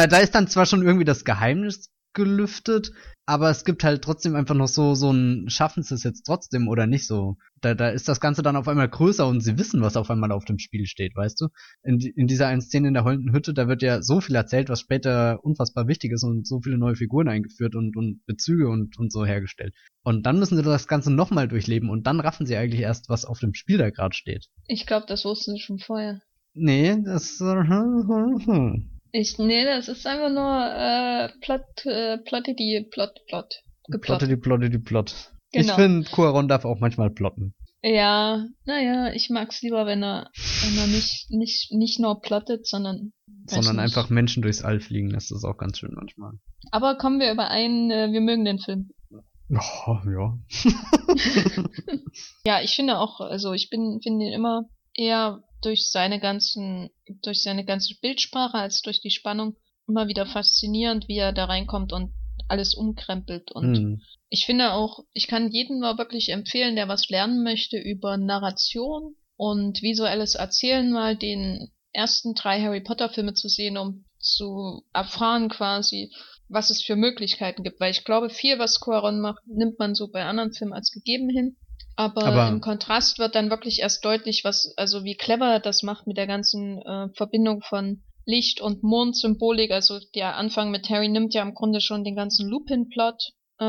da 0.07 0.19
ist 0.19 0.35
dann 0.35 0.49
zwar 0.49 0.65
schon 0.65 0.83
irgendwie 0.83 1.05
das 1.05 1.25
Geheimnis 1.25 1.93
gelüftet, 2.19 2.93
aber 3.25 3.49
es 3.49 3.65
gibt 3.65 3.85
halt 3.85 4.03
trotzdem 4.03 4.35
einfach 4.35 4.55
noch 4.55 4.69
so, 4.69 4.95
so 4.95 5.11
ein, 5.11 5.49
schaffen 5.49 5.83
sie 5.83 5.95
es 5.95 6.03
jetzt 6.03 6.25
trotzdem 6.25 6.69
oder 6.69 6.87
nicht 6.87 7.07
so. 7.07 7.37
Da, 7.61 7.75
da 7.75 7.89
ist 7.89 8.09
das 8.09 8.21
Ganze 8.21 8.43
dann 8.43 8.57
auf 8.57 8.69
einmal 8.69 8.89
größer 8.89 9.27
und 9.27 9.41
sie 9.41 9.57
wissen, 9.57 9.81
was 9.81 9.97
auf 9.97 10.11
einmal 10.11 10.33
auf 10.33 10.45
dem 10.45 10.59
Spiel 10.59 10.87
steht, 10.87 11.15
weißt 11.15 11.41
du? 11.41 11.49
In, 11.83 12.01
in 12.01 12.27
dieser 12.27 12.49
einen 12.49 12.61
Szene 12.61 12.89
in 12.89 12.95
der 12.95 13.05
heulenden 13.05 13.33
Hütte, 13.33 13.55
da 13.55 13.69
wird 13.69 13.83
ja 13.83 14.03
so 14.03 14.21
viel 14.21 14.35
erzählt, 14.35 14.69
was 14.69 14.81
später 14.81 15.43
unfassbar 15.45 15.89
wichtig 15.89 16.13
ist 16.13 16.25
und 16.25 16.47
so 16.47 16.61
viele 16.61 16.77
neue 16.77 16.97
Figuren 16.97 17.29
eingeführt 17.29 17.75
und, 17.75 17.97
und 17.97 18.25
Bezüge 18.27 18.69
und, 18.69 18.99
und 18.99 19.13
so 19.13 19.25
hergestellt. 19.25 19.75
Und 20.03 20.27
dann 20.27 20.39
müssen 20.39 20.57
sie 20.57 20.63
das 20.63 20.89
Ganze 20.89 21.13
nochmal 21.13 21.49
durchleben 21.49 21.89
und 21.89 22.07
dann 22.07 22.21
raffen 22.21 22.47
sie 22.47 22.57
eigentlich 22.57 22.81
erst, 22.81 23.09
was 23.09 23.25
auf 23.25 23.39
dem 23.39 23.55
Spiel 23.55 23.79
da 23.79 23.91
gerade 23.91 24.15
steht. 24.15 24.49
Ich 24.67 24.87
glaube, 24.87 25.07
das 25.07 25.25
wussten 25.25 25.53
sie 25.53 25.61
schon 25.61 25.79
vorher. 25.79 26.21
Nee, 26.55 27.01
das. 27.05 27.39
Ich, 29.13 29.39
nee, 29.39 29.65
das 29.65 29.89
ist 29.89 30.07
einfach 30.07 30.31
nur 30.31 30.65
äh, 30.67 31.29
Plot, 31.41 31.87
äh, 31.87 32.19
Plottity, 32.19 32.87
Plot, 32.91 33.21
Plot. 33.29 33.63
Geplot. 33.85 34.19
Plottity, 34.19 34.37
Plottity, 34.37 34.79
Plot. 34.79 35.15
Genau. 35.53 35.67
Ich 35.67 35.73
finde, 35.73 36.11
Cuaron 36.11 36.49
darf 36.49 36.65
auch 36.65 36.79
manchmal 36.79 37.11
plotten. 37.11 37.55
Ja, 37.83 38.47
naja, 38.65 39.13
ich 39.13 39.31
mag's 39.31 39.63
lieber, 39.63 39.87
wenn 39.87 40.03
er, 40.03 40.31
wenn 40.63 40.77
er 40.77 40.87
nicht, 40.89 41.31
nicht, 41.31 41.73
nicht 41.73 42.01
nur 42.01 42.21
plottet, 42.21 42.67
sondern. 42.67 43.13
Sondern 43.47 43.79
einfach 43.79 44.11
Menschen 44.11 44.43
durchs 44.43 44.63
All 44.63 44.81
fliegen 44.81 45.11
das 45.11 45.31
ist 45.31 45.45
auch 45.45 45.57
ganz 45.57 45.79
schön 45.79 45.95
manchmal. 45.95 46.33
Aber 46.71 46.99
kommen 46.99 47.21
wir 47.21 47.33
überein, 47.33 47.91
äh, 47.91 48.13
wir 48.13 48.21
mögen 48.21 48.45
den 48.45 48.59
Film. 48.59 48.91
Oh, 49.51 49.97
ja. 50.05 50.39
ja, 52.45 52.61
ich 52.61 52.75
finde 52.75 52.99
auch, 52.99 53.21
also 53.21 53.55
ich 53.55 53.71
bin, 53.71 54.01
finde 54.03 54.27
ihn 54.27 54.33
immer 54.33 54.69
eher 54.93 55.43
durch 55.63 55.91
seine 55.91 56.21
ganzen, 56.21 56.91
durch 57.23 57.43
seine 57.43 57.65
ganze 57.65 57.95
Bildsprache 58.01 58.57
als 58.57 58.83
durch 58.83 59.01
die 59.01 59.11
Spannung 59.11 59.57
immer 59.87 60.09
wieder 60.09 60.27
faszinierend, 60.27 61.09
wie 61.09 61.19
er 61.19 61.33
da 61.33 61.47
reinkommt 61.47 61.93
und 61.93 62.13
alles 62.49 62.75
umkrempelt. 62.75 63.53
Und 63.53 63.73
mhm. 63.73 64.03
ich 64.29 64.47
finde 64.47 64.73
auch, 64.73 65.01
ich 65.13 65.27
kann 65.27 65.51
jedem 65.51 65.81
mal 65.81 65.99
wirklich 65.99 66.31
empfehlen, 66.31 66.77
der 66.77 66.89
was 66.89 67.09
lernen 67.09 67.43
möchte 67.43 67.79
über 67.79 68.17
Narration 68.17 69.17
und 69.37 69.83
visuelles 69.83 70.35
Erzählen, 70.35 70.91
mal 70.91 71.17
den 71.17 71.71
ersten 71.93 72.35
drei 72.35 72.61
Harry 72.61 72.81
Potter 72.81 73.09
Filme 73.09 73.35
zu 73.35 73.49
sehen, 73.49 73.77
um 73.77 74.05
zu 74.19 74.85
erfahren 74.93 75.49
quasi, 75.49 76.13
was 76.49 76.71
es 76.71 76.83
für 76.83 76.97
Möglichkeiten 76.97 77.63
gibt. 77.63 77.81
Weil 77.81 77.91
ich 77.91 78.05
glaube, 78.05 78.31
viel, 78.31 78.59
was 78.59 78.81
Quaron 78.81 79.21
macht, 79.21 79.47
nimmt 79.47 79.79
man 79.79 79.95
so 79.95 80.09
bei 80.09 80.25
anderen 80.25 80.53
Filmen 80.53 80.75
als 80.75 80.91
gegeben 80.91 81.29
hin. 81.29 81.57
Aber, 81.99 82.25
Aber, 82.27 82.49
im 82.49 82.61
Kontrast 82.61 83.19
wird 83.19 83.35
dann 83.35 83.51
wirklich 83.51 83.81
erst 83.81 84.05
deutlich, 84.05 84.45
was, 84.45 84.73
also 84.77 85.03
wie 85.03 85.17
clever 85.17 85.47
er 85.47 85.59
das 85.59 85.83
macht 85.83 86.07
mit 86.07 86.17
der 86.17 86.29
ganzen 86.29 86.81
äh, 86.83 87.09
Verbindung 87.17 87.61
von 87.61 88.05
Licht- 88.25 88.61
und 88.61 88.85
Mondsymbolik. 88.85 89.73
Also 89.73 89.99
der 90.15 90.37
Anfang 90.37 90.71
mit 90.71 90.89
Harry 90.91 91.09
nimmt 91.09 91.35
ja 91.35 91.43
im 91.43 91.55
Grunde 91.55 91.81
schon 91.81 92.05
den 92.05 92.15
ganzen 92.15 92.49
Lupin-Plot, 92.49 93.33
äh, 93.61 93.65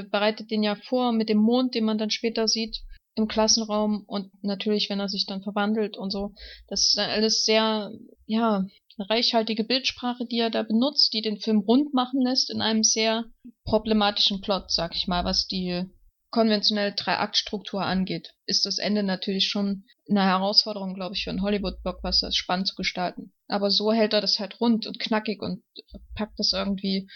äh, 0.00 0.02
bereitet 0.10 0.50
den 0.50 0.62
ja 0.62 0.74
vor 0.74 1.12
mit 1.12 1.30
dem 1.30 1.38
Mond, 1.38 1.74
den 1.74 1.84
man 1.84 1.96
dann 1.96 2.10
später 2.10 2.46
sieht 2.46 2.82
im 3.14 3.26
Klassenraum 3.26 4.04
und 4.06 4.30
natürlich, 4.44 4.90
wenn 4.90 5.00
er 5.00 5.08
sich 5.08 5.24
dann 5.24 5.42
verwandelt 5.42 5.96
und 5.96 6.10
so. 6.10 6.34
Das 6.68 6.82
ist 6.82 6.98
dann 6.98 7.08
alles 7.08 7.46
sehr, 7.46 7.90
ja, 8.26 8.66
reichhaltige 8.98 9.64
Bildsprache, 9.64 10.26
die 10.26 10.40
er 10.40 10.50
da 10.50 10.62
benutzt, 10.62 11.14
die 11.14 11.22
den 11.22 11.38
Film 11.38 11.60
rund 11.60 11.94
machen 11.94 12.20
lässt 12.20 12.50
in 12.50 12.60
einem 12.60 12.82
sehr 12.82 13.24
problematischen 13.64 14.42
Plot, 14.42 14.70
sag 14.70 14.94
ich 14.94 15.08
mal, 15.08 15.24
was 15.24 15.46
die 15.46 15.86
konventionelle 16.30 16.92
Drei-Akt-Struktur 16.92 17.82
angeht, 17.82 18.34
ist 18.46 18.66
das 18.66 18.78
Ende 18.78 19.02
natürlich 19.02 19.48
schon 19.48 19.84
eine 20.08 20.22
Herausforderung, 20.24 20.94
glaube 20.94 21.14
ich, 21.14 21.24
für 21.24 21.30
einen 21.30 21.42
Hollywood-Blockbuster, 21.42 22.32
spannend 22.32 22.68
zu 22.68 22.74
gestalten. 22.74 23.32
Aber 23.48 23.70
so 23.70 23.92
hält 23.92 24.12
er 24.12 24.20
das 24.20 24.38
halt 24.38 24.60
rund 24.60 24.86
und 24.86 24.98
knackig 24.98 25.42
und 25.42 25.62
packt 26.14 26.38
das 26.38 26.52
irgendwie 26.52 27.08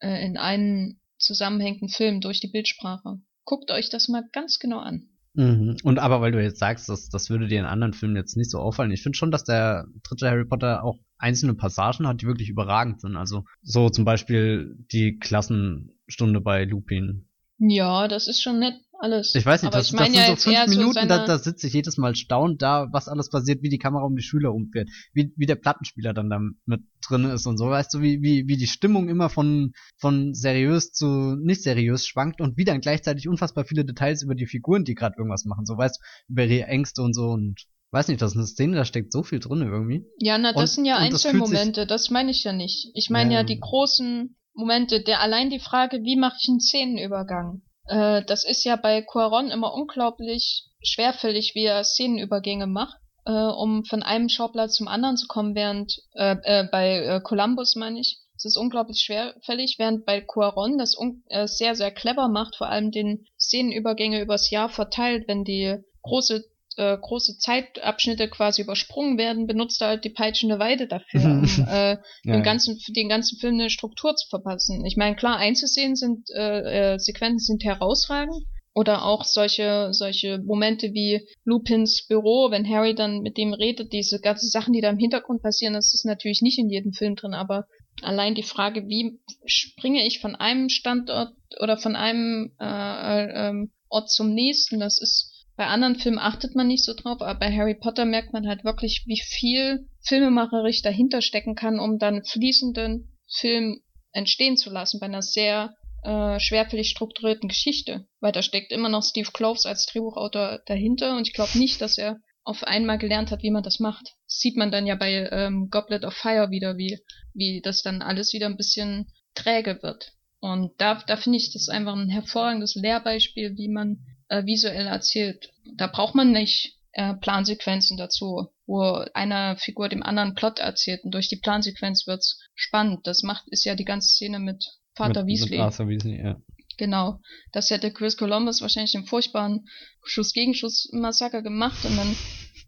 äh, 0.00 0.24
in 0.24 0.36
einen 0.36 1.00
zusammenhängenden 1.18 1.88
Film 1.88 2.20
durch 2.20 2.40
die 2.40 2.48
Bildsprache. 2.48 3.18
Guckt 3.44 3.70
euch 3.70 3.90
das 3.90 4.08
mal 4.08 4.24
ganz 4.32 4.58
genau 4.58 4.78
an. 4.78 5.08
Mhm. 5.34 5.76
Und 5.82 5.98
aber 5.98 6.20
weil 6.20 6.32
du 6.32 6.42
jetzt 6.42 6.58
sagst, 6.58 6.88
dass 6.88 7.08
das 7.08 7.28
würde 7.28 7.48
dir 7.48 7.58
in 7.58 7.66
anderen 7.66 7.92
Filmen 7.92 8.16
jetzt 8.16 8.36
nicht 8.36 8.50
so 8.50 8.58
auffallen, 8.58 8.92
ich 8.92 9.02
finde 9.02 9.18
schon, 9.18 9.32
dass 9.32 9.44
der 9.44 9.86
dritte 10.04 10.30
Harry 10.30 10.44
Potter 10.44 10.84
auch 10.84 10.98
einzelne 11.18 11.54
Passagen 11.54 12.06
hat, 12.06 12.22
die 12.22 12.26
wirklich 12.26 12.48
überragend 12.48 13.00
sind. 13.00 13.16
Also 13.16 13.44
so 13.62 13.88
zum 13.90 14.04
Beispiel 14.04 14.76
die 14.92 15.18
Klassenstunde 15.18 16.40
bei 16.40 16.64
Lupin 16.64 17.26
ja, 17.70 18.08
das 18.08 18.28
ist 18.28 18.42
schon 18.42 18.58
nett 18.58 18.74
alles. 18.98 19.34
Ich 19.34 19.44
weiß 19.44 19.62
nicht, 19.62 19.72
Aber 19.72 19.78
das, 19.78 19.88
ich 19.88 19.92
mein 19.92 20.12
das 20.12 20.16
ja 20.16 20.26
sind 20.26 20.40
so 20.40 20.50
fünf 20.50 20.68
Minuten, 20.68 21.00
so 21.00 21.06
da, 21.08 21.26
da 21.26 21.38
sitze 21.38 21.66
ich 21.66 21.72
jedes 21.72 21.96
Mal 21.96 22.16
staunend 22.16 22.62
da, 22.62 22.88
was 22.90 23.08
alles 23.08 23.28
passiert, 23.28 23.62
wie 23.62 23.68
die 23.68 23.78
Kamera 23.78 24.04
um 24.04 24.16
die 24.16 24.22
Schüler 24.22 24.52
umfährt, 24.52 24.88
wie, 25.12 25.32
wie 25.36 25.46
der 25.46 25.56
Plattenspieler 25.56 26.14
dann 26.14 26.30
da 26.30 26.40
mit 26.66 26.82
drin 27.06 27.24
ist 27.24 27.46
und 27.46 27.58
so, 27.58 27.68
weißt 27.68 27.92
du, 27.94 28.00
wie, 28.00 28.22
wie, 28.22 28.48
wie 28.48 28.56
die 28.56 28.66
Stimmung 28.66 29.08
immer 29.08 29.28
von, 29.28 29.72
von 29.98 30.34
seriös 30.34 30.92
zu 30.92 31.36
nicht 31.36 31.62
seriös 31.62 32.06
schwankt 32.06 32.40
und 32.40 32.56
wie 32.56 32.64
dann 32.64 32.80
gleichzeitig 32.80 33.28
unfassbar 33.28 33.64
viele 33.64 33.84
Details 33.84 34.22
über 34.22 34.34
die 34.34 34.46
Figuren, 34.46 34.84
die 34.84 34.94
gerade 34.94 35.16
irgendwas 35.18 35.44
machen, 35.44 35.66
so 35.66 35.76
weißt 35.76 35.98
du, 35.98 36.32
über 36.32 36.44
ihre 36.44 36.66
Ängste 36.66 37.02
und 37.02 37.14
so 37.14 37.26
und 37.26 37.66
weiß 37.90 38.08
nicht, 38.08 38.20
das 38.22 38.32
ist 38.32 38.36
eine 38.36 38.46
Szene, 38.46 38.76
da 38.76 38.84
steckt 38.84 39.12
so 39.12 39.22
viel 39.22 39.38
drin 39.38 39.62
irgendwie. 39.62 40.04
Ja, 40.18 40.36
na, 40.38 40.52
das 40.52 40.70
und, 40.70 40.74
sind 40.74 40.84
ja 40.86 40.96
Einzelmomente, 40.96 41.86
das, 41.86 42.04
das 42.04 42.10
meine 42.10 42.30
ich 42.30 42.42
ja 42.42 42.52
nicht. 42.52 42.90
Ich 42.94 43.08
meine 43.08 43.34
ja, 43.34 43.40
ja 43.40 43.44
die 43.44 43.60
großen 43.60 44.36
Momente, 44.54 45.02
der 45.02 45.20
allein 45.20 45.50
die 45.50 45.60
Frage, 45.60 46.02
wie 46.02 46.16
mache 46.16 46.36
ich 46.40 46.48
einen 46.48 46.60
Szenenübergang? 46.60 47.62
Äh, 47.86 48.22
das 48.24 48.44
ist 48.44 48.64
ja 48.64 48.76
bei 48.76 49.02
Cuaron 49.02 49.50
immer 49.50 49.74
unglaublich 49.74 50.68
schwerfällig, 50.82 51.54
wie 51.54 51.64
er 51.64 51.84
Szenenübergänge 51.84 52.66
macht, 52.66 52.98
äh, 53.26 53.32
um 53.32 53.84
von 53.84 54.02
einem 54.02 54.28
Schauplatz 54.28 54.74
zum 54.74 54.88
anderen 54.88 55.16
zu 55.16 55.26
kommen, 55.26 55.54
während 55.54 56.00
äh, 56.14 56.36
äh, 56.42 56.68
bei 56.70 56.98
äh, 56.98 57.20
Columbus 57.20 57.74
meine 57.76 58.00
ich, 58.00 58.18
es 58.36 58.44
ist 58.44 58.56
unglaublich 58.56 59.00
schwerfällig, 59.00 59.76
während 59.78 60.04
bei 60.06 60.20
Cuaron 60.20 60.78
das 60.78 60.96
äh, 61.28 61.46
sehr, 61.46 61.74
sehr 61.74 61.90
clever 61.90 62.28
macht, 62.28 62.56
vor 62.56 62.68
allem 62.68 62.90
den 62.90 63.26
Szenenübergänge 63.38 64.20
übers 64.20 64.50
Jahr 64.50 64.68
verteilt, 64.68 65.28
wenn 65.28 65.44
die 65.44 65.76
große 66.02 66.44
äh, 66.76 66.96
große 67.00 67.38
Zeitabschnitte 67.38 68.28
quasi 68.28 68.62
übersprungen 68.62 69.18
werden, 69.18 69.46
benutzt 69.46 69.80
er 69.80 69.88
halt 69.88 70.04
die 70.04 70.10
peitschende 70.10 70.58
Weide 70.58 70.86
dafür, 70.86 71.24
um 71.24 71.44
äh, 71.44 71.96
ja, 72.24 72.32
den, 72.32 72.42
ganzen, 72.42 72.78
den 72.88 73.08
ganzen 73.08 73.38
Film 73.38 73.54
eine 73.54 73.70
Struktur 73.70 74.14
zu 74.16 74.28
verpassen. 74.28 74.84
Ich 74.84 74.96
meine, 74.96 75.16
klar, 75.16 75.36
einzusehen 75.36 75.96
sind, 75.96 76.28
äh, 76.30 76.94
äh, 76.94 76.98
Sequenzen 76.98 77.38
sind 77.38 77.64
herausragend. 77.64 78.44
Oder 78.76 79.04
auch 79.04 79.22
solche, 79.22 79.90
solche 79.92 80.38
Momente 80.38 80.92
wie 80.94 81.28
Lupins 81.44 82.08
Büro, 82.08 82.50
wenn 82.50 82.68
Harry 82.68 82.96
dann 82.96 83.20
mit 83.20 83.36
dem 83.36 83.52
redet, 83.52 83.92
diese 83.92 84.18
ganzen 84.18 84.48
Sachen, 84.48 84.72
die 84.72 84.80
da 84.80 84.90
im 84.90 84.98
Hintergrund 84.98 85.42
passieren, 85.42 85.74
das 85.74 85.94
ist 85.94 86.04
natürlich 86.04 86.42
nicht 86.42 86.58
in 86.58 86.68
jedem 86.68 86.92
Film 86.92 87.14
drin, 87.14 87.34
aber 87.34 87.68
allein 88.02 88.34
die 88.34 88.42
Frage, 88.42 88.88
wie 88.88 89.20
springe 89.46 90.04
ich 90.04 90.18
von 90.18 90.34
einem 90.34 90.68
Standort 90.68 91.34
oder 91.60 91.76
von 91.76 91.94
einem 91.94 92.52
äh, 92.60 92.64
äh, 92.64 93.48
ähm, 93.48 93.70
Ort 93.88 94.10
zum 94.10 94.34
nächsten, 94.34 94.80
das 94.80 95.00
ist 95.00 95.33
bei 95.56 95.66
anderen 95.66 95.96
Filmen 95.96 96.18
achtet 96.18 96.54
man 96.54 96.66
nicht 96.66 96.84
so 96.84 96.94
drauf, 96.94 97.20
aber 97.20 97.38
bei 97.38 97.54
Harry 97.56 97.74
Potter 97.74 98.04
merkt 98.04 98.32
man 98.32 98.48
halt 98.48 98.64
wirklich, 98.64 99.04
wie 99.06 99.20
viel 99.20 99.88
filmemacherisch 100.00 100.82
dahinter 100.82 101.22
stecken 101.22 101.54
kann, 101.54 101.78
um 101.78 101.98
dann 101.98 102.24
fließenden 102.24 103.16
Film 103.28 103.80
entstehen 104.12 104.56
zu 104.56 104.70
lassen 104.70 105.00
bei 105.00 105.06
einer 105.06 105.22
sehr 105.22 105.74
äh, 106.02 106.38
schwerfällig 106.40 106.90
strukturierten 106.90 107.48
Geschichte. 107.48 108.06
Weil 108.20 108.32
da 108.32 108.42
steckt 108.42 108.72
immer 108.72 108.88
noch 108.88 109.02
Steve 109.02 109.30
Kloves 109.32 109.64
als 109.64 109.86
Drehbuchautor 109.86 110.60
dahinter 110.66 111.16
und 111.16 111.28
ich 111.28 111.34
glaube 111.34 111.56
nicht, 111.58 111.80
dass 111.80 111.98
er 111.98 112.20
auf 112.42 112.64
einmal 112.64 112.98
gelernt 112.98 113.30
hat, 113.30 113.42
wie 113.42 113.50
man 113.50 113.62
das 113.62 113.80
macht. 113.80 114.12
Das 114.26 114.38
sieht 114.38 114.56
man 114.56 114.70
dann 114.70 114.86
ja 114.86 114.96
bei 114.96 115.28
ähm, 115.32 115.68
Goblet 115.70 116.04
of 116.04 116.14
Fire 116.14 116.50
wieder, 116.50 116.76
wie, 116.76 116.98
wie 117.32 117.60
das 117.62 117.82
dann 117.82 118.02
alles 118.02 118.32
wieder 118.32 118.46
ein 118.46 118.56
bisschen 118.56 119.06
träge 119.34 119.82
wird. 119.82 120.12
Und 120.40 120.72
da, 120.78 121.02
da 121.06 121.16
finde 121.16 121.38
ich 121.38 121.52
das 121.52 121.70
einfach 121.70 121.96
ein 121.96 122.10
hervorragendes 122.10 122.74
Lehrbeispiel, 122.74 123.56
wie 123.56 123.68
man 123.68 124.04
äh, 124.28 124.44
visuell 124.44 124.86
erzählt. 124.86 125.52
Da 125.76 125.86
braucht 125.86 126.14
man 126.14 126.32
nicht 126.32 126.78
äh, 126.92 127.14
Plansequenzen 127.14 127.96
dazu, 127.96 128.48
wo 128.66 129.04
einer 129.14 129.56
Figur 129.56 129.88
dem 129.88 130.02
anderen 130.02 130.34
Plot 130.34 130.58
erzählt 130.58 131.04
und 131.04 131.12
durch 131.12 131.28
die 131.28 131.36
Plansequenz 131.36 132.06
wird's 132.06 132.38
spannend. 132.54 133.06
Das 133.06 133.22
macht 133.22 133.48
ist 133.48 133.64
ja 133.64 133.74
die 133.74 133.84
ganze 133.84 134.08
Szene 134.08 134.38
mit 134.38 134.64
Vater 134.94 135.24
mit, 135.24 135.32
Weasley. 135.32 135.58
Mit 135.58 135.60
Arthur 135.60 135.88
Weasley, 135.88 136.22
ja. 136.22 136.40
Genau. 136.76 137.20
Das 137.52 137.70
hätte 137.70 137.92
Chris 137.92 138.16
Columbus 138.16 138.60
wahrscheinlich 138.60 138.94
im 138.94 139.06
furchtbaren 139.06 139.66
Schuss-Gegenschuss-Massaker 140.04 141.42
gemacht 141.42 141.84
und 141.84 141.96
dann 141.96 142.16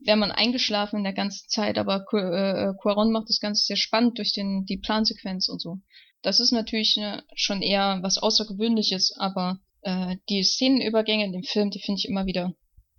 wäre 0.01 0.17
man 0.17 0.31
eingeschlafen 0.31 0.99
in 0.99 1.05
der 1.05 1.13
ganzen 1.13 1.49
Zeit, 1.49 1.79
aber 1.79 2.05
Qu 2.05 2.17
äh, 2.17 2.73
Quaron 2.81 3.13
macht 3.13 3.29
das 3.29 3.41
Ganze 3.41 3.65
sehr 3.65 3.77
spannend 3.77 4.19
durch 4.19 4.33
den, 4.33 4.65
die 4.65 4.79
Plansequenz 4.79 5.49
und 5.49 5.61
so. 5.61 5.79
Das 6.23 6.41
ist 6.41 6.53
natürlich 6.53 6.97
äh, 6.99 7.23
schon 7.35 7.63
eher 7.63 7.99
was 8.03 8.19
Außergewöhnliches, 8.19 9.17
aber 9.19 9.59
äh, 9.87 10.17
die 10.29 10.43
Szenenübergänge 10.43 11.25
in 11.25 11.33
dem 11.33 11.45
Film, 11.45 11.71
die 11.71 11.81
finde 11.81 12.01
ich 12.01 12.09
immer 12.09 12.27
wieder 12.27 12.53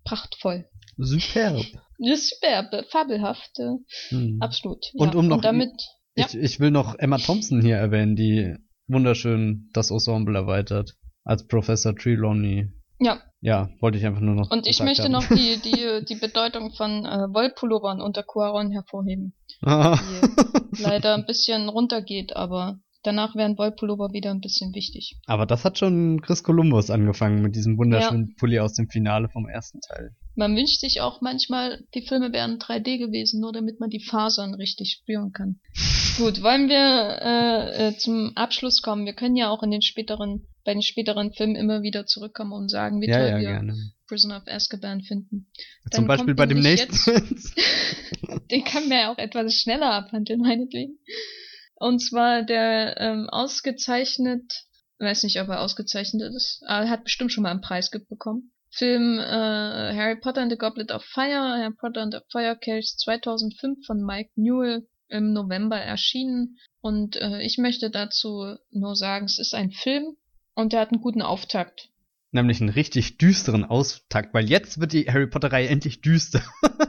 prachtvoll. 0.05 0.65
Superb. 0.97 1.65
Superb, 1.99 2.89
fabelhaft, 2.89 3.59
äh, 3.59 3.75
hm. 4.09 4.37
absolut. 4.39 4.85
Und 4.93 5.13
ja. 5.13 5.19
um 5.19 5.27
noch, 5.27 5.37
und 5.37 5.45
damit, 5.45 5.71
ich, 6.15 6.33
ja. 6.33 6.39
ich 6.39 6.59
will 6.59 6.71
noch 6.71 6.97
Emma 6.97 7.17
Thompson 7.17 7.61
hier 7.61 7.75
erwähnen, 7.75 8.15
die 8.15 8.55
wunderschön 8.87 9.69
das 9.73 9.91
Ensemble 9.91 10.37
erweitert 10.37 10.95
als 11.23 11.45
Professor 11.45 11.93
Trelawney. 11.93 12.71
Ja, 12.99 13.21
ja, 13.41 13.69
wollte 13.81 13.97
ich 13.97 14.05
einfach 14.05 14.21
nur 14.21 14.35
noch. 14.35 14.49
Und 14.49 14.65
ich 14.65 14.79
möchte 14.79 15.03
haben. 15.03 15.11
noch 15.11 15.27
die, 15.27 15.59
die, 15.61 16.05
die 16.05 16.15
Bedeutung 16.15 16.73
von 16.73 17.05
äh, 17.05 17.27
Wollpullovern 17.33 18.01
unter 18.01 18.23
Quaron 18.23 18.71
hervorheben. 18.71 19.33
die 19.61 20.81
leider 20.81 21.15
ein 21.15 21.25
bisschen 21.25 21.69
runtergeht, 21.69 22.35
aber 22.35 22.79
danach 23.03 23.35
werden 23.35 23.57
Wollpullover 23.57 24.13
wieder 24.13 24.31
ein 24.31 24.41
bisschen 24.41 24.73
wichtig. 24.73 25.17
Aber 25.25 25.45
das 25.45 25.65
hat 25.65 25.77
schon 25.77 26.21
Chris 26.21 26.43
Columbus 26.43 26.89
angefangen 26.89 27.41
mit 27.41 27.55
diesem 27.55 27.77
wunderschönen 27.77 28.27
ja. 28.29 28.33
Pulli 28.37 28.59
aus 28.59 28.73
dem 28.73 28.89
Finale 28.89 29.29
vom 29.29 29.47
ersten 29.47 29.79
Teil. 29.81 30.11
Man 30.35 30.55
wünscht 30.55 30.79
sich 30.79 31.01
auch 31.01 31.21
manchmal, 31.21 31.83
die 31.95 32.01
Filme 32.01 32.31
wären 32.31 32.59
3D 32.59 32.97
gewesen, 32.97 33.41
nur 33.41 33.53
damit 33.53 33.79
man 33.79 33.89
die 33.89 34.03
Fasern 34.03 34.53
richtig 34.53 34.99
spüren 35.01 35.31
kann. 35.31 35.59
Gut, 36.17 36.41
wollen 36.41 36.67
wir 36.67 37.21
äh, 37.21 37.87
äh, 37.89 37.97
zum 37.97 38.31
Abschluss 38.35 38.81
kommen? 38.81 39.05
Wir 39.05 39.13
können 39.13 39.35
ja 39.35 39.49
auch 39.49 39.61
in 39.61 39.71
den 39.71 39.83
späteren, 39.83 40.47
bei 40.65 40.73
den 40.73 40.81
späteren 40.81 41.31
Filmen 41.31 41.55
immer 41.55 41.83
wieder 41.83 42.07
zurückkommen 42.07 42.53
und 42.53 42.69
sagen, 42.69 43.01
wie 43.01 43.07
ja, 43.07 43.17
toll 43.17 43.27
ja, 43.27 43.37
wir 43.37 43.47
gerne. 43.47 43.75
Prisoner 44.07 44.37
of 44.37 44.47
Azkaban 44.47 45.01
finden. 45.01 45.51
Zum 45.91 46.05
Dann 46.05 46.07
Beispiel 46.07 46.35
kommt 46.35 46.37
bei 46.37 46.45
dem 46.45 46.61
nächsten. 46.61 46.95
den 48.51 48.63
können 48.63 48.89
wir 48.89 48.99
ja 48.99 49.11
auch 49.11 49.17
etwas 49.17 49.53
schneller 49.53 49.93
abhandeln, 49.93 50.41
meinetwegen. 50.41 50.97
Und 51.79 51.99
zwar 51.99 52.43
der 52.43 52.99
ähm, 52.99 53.29
ausgezeichnet, 53.29 54.65
weiß 54.99 55.23
nicht, 55.23 55.39
ob 55.39 55.47
er 55.49 55.61
ausgezeichnet 55.61 56.33
ist, 56.33 56.63
aber 56.65 56.85
er 56.85 56.89
hat 56.89 57.03
bestimmt 57.03 57.31
schon 57.31 57.43
mal 57.43 57.51
einen 57.51 57.61
Preis 57.61 57.91
bekommen. 57.91 58.51
Film 58.69 59.19
äh, 59.19 59.23
Harry 59.95 60.19
Potter 60.19 60.41
and 60.41 60.51
the 60.51 60.57
Goblet 60.57 60.91
of 60.91 61.03
Fire, 61.03 61.57
Harry 61.57 61.73
Potter 61.73 62.01
and 62.01 62.13
the 62.13 62.19
Fire 62.31 62.57
Kelch 62.59 62.95
2005 62.97 63.85
von 63.85 64.03
Mike 64.03 64.31
Newell 64.35 64.87
im 65.07 65.33
November 65.33 65.77
erschienen. 65.77 66.57
Und 66.81 67.15
äh, 67.15 67.41
ich 67.41 67.57
möchte 67.57 67.89
dazu 67.89 68.55
nur 68.71 68.95
sagen, 68.95 69.25
es 69.25 69.39
ist 69.39 69.53
ein 69.53 69.71
Film 69.71 70.17
und 70.53 70.73
der 70.73 70.81
hat 70.81 70.91
einen 70.91 71.01
guten 71.01 71.21
Auftakt. 71.21 71.89
Nämlich 72.31 72.59
einen 72.59 72.69
richtig 72.69 73.17
düsteren 73.17 73.63
Auftakt, 73.63 74.33
weil 74.33 74.49
jetzt 74.49 74.79
wird 74.79 74.93
die 74.93 75.05
Harry 75.05 75.27
Potter-Reihe 75.27 75.69
endlich 75.69 76.01
düster. 76.01 76.41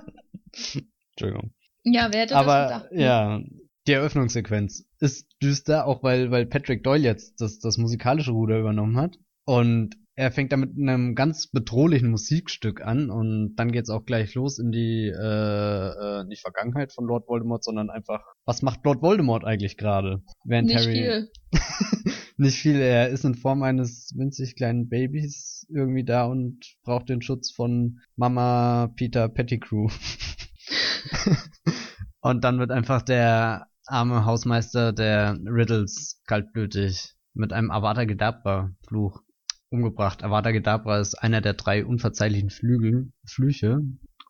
Entschuldigung. 1.12 1.53
Ja, 1.84 2.09
wer 2.12 2.22
hätte 2.22 2.36
Aber, 2.36 2.55
das 2.55 2.68
gedacht? 2.68 2.93
ne? 2.93 3.03
ja, 3.03 3.41
die 3.89 3.95
Eröffnungssequenz 3.95 4.86
ist 5.01 5.26
düster, 5.43 5.86
auch 5.86 6.03
weil, 6.03 6.30
weil 6.30 6.47
Patrick 6.47 6.84
Doyle 6.84 7.03
jetzt 7.03 7.41
das, 7.41 7.59
das 7.59 7.78
musikalische 7.78 8.32
Ruder 8.32 8.61
übernommen 8.61 8.99
hat. 8.99 9.18
Und 9.45 9.97
er 10.14 10.30
fängt 10.30 10.53
da 10.53 10.57
mit 10.57 10.76
einem 10.76 11.14
ganz 11.14 11.47
bedrohlichen 11.47 12.11
Musikstück 12.11 12.82
an 12.82 13.09
und 13.09 13.55
dann 13.57 13.72
geht's 13.72 13.89
auch 13.89 14.05
gleich 14.05 14.34
los 14.34 14.59
in 14.59 14.72
die 14.72 15.07
äh, 15.09 15.20
äh, 15.20 16.24
nicht 16.24 16.43
Vergangenheit 16.43 16.93
von 16.93 17.07
Lord 17.07 17.28
Voldemort, 17.28 17.64
sondern 17.64 17.89
einfach, 17.89 18.24
was 18.45 18.61
macht 18.61 18.84
Lord 18.84 19.01
Voldemort 19.01 19.45
eigentlich 19.45 19.76
gerade? 19.78 20.22
Während 20.45 20.68
Nicht 20.68 20.78
Harry 20.80 20.93
viel. 20.93 21.30
nicht 22.36 22.59
viel, 22.59 22.76
er 22.76 23.09
ist 23.09 23.24
in 23.24 23.36
Form 23.36 23.62
eines 23.62 24.12
winzig 24.16 24.57
kleinen 24.57 24.89
Babys 24.89 25.66
irgendwie 25.70 26.05
da 26.05 26.24
und 26.24 26.59
braucht 26.82 27.09
den 27.09 27.22
Schutz 27.22 27.51
von 27.53 28.01
Mama 28.16 28.93
Peter 28.97 29.28
Pettigrew. 29.28 29.89
und 32.20 32.45
dann 32.45 32.59
wird 32.59 32.70
einfach 32.70 33.03
der 33.03 33.68
arme 33.89 34.24
Hausmeister 34.24 34.93
der 34.93 35.36
Riddles 35.45 36.20
kaltblütig 36.26 37.14
mit 37.34 37.53
einem 37.53 37.70
Avada 37.70 38.05
Kedavra 38.07 38.70
Fluch 38.86 39.22
umgebracht. 39.70 40.22
Avada 40.24 40.53
Kedavra 40.53 40.99
ist 41.01 41.14
einer 41.14 41.41
der 41.41 41.55
drei 41.55 41.84
unverzeihlichen 41.84 42.51
Flügel, 42.51 43.11
Flüche. 43.26 43.80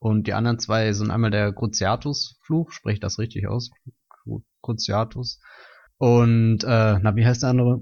Und 0.01 0.27
die 0.27 0.33
anderen 0.33 0.59
zwei 0.59 0.93
sind 0.93 1.11
einmal 1.11 1.31
der 1.31 1.53
Cruciatus-Fluch, 1.53 2.71
spreche 2.71 3.01
das 3.01 3.19
richtig 3.19 3.49
aus? 3.49 3.71
Cru- 4.25 4.43
Cruciatus. 4.63 5.41
Und, 5.99 6.63
äh, 6.65 6.99
na, 7.01 7.17
wie 7.17 7.27
heißt 7.27 7.43
der 7.43 7.51
andere? 7.51 7.81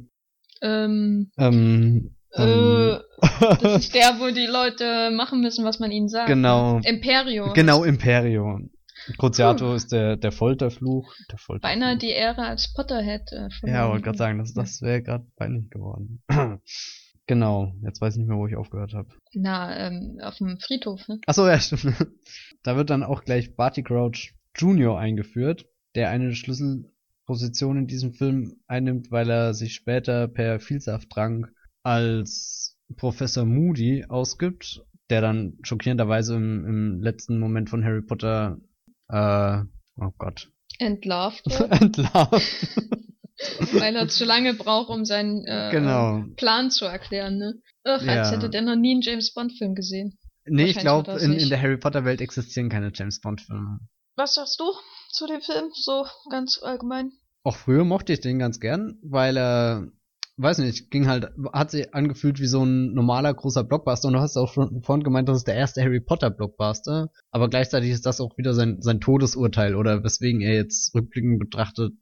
Ähm, 0.62 1.30
Ähm, 1.36 2.14
äh, 2.32 2.42
ähm, 2.42 2.98
das 3.60 3.76
ist 3.84 3.94
der, 3.94 4.18
wo 4.18 4.30
die 4.32 4.46
Leute 4.46 5.10
machen 5.14 5.40
müssen, 5.42 5.64
was 5.66 5.78
man 5.78 5.90
ihnen 5.90 6.08
sagt. 6.08 6.28
genau, 6.28 6.80
Imperio. 6.84 7.52
genau, 7.52 7.84
Imperio. 7.84 8.60
Cruciato 9.18 9.74
ist 9.74 9.92
der, 9.92 10.16
der 10.16 10.32
Folterfluch. 10.32 11.14
Der 11.30 11.38
Folterfluch. 11.38 11.72
Beinahe 11.72 11.96
die 11.96 12.10
Ehre 12.10 12.42
als 12.42 12.72
Potterhead. 12.72 13.30
Äh, 13.32 13.50
von 13.50 13.68
Ja, 13.68 13.88
wollte 13.88 14.04
gerade 14.04 14.18
sagen, 14.18 14.38
das, 14.38 14.52
das 14.54 14.82
wäre 14.82 15.02
gerade 15.02 15.26
peinlich 15.36 15.70
geworden. 15.70 16.22
genau, 17.26 17.72
jetzt 17.82 18.00
weiß 18.00 18.14
ich 18.14 18.18
nicht 18.20 18.28
mehr, 18.28 18.38
wo 18.38 18.46
ich 18.46 18.56
aufgehört 18.56 18.94
habe. 18.94 19.08
Na, 19.32 19.76
ähm, 19.86 20.18
auf 20.22 20.36
dem 20.38 20.58
Friedhof, 20.58 21.06
ne? 21.08 21.20
Achso, 21.26 21.46
ja, 21.46 21.58
stimmt. 21.60 21.94
Da 22.62 22.76
wird 22.76 22.90
dann 22.90 23.02
auch 23.02 23.24
gleich 23.24 23.54
Barty 23.54 23.82
Crouch 23.82 24.34
Jr. 24.56 24.98
eingeführt, 24.98 25.66
der 25.94 26.10
eine 26.10 26.34
Schlüsselposition 26.34 27.78
in 27.78 27.86
diesem 27.86 28.12
Film 28.12 28.56
einnimmt, 28.66 29.10
weil 29.10 29.30
er 29.30 29.54
sich 29.54 29.74
später 29.74 30.28
per 30.28 30.60
Vielsafttrank 30.60 31.52
als 31.82 32.78
Professor 32.96 33.44
Moody 33.44 34.04
ausgibt, 34.08 34.84
der 35.10 35.20
dann 35.20 35.58
schockierenderweise 35.62 36.36
im, 36.36 36.64
im 36.66 37.02
letzten 37.02 37.38
Moment 37.38 37.70
von 37.70 37.84
Harry 37.84 38.02
Potter, 38.02 38.58
äh, 39.08 39.58
oh 39.96 40.10
Gott, 40.18 40.50
Entlarvt 40.78 41.46
entlarvt. 41.70 42.68
weil 43.72 43.96
er 43.96 44.08
zu 44.08 44.24
lange 44.24 44.54
braucht, 44.54 44.88
um 44.90 45.04
seinen 45.04 45.44
äh, 45.46 45.68
genau. 45.70 46.24
Plan 46.36 46.70
zu 46.70 46.84
erklären, 46.86 47.38
ne? 47.38 47.54
Ach, 47.84 48.00
als 48.00 48.30
Ja. 48.30 48.30
hätte 48.30 48.50
der 48.50 48.62
noch 48.62 48.76
nie 48.76 48.92
einen 48.92 49.02
James 49.02 49.32
Bond-Film 49.32 49.74
gesehen. 49.74 50.18
Nee, 50.46 50.64
ich 50.66 50.78
glaube, 50.78 51.12
in, 51.20 51.32
in 51.32 51.48
der 51.48 51.60
Harry 51.60 51.76
Potter 51.76 52.04
Welt 52.04 52.20
existieren 52.20 52.68
keine 52.68 52.92
James 52.94 53.20
Bond 53.20 53.40
Filme. 53.40 53.80
Was 54.16 54.34
sagst 54.34 54.60
du 54.60 54.64
zu 55.10 55.26
dem 55.26 55.40
Film, 55.40 55.70
so 55.74 56.06
ganz 56.30 56.60
allgemein? 56.62 57.12
Auch 57.42 57.56
früher 57.56 57.84
mochte 57.84 58.12
ich 58.12 58.20
den 58.20 58.38
ganz 58.38 58.60
gern, 58.60 58.98
weil 59.02 59.36
er, 59.36 59.88
weiß 60.38 60.58
nicht, 60.58 60.90
ging 60.90 61.06
halt, 61.06 61.30
hat 61.52 61.70
sich 61.70 61.94
angefühlt 61.94 62.40
wie 62.40 62.46
so 62.46 62.62
ein 62.62 62.92
normaler 62.92 63.32
großer 63.32 63.64
Blockbuster. 63.64 64.08
Und 64.08 64.14
du 64.14 64.20
hast 64.20 64.36
auch 64.36 64.52
schon 64.52 64.82
vorhin 64.82 65.02
gemeint, 65.02 65.28
das 65.28 65.38
ist 65.38 65.48
der 65.48 65.54
erste 65.54 65.82
Harry 65.82 66.00
Potter 66.00 66.30
Blockbuster, 66.30 67.10
aber 67.30 67.48
gleichzeitig 67.48 67.90
ist 67.90 68.06
das 68.06 68.20
auch 68.20 68.36
wieder 68.36 68.52
sein, 68.54 68.78
sein 68.80 69.00
Todesurteil 69.00 69.74
oder 69.74 70.04
weswegen 70.04 70.40
er 70.42 70.54
jetzt 70.54 70.94
rückblickend 70.94 71.38
betrachtet 71.38 71.94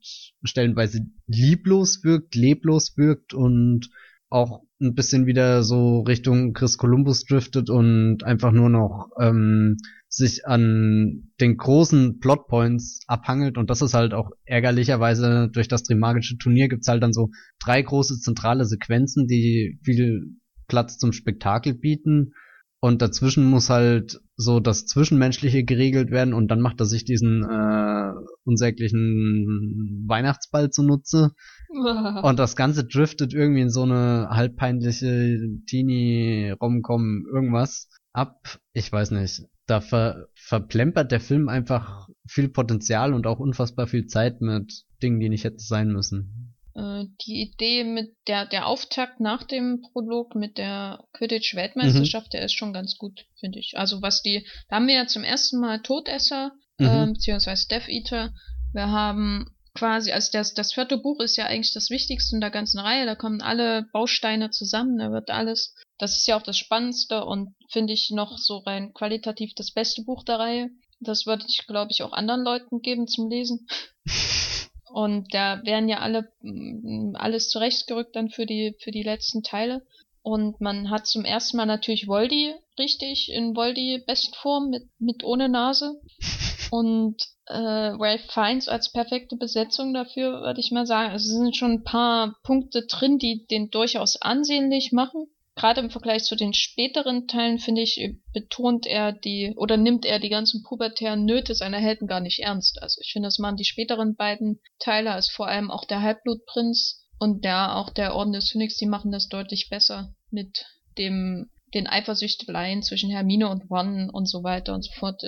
stellenweise 0.43 1.01
lieblos 1.27 2.03
wirkt, 2.03 2.35
leblos 2.35 2.97
wirkt 2.97 3.33
und 3.33 3.89
auch 4.29 4.63
ein 4.81 4.95
bisschen 4.95 5.25
wieder 5.27 5.63
so 5.63 6.01
Richtung 6.01 6.53
Chris 6.53 6.77
Columbus 6.77 7.25
driftet 7.25 7.69
und 7.69 8.23
einfach 8.23 8.51
nur 8.51 8.69
noch 8.69 9.11
ähm, 9.19 9.77
sich 10.15 10.47
an 10.47 11.29
den 11.41 11.57
großen 11.57 12.19
Plotpoints 12.19 13.01
abhangelt 13.05 13.57
und 13.57 13.69
das 13.69 13.81
ist 13.81 13.93
halt 13.93 14.13
auch 14.13 14.31
ärgerlicherweise 14.45 15.49
durch 15.51 15.67
das 15.67 15.83
Trimagische 15.83 16.37
Turnier 16.37 16.69
gibt's 16.69 16.87
halt 16.87 17.03
dann 17.03 17.11
so 17.11 17.31
drei 17.59 17.81
große 17.81 18.19
zentrale 18.19 18.63
Sequenzen, 18.63 19.27
die 19.27 19.77
viel 19.83 20.37
Platz 20.67 20.97
zum 20.97 21.11
Spektakel 21.11 21.73
bieten 21.73 22.31
und 22.79 23.01
dazwischen 23.01 23.45
muss 23.45 23.69
halt 23.69 24.21
so 24.37 24.61
das 24.61 24.85
Zwischenmenschliche 24.85 25.65
geregelt 25.65 26.11
werden 26.11 26.33
und 26.33 26.49
dann 26.49 26.61
macht 26.61 26.79
er 26.79 26.85
sich 26.85 27.03
diesen 27.03 27.43
äh, 27.43 28.13
unsäglichen 28.45 30.05
Weihnachtsball 30.07 30.69
zunutze 30.69 31.31
und 32.23 32.39
das 32.39 32.55
Ganze 32.55 32.85
driftet 32.85 33.33
irgendwie 33.33 33.61
in 33.61 33.69
so 33.69 33.83
eine 33.83 34.29
halbpeinliche 34.29 35.39
Teenie-Romcom 35.67 37.25
irgendwas 37.33 37.89
ab. 38.13 38.39
Ich 38.71 38.89
weiß 38.89 39.11
nicht. 39.11 39.43
Da 39.67 39.81
ver 39.81 40.27
verplempert 40.35 41.11
der 41.11 41.19
Film 41.19 41.49
einfach 41.49 42.07
viel 42.27 42.49
Potenzial 42.49 43.13
und 43.13 43.25
auch 43.25 43.39
unfassbar 43.39 43.87
viel 43.87 44.05
Zeit 44.05 44.41
mit 44.41 44.83
Dingen, 45.01 45.19
die 45.19 45.29
nicht 45.29 45.43
hätten 45.43 45.59
sein 45.59 45.87
müssen. 45.89 46.53
Äh, 46.75 47.05
die 47.25 47.41
Idee 47.41 47.83
mit 47.83 48.15
der, 48.27 48.45
der 48.45 48.67
Auftakt 48.67 49.19
nach 49.19 49.43
dem 49.43 49.81
Prolog 49.81 50.35
mit 50.35 50.57
der 50.57 51.03
Quidditch-Weltmeisterschaft, 51.13 52.33
der 52.33 52.45
ist 52.45 52.53
schon 52.53 52.73
ganz 52.73 52.97
gut, 52.97 53.25
finde 53.39 53.59
ich. 53.59 53.73
Also 53.75 54.01
was 54.01 54.21
die, 54.21 54.45
da 54.69 54.75
haben 54.77 54.87
wir 54.87 54.95
ja 54.95 55.07
zum 55.07 55.23
ersten 55.23 55.59
Mal 55.59 55.81
Todesser, 55.81 56.51
Mhm. 56.77 56.85
ähm, 56.87 57.13
beziehungsweise 57.13 57.67
Death 57.69 57.87
Eater. 57.87 58.33
Wir 58.73 58.89
haben 58.91 59.55
quasi, 59.73 60.11
also 60.11 60.29
das, 60.33 60.53
das 60.53 60.73
vierte 60.73 60.97
Buch 60.97 61.19
ist 61.21 61.37
ja 61.37 61.45
eigentlich 61.45 61.73
das 61.73 61.89
Wichtigste 61.89 62.35
in 62.35 62.41
der 62.41 62.51
ganzen 62.51 62.79
Reihe. 62.79 63.05
Da 63.05 63.15
kommen 63.15 63.41
alle 63.41 63.85
Bausteine 63.93 64.49
zusammen, 64.49 64.97
da 64.97 65.11
wird 65.11 65.29
alles, 65.29 65.73
das 65.97 66.17
ist 66.17 66.27
ja 66.27 66.37
auch 66.37 66.43
das 66.43 66.57
Spannendste 66.57 67.23
und 67.25 67.55
finde 67.69 67.93
ich 67.93 68.09
noch 68.11 68.37
so 68.37 68.57
rein 68.57 68.93
qualitativ 68.93 69.53
das 69.55 69.71
beste 69.71 70.03
Buch 70.03 70.23
der 70.23 70.39
Reihe. 70.39 70.69
Das 70.99 71.25
würde 71.25 71.45
ich, 71.47 71.65
glaube 71.67 71.91
ich, 71.91 72.03
auch 72.03 72.13
anderen 72.13 72.43
Leuten 72.43 72.81
geben 72.81 73.07
zum 73.07 73.29
Lesen. 73.29 73.67
Und 74.95 75.33
da 75.33 75.61
werden 75.65 75.89
ja 75.89 75.99
alle 75.99 76.31
mm, 76.41 77.15
alles 77.15 77.49
zurechtgerückt 77.49 78.15
dann 78.15 78.29
für 78.29 78.45
die 78.45 78.77
für 78.79 78.91
die 78.91 79.03
letzten 79.03 79.43
Teile. 79.43 79.85
Und 80.21 80.61
man 80.61 80.89
hat 80.89 81.05
zum 81.05 81.25
ersten 81.25 81.57
Mal 81.57 81.65
natürlich 81.65 82.07
Voldy 82.07 82.53
richtig 82.79 83.29
in 83.29 83.57
Voldy 83.57 84.01
Bestform 84.07 84.69
mit 84.69 84.87
mit 84.97 85.25
ohne 85.25 85.49
Nase 85.49 85.99
und 86.71 87.17
äh, 87.47 87.57
Ralph 87.57 88.31
Fiennes 88.31 88.69
als 88.69 88.91
perfekte 88.91 89.35
Besetzung 89.35 89.93
dafür 89.93 90.41
würde 90.41 90.61
ich 90.61 90.71
mal 90.71 90.85
sagen. 90.85 91.11
Also 91.11 91.25
es 91.25 91.37
sind 91.37 91.57
schon 91.57 91.71
ein 91.73 91.83
paar 91.83 92.37
Punkte 92.43 92.85
drin, 92.85 93.17
die 93.17 93.45
den 93.47 93.69
durchaus 93.71 94.21
ansehnlich 94.21 94.93
machen. 94.93 95.27
Gerade 95.55 95.79
im 95.79 95.89
Vergleich 95.89 96.23
zu 96.25 96.35
den 96.35 96.53
späteren 96.53 97.27
Teilen 97.27 97.59
finde 97.59 97.81
ich 97.81 97.97
betont 98.33 98.85
er 98.85 99.13
die 99.13 99.53
oder 99.55 99.77
nimmt 99.77 100.05
er 100.05 100.19
die 100.19 100.29
ganzen 100.29 100.63
pubertären 100.63 101.23
Nöte 101.23 101.55
seiner 101.55 101.79
Helden 101.79 102.07
gar 102.07 102.19
nicht 102.19 102.39
ernst. 102.39 102.81
Also 102.81 102.99
ich 103.01 103.13
finde, 103.13 103.27
das 103.27 103.39
machen 103.39 103.55
die 103.55 103.63
späteren 103.63 104.15
beiden 104.15 104.59
Teile, 104.79 105.11
also 105.11 105.31
vor 105.33 105.47
allem 105.47 105.71
auch 105.71 105.85
der 105.85 106.01
Halbblutprinz 106.01 107.07
und 107.19 107.45
der 107.45 107.77
auch 107.77 107.89
der 107.89 108.15
Orden 108.15 108.33
des 108.33 108.51
Phönix, 108.51 108.75
die 108.75 108.85
machen 108.85 109.11
das 109.11 109.29
deutlich 109.29 109.69
besser 109.69 110.13
mit 110.29 110.65
dem 110.97 111.49
den 111.73 111.87
Eifersüchteleien 111.87 112.83
zwischen 112.83 113.09
Hermine 113.09 113.49
und 113.49 113.69
Ron 113.69 114.09
und 114.09 114.29
so 114.29 114.43
weiter 114.43 114.73
und 114.73 114.83
so 114.83 114.91
fort. 114.97 115.21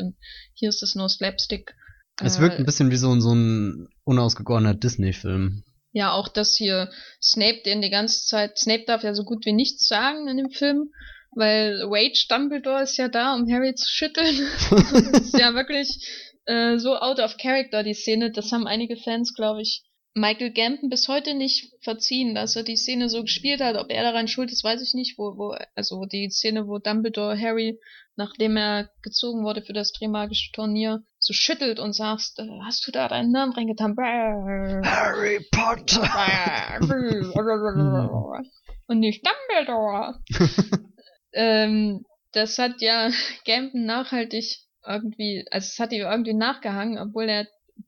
Hier 0.54 0.70
ist 0.70 0.84
es 0.84 0.96
nur 0.96 1.10
Slapstick. 1.10 1.76
Es 2.22 2.40
wirkt 2.40 2.58
ein 2.58 2.66
bisschen 2.66 2.90
wie 2.90 2.96
so, 2.96 3.18
so 3.20 3.34
ein 3.34 3.90
unausgegorener 4.06 4.74
Disney-Film. 4.74 5.64
Ja, 5.92 6.12
auch 6.14 6.28
das 6.28 6.56
hier 6.56 6.92
Snape, 7.22 7.62
den 7.66 7.82
die 7.82 7.90
ganze 7.90 8.26
Zeit, 8.26 8.58
Snape 8.58 8.84
darf 8.86 9.04
ja 9.04 9.14
so 9.14 9.24
gut 9.24 9.46
wie 9.46 9.54
nichts 9.54 9.88
sagen 9.88 10.28
in 10.28 10.38
dem 10.38 10.52
Film, 10.52 10.92
weil 11.32 11.82
Wage 11.90 12.28
Dumbledore 12.30 12.84
ist 12.84 12.98
ja 12.98 13.08
da, 13.08 13.34
um 13.34 13.52
Harry 13.52 13.74
zu 13.76 13.88
schütteln. 13.90 14.48
das 15.12 15.22
ist 15.22 15.40
ja 15.40 15.54
wirklich 15.54 16.00
äh, 16.46 16.78
so 16.78 16.98
out 16.98 17.20
of 17.20 17.38
character, 17.38 17.84
die 17.84 17.94
Szene. 17.94 18.32
Das 18.32 18.52
haben 18.52 18.68
einige 18.68 18.98
Fans, 18.98 19.34
glaube 19.34 19.62
ich, 19.62 19.84
Michael 20.18 20.52
Gambon 20.52 20.90
bis 20.90 21.08
heute 21.08 21.36
nicht 21.36 21.72
verziehen, 21.82 22.34
dass 22.34 22.56
er 22.56 22.64
die 22.64 22.76
Szene 22.76 23.08
so 23.08 23.22
gespielt 23.22 23.62
hat. 23.62 23.76
Ob 23.76 23.92
er 23.92 24.02
daran 24.02 24.28
schuld 24.28 24.52
ist, 24.52 24.64
weiß 24.64 24.82
ich 24.82 24.96
nicht. 24.96 25.20
Wo, 25.20 25.38
wo, 25.38 25.56
also 25.76 26.06
die 26.06 26.32
Szene, 26.32 26.68
wo 26.68 26.80
Dumbledore 26.80 27.40
Harry, 27.40 27.80
nachdem 28.16 28.58
er 28.58 28.90
gezogen 29.04 29.44
wurde 29.44 29.62
für 29.62 29.74
das 29.74 29.94
Drehmagische 29.94 30.52
Turnier, 30.54 31.04
so 31.20 31.34
schüttelt 31.34 31.80
und 31.80 31.94
sagst, 31.94 32.40
äh, 32.40 32.48
hast 32.66 32.88
du 32.88 32.92
da 32.92 33.08
deinen 33.08 33.32
Namen 33.32 33.54
reingetan? 33.54 33.96
Harry 34.84 35.46
Potter! 35.52 36.02
und 38.88 39.00
nicht 39.00 39.24
Dumbledore. 39.24 40.20
ähm, 41.34 42.04
das 42.32 42.58
hat 42.58 42.82
ja 42.82 43.12
Gambon 43.46 43.86
nachhaltig 43.86 44.62
irgendwie, 44.84 45.46
also 45.52 45.68
es 45.72 45.80
hat 45.80 45.92
ihm 45.92 46.02
irgendwie 46.02 46.34
nachgehangen, 46.34 46.98
obwohl 46.98 47.30
er 47.30 47.46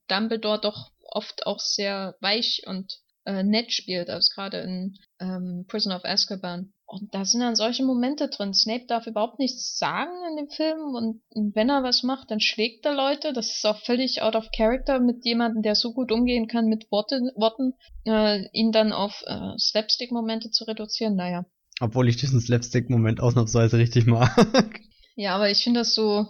Dumbledore 0.08 0.62
doch 0.62 0.92
oft 1.12 1.46
auch 1.46 1.60
sehr 1.60 2.16
weich 2.22 2.64
und 2.66 3.00
äh, 3.26 3.44
nett 3.44 3.72
spielt, 3.72 4.10
also 4.10 4.30
gerade 4.34 4.60
in 4.60 4.98
ähm, 5.20 5.66
Prison 5.68 5.92
of 5.92 6.06
Azkaban. 6.06 6.74
Und 6.86 7.14
da 7.14 7.24
sind 7.24 7.42
dann 7.42 7.56
solche 7.56 7.84
Momente 7.84 8.30
drin. 8.30 8.54
Snape 8.56 8.86
darf 8.88 9.06
überhaupt 9.06 9.38
nichts 9.38 9.78
sagen 9.78 10.12
in 10.32 10.38
dem 10.38 10.50
Film 10.50 10.96
und 10.96 11.22
wenn 11.54 11.70
er 11.70 11.84
was 11.84 12.02
macht, 12.02 12.32
dann 12.32 12.40
schlägt 12.40 12.84
er 12.86 12.96
Leute. 12.96 13.32
Das 13.32 13.52
ist 13.52 13.66
auch 13.66 13.80
völlig 13.84 14.24
out 14.24 14.36
of 14.36 14.50
character 14.56 15.00
mit 15.00 15.24
jemandem, 15.24 15.62
der 15.62 15.76
so 15.76 15.94
gut 15.94 16.12
umgehen 16.12 16.48
kann 16.48 16.66
mit 16.66 16.92
Worte, 16.92 17.32
Worten, 17.36 17.74
äh, 18.06 18.48
ihn 18.54 18.72
dann 18.72 18.92
auf 18.92 19.24
äh, 19.28 19.58
Slapstick-Momente 19.60 20.50
zu 20.50 20.64
reduzieren. 20.64 21.16
Naja. 21.16 21.46
Obwohl 21.80 22.10
ich 22.10 22.18
diesen 22.18 22.42
Slapstick-Moment 22.42 23.22
ausnahmsweise 23.22 23.78
richtig 23.78 24.08
mag. 24.08 24.82
Ja, 25.16 25.36
aber 25.36 25.50
ich 25.52 25.62
finde 25.66 25.82
das 25.82 25.94
so, 25.94 26.28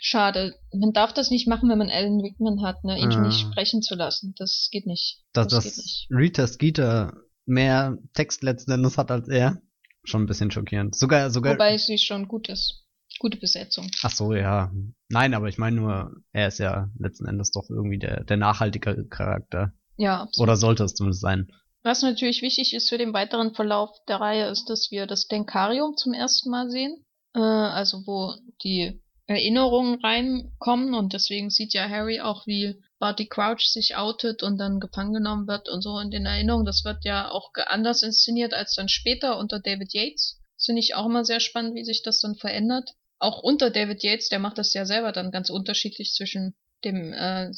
schade. 0.00 0.54
Man 0.72 0.92
darf 0.92 1.12
das 1.12 1.30
nicht 1.30 1.46
machen, 1.46 1.68
wenn 1.68 1.78
man 1.78 1.90
Alan 1.90 2.20
Rickman 2.20 2.62
hat, 2.62 2.84
ne? 2.84 2.98
ihn 2.98 3.12
ah. 3.12 3.20
nicht 3.20 3.40
sprechen 3.40 3.82
zu 3.82 3.94
lassen. 3.94 4.34
Das 4.38 4.68
geht 4.70 4.86
nicht. 4.86 5.20
Dass 5.32 5.48
das, 5.48 5.64
das 5.64 5.76
nicht. 5.76 6.08
Rita 6.10 6.46
Skeeter 6.46 7.14
mehr 7.46 7.98
Text 8.14 8.42
letzten 8.42 8.72
Endes 8.72 8.98
hat 8.98 9.10
als 9.10 9.28
er, 9.28 9.60
schon 10.04 10.22
ein 10.22 10.26
bisschen 10.26 10.50
schockierend. 10.50 10.94
Sogar, 10.94 11.30
sogar. 11.30 11.54
Wobei 11.54 11.76
sie 11.76 11.98
schon 11.98 12.28
gut 12.28 12.48
ist. 12.48 12.84
Gute 13.18 13.36
Besetzung. 13.36 13.90
Ach 14.02 14.10
so, 14.10 14.34
ja. 14.34 14.72
Nein, 15.08 15.34
aber 15.34 15.48
ich 15.48 15.58
meine 15.58 15.76
nur, 15.76 16.22
er 16.32 16.48
ist 16.48 16.58
ja 16.58 16.88
letzten 16.98 17.26
Endes 17.26 17.50
doch 17.50 17.68
irgendwie 17.68 17.98
der, 17.98 18.24
der 18.24 18.36
nachhaltige 18.36 19.06
Charakter. 19.08 19.72
Ja. 19.96 20.22
Absolut. 20.22 20.48
Oder 20.48 20.56
sollte 20.56 20.84
es 20.84 20.94
zumindest 20.94 21.20
sein. 21.20 21.52
Was 21.82 22.02
natürlich 22.02 22.42
wichtig 22.42 22.74
ist 22.74 22.88
für 22.88 22.98
den 22.98 23.12
weiteren 23.12 23.54
Verlauf 23.54 23.90
der 24.06 24.20
Reihe, 24.20 24.48
ist, 24.48 24.70
dass 24.70 24.90
wir 24.90 25.06
das 25.06 25.26
Denkarium 25.28 25.96
zum 25.96 26.12
ersten 26.12 26.50
Mal 26.50 26.70
sehen. 26.70 27.04
Äh, 27.34 27.40
also 27.40 28.06
wo 28.06 28.34
die 28.62 29.02
Erinnerungen 29.30 30.00
reinkommen 30.00 30.92
und 30.92 31.12
deswegen 31.12 31.50
sieht 31.50 31.72
ja 31.72 31.88
Harry 31.88 32.20
auch, 32.20 32.48
wie 32.48 32.82
Barty 32.98 33.26
Crouch 33.26 33.60
sich 33.60 33.96
outet 33.96 34.42
und 34.42 34.58
dann 34.58 34.80
gefangen 34.80 35.14
genommen 35.14 35.46
wird 35.46 35.68
und 35.68 35.82
so 35.82 36.00
in 36.00 36.10
den 36.10 36.26
Erinnerungen. 36.26 36.66
Das 36.66 36.84
wird 36.84 37.04
ja 37.04 37.30
auch 37.30 37.52
anders 37.66 38.02
inszeniert 38.02 38.54
als 38.54 38.74
dann 38.74 38.88
später 38.88 39.38
unter 39.38 39.60
David 39.60 39.94
Yates. 39.94 40.40
Das 40.56 40.66
finde 40.66 40.80
ich 40.80 40.96
auch 40.96 41.06
immer 41.06 41.24
sehr 41.24 41.38
spannend, 41.38 41.76
wie 41.76 41.84
sich 41.84 42.02
das 42.02 42.18
dann 42.18 42.34
verändert. 42.34 42.90
Auch 43.20 43.40
unter 43.40 43.70
David 43.70 44.02
Yates, 44.02 44.30
der 44.30 44.40
macht 44.40 44.58
das 44.58 44.74
ja 44.74 44.84
selber 44.84 45.12
dann 45.12 45.30
ganz 45.30 45.48
unterschiedlich 45.48 46.12
zwischen 46.12 46.56
dem 46.84 47.12
äh, 47.12 47.52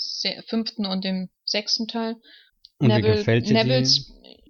fünften 0.48 0.84
und 0.84 1.04
dem 1.04 1.30
sechsten 1.46 1.88
Teil. 1.88 2.16
Und 2.76 2.88
Neville, 2.88 3.24
die 3.40 3.54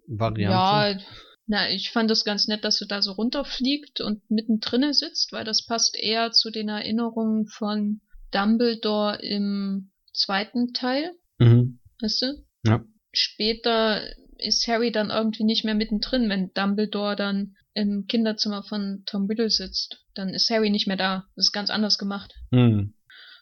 Variante? 0.08 0.98
Ja, 0.98 1.06
na, 1.52 1.68
ich 1.68 1.90
fand 1.90 2.10
es 2.10 2.24
ganz 2.24 2.48
nett, 2.48 2.64
dass 2.64 2.78
du 2.78 2.86
da 2.86 3.02
so 3.02 3.12
runterfliegt 3.12 4.00
und 4.00 4.22
mittendrin 4.30 4.90
sitzt, 4.94 5.32
weil 5.32 5.44
das 5.44 5.66
passt 5.66 5.98
eher 5.98 6.32
zu 6.32 6.50
den 6.50 6.70
Erinnerungen 6.70 7.46
von 7.46 8.00
Dumbledore 8.30 9.20
im 9.20 9.90
zweiten 10.14 10.72
Teil. 10.72 11.12
Mhm. 11.36 11.78
Weißt 12.00 12.22
du? 12.22 12.46
Ja. 12.64 12.82
Später 13.12 14.00
ist 14.38 14.66
Harry 14.66 14.92
dann 14.92 15.10
irgendwie 15.10 15.44
nicht 15.44 15.62
mehr 15.62 15.74
mittendrin, 15.74 16.30
wenn 16.30 16.54
Dumbledore 16.54 17.16
dann 17.16 17.54
im 17.74 18.06
Kinderzimmer 18.06 18.62
von 18.62 19.02
Tom 19.04 19.26
Riddle 19.26 19.50
sitzt. 19.50 20.06
Dann 20.14 20.30
ist 20.30 20.48
Harry 20.48 20.70
nicht 20.70 20.86
mehr 20.86 20.96
da. 20.96 21.26
Das 21.36 21.48
ist 21.48 21.52
ganz 21.52 21.68
anders 21.68 21.98
gemacht. 21.98 22.32
Mhm. 22.50 22.94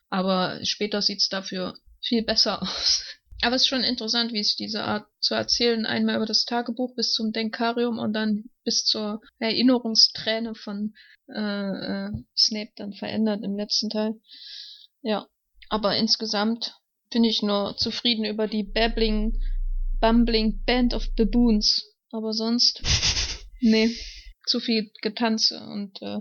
Aber 0.09 0.59
später 0.65 1.01
sieht's 1.01 1.28
dafür 1.28 1.74
viel 2.03 2.24
besser 2.24 2.61
aus. 2.62 3.05
Aber 3.43 3.57
es 3.57 3.62
ist 3.62 3.69
schon 3.69 3.85
interessant, 3.85 4.33
wie 4.33 4.43
sich 4.43 4.57
diese 4.57 4.85
Art 4.85 5.07
zu 5.21 5.35
erzählen, 5.35 5.87
einmal 5.87 6.17
über 6.17 6.27
das 6.27 6.45
Tagebuch 6.45 6.95
bis 6.95 7.12
zum 7.12 7.33
Denkarium 7.33 7.99
und 7.99 8.12
dann 8.12 8.45
bis 8.65 8.85
zur 8.85 9.21
Erinnerungsträne 9.39 10.55
von 10.55 10.95
äh, 11.29 11.41
äh, 11.41 12.11
Snape 12.37 12.73
dann 12.77 12.93
verändert 12.93 13.43
im 13.43 13.57
letzten 13.57 13.89
Teil. 13.89 14.21
Ja, 15.03 15.27
aber 15.69 15.97
insgesamt 15.97 16.75
bin 17.11 17.25
ich 17.25 17.43
nur 17.43 17.77
zufrieden 17.77 18.25
über 18.25 18.47
die 18.47 18.65
babbling, 18.65 19.41
bumbling 20.01 20.62
Band 20.65 20.93
of 20.93 21.09
Baboons. 21.15 21.85
Aber 22.11 22.33
sonst, 22.33 22.83
nee, 23.61 23.91
zu 24.47 24.61
viel 24.61 24.91
Getanze 25.01 25.61
und 25.61 26.03
äh, 26.03 26.19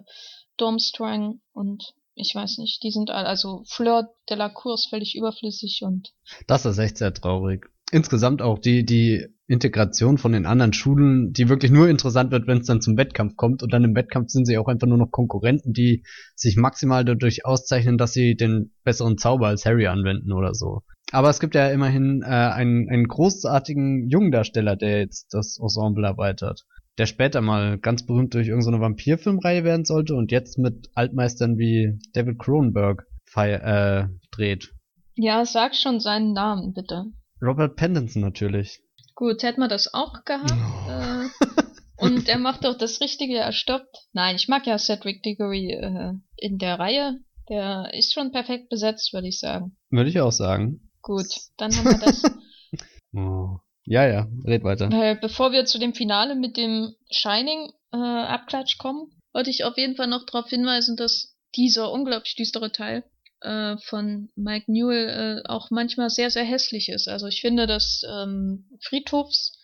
Dormstrang 0.58 1.42
und 1.52 1.94
ich 2.20 2.36
weiß 2.36 2.58
nicht, 2.58 2.84
die 2.84 2.92
sind 2.92 3.10
all, 3.10 3.26
also 3.26 3.64
Fleur 3.68 4.10
de 4.30 4.38
la 4.38 4.50
Cour 4.50 4.74
ist 4.74 4.90
völlig 4.90 5.16
überflüssig 5.16 5.82
und. 5.84 6.14
Das 6.48 6.66
ist 6.66 6.78
echt 6.78 6.98
sehr 6.98 7.14
traurig. 7.14 7.68
Insgesamt 7.92 8.42
auch 8.42 8.60
die, 8.60 8.86
die 8.86 9.26
Integration 9.48 10.20
von 10.20 10.32
den 10.32 10.46
anderen 10.46 10.74
Schulen, 10.74 11.34
die 11.34 11.50
wirklich 11.50 11.72
nur 11.72 11.90
interessant 11.90 12.32
wird, 12.32 12.46
wenn 12.46 12.60
es 12.60 12.68
dann 12.68 12.82
zum 12.82 12.98
Wettkampf 12.98 13.36
kommt. 13.36 13.64
Und 13.64 13.74
dann 13.74 13.84
im 13.84 13.96
Wettkampf 13.96 14.30
sind 14.30 14.46
sie 14.46 14.60
auch 14.60 14.68
einfach 14.68 14.86
nur 14.86 15.00
noch 15.00 15.10
Konkurrenten, 15.10 15.74
die 15.74 16.04
sich 16.36 16.56
maximal 16.56 17.04
dadurch 17.04 17.46
auszeichnen, 17.46 17.98
dass 17.98 18.14
sie 18.14 18.36
den 18.36 18.74
besseren 18.84 19.18
Zauber 19.18 19.48
als 19.48 19.66
Harry 19.66 19.88
anwenden 19.88 20.34
oder 20.34 20.54
so. 20.54 20.84
Aber 21.12 21.30
es 21.30 21.40
gibt 21.40 21.56
ja 21.56 21.70
immerhin 21.70 22.22
äh, 22.22 22.28
einen, 22.28 22.90
einen 22.90 23.08
großartigen 23.08 24.08
Jungdarsteller, 24.08 24.76
der 24.76 25.00
jetzt 25.00 25.34
das 25.34 25.58
Ensemble 25.60 26.06
erweitert 26.06 26.66
der 27.00 27.06
später 27.06 27.40
mal 27.40 27.80
ganz 27.80 28.06
berühmt 28.06 28.34
durch 28.34 28.50
irgendeine 28.50 28.82
Vampirfilmreihe 28.82 29.64
werden 29.64 29.86
sollte 29.86 30.16
und 30.16 30.32
jetzt 30.32 30.58
mit 30.58 30.90
Altmeistern 30.94 31.58
wie 31.58 31.98
David 32.14 32.38
Cronenberg 32.38 33.08
äh, 33.36 34.08
dreht. 34.32 34.74
Ja, 35.16 35.46
sag 35.46 35.76
schon 35.76 36.02
seinen 36.02 36.34
Namen, 36.34 36.74
bitte. 36.74 37.06
Robert 37.42 37.78
Pattinson 37.78 38.22
natürlich. 38.22 38.82
Gut, 39.16 39.44
hätten 39.44 39.62
wir 39.62 39.70
das 39.70 39.94
auch 39.94 40.26
gehabt. 40.26 40.52
Oh. 40.52 40.92
Äh, 40.92 42.06
und 42.06 42.28
er 42.28 42.38
macht 42.38 42.66
doch 42.66 42.78
das 42.78 43.00
Richtige, 43.00 43.38
er 43.38 43.54
stoppt. 43.54 44.08
Nein, 44.12 44.36
ich 44.36 44.50
mag 44.50 44.68
ja 44.68 44.78
Cedric 44.78 45.24
Diggory 45.24 45.72
äh, 45.72 46.14
in 46.36 46.58
der 46.58 46.80
Reihe. 46.80 47.20
Der 47.50 47.94
ist 47.94 48.14
schon 48.14 48.32
perfekt 48.32 48.70
besetzt, 48.70 49.14
würde 49.14 49.28
ich 49.28 49.40
sagen. 49.40 49.78
Würde 49.90 50.10
ich 50.10 50.20
auch 50.20 50.32
sagen. 50.32 50.92
Gut, 51.02 51.28
dann 51.58 51.76
haben 51.76 51.86
wir 51.86 51.98
das. 51.98 52.24
oh. 53.16 53.60
Ja, 53.90 54.08
ja, 54.08 54.28
red 54.46 54.64
weiter. 54.64 54.88
Äh, 54.92 55.18
bevor 55.20 55.52
wir 55.52 55.66
zu 55.66 55.80
dem 55.80 55.96
Finale 55.96 56.36
mit 56.36 56.58
dem 56.58 56.94
Shining 57.10 57.72
äh, 57.92 58.38
kommen, 58.78 59.12
wollte 59.34 59.50
ich 59.50 59.64
auf 59.64 59.78
jeden 59.78 59.96
Fall 59.96 60.06
noch 60.06 60.28
darauf 60.28 60.48
hinweisen, 60.48 60.96
dass 60.96 61.36
dieser 61.56 61.92
unglaublich 61.92 62.36
düstere 62.36 62.72
Teil 62.72 63.04
äh, 63.42 63.78
von 63.78 64.30
Mike 64.36 64.72
Newell 64.72 65.42
äh, 65.44 65.50
auch 65.50 65.72
manchmal 65.72 66.12
sehr, 66.12 66.30
sehr 66.30 66.44
hässlich 66.44 66.90
ist. 66.90 67.08
Also 67.08 67.26
ich 67.26 67.42
finde 67.42 67.66
das 67.66 68.04
ähm, 68.08 68.70
Friedhofsset 68.84 69.58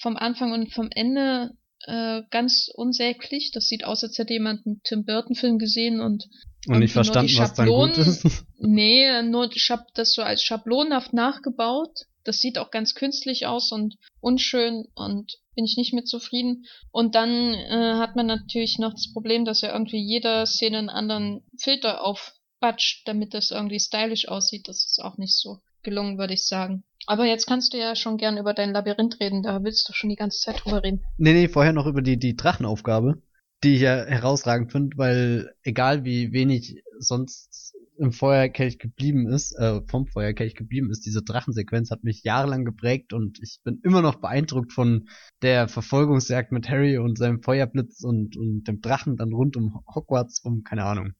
vom 0.00 0.16
Anfang 0.16 0.50
und 0.50 0.74
vom 0.74 0.88
Ende 0.90 1.52
äh, 1.86 2.22
ganz 2.32 2.68
unsäglich. 2.74 3.52
Das 3.52 3.68
sieht 3.68 3.84
aus, 3.84 4.02
als 4.02 4.18
hätte 4.18 4.32
jemand 4.32 4.66
einen 4.66 4.80
Tim 4.82 5.04
Burton-Film 5.04 5.60
gesehen 5.60 6.00
und 6.00 6.28
und 6.66 6.80
nicht 6.80 6.94
verstanden, 6.94 7.32
was 7.38 7.54
dann 7.54 7.68
gut 7.68 7.96
ist. 7.96 8.44
Nee, 8.60 9.22
nur 9.22 9.48
das 9.94 10.14
so 10.14 10.22
als 10.22 10.42
schablonhaft 10.42 11.12
nachgebaut 11.12 12.08
das 12.28 12.40
sieht 12.40 12.58
auch 12.58 12.70
ganz 12.70 12.94
künstlich 12.94 13.46
aus 13.46 13.72
und 13.72 13.96
unschön 14.20 14.86
und 14.94 15.38
bin 15.54 15.64
ich 15.64 15.76
nicht 15.76 15.94
mit 15.94 16.06
zufrieden. 16.06 16.66
Und 16.92 17.14
dann 17.14 17.54
äh, 17.54 17.94
hat 17.94 18.16
man 18.16 18.26
natürlich 18.26 18.78
noch 18.78 18.92
das 18.92 19.12
Problem, 19.12 19.44
dass 19.44 19.62
er 19.62 19.72
irgendwie 19.72 20.00
jeder 20.00 20.44
Szene 20.46 20.78
einen 20.78 20.90
anderen 20.90 21.42
Filter 21.58 22.04
aufbatscht, 22.04 23.08
damit 23.08 23.34
das 23.34 23.50
irgendwie 23.50 23.80
stylisch 23.80 24.28
aussieht. 24.28 24.68
Das 24.68 24.84
ist 24.84 25.02
auch 25.02 25.16
nicht 25.16 25.36
so 25.36 25.58
gelungen, 25.82 26.18
würde 26.18 26.34
ich 26.34 26.46
sagen. 26.46 26.84
Aber 27.06 27.24
jetzt 27.24 27.46
kannst 27.46 27.72
du 27.72 27.78
ja 27.78 27.96
schon 27.96 28.18
gern 28.18 28.36
über 28.36 28.52
dein 28.52 28.72
Labyrinth 28.72 29.18
reden, 29.20 29.42
da 29.42 29.64
willst 29.64 29.88
du 29.88 29.94
schon 29.94 30.10
die 30.10 30.16
ganze 30.16 30.40
Zeit 30.40 30.62
drüber 30.62 30.82
reden. 30.82 31.02
Nee, 31.16 31.32
nee, 31.32 31.48
vorher 31.48 31.72
noch 31.72 31.86
über 31.86 32.02
die, 32.02 32.18
die 32.18 32.36
Drachenaufgabe, 32.36 33.22
die 33.64 33.76
ich 33.76 33.80
ja 33.80 34.04
herausragend 34.04 34.70
finde, 34.70 34.98
weil 34.98 35.54
egal 35.62 36.04
wie 36.04 36.32
wenig 36.32 36.82
sonst 36.98 37.74
im 37.98 38.12
Feuerkelch 38.12 38.78
geblieben 38.78 39.28
ist, 39.28 39.52
äh, 39.58 39.80
vom 39.86 40.06
Feuerkelch 40.06 40.54
geblieben 40.54 40.90
ist, 40.90 41.04
diese 41.06 41.22
Drachensequenz 41.22 41.90
hat 41.90 42.04
mich 42.04 42.22
jahrelang 42.22 42.64
geprägt 42.64 43.12
und 43.12 43.38
ich 43.42 43.60
bin 43.64 43.80
immer 43.84 44.02
noch 44.02 44.16
beeindruckt 44.16 44.72
von 44.72 45.08
der 45.42 45.68
Verfolgungsjagd 45.68 46.52
mit 46.52 46.68
Harry 46.68 46.98
und 46.98 47.18
seinem 47.18 47.42
Feuerblitz 47.42 48.02
und, 48.04 48.36
und 48.36 48.64
dem 48.64 48.80
Drachen 48.80 49.16
dann 49.16 49.32
rund 49.32 49.56
um 49.56 49.80
Hogwarts 49.94 50.40
um, 50.44 50.62
keine 50.62 50.84
Ahnung. 50.84 51.12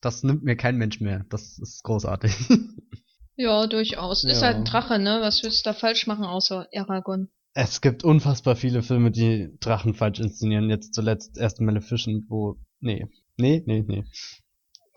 Das 0.00 0.22
nimmt 0.22 0.44
mir 0.44 0.56
kein 0.56 0.76
Mensch 0.76 1.00
mehr. 1.00 1.24
Das 1.28 1.58
ist 1.58 1.82
großartig. 1.84 2.32
Ja, 3.40 3.68
durchaus. 3.68 4.24
Ja. 4.24 4.30
Ist 4.30 4.42
halt 4.42 4.56
ein 4.56 4.64
Drache, 4.64 4.98
ne? 4.98 5.20
Was 5.20 5.44
willst 5.44 5.64
du 5.64 5.70
da 5.70 5.72
falsch 5.72 6.08
machen 6.08 6.24
außer 6.24 6.66
Aragorn? 6.74 7.28
Es 7.54 7.80
gibt 7.80 8.02
unfassbar 8.02 8.56
viele 8.56 8.82
Filme, 8.82 9.12
die 9.12 9.56
Drachen 9.60 9.94
falsch 9.94 10.18
inszenieren. 10.18 10.68
Jetzt 10.68 10.92
zuletzt 10.92 11.38
erst 11.38 11.60
Maleficent, 11.60 12.24
wo. 12.28 12.56
Nee. 12.80 13.06
Nee, 13.36 13.62
nee, 13.64 13.84
nee. 13.86 14.04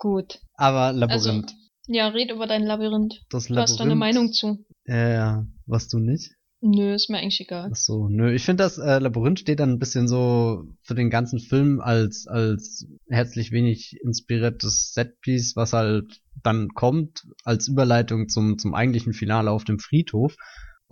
Gut. 0.02 0.40
Aber 0.54 0.92
Labyrinth. 0.92 1.50
Also, 1.50 1.56
ja, 1.86 2.08
red 2.08 2.32
über 2.32 2.48
dein 2.48 2.64
Labyrinth. 2.64 3.22
Das 3.30 3.48
Labyrinth. 3.48 3.68
Du 3.68 3.72
hast 3.72 3.78
da 3.78 3.84
eine 3.84 3.94
Meinung 3.94 4.32
zu. 4.32 4.66
Ja, 4.84 5.08
ja. 5.08 5.46
Was 5.66 5.86
du 5.86 6.00
nicht? 6.00 6.32
Nö, 6.60 6.92
ist 6.92 7.08
mir 7.08 7.18
eigentlich 7.18 7.40
egal. 7.40 7.70
Ach 7.72 7.76
so, 7.76 8.08
nö. 8.08 8.32
Ich 8.32 8.42
finde, 8.42 8.64
das 8.64 8.78
äh, 8.78 8.98
Labyrinth 8.98 9.38
steht 9.38 9.60
dann 9.60 9.70
ein 9.70 9.78
bisschen 9.78 10.08
so 10.08 10.64
für 10.82 10.96
den 10.96 11.08
ganzen 11.08 11.38
Film 11.38 11.80
als, 11.80 12.26
als 12.26 12.84
herzlich 13.08 13.52
wenig 13.52 13.96
inspiriertes 14.02 14.92
Setpiece, 14.92 15.54
was 15.54 15.72
halt 15.72 16.20
dann 16.42 16.70
kommt 16.70 17.22
als 17.44 17.68
Überleitung 17.68 18.28
zum, 18.28 18.58
zum 18.58 18.74
eigentlichen 18.74 19.12
Finale 19.12 19.52
auf 19.52 19.62
dem 19.62 19.78
Friedhof. 19.78 20.34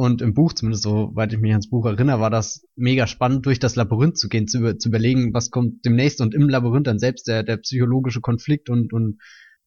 Und 0.00 0.22
im 0.22 0.32
Buch, 0.32 0.54
zumindest 0.54 0.84
soweit 0.84 1.30
ich 1.34 1.38
mich 1.38 1.50
ans 1.50 1.68
Buch 1.68 1.84
erinnere, 1.84 2.20
war 2.20 2.30
das 2.30 2.66
mega 2.74 3.06
spannend, 3.06 3.44
durch 3.44 3.58
das 3.58 3.76
Labyrinth 3.76 4.16
zu 4.16 4.30
gehen, 4.30 4.48
zu, 4.48 4.78
zu 4.78 4.88
überlegen, 4.88 5.34
was 5.34 5.50
kommt 5.50 5.84
demnächst 5.84 6.22
und 6.22 6.34
im 6.34 6.48
Labyrinth 6.48 6.86
dann 6.86 6.98
selbst 6.98 7.28
der, 7.28 7.42
der 7.42 7.58
psychologische 7.58 8.22
Konflikt 8.22 8.70
und, 8.70 8.94
und 8.94 9.18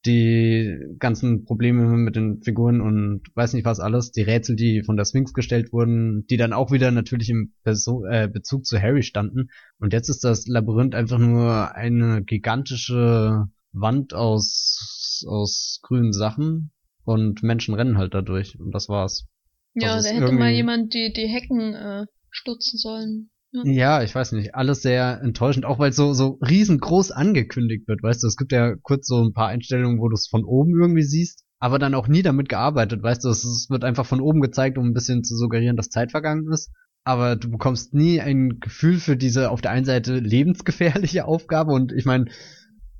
die 0.07 0.76
ganzen 0.97 1.45
Probleme 1.45 1.85
mit 1.97 2.15
den 2.15 2.41
Figuren 2.41 2.81
und 2.81 3.22
weiß 3.35 3.53
nicht 3.53 3.64
was 3.64 3.80
alles, 3.80 4.11
die 4.11 4.23
Rätsel, 4.23 4.55
die 4.55 4.81
von 4.81 4.97
der 4.97 5.05
Sphinx 5.05 5.34
gestellt 5.34 5.72
wurden, 5.72 6.26
die 6.26 6.38
dann 6.38 6.51
auch 6.51 6.72
wieder 6.72 6.89
natürlich 6.89 7.30
im 7.30 7.53
Beso 7.64 8.03
äh, 8.05 8.27
Bezug 8.27 8.65
zu 8.65 8.81
Harry 8.81 9.03
standen. 9.03 9.51
Und 9.77 9.93
jetzt 9.93 10.10
ist 10.10 10.23
das 10.23 10.47
Labyrinth 10.47 10.95
einfach 10.95 11.19
nur 11.19 11.76
eine 11.76 12.23
gigantische 12.23 13.49
Wand 13.72 14.15
aus, 14.15 15.23
aus 15.27 15.80
grünen 15.84 16.11
Sachen 16.11 16.72
und 17.03 17.43
Menschen 17.43 17.76
rennen 17.76 17.99
halt 17.99 18.15
dadurch 18.15 18.60
und 18.60 18.72
das 18.72 18.89
war's. 18.89 19.27
Ja, 19.76 20.02
da 20.02 20.10
hätte 20.10 20.32
mal 20.32 20.52
jemand 20.52 20.94
die, 20.94 21.12
die 21.14 21.28
Hecken 21.28 21.74
äh, 21.74 22.06
stutzen 22.30 22.78
sollen. 22.78 23.30
Ja. 23.52 23.64
ja, 23.66 24.04
ich 24.04 24.16
weiß 24.16 24.32
nicht, 24.32 24.56
alles 24.56 24.82
sehr 24.82 25.22
enttäuschend, 25.22 25.66
auch 25.66 25.78
weil 25.78 25.91
es 25.91 25.95
so, 25.95 26.14
so 26.14 26.40
riesengroß 26.41 27.12
angekündigt 27.12 27.88
wird, 27.88 28.02
weißt 28.02 28.24
du, 28.24 28.28
es 28.28 28.36
gibt 28.36 28.52
ja 28.52 28.76
kurz 28.82 29.06
so 29.06 29.24
ein 29.24 29.34
paar 29.34 29.50
Einstellungen, 29.50 30.00
wo 30.00 30.10
du 30.10 30.16
es 30.16 30.28
von 30.28 30.44
oben 30.44 30.74
irgendwie 30.82 31.04
siehst, 31.04 31.44
aber 31.60 31.78
dann 31.78 31.94
auch 31.94 32.08
nie 32.08 32.24
damit 32.24 32.50
gearbeitet, 32.50 33.04
weißt 33.04 33.24
du, 33.24 33.30
es, 33.30 33.44
es 33.44 33.68
wird 33.70 33.84
einfach 33.84 34.08
von 34.08 34.22
oben 34.22 34.41
gezeigt, 34.41 34.80
um 34.80 34.88
ein 34.88 34.94
bisschen 34.94 35.24
zu 35.24 35.36
suggerieren, 35.36 35.78
dass 35.78 35.90
Zeit 35.90 36.10
vergangen 36.10 36.52
ist, 36.52 36.72
aber 37.04 37.36
du 37.36 37.52
bekommst 37.52 37.94
nie 37.94 38.20
ein 38.22 38.60
Gefühl 38.60 38.98
für 38.98 39.16
diese 39.16 39.52
auf 39.52 39.62
der 39.62 39.72
einen 39.72 39.86
Seite 39.86 40.18
lebensgefährliche 40.18 41.26
Aufgabe 41.28 41.74
und 41.74 41.91
ich 41.91 42.06
meine, 42.06 42.26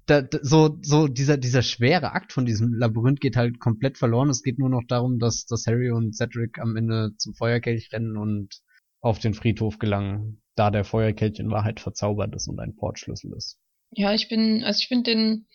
da, 0.06 0.22
da, 0.22 0.40
so, 0.42 0.78
so 0.82 1.08
dieser, 1.08 1.38
dieser 1.38 1.62
schwere 1.62 2.12
Akt 2.12 2.34
von 2.34 2.46
diesem 2.46 2.74
Labyrinth 2.74 3.22
geht 3.22 3.36
halt 3.36 3.60
komplett 3.60 3.98
verloren. 3.98 4.30
Es 4.30 4.44
geht 4.44 4.60
nur 4.60 4.70
noch 4.70 4.84
darum, 4.88 5.20
dass, 5.20 5.46
dass 5.46 5.66
Harry 5.68 5.92
und 5.92 6.16
Cedric 6.16 6.60
am 6.60 6.76
Ende 6.76 7.12
zum 7.18 7.34
Feuerkelch 7.34 7.92
rennen 7.94 8.18
und 8.18 8.62
auf 9.02 9.20
den 9.20 9.34
Friedhof 9.34 9.80
gelangen, 9.80 10.42
da 10.56 10.72
der 10.72 10.84
Feuerkelch 10.84 11.40
in 11.40 11.52
Wahrheit 11.52 11.80
verzaubert 11.80 12.36
ist 12.36 12.48
und 12.48 12.60
ein 12.60 12.76
Portschlüssel 12.76 13.34
ist. 13.36 13.58
Ja, 13.92 14.14
ich 14.14 14.30
bin, 14.30 14.64
also 14.64 14.80
ich 14.80 14.88
finde 14.88 15.12
den, 15.12 15.48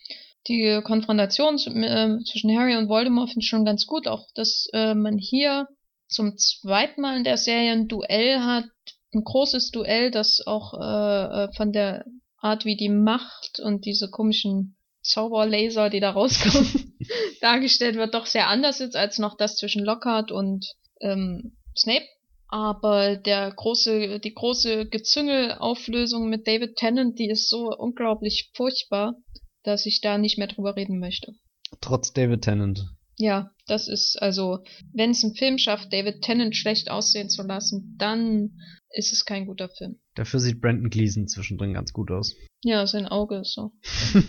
die 0.47 0.81
Konfrontation 0.83 1.55
äh, 1.55 2.23
zwischen 2.23 2.57
Harry 2.57 2.75
und 2.77 2.89
Voldemort 2.89 3.29
finde 3.29 3.43
ich 3.43 3.49
schon 3.49 3.65
ganz 3.65 3.85
gut. 3.85 4.07
Auch, 4.07 4.27
dass 4.35 4.67
äh, 4.73 4.95
man 4.95 5.17
hier 5.17 5.67
zum 6.07 6.37
zweiten 6.37 7.01
Mal 7.01 7.17
in 7.17 7.23
der 7.23 7.37
Serie 7.37 7.71
ein 7.71 7.87
Duell 7.87 8.39
hat, 8.39 8.65
ein 9.13 9.23
großes 9.23 9.71
Duell, 9.71 10.11
das 10.11 10.41
auch 10.45 10.73
äh, 10.73 11.43
äh 11.43 11.53
von 11.55 11.71
der 11.71 12.05
Art, 12.41 12.65
wie 12.65 12.75
die 12.75 12.89
Macht 12.89 13.59
und 13.59 13.85
diese 13.85 14.09
komischen 14.09 14.75
Zauberlaser, 15.01 15.89
die 15.89 15.99
da 15.99 16.11
rauskommen, 16.11 16.97
dargestellt 17.41 17.95
wird, 17.95 18.13
doch 18.13 18.25
sehr 18.25 18.47
anders 18.47 18.79
ist 18.79 18.95
als 18.95 19.17
noch 19.17 19.37
das 19.37 19.55
zwischen 19.55 19.83
Lockhart 19.83 20.31
und 20.31 20.73
ähm, 21.01 21.57
Snape. 21.77 22.05
Aber 22.47 23.15
der 23.15 23.51
große, 23.51 24.19
die 24.19 24.33
große 24.33 24.87
Gezüngelauflösung 24.87 26.29
mit 26.29 26.47
David 26.47 26.75
Tennant, 26.77 27.19
die 27.19 27.29
ist 27.29 27.47
so 27.47 27.69
unglaublich 27.77 28.51
furchtbar, 28.55 29.15
dass 29.63 29.85
ich 29.85 30.01
da 30.01 30.17
nicht 30.17 30.37
mehr 30.37 30.47
drüber 30.47 30.75
reden 30.75 30.99
möchte. 30.99 31.33
Trotz 31.79 32.11
David 32.11 32.41
Tennant. 32.41 32.85
Ja, 33.17 33.51
das 33.67 33.87
ist 33.87 34.19
also, 34.21 34.59
wenn 34.93 35.11
es 35.11 35.23
ein 35.23 35.35
Film 35.35 35.57
schafft, 35.57 35.93
David 35.93 36.21
Tennant 36.21 36.55
schlecht 36.55 36.89
aussehen 36.89 37.29
zu 37.29 37.43
lassen, 37.43 37.95
dann 37.99 38.57
ist 38.91 39.11
es 39.11 39.25
kein 39.25 39.45
guter 39.45 39.69
Film. 39.69 39.99
Dafür 40.19 40.41
sieht 40.41 40.59
Brandon 40.59 40.89
Gleason 40.89 41.29
zwischendrin 41.29 41.73
ganz 41.73 41.93
gut 41.93 42.11
aus. 42.11 42.35
Ja, 42.61 42.85
sein 42.85 43.07
Auge 43.07 43.37
ist 43.37 43.53
so. 43.53 43.71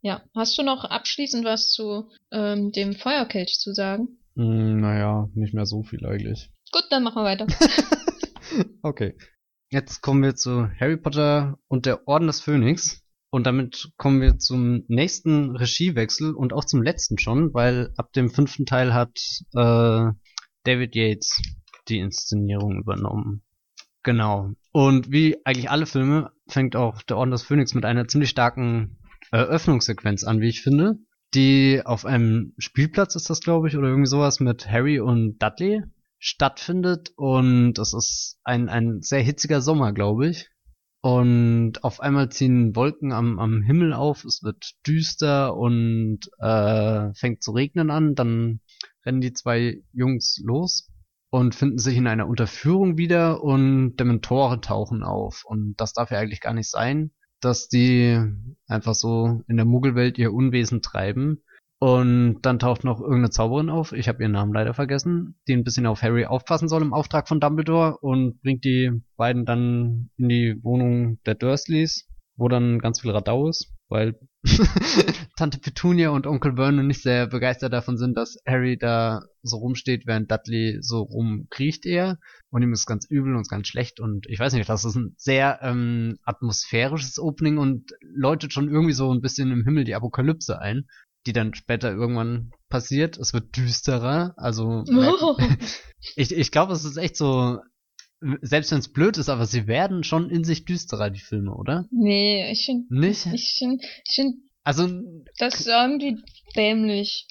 ja, 0.00 0.22
hast 0.34 0.56
du 0.56 0.62
noch 0.62 0.84
abschließend 0.84 1.44
was 1.44 1.68
zu 1.68 2.08
ähm, 2.32 2.72
dem 2.72 2.94
Feuerkelch 2.94 3.58
zu 3.60 3.74
sagen? 3.74 4.18
Mm, 4.34 4.80
naja, 4.80 5.28
nicht 5.34 5.52
mehr 5.52 5.66
so 5.66 5.82
viel 5.82 6.06
eigentlich. 6.06 6.50
Gut, 6.72 6.84
dann 6.88 7.02
machen 7.02 7.16
wir 7.16 7.24
weiter. 7.24 7.46
okay. 8.82 9.14
Jetzt 9.68 10.00
kommen 10.00 10.22
wir 10.22 10.34
zu 10.36 10.70
Harry 10.80 10.96
Potter 10.96 11.58
und 11.68 11.84
der 11.84 12.08
Orden 12.08 12.28
des 12.28 12.40
Phönix. 12.40 13.04
Und 13.28 13.46
damit 13.46 13.90
kommen 13.98 14.22
wir 14.22 14.38
zum 14.38 14.84
nächsten 14.88 15.54
Regiewechsel 15.54 16.34
und 16.34 16.54
auch 16.54 16.64
zum 16.64 16.82
letzten 16.82 17.18
schon, 17.18 17.52
weil 17.52 17.92
ab 17.98 18.14
dem 18.14 18.30
fünften 18.30 18.64
Teil 18.64 18.94
hat 18.94 19.18
äh, 19.52 20.12
David 20.64 20.94
Yates 20.94 21.42
die 21.88 21.98
Inszenierung 21.98 22.78
übernommen. 22.78 23.42
Genau. 24.06 24.52
Und 24.70 25.10
wie 25.10 25.44
eigentlich 25.44 25.68
alle 25.68 25.84
Filme 25.84 26.30
fängt 26.46 26.76
auch 26.76 27.02
der 27.02 27.16
Orden 27.16 27.32
des 27.32 27.42
Phönix 27.42 27.74
mit 27.74 27.84
einer 27.84 28.06
ziemlich 28.06 28.30
starken 28.30 28.98
Eröffnungssequenz 29.32 30.22
an, 30.22 30.40
wie 30.40 30.48
ich 30.48 30.62
finde, 30.62 31.00
die 31.34 31.82
auf 31.84 32.06
einem 32.06 32.54
Spielplatz 32.56 33.16
ist 33.16 33.30
das, 33.30 33.40
glaube 33.40 33.66
ich, 33.66 33.76
oder 33.76 33.88
irgendwie 33.88 34.06
sowas 34.06 34.38
mit 34.38 34.70
Harry 34.70 35.00
und 35.00 35.42
Dudley 35.42 35.82
stattfindet. 36.20 37.14
Und 37.16 37.80
es 37.80 37.94
ist 37.94 38.38
ein, 38.44 38.68
ein 38.68 39.02
sehr 39.02 39.22
hitziger 39.22 39.60
Sommer, 39.60 39.92
glaube 39.92 40.28
ich. 40.28 40.50
Und 41.00 41.82
auf 41.82 41.98
einmal 41.98 42.28
ziehen 42.28 42.76
Wolken 42.76 43.10
am, 43.10 43.40
am 43.40 43.62
Himmel 43.62 43.92
auf, 43.92 44.24
es 44.24 44.44
wird 44.44 44.74
düster 44.86 45.56
und 45.56 46.20
äh, 46.38 47.12
fängt 47.14 47.42
zu 47.42 47.50
regnen 47.50 47.90
an, 47.90 48.14
dann 48.14 48.60
rennen 49.04 49.20
die 49.20 49.32
zwei 49.32 49.82
Jungs 49.92 50.40
los 50.44 50.92
und 51.36 51.54
finden 51.54 51.76
sich 51.76 51.98
in 51.98 52.06
einer 52.06 52.26
Unterführung 52.26 52.96
wieder 52.96 53.42
und 53.42 53.96
Dementoren 53.96 54.62
tauchen 54.62 55.02
auf. 55.02 55.44
Und 55.44 55.74
das 55.76 55.92
darf 55.92 56.10
ja 56.10 56.18
eigentlich 56.18 56.40
gar 56.40 56.54
nicht 56.54 56.70
sein, 56.70 57.10
dass 57.42 57.68
die 57.68 58.18
einfach 58.66 58.94
so 58.94 59.42
in 59.46 59.58
der 59.58 59.66
Muggelwelt 59.66 60.16
ihr 60.16 60.32
Unwesen 60.32 60.80
treiben. 60.80 61.42
Und 61.78 62.40
dann 62.40 62.58
taucht 62.58 62.84
noch 62.84 63.00
irgendeine 63.00 63.28
Zauberin 63.28 63.68
auf, 63.68 63.92
ich 63.92 64.08
habe 64.08 64.22
ihren 64.22 64.32
Namen 64.32 64.54
leider 64.54 64.72
vergessen, 64.72 65.38
die 65.46 65.52
ein 65.52 65.62
bisschen 65.62 65.84
auf 65.84 66.00
Harry 66.00 66.24
aufpassen 66.24 66.68
soll 66.68 66.80
im 66.80 66.94
Auftrag 66.94 67.28
von 67.28 67.38
Dumbledore 67.38 67.98
und 67.98 68.40
bringt 68.40 68.64
die 68.64 69.02
beiden 69.18 69.44
dann 69.44 70.08
in 70.16 70.30
die 70.30 70.58
Wohnung 70.62 71.22
der 71.26 71.34
Dursleys, 71.34 72.08
wo 72.36 72.48
dann 72.48 72.78
ganz 72.78 73.02
viel 73.02 73.10
Radau 73.10 73.50
ist 73.50 73.76
weil 73.88 74.18
Tante 75.36 75.58
Petunia 75.58 76.10
und 76.10 76.26
Onkel 76.26 76.56
Vernon 76.56 76.86
nicht 76.86 77.02
sehr 77.02 77.26
begeistert 77.26 77.72
davon 77.72 77.98
sind, 77.98 78.16
dass 78.16 78.38
Harry 78.46 78.76
da 78.78 79.22
so 79.42 79.56
rumsteht, 79.56 80.06
während 80.06 80.30
Dudley 80.30 80.78
so 80.80 81.02
rumkriecht 81.02 81.86
er 81.86 82.18
und 82.50 82.62
ihm 82.62 82.72
ist 82.72 82.86
ganz 82.86 83.06
übel 83.08 83.36
und 83.36 83.48
ganz 83.48 83.68
schlecht 83.68 84.00
und 84.00 84.26
ich 84.28 84.38
weiß 84.38 84.52
nicht, 84.54 84.68
das 84.68 84.84
ist 84.84 84.96
ein 84.96 85.14
sehr 85.16 85.58
ähm, 85.62 86.18
atmosphärisches 86.24 87.18
Opening 87.18 87.58
und 87.58 87.92
läutet 88.00 88.52
schon 88.52 88.70
irgendwie 88.70 88.94
so 88.94 89.12
ein 89.12 89.20
bisschen 89.20 89.50
im 89.50 89.64
Himmel 89.64 89.84
die 89.84 89.94
Apokalypse 89.94 90.60
ein, 90.60 90.86
die 91.26 91.32
dann 91.32 91.54
später 91.54 91.92
irgendwann 91.92 92.50
passiert. 92.68 93.18
Es 93.18 93.34
wird 93.34 93.56
düsterer, 93.56 94.34
also 94.36 94.84
oh. 94.86 95.36
ich, 96.16 96.32
ich 96.32 96.50
glaube, 96.50 96.72
es 96.72 96.84
ist 96.84 96.96
echt 96.96 97.16
so 97.16 97.60
selbst 98.40 98.72
wenn 98.72 98.78
es 98.78 98.92
blöd 98.92 99.18
ist, 99.18 99.28
aber 99.28 99.46
sie 99.46 99.66
werden 99.66 100.04
schon 100.04 100.30
in 100.30 100.44
sich 100.44 100.64
düsterer, 100.64 101.10
die 101.10 101.20
Filme, 101.20 101.54
oder? 101.54 101.86
Nee, 101.90 102.50
ich 102.50 102.64
finde. 102.64 102.86
Nicht? 102.88 103.26
Ich 103.26 103.56
finde. 103.58 103.84
Ich 104.08 104.14
find, 104.14 104.36
also. 104.64 104.88
Das 105.38 105.60
ist 105.60 105.68
irgendwie 105.68 106.18
dämlich. 106.56 107.26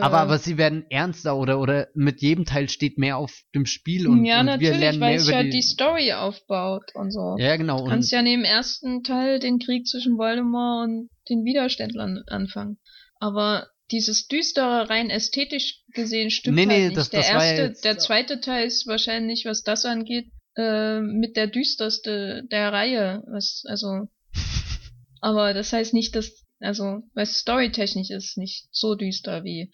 Aber, 0.00 0.18
aber 0.20 0.38
sie 0.38 0.56
werden 0.56 0.86
ernster 0.88 1.36
oder, 1.36 1.60
oder 1.60 1.88
mit 1.94 2.22
jedem 2.22 2.46
Teil 2.46 2.70
steht 2.70 2.96
mehr 2.96 3.18
auf 3.18 3.42
dem 3.54 3.66
Spiel 3.66 4.08
und, 4.08 4.24
ja, 4.24 4.40
und 4.40 4.58
wir 4.58 4.74
lernen 4.74 5.00
weil 5.00 5.16
mehr 5.16 5.22
über 5.22 5.34
halt 5.34 5.46
die... 5.48 5.50
die 5.50 5.62
Story 5.62 6.14
aufbaut 6.14 6.94
und 6.94 7.10
so. 7.10 7.36
Ja, 7.38 7.56
genau. 7.56 7.84
Du 7.84 7.90
kannst 7.90 8.10
ja 8.10 8.22
neben 8.22 8.44
ersten 8.44 9.02
Teil 9.02 9.38
den 9.38 9.58
Krieg 9.58 9.86
zwischen 9.86 10.16
Voldemort 10.16 10.88
und 10.88 11.10
den 11.28 11.44
Widerständlern 11.44 12.22
anfangen. 12.26 12.78
Aber 13.20 13.66
dieses 13.92 14.26
düstere, 14.26 14.88
rein 14.88 15.10
ästhetisch 15.10 15.82
gesehen 15.92 16.30
stimmt 16.30 16.56
nee, 16.56 16.66
nee, 16.66 16.72
halt 16.72 16.84
nicht. 16.86 16.96
Das, 16.96 17.10
der 17.10 17.20
das 17.20 17.28
erste, 17.28 17.62
jetzt, 17.62 17.84
der 17.84 17.98
zweite 17.98 18.40
Teil 18.40 18.66
ist 18.66 18.86
wahrscheinlich, 18.86 19.44
was 19.44 19.62
das 19.62 19.84
angeht, 19.84 20.32
äh, 20.56 21.00
mit 21.00 21.36
der 21.36 21.46
düsterste 21.46 22.44
der 22.50 22.72
Reihe. 22.72 23.22
Was, 23.26 23.62
also, 23.66 24.08
aber 25.20 25.54
das 25.54 25.72
heißt 25.72 25.94
nicht, 25.94 26.16
dass 26.16 26.32
Also, 26.60 27.02
weil 27.14 27.26
storytechnisch 27.26 28.10
ist 28.10 28.38
nicht 28.38 28.68
so 28.72 28.94
düster 28.94 29.44
wie 29.44 29.70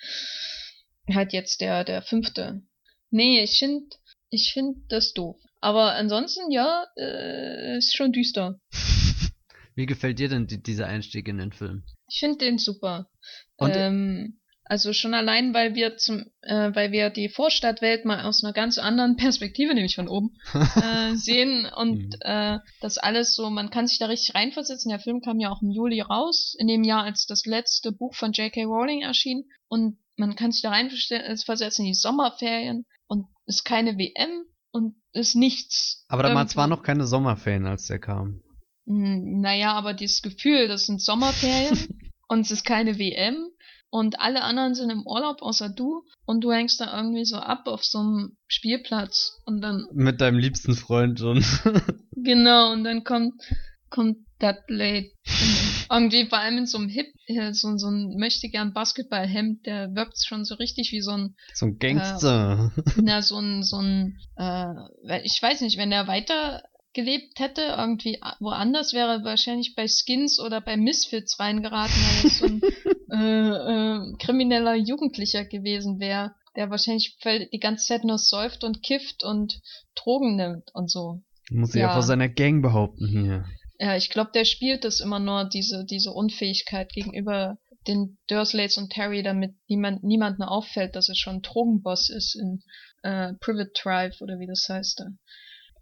halt 1.14 1.32
jetzt 1.32 1.60
der, 1.60 1.84
der 1.84 2.02
fünfte. 2.02 2.62
Nee, 3.10 3.42
ich 3.42 3.58
finde, 3.58 3.96
ich 4.30 4.52
finde 4.52 4.80
das 4.88 5.14
doof. 5.14 5.36
Aber 5.60 5.94
ansonsten, 5.94 6.50
ja, 6.50 6.84
äh, 6.96 7.78
ist 7.78 7.96
schon 7.96 8.12
düster. 8.12 8.60
Wie 9.74 9.86
gefällt 9.86 10.18
dir 10.18 10.28
denn 10.28 10.46
die, 10.46 10.62
dieser 10.62 10.86
Einstieg 10.86 11.28
in 11.28 11.38
den 11.38 11.52
Film? 11.52 11.84
Ich 12.08 12.20
finde 12.20 12.38
den 12.38 12.58
super. 12.58 13.08
Und 13.56 13.74
ähm, 13.76 14.38
also 14.68 14.92
schon 14.92 15.14
allein, 15.14 15.54
weil 15.54 15.74
wir 15.74 15.96
zum, 15.96 16.26
äh, 16.42 16.70
weil 16.74 16.92
wir 16.92 17.08
die 17.08 17.30
Vorstadtwelt 17.30 18.04
mal 18.04 18.24
aus 18.24 18.44
einer 18.44 18.52
ganz 18.52 18.76
anderen 18.78 19.16
Perspektive, 19.16 19.74
nämlich 19.74 19.96
von 19.96 20.08
oben, 20.08 20.36
äh, 20.76 21.14
sehen 21.14 21.66
und 21.74 22.02
mhm. 22.02 22.20
äh, 22.20 22.58
das 22.80 22.98
alles 22.98 23.34
so, 23.34 23.48
man 23.48 23.70
kann 23.70 23.86
sich 23.86 23.98
da 23.98 24.06
richtig 24.06 24.34
reinversetzen. 24.34 24.90
Der 24.90 25.00
Film 25.00 25.20
kam 25.22 25.40
ja 25.40 25.50
auch 25.50 25.62
im 25.62 25.70
Juli 25.70 26.00
raus, 26.02 26.54
in 26.58 26.68
dem 26.68 26.84
Jahr, 26.84 27.04
als 27.04 27.26
das 27.26 27.46
letzte 27.46 27.92
Buch 27.92 28.14
von 28.14 28.32
J.K. 28.32 28.64
Rowling 28.64 29.02
erschien 29.02 29.44
und 29.68 29.98
man 30.16 30.36
kann 30.36 30.52
sich 30.52 30.62
da 30.62 30.70
reinversetzen 30.70 31.84
in 31.84 31.92
die 31.92 31.94
Sommerferien 31.94 32.84
und 33.06 33.26
ist 33.46 33.64
keine 33.64 33.96
WM 33.96 34.44
und 34.70 34.96
ist 35.12 35.34
nichts. 35.34 36.04
Aber 36.08 36.22
da 36.22 36.34
waren 36.34 36.48
zwar 36.48 36.66
noch 36.66 36.82
keine 36.82 37.06
Sommerferien, 37.06 37.66
als 37.66 37.86
der 37.86 38.00
kam. 38.00 38.42
Hm, 38.88 39.40
naja, 39.40 39.72
aber 39.72 39.92
dieses 39.92 40.22
Gefühl, 40.22 40.66
das 40.66 40.86
sind 40.86 41.02
Sommerferien 41.02 41.76
und 42.28 42.40
es 42.40 42.50
ist 42.50 42.64
keine 42.64 42.98
WM 42.98 43.36
und 43.90 44.18
alle 44.18 44.42
anderen 44.42 44.74
sind 44.74 44.90
im 44.90 45.06
Urlaub 45.06 45.42
außer 45.42 45.68
du 45.68 46.04
und 46.24 46.42
du 46.42 46.52
hängst 46.52 46.80
da 46.80 46.96
irgendwie 46.96 47.24
so 47.24 47.36
ab 47.36 47.66
auf 47.66 47.84
so 47.84 47.98
einem 47.98 48.36
Spielplatz 48.46 49.40
und 49.44 49.60
dann 49.60 49.86
mit 49.92 50.20
deinem 50.20 50.38
liebsten 50.38 50.74
Freund 50.74 51.20
und 51.22 51.44
genau 52.12 52.72
und 52.72 52.84
dann 52.84 53.04
kommt 53.04 53.42
kommt 53.90 54.18
Dudley 54.38 55.14
irgendwie 55.90 56.26
vor 56.26 56.38
allem 56.38 56.58
in 56.58 56.66
so 56.66 56.76
einem 56.78 56.88
Hip 56.88 57.06
so, 57.52 57.76
so 57.78 57.88
ein 57.88 58.16
möchte 58.18 58.50
gern 58.50 58.74
Basketballhemd 58.74 59.64
der 59.64 59.94
wirkt 59.94 60.22
schon 60.22 60.44
so 60.44 60.54
richtig 60.56 60.92
wie 60.92 61.00
so 61.00 61.12
ein 61.12 61.34
so 61.54 61.66
ein 61.66 61.78
Gangster. 61.78 62.72
äh, 62.76 62.82
na 63.02 63.22
so 63.22 63.38
ein 63.38 63.62
so 63.62 63.78
ein 63.78 64.18
äh, 64.36 65.20
ich 65.24 65.40
weiß 65.40 65.62
nicht 65.62 65.78
wenn 65.78 65.90
der 65.90 66.06
weiter 66.06 66.62
gelebt 66.94 67.38
hätte, 67.38 67.62
irgendwie 67.76 68.18
woanders, 68.40 68.92
wäre 68.92 69.24
wahrscheinlich 69.24 69.74
bei 69.74 69.86
Skins 69.86 70.40
oder 70.40 70.60
bei 70.60 70.76
Misfits 70.76 71.38
reingeraten, 71.38 71.94
weil 71.94 72.26
es 72.26 72.38
so 72.38 72.46
ein 72.46 72.60
äh, 73.12 74.12
äh, 74.12 74.16
krimineller 74.18 74.74
Jugendlicher 74.74 75.44
gewesen 75.44 76.00
wäre, 76.00 76.34
der 76.56 76.70
wahrscheinlich 76.70 77.18
die 77.52 77.60
ganze 77.60 77.86
Zeit 77.86 78.04
nur 78.04 78.18
säuft 78.18 78.64
und 78.64 78.82
kifft 78.82 79.22
und 79.22 79.60
Drogen 79.94 80.36
nimmt 80.36 80.70
und 80.74 80.90
so. 80.90 81.22
Muss 81.50 81.74
ja. 81.74 81.82
ja 81.82 81.92
vor 81.92 82.02
seiner 82.02 82.28
Gang 82.28 82.62
behaupten 82.62 83.06
hier. 83.06 83.44
Ja, 83.78 83.96
ich 83.96 84.10
glaube, 84.10 84.30
der 84.34 84.44
spielt 84.44 84.84
das 84.84 85.00
immer 85.00 85.20
nur, 85.20 85.44
diese, 85.44 85.84
diese 85.84 86.12
Unfähigkeit 86.12 86.92
gegenüber 86.92 87.58
den 87.86 88.18
Dursleys 88.28 88.76
und 88.76 88.90
Terry, 88.90 89.22
damit 89.22 89.54
niemand, 89.68 90.02
niemandem 90.02 90.42
auffällt, 90.42 90.96
dass 90.96 91.08
er 91.08 91.14
schon 91.14 91.36
ein 91.36 91.42
Drogenboss 91.42 92.10
ist 92.10 92.34
in 92.34 92.62
äh, 93.02 93.34
Private 93.40 93.70
Drive 93.80 94.20
oder 94.20 94.38
wie 94.40 94.46
das 94.46 94.66
heißt 94.68 95.00
da. 95.00 95.06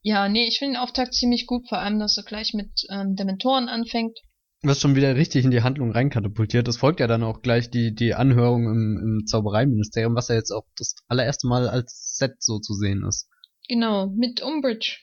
Ja, 0.06 0.28
nee, 0.28 0.46
ich 0.46 0.60
finde 0.60 0.74
den 0.74 0.80
Auftakt 0.80 1.14
ziemlich 1.14 1.46
gut, 1.46 1.68
vor 1.68 1.78
allem, 1.78 1.98
dass 1.98 2.16
er 2.16 2.22
gleich 2.22 2.54
mit 2.54 2.70
ähm, 2.90 3.16
Dementoren 3.16 3.68
anfängt. 3.68 4.20
Was 4.62 4.80
schon 4.80 4.94
wieder 4.94 5.16
richtig 5.16 5.44
in 5.44 5.50
die 5.50 5.62
Handlung 5.62 5.90
reinkatapultiert. 5.90 6.68
Es 6.68 6.76
folgt 6.76 7.00
ja 7.00 7.08
dann 7.08 7.24
auch 7.24 7.42
gleich 7.42 7.70
die, 7.70 7.92
die 7.92 8.14
Anhörung 8.14 8.66
im, 8.66 9.00
im 9.02 9.26
Zaubereiministerium, 9.26 10.14
was 10.14 10.28
ja 10.28 10.36
jetzt 10.36 10.52
auch 10.52 10.64
das 10.76 10.94
allererste 11.08 11.48
Mal 11.48 11.68
als 11.68 12.14
Set 12.16 12.36
so 12.38 12.60
zu 12.60 12.74
sehen 12.74 13.04
ist. 13.04 13.28
Genau, 13.68 14.06
mit 14.06 14.42
Umbridge. 14.42 14.98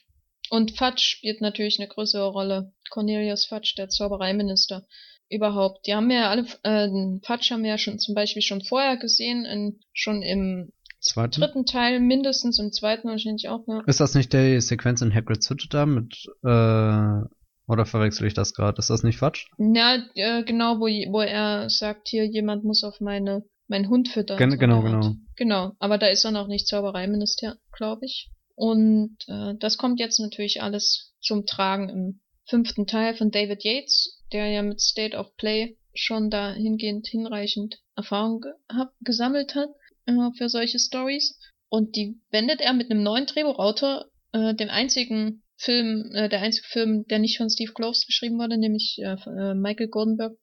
Und 0.48 0.78
Fudge 0.78 1.02
spielt 1.02 1.42
natürlich 1.42 1.78
eine 1.78 1.88
größere 1.88 2.30
Rolle. 2.30 2.72
Cornelius 2.88 3.44
Fudge, 3.44 3.74
der 3.76 3.90
Zaubereiminister. 3.90 4.86
Überhaupt. 5.28 5.86
Die 5.86 5.94
haben 5.94 6.10
ja 6.10 6.30
alle, 6.30 6.46
äh, 6.62 6.88
Fudge 7.26 7.48
haben 7.50 7.62
wir 7.62 7.70
ja 7.72 7.78
schon 7.78 7.98
zum 7.98 8.14
Beispiel 8.14 8.40
schon 8.40 8.62
vorher 8.62 8.96
gesehen, 8.96 9.44
in, 9.44 9.80
schon 9.92 10.22
im 10.22 10.72
Zweiten? 11.04 11.40
dritten 11.40 11.66
Teil 11.66 12.00
mindestens, 12.00 12.58
im 12.58 12.72
zweiten 12.72 13.08
wahrscheinlich 13.08 13.48
auch, 13.48 13.64
ja. 13.68 13.82
Ist 13.86 14.00
das 14.00 14.14
nicht 14.14 14.32
die 14.32 14.60
Sequenz 14.60 15.02
in 15.02 15.14
Hagrid's 15.14 15.48
Hütte 15.50 15.68
da 15.68 15.84
mit, 15.84 16.26
äh, 16.42 17.28
oder 17.66 17.86
verwechsel 17.86 18.26
ich 18.26 18.34
das 18.34 18.54
gerade? 18.54 18.78
Ist 18.78 18.90
das 18.90 19.02
nicht 19.02 19.18
Quatsch? 19.18 19.46
Ja, 19.58 19.98
äh, 20.14 20.42
genau, 20.44 20.80
wo, 20.80 20.86
wo 20.86 21.20
er 21.20 21.68
sagt, 21.68 22.08
hier, 22.08 22.24
jemand 22.24 22.64
muss 22.64 22.84
auf 22.84 23.00
meine, 23.00 23.44
meinen 23.68 23.88
Hund 23.88 24.08
füttern. 24.08 24.38
Gen 24.38 24.58
genau, 24.58 24.82
genau. 24.82 25.14
Genau, 25.36 25.72
aber 25.78 25.98
da 25.98 26.06
ist 26.06 26.24
er 26.24 26.30
noch 26.30 26.48
nicht 26.48 26.66
Zaubereiminister, 26.66 27.58
glaube 27.72 28.06
ich. 28.06 28.30
Und 28.54 29.16
äh, 29.28 29.54
das 29.58 29.76
kommt 29.76 30.00
jetzt 30.00 30.20
natürlich 30.20 30.62
alles 30.62 31.12
zum 31.20 31.44
Tragen 31.44 31.88
im 31.90 32.20
fünften 32.46 32.86
Teil 32.86 33.14
von 33.14 33.30
David 33.30 33.62
Yates, 33.62 34.22
der 34.32 34.48
ja 34.48 34.62
mit 34.62 34.80
State 34.80 35.16
of 35.16 35.36
Play 35.36 35.76
schon 35.94 36.30
dahingehend 36.30 37.06
hinreichend 37.06 37.80
Erfahrung 37.94 38.40
ge 38.40 38.52
gesammelt 39.00 39.54
hat 39.54 39.68
äh, 40.06 40.30
für 40.36 40.48
solche 40.48 40.78
Stories. 40.78 41.38
Und 41.68 41.96
die 41.96 42.20
wendet 42.30 42.60
er 42.60 42.72
mit 42.72 42.90
einem 42.90 43.02
neuen 43.02 43.26
Drehbuchautor, 43.26 44.06
äh, 44.32 44.54
dem 44.54 44.70
einzigen 44.70 45.42
Film, 45.56 46.10
äh, 46.12 46.28
der 46.28 46.40
einzige 46.40 46.66
Film, 46.68 47.06
der 47.08 47.18
nicht 47.18 47.38
von 47.38 47.50
Steve 47.50 47.72
Kloves 47.72 48.06
geschrieben 48.06 48.38
wurde, 48.38 48.58
nämlich 48.58 48.98
äh, 49.00 49.16
äh, 49.28 49.54
Michael 49.54 49.88
Goldenberg, 49.88 50.36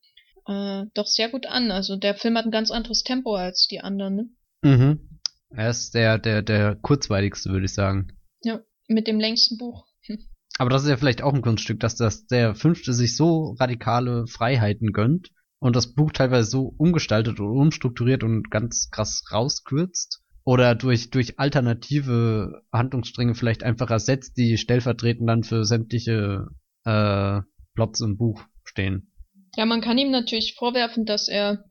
äh, 0.48 0.84
doch 0.94 1.08
sehr 1.08 1.30
gut 1.30 1.46
an. 1.46 1.72
Also 1.72 1.96
der 1.96 2.16
Film 2.16 2.38
hat 2.38 2.46
ein 2.46 2.52
ganz 2.52 2.72
anderes 2.72 3.04
Tempo 3.04 3.36
als 3.36 3.68
die 3.68 3.82
anderen. 3.82 4.16
Ne? 4.16 4.30
Mhm. 4.64 5.20
Er 5.50 5.70
ist 5.70 5.94
der, 5.94 6.18
der, 6.18 6.42
der 6.42 6.76
kurzweiligste, 6.76 7.50
würde 7.50 7.66
ich 7.66 7.74
sagen. 7.74 8.18
Ja, 8.42 8.62
mit 8.88 9.08
dem 9.08 9.20
längsten 9.20 9.58
Buch. 9.58 9.86
Hm. 10.06 10.20
Aber 10.58 10.70
das 10.70 10.84
ist 10.84 10.90
ja 10.90 10.98
vielleicht 10.98 11.22
auch 11.22 11.34
ein 11.34 11.42
Kunststück, 11.42 11.80
dass 11.80 11.96
das 11.96 12.28
der 12.28 12.56
fünfte 12.56 12.94
sich 12.94 13.16
so 13.16 13.56
radikale 13.60 14.28
Freiheiten 14.28 14.92
gönnt, 14.92 15.32
und 15.62 15.76
das 15.76 15.94
Buch 15.94 16.12
teilweise 16.12 16.50
so 16.50 16.74
umgestaltet 16.78 17.40
und 17.40 17.58
umstrukturiert 17.58 18.24
und 18.24 18.50
ganz 18.50 18.90
krass 18.90 19.24
rauskürzt 19.32 20.24
oder 20.44 20.74
durch 20.74 21.12
durch 21.12 21.40
alternative 21.40 22.64
Handlungsstränge 22.74 23.36
vielleicht 23.36 23.64
einfach 23.64 23.92
ersetzt, 23.92 24.38
die 24.38 24.58
stellvertretend 24.58 25.30
dann 25.30 25.44
für 25.44 25.64
sämtliche 25.64 26.48
äh, 26.84 27.42
Plots 27.76 28.02
im 28.02 28.18
Buch 28.18 28.44
stehen. 28.64 29.14
Ja, 29.56 29.68
man 29.68 29.82
kann 29.82 30.00
ihm 30.00 30.10
natürlich 30.10 30.56
vorwerfen, 30.56 31.06
dass 31.06 31.28
er 31.28 31.64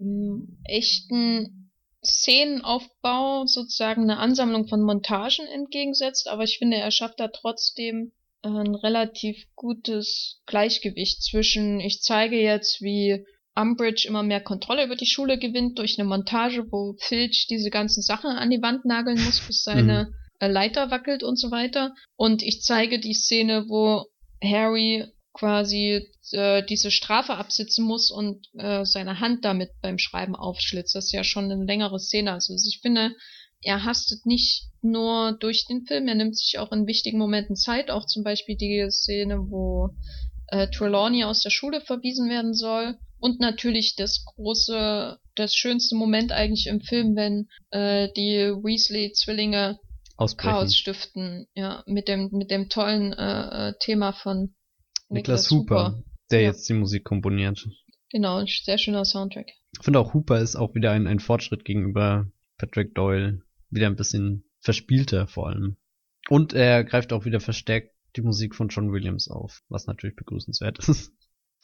m, 0.00 0.58
echten 0.64 1.70
Szenenaufbau 2.02 3.44
sozusagen 3.44 4.04
eine 4.04 4.18
Ansammlung 4.18 4.66
von 4.66 4.80
Montagen 4.80 5.46
entgegensetzt, 5.46 6.28
aber 6.28 6.44
ich 6.44 6.56
finde, 6.56 6.78
er 6.78 6.90
schafft 6.90 7.20
da 7.20 7.28
trotzdem 7.28 8.12
ein 8.46 8.74
relativ 8.74 9.46
gutes 9.54 10.40
Gleichgewicht 10.46 11.22
zwischen, 11.22 11.80
ich 11.80 12.02
zeige 12.02 12.40
jetzt, 12.40 12.80
wie 12.80 13.24
Umbridge 13.54 14.06
immer 14.06 14.22
mehr 14.22 14.40
Kontrolle 14.40 14.84
über 14.84 14.96
die 14.96 15.06
Schule 15.06 15.38
gewinnt 15.38 15.78
durch 15.78 15.98
eine 15.98 16.08
Montage, 16.08 16.70
wo 16.70 16.94
Filch 16.98 17.46
diese 17.48 17.70
ganzen 17.70 18.02
Sachen 18.02 18.30
an 18.30 18.50
die 18.50 18.62
Wand 18.62 18.84
nageln 18.84 19.22
muss, 19.22 19.40
bis 19.40 19.64
seine 19.64 20.12
mhm. 20.40 20.52
Leiter 20.52 20.90
wackelt 20.90 21.22
und 21.22 21.38
so 21.38 21.50
weiter. 21.50 21.94
Und 22.16 22.42
ich 22.42 22.62
zeige 22.62 23.00
die 23.00 23.14
Szene, 23.14 23.64
wo 23.68 24.04
Harry 24.42 25.06
quasi 25.32 26.08
äh, 26.32 26.62
diese 26.64 26.90
Strafe 26.90 27.34
absitzen 27.34 27.84
muss 27.84 28.10
und 28.10 28.46
äh, 28.54 28.84
seine 28.84 29.20
Hand 29.20 29.44
damit 29.44 29.70
beim 29.82 29.98
Schreiben 29.98 30.34
aufschlitzt. 30.36 30.94
Das 30.94 31.06
ist 31.06 31.12
ja 31.12 31.24
schon 31.24 31.50
eine 31.50 31.64
längere 31.64 31.98
Szene. 31.98 32.32
Also 32.32 32.54
ich 32.54 32.80
finde, 32.80 33.14
er 33.62 33.84
hastet 33.84 34.26
nicht 34.26 34.68
nur 34.82 35.36
durch 35.38 35.66
den 35.66 35.84
Film, 35.84 36.08
er 36.08 36.14
nimmt 36.14 36.36
sich 36.36 36.58
auch 36.58 36.72
in 36.72 36.86
wichtigen 36.86 37.18
Momenten 37.18 37.56
Zeit, 37.56 37.90
auch 37.90 38.06
zum 38.06 38.22
Beispiel 38.22 38.56
die 38.56 38.86
Szene, 38.90 39.38
wo 39.50 39.90
äh, 40.48 40.68
Trelawney 40.68 41.24
aus 41.24 41.42
der 41.42 41.50
Schule 41.50 41.80
verwiesen 41.80 42.28
werden 42.28 42.54
soll. 42.54 42.96
Und 43.18 43.40
natürlich 43.40 43.96
das 43.96 44.24
große, 44.24 45.18
das 45.34 45.54
schönste 45.54 45.96
Moment 45.96 46.32
eigentlich 46.32 46.66
im 46.66 46.80
Film, 46.80 47.16
wenn 47.16 47.48
äh, 47.70 48.08
die 48.16 48.52
Weasley-Zwillinge 48.52 49.78
Chaos 50.36 50.74
stiften, 50.74 51.46
ja, 51.54 51.82
mit 51.86 52.08
dem, 52.08 52.30
mit 52.32 52.50
dem 52.50 52.68
tollen 52.68 53.12
äh, 53.12 53.68
äh 53.68 53.74
Thema 53.80 54.12
von 54.12 54.54
Niklas, 55.08 55.50
Niklas 55.50 55.50
Hooper, 55.50 55.88
Hooper, 55.88 56.02
der 56.30 56.40
ja. 56.40 56.48
jetzt 56.48 56.68
die 56.68 56.74
Musik 56.74 57.04
komponiert. 57.04 57.66
Genau, 58.10 58.38
ein 58.38 58.46
sehr 58.46 58.78
schöner 58.78 59.04
Soundtrack. 59.04 59.48
Ich 59.78 59.84
finde 59.84 59.98
auch 59.98 60.14
Hooper 60.14 60.38
ist 60.38 60.56
auch 60.56 60.74
wieder 60.74 60.92
ein, 60.92 61.06
ein 61.06 61.20
Fortschritt 61.20 61.64
gegenüber 61.64 62.30
Patrick 62.56 62.94
Doyle 62.94 63.42
wieder 63.76 63.86
ein 63.86 63.96
bisschen 63.96 64.44
verspielter 64.60 65.28
vor 65.28 65.48
allem. 65.48 65.76
Und 66.28 66.52
er 66.52 66.82
greift 66.82 67.12
auch 67.12 67.24
wieder 67.24 67.40
verstärkt 67.40 67.92
die 68.16 68.22
Musik 68.22 68.54
von 68.54 68.68
John 68.68 68.92
Williams 68.92 69.28
auf, 69.28 69.62
was 69.68 69.86
natürlich 69.86 70.16
begrüßenswert 70.16 70.78
ist. 70.88 71.12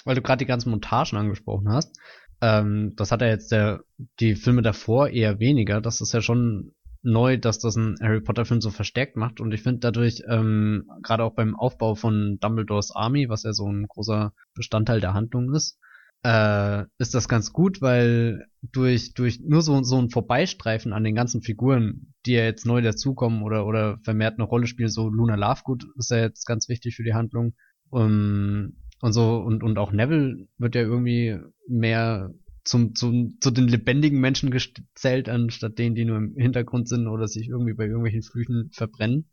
Weil 0.05 0.15
du 0.15 0.23
gerade 0.23 0.39
die 0.39 0.47
ganzen 0.47 0.71
Montagen 0.71 1.19
angesprochen 1.19 1.69
hast. 1.69 1.97
Ähm, 2.41 2.95
das 2.97 3.13
hat 3.13 3.23
er 3.23 3.29
jetzt 3.29 3.53
der, 3.53 3.85
die 4.21 4.35
Filme 4.35 4.63
davor 4.63 5.09
eher 5.09 5.39
weniger. 5.39 5.81
Das 5.81 6.01
ist 6.01 6.13
ja 6.13 6.21
schon 6.21 6.75
neu, 7.03 7.37
dass 7.37 7.59
das 7.59 7.77
ein 7.77 7.97
Harry 8.01 8.21
Potter 8.21 8.45
Film 8.45 8.61
so 8.61 8.71
verstärkt 8.71 9.17
macht. 9.17 9.41
Und 9.41 9.53
ich 9.53 9.63
finde 9.63 9.81
dadurch, 9.81 10.23
ähm, 10.29 10.89
gerade 11.03 11.25
auch 11.25 11.35
beim 11.35 11.57
Aufbau 11.57 11.95
von 11.95 12.39
Dumbledores 12.41 12.91
Army, 12.95 13.29
was 13.29 13.43
ja 13.45 13.53
so 13.53 13.67
ein 13.67 13.87
großer 13.87 14.33
Bestandteil 14.55 15.01
der 15.01 15.15
Handlung 15.15 15.53
ist, 15.55 15.79
äh, 16.25 16.85
ist 16.99 17.15
das 17.15 17.29
ganz 17.29 17.53
gut, 17.53 17.81
weil 17.83 18.47
durch, 18.63 19.15
durch 19.15 19.41
nur 19.41 19.63
so, 19.63 19.83
so 19.83 19.99
ein 19.99 20.11
Vorbeistreifen 20.11 20.93
an 20.93 21.05
den 21.05 21.15
ganzen 21.15 21.43
Figuren, 21.43 22.15
die 22.27 22.33
ja 22.33 22.45
jetzt 22.45 22.65
neu 22.65 22.81
dazukommen 22.81 23.43
oder, 23.43 23.67
oder 23.67 23.99
vermehrt 24.05 24.35
eine 24.35 24.45
Rolle 24.45 24.67
spielen, 24.67 24.89
so 24.89 25.09
Luna 25.09 25.35
Lovegood 25.35 25.85
ist 25.97 26.11
ja 26.11 26.19
jetzt 26.19 26.47
ganz 26.47 26.69
wichtig 26.69 26.95
für 26.95 27.03
die 27.03 27.15
Handlung, 27.15 27.55
um, 27.91 28.77
und 29.01 29.13
so, 29.13 29.39
und, 29.39 29.63
und 29.65 29.79
auch 29.79 29.91
Neville 29.91 30.47
wird 30.59 30.77
ja 30.77 30.83
irgendwie 30.83 31.39
mehr 31.69 32.33
zum, 32.65 32.95
zum, 32.95 33.37
zu 33.41 33.51
den 33.51 33.67
lebendigen 33.67 34.21
Menschen 34.21 34.53
gezählt, 34.53 35.29
anstatt 35.29 35.79
denen, 35.79 35.97
die 35.97 36.05
nur 36.05 36.19
im 36.19 36.35
Hintergrund 36.37 36.89
sind 36.89 37.09
oder 37.09 37.27
sich 37.27 37.49
irgendwie 37.49 37.75
bei 37.75 37.87
irgendwelchen 37.87 38.23
Flüchen 38.23 38.71
verbrennen. 38.73 39.29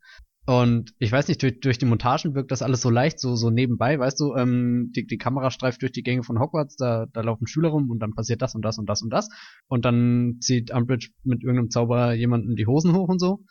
Und 0.50 0.94
ich 0.98 1.12
weiß 1.12 1.28
nicht, 1.28 1.40
durch, 1.44 1.60
durch 1.60 1.78
die 1.78 1.86
Montagen 1.86 2.34
wirkt 2.34 2.50
das 2.50 2.62
alles 2.62 2.80
so 2.80 2.90
leicht, 2.90 3.20
so, 3.20 3.36
so 3.36 3.50
nebenbei, 3.50 4.00
weißt 4.00 4.18
du, 4.18 4.34
ähm, 4.34 4.90
die, 4.96 5.06
die 5.06 5.16
Kamera 5.16 5.52
streift 5.52 5.80
durch 5.80 5.92
die 5.92 6.02
Gänge 6.02 6.24
von 6.24 6.40
Hogwarts, 6.40 6.74
da, 6.74 7.06
da 7.12 7.20
laufen 7.20 7.46
Schüler 7.46 7.68
rum 7.68 7.88
und 7.88 8.00
dann 8.00 8.14
passiert 8.14 8.42
das 8.42 8.56
und 8.56 8.62
das 8.62 8.76
und 8.76 8.86
das 8.90 9.00
und 9.00 9.10
das. 9.10 9.28
Und 9.68 9.84
dann 9.84 10.38
zieht 10.40 10.72
Umbridge 10.72 11.10
mit 11.22 11.44
irgendeinem 11.44 11.70
Zauberer 11.70 12.14
jemanden 12.14 12.56
die 12.56 12.66
Hosen 12.66 12.96
hoch 12.96 13.08
und 13.08 13.20
so. 13.20 13.44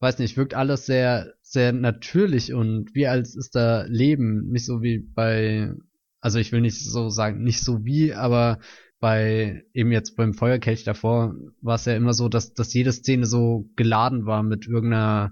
Weiß 0.00 0.18
nicht, 0.18 0.36
wirkt 0.36 0.54
alles 0.54 0.86
sehr, 0.86 1.34
sehr 1.40 1.72
natürlich 1.72 2.52
und 2.52 2.96
wie 2.96 3.06
als 3.06 3.36
ist 3.36 3.54
da 3.54 3.84
Leben, 3.84 4.48
nicht 4.50 4.66
so 4.66 4.82
wie 4.82 4.98
bei, 4.98 5.72
also 6.20 6.40
ich 6.40 6.50
will 6.50 6.62
nicht 6.62 6.84
so 6.84 7.10
sagen, 7.10 7.44
nicht 7.44 7.62
so 7.62 7.84
wie, 7.84 8.12
aber 8.12 8.58
bei 8.98 9.62
eben 9.72 9.92
jetzt 9.92 10.16
beim 10.16 10.34
Feuerkelch 10.34 10.82
davor 10.82 11.32
war 11.62 11.76
es 11.76 11.84
ja 11.84 11.94
immer 11.94 12.12
so, 12.12 12.28
dass, 12.28 12.54
dass 12.54 12.74
jede 12.74 12.90
Szene 12.90 13.24
so 13.24 13.70
geladen 13.76 14.26
war 14.26 14.42
mit 14.42 14.66
irgendeiner 14.66 15.30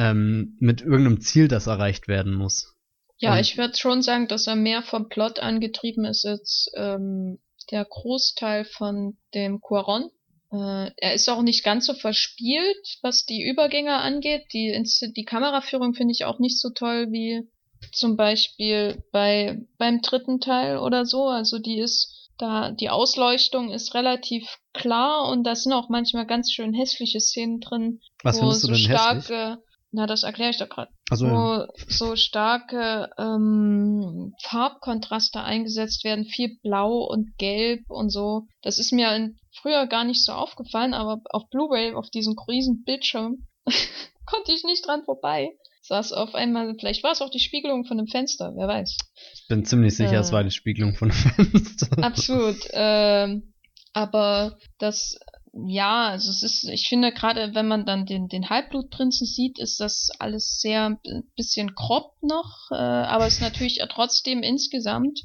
ähm, 0.00 0.56
mit 0.60 0.80
irgendeinem 0.80 1.20
Ziel, 1.20 1.46
das 1.46 1.66
erreicht 1.66 2.08
werden 2.08 2.32
muss. 2.32 2.74
Ja, 3.18 3.34
Und 3.34 3.40
ich 3.40 3.58
würde 3.58 3.76
schon 3.76 4.00
sagen, 4.00 4.28
dass 4.28 4.46
er 4.46 4.56
mehr 4.56 4.82
vom 4.82 5.10
Plot 5.10 5.40
angetrieben 5.40 6.06
ist 6.06 6.24
als 6.24 6.70
ähm, 6.74 7.38
der 7.70 7.84
Großteil 7.84 8.64
von 8.64 9.18
dem 9.34 9.60
Quaron. 9.60 10.10
Äh, 10.50 10.90
er 10.96 11.12
ist 11.12 11.28
auch 11.28 11.42
nicht 11.42 11.62
ganz 11.64 11.84
so 11.84 11.92
verspielt, 11.92 12.98
was 13.02 13.26
die 13.26 13.42
Übergänge 13.42 13.96
angeht. 13.96 14.46
Die, 14.54 14.82
die 15.14 15.24
Kameraführung 15.24 15.92
finde 15.92 16.12
ich 16.12 16.24
auch 16.24 16.38
nicht 16.38 16.58
so 16.58 16.70
toll 16.70 17.08
wie 17.10 17.46
zum 17.92 18.16
Beispiel 18.16 19.02
bei 19.12 19.60
beim 19.76 20.00
dritten 20.00 20.40
Teil 20.40 20.78
oder 20.78 21.04
so. 21.04 21.24
Also 21.26 21.58
die 21.58 21.78
ist 21.78 22.30
da 22.38 22.70
die 22.70 22.88
Ausleuchtung 22.88 23.70
ist 23.70 23.94
relativ 23.94 24.48
klar 24.72 25.28
und 25.28 25.44
da 25.44 25.54
sind 25.54 25.72
auch 25.74 25.90
manchmal 25.90 26.26
ganz 26.26 26.50
schön 26.50 26.72
hässliche 26.72 27.20
Szenen 27.20 27.60
drin, 27.60 28.00
Was 28.22 28.40
wo 28.40 28.50
so 28.50 28.74
starke 28.74 29.50
hässlich? 29.50 29.69
Na, 29.92 30.06
das 30.06 30.22
erkläre 30.22 30.50
ich 30.50 30.58
doch 30.58 30.68
gerade. 30.68 30.90
Also, 31.10 31.26
wo 31.26 31.66
so 31.88 32.14
starke 32.14 33.10
ähm, 33.18 34.34
Farbkontraste 34.42 35.42
eingesetzt 35.42 36.04
werden, 36.04 36.24
viel 36.24 36.58
Blau 36.62 36.98
und 37.04 37.36
Gelb 37.38 37.80
und 37.88 38.10
so. 38.10 38.46
Das 38.62 38.78
ist 38.78 38.92
mir 38.92 39.14
in, 39.14 39.38
früher 39.60 39.86
gar 39.86 40.04
nicht 40.04 40.24
so 40.24 40.32
aufgefallen, 40.32 40.94
aber 40.94 41.20
auf 41.30 41.48
Blu-ray, 41.50 41.94
auf 41.94 42.08
diesem 42.10 42.36
riesen 42.48 42.84
Bildschirm, 42.84 43.46
konnte 44.26 44.52
ich 44.52 44.62
nicht 44.62 44.86
dran 44.86 45.02
vorbei. 45.04 45.50
Saß 45.82 46.12
auf 46.12 46.36
einmal, 46.36 46.76
vielleicht 46.78 47.02
war 47.02 47.10
es 47.12 47.20
auch 47.20 47.30
die 47.30 47.40
Spiegelung 47.40 47.84
von 47.84 47.98
einem 47.98 48.06
Fenster, 48.06 48.52
wer 48.54 48.68
weiß. 48.68 48.96
Ich 49.34 49.48
bin 49.48 49.64
ziemlich 49.64 49.96
sicher, 49.96 50.12
äh, 50.12 50.20
es 50.20 50.30
war 50.30 50.44
die 50.44 50.52
Spiegelung 50.52 50.94
von 50.94 51.10
einem 51.10 51.18
Fenster. 51.50 51.88
Absolut. 52.00 52.58
Ähm, 52.72 53.54
aber 53.92 54.56
das 54.78 55.18
ja, 55.52 56.08
also 56.08 56.30
es 56.30 56.42
ist, 56.42 56.64
ich 56.68 56.88
finde 56.88 57.12
gerade, 57.12 57.54
wenn 57.54 57.66
man 57.66 57.84
dann 57.84 58.06
den, 58.06 58.28
den 58.28 58.50
Halbblutprinzen 58.50 59.26
sieht, 59.26 59.58
ist 59.58 59.80
das 59.80 60.10
alles 60.18 60.60
sehr 60.60 60.98
bisschen 61.36 61.74
grob 61.74 62.14
noch, 62.22 62.70
äh, 62.70 62.74
aber 62.74 63.26
es 63.26 63.34
ist 63.34 63.40
natürlich 63.40 63.80
trotzdem 63.90 64.42
insgesamt, 64.42 65.20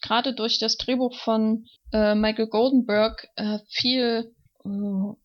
gerade 0.00 0.34
durch 0.34 0.58
das 0.58 0.76
Drehbuch 0.76 1.16
von 1.16 1.66
äh, 1.92 2.14
Michael 2.14 2.48
Goldenberg, 2.48 3.28
äh, 3.36 3.58
viel 3.68 4.32
äh, 4.64 4.68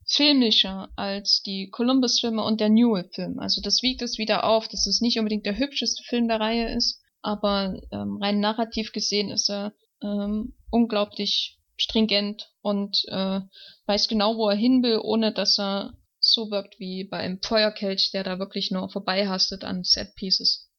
filmischer 0.06 0.88
als 0.96 1.42
die 1.42 1.68
Columbus-Filme 1.70 2.42
und 2.42 2.60
der 2.60 2.70
Newell-Film. 2.70 3.38
Also 3.38 3.60
das 3.60 3.82
wiegt 3.82 4.02
es 4.02 4.18
wieder 4.18 4.44
auf, 4.44 4.66
dass 4.68 4.86
es 4.86 5.00
nicht 5.00 5.18
unbedingt 5.18 5.46
der 5.46 5.58
hübscheste 5.58 6.02
Film 6.04 6.26
der 6.26 6.40
Reihe 6.40 6.74
ist, 6.74 7.00
aber 7.22 7.74
ähm, 7.92 8.18
rein 8.20 8.40
narrativ 8.40 8.92
gesehen 8.92 9.30
ist 9.30 9.48
er 9.48 9.74
ähm, 10.02 10.54
unglaublich 10.70 11.59
stringent 11.80 12.50
und 12.62 13.02
äh, 13.08 13.40
weiß 13.86 14.08
genau, 14.08 14.36
wo 14.36 14.48
er 14.48 14.56
hin 14.56 14.82
will, 14.82 15.00
ohne 15.02 15.32
dass 15.32 15.58
er 15.58 15.94
so 16.18 16.50
wirkt 16.50 16.78
wie 16.78 17.04
beim 17.04 17.40
Feuerkelch, 17.42 18.10
der 18.12 18.24
da 18.24 18.38
wirklich 18.38 18.70
nur 18.70 18.90
vorbeihastet 18.90 19.64
an 19.64 19.84
Set 19.84 20.14
Pieces. 20.16 20.70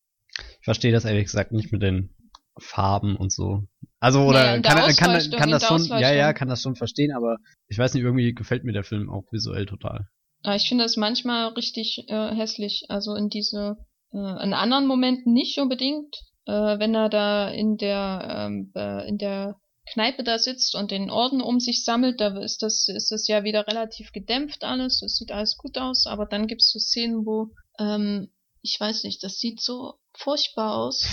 Ich 0.60 0.66
verstehe 0.66 0.92
das 0.92 1.06
ehrlich 1.06 1.26
gesagt 1.26 1.52
nicht 1.52 1.72
mit 1.72 1.82
den 1.82 2.16
Farben 2.58 3.16
und 3.16 3.32
so. 3.32 3.64
Also 4.00 4.22
oder 4.22 4.58
naja, 4.58 4.62
kann, 4.62 4.96
kann, 4.96 5.32
kann 5.32 5.52
das 5.52 5.66
schon, 5.66 5.84
ja, 5.86 6.14
ja, 6.14 6.34
kann 6.34 6.48
das 6.48 6.62
schon 6.62 6.76
verstehen, 6.76 7.12
aber 7.16 7.38
ich 7.68 7.78
weiß 7.78 7.94
nicht, 7.94 8.04
irgendwie 8.04 8.34
gefällt 8.34 8.64
mir 8.64 8.74
der 8.74 8.84
Film 8.84 9.10
auch 9.10 9.32
visuell 9.32 9.66
total. 9.66 10.08
Ja, 10.44 10.56
ich 10.56 10.68
finde 10.68 10.86
es 10.86 10.98
manchmal 10.98 11.50
richtig 11.50 12.06
äh, 12.08 12.36
hässlich. 12.36 12.86
Also 12.90 13.16
in 13.16 13.30
diese, 13.30 13.78
äh, 14.12 14.44
in 14.44 14.54
anderen 14.54 14.88
Momenten 14.88 15.34
nicht 15.34 15.60
unbedingt. 15.60 16.16
Äh, 16.48 16.80
wenn 16.80 16.96
er 16.96 17.10
da 17.10 17.50
in 17.50 17.78
der, 17.78 18.48
ähm, 18.50 18.72
äh, 18.76 19.08
in 19.08 19.20
der 19.20 19.58
Kneipe 19.86 20.24
da 20.24 20.40
sitzt 20.40 20.76
und 20.76 20.92
den 20.92 21.10
Orden 21.10 21.42
um 21.42 21.60
sich 21.60 21.84
sammelt, 21.84 22.22
da 22.22 22.40
ist 22.40 22.62
das, 22.62 22.88
ist 22.88 23.12
das 23.12 23.28
ja 23.28 23.44
wieder 23.44 23.68
relativ 23.68 24.12
gedämpft 24.12 24.64
alles, 24.64 25.02
es 25.02 25.18
sieht 25.18 25.32
alles 25.32 25.58
gut 25.58 25.78
aus, 25.78 26.06
aber 26.06 26.26
dann 26.26 26.48
gibt 26.48 26.62
es 26.62 26.72
so 26.72 26.80
Szenen, 26.80 27.26
wo, 27.26 27.50
ähm, 27.80 28.32
ich 28.62 28.80
weiß 28.80 29.04
nicht, 29.04 29.24
das 29.24 29.40
sieht 29.40 29.62
so 29.62 29.96
furchtbar 30.14 30.76
aus. 30.78 31.06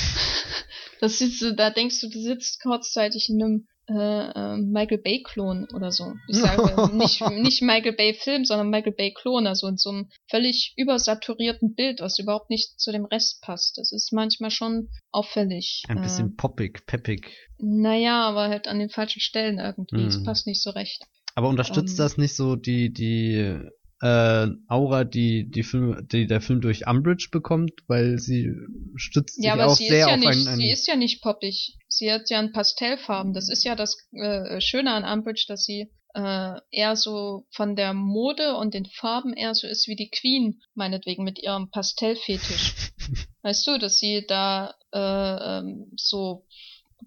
das 1.00 1.18
sieht 1.18 1.38
so, 1.38 1.52
da 1.52 1.70
denkst 1.70 2.00
du, 2.00 2.08
du 2.08 2.20
sitzt 2.20 2.60
kurzzeitig 2.62 3.28
in 3.28 3.42
einem 3.42 3.68
äh, 3.89 4.31
äh, 4.31 4.56
Michael 4.59 4.98
Bay 4.98 5.23
Klon 5.23 5.66
oder 5.74 5.90
so. 5.90 6.15
Ich 6.28 6.36
sage 6.36 6.90
nicht, 6.97 7.20
nicht 7.31 7.62
Michael 7.62 7.94
Bay 7.94 8.15
Film, 8.15 8.44
sondern 8.44 8.70
Michael 8.70 8.93
Bay 8.93 9.12
Klon, 9.12 9.47
also 9.47 9.66
in 9.66 9.77
so 9.77 9.90
einem 9.90 10.09
völlig 10.28 10.74
übersaturierten 10.77 11.74
Bild, 11.74 12.01
was 12.01 12.19
überhaupt 12.19 12.51
nicht 12.51 12.78
zu 12.78 12.93
dem 12.93 13.05
Rest 13.05 13.40
passt. 13.43 13.78
Das 13.78 13.93
ist 13.93 14.12
manchmal 14.12 14.51
schon 14.51 14.89
auffällig. 15.10 15.82
Ein 15.89 16.02
bisschen 16.02 16.32
äh, 16.32 16.36
poppig, 16.36 16.86
peppig. 16.86 17.35
Naja, 17.59 18.28
aber 18.28 18.48
halt 18.48 18.69
an 18.69 18.78
den 18.78 18.90
falschen 18.90 19.20
Stellen 19.20 19.59
irgendwie. 19.59 20.05
Es 20.05 20.19
mm. 20.19 20.24
passt 20.24 20.47
nicht 20.47 20.62
so 20.62 20.70
recht. 20.70 21.02
Aber 21.35 21.48
unterstützt 21.48 21.98
ähm, 21.98 22.05
das 22.05 22.19
nicht 22.19 22.35
so 22.35 22.56
die, 22.56 22.93
die 22.93 23.59
äh, 24.00 24.46
Aura, 24.68 25.04
die, 25.04 25.50
die, 25.50 25.62
Film, 25.62 26.06
die 26.10 26.26
der 26.26 26.40
Film 26.40 26.60
durch 26.60 26.86
Umbridge 26.86 27.28
bekommt, 27.32 27.72
weil 27.86 28.18
sie 28.18 28.52
stützt 28.96 29.42
ja, 29.42 29.54
sich 29.54 29.62
auch 29.62 29.76
sehr 29.76 29.98
ja 29.98 30.06
auf 30.06 30.16
nicht, 30.18 30.28
einen, 30.28 30.48
einen. 30.48 30.56
Sie 30.56 30.70
ist 30.70 30.86
ja 30.86 30.96
nicht 30.96 31.22
poppig. 31.22 31.76
Sie 31.88 32.12
hat 32.12 32.30
ja 32.30 32.38
ein 32.38 32.52
Pastellfarben. 32.52 33.32
Das 33.32 33.48
ist 33.48 33.64
ja 33.64 33.74
das 33.74 34.08
äh, 34.12 34.60
Schöne 34.60 34.92
an 34.92 35.04
Umbridge, 35.04 35.46
dass 35.48 35.64
sie 35.64 35.90
äh, 36.14 36.54
eher 36.70 36.96
so 36.96 37.46
von 37.50 37.76
der 37.76 37.92
Mode 37.92 38.56
und 38.56 38.74
den 38.74 38.86
Farben 38.86 39.34
eher 39.34 39.54
so 39.54 39.66
ist 39.66 39.88
wie 39.88 39.96
die 39.96 40.10
Queen, 40.10 40.62
meinetwegen 40.74 41.24
mit 41.24 41.38
ihrem 41.38 41.70
Pastellfetisch. 41.70 42.92
weißt 43.42 43.66
du, 43.66 43.78
dass 43.78 43.98
sie 43.98 44.24
da 44.26 44.74
äh, 44.92 45.58
ähm, 45.58 45.92
so 45.96 46.46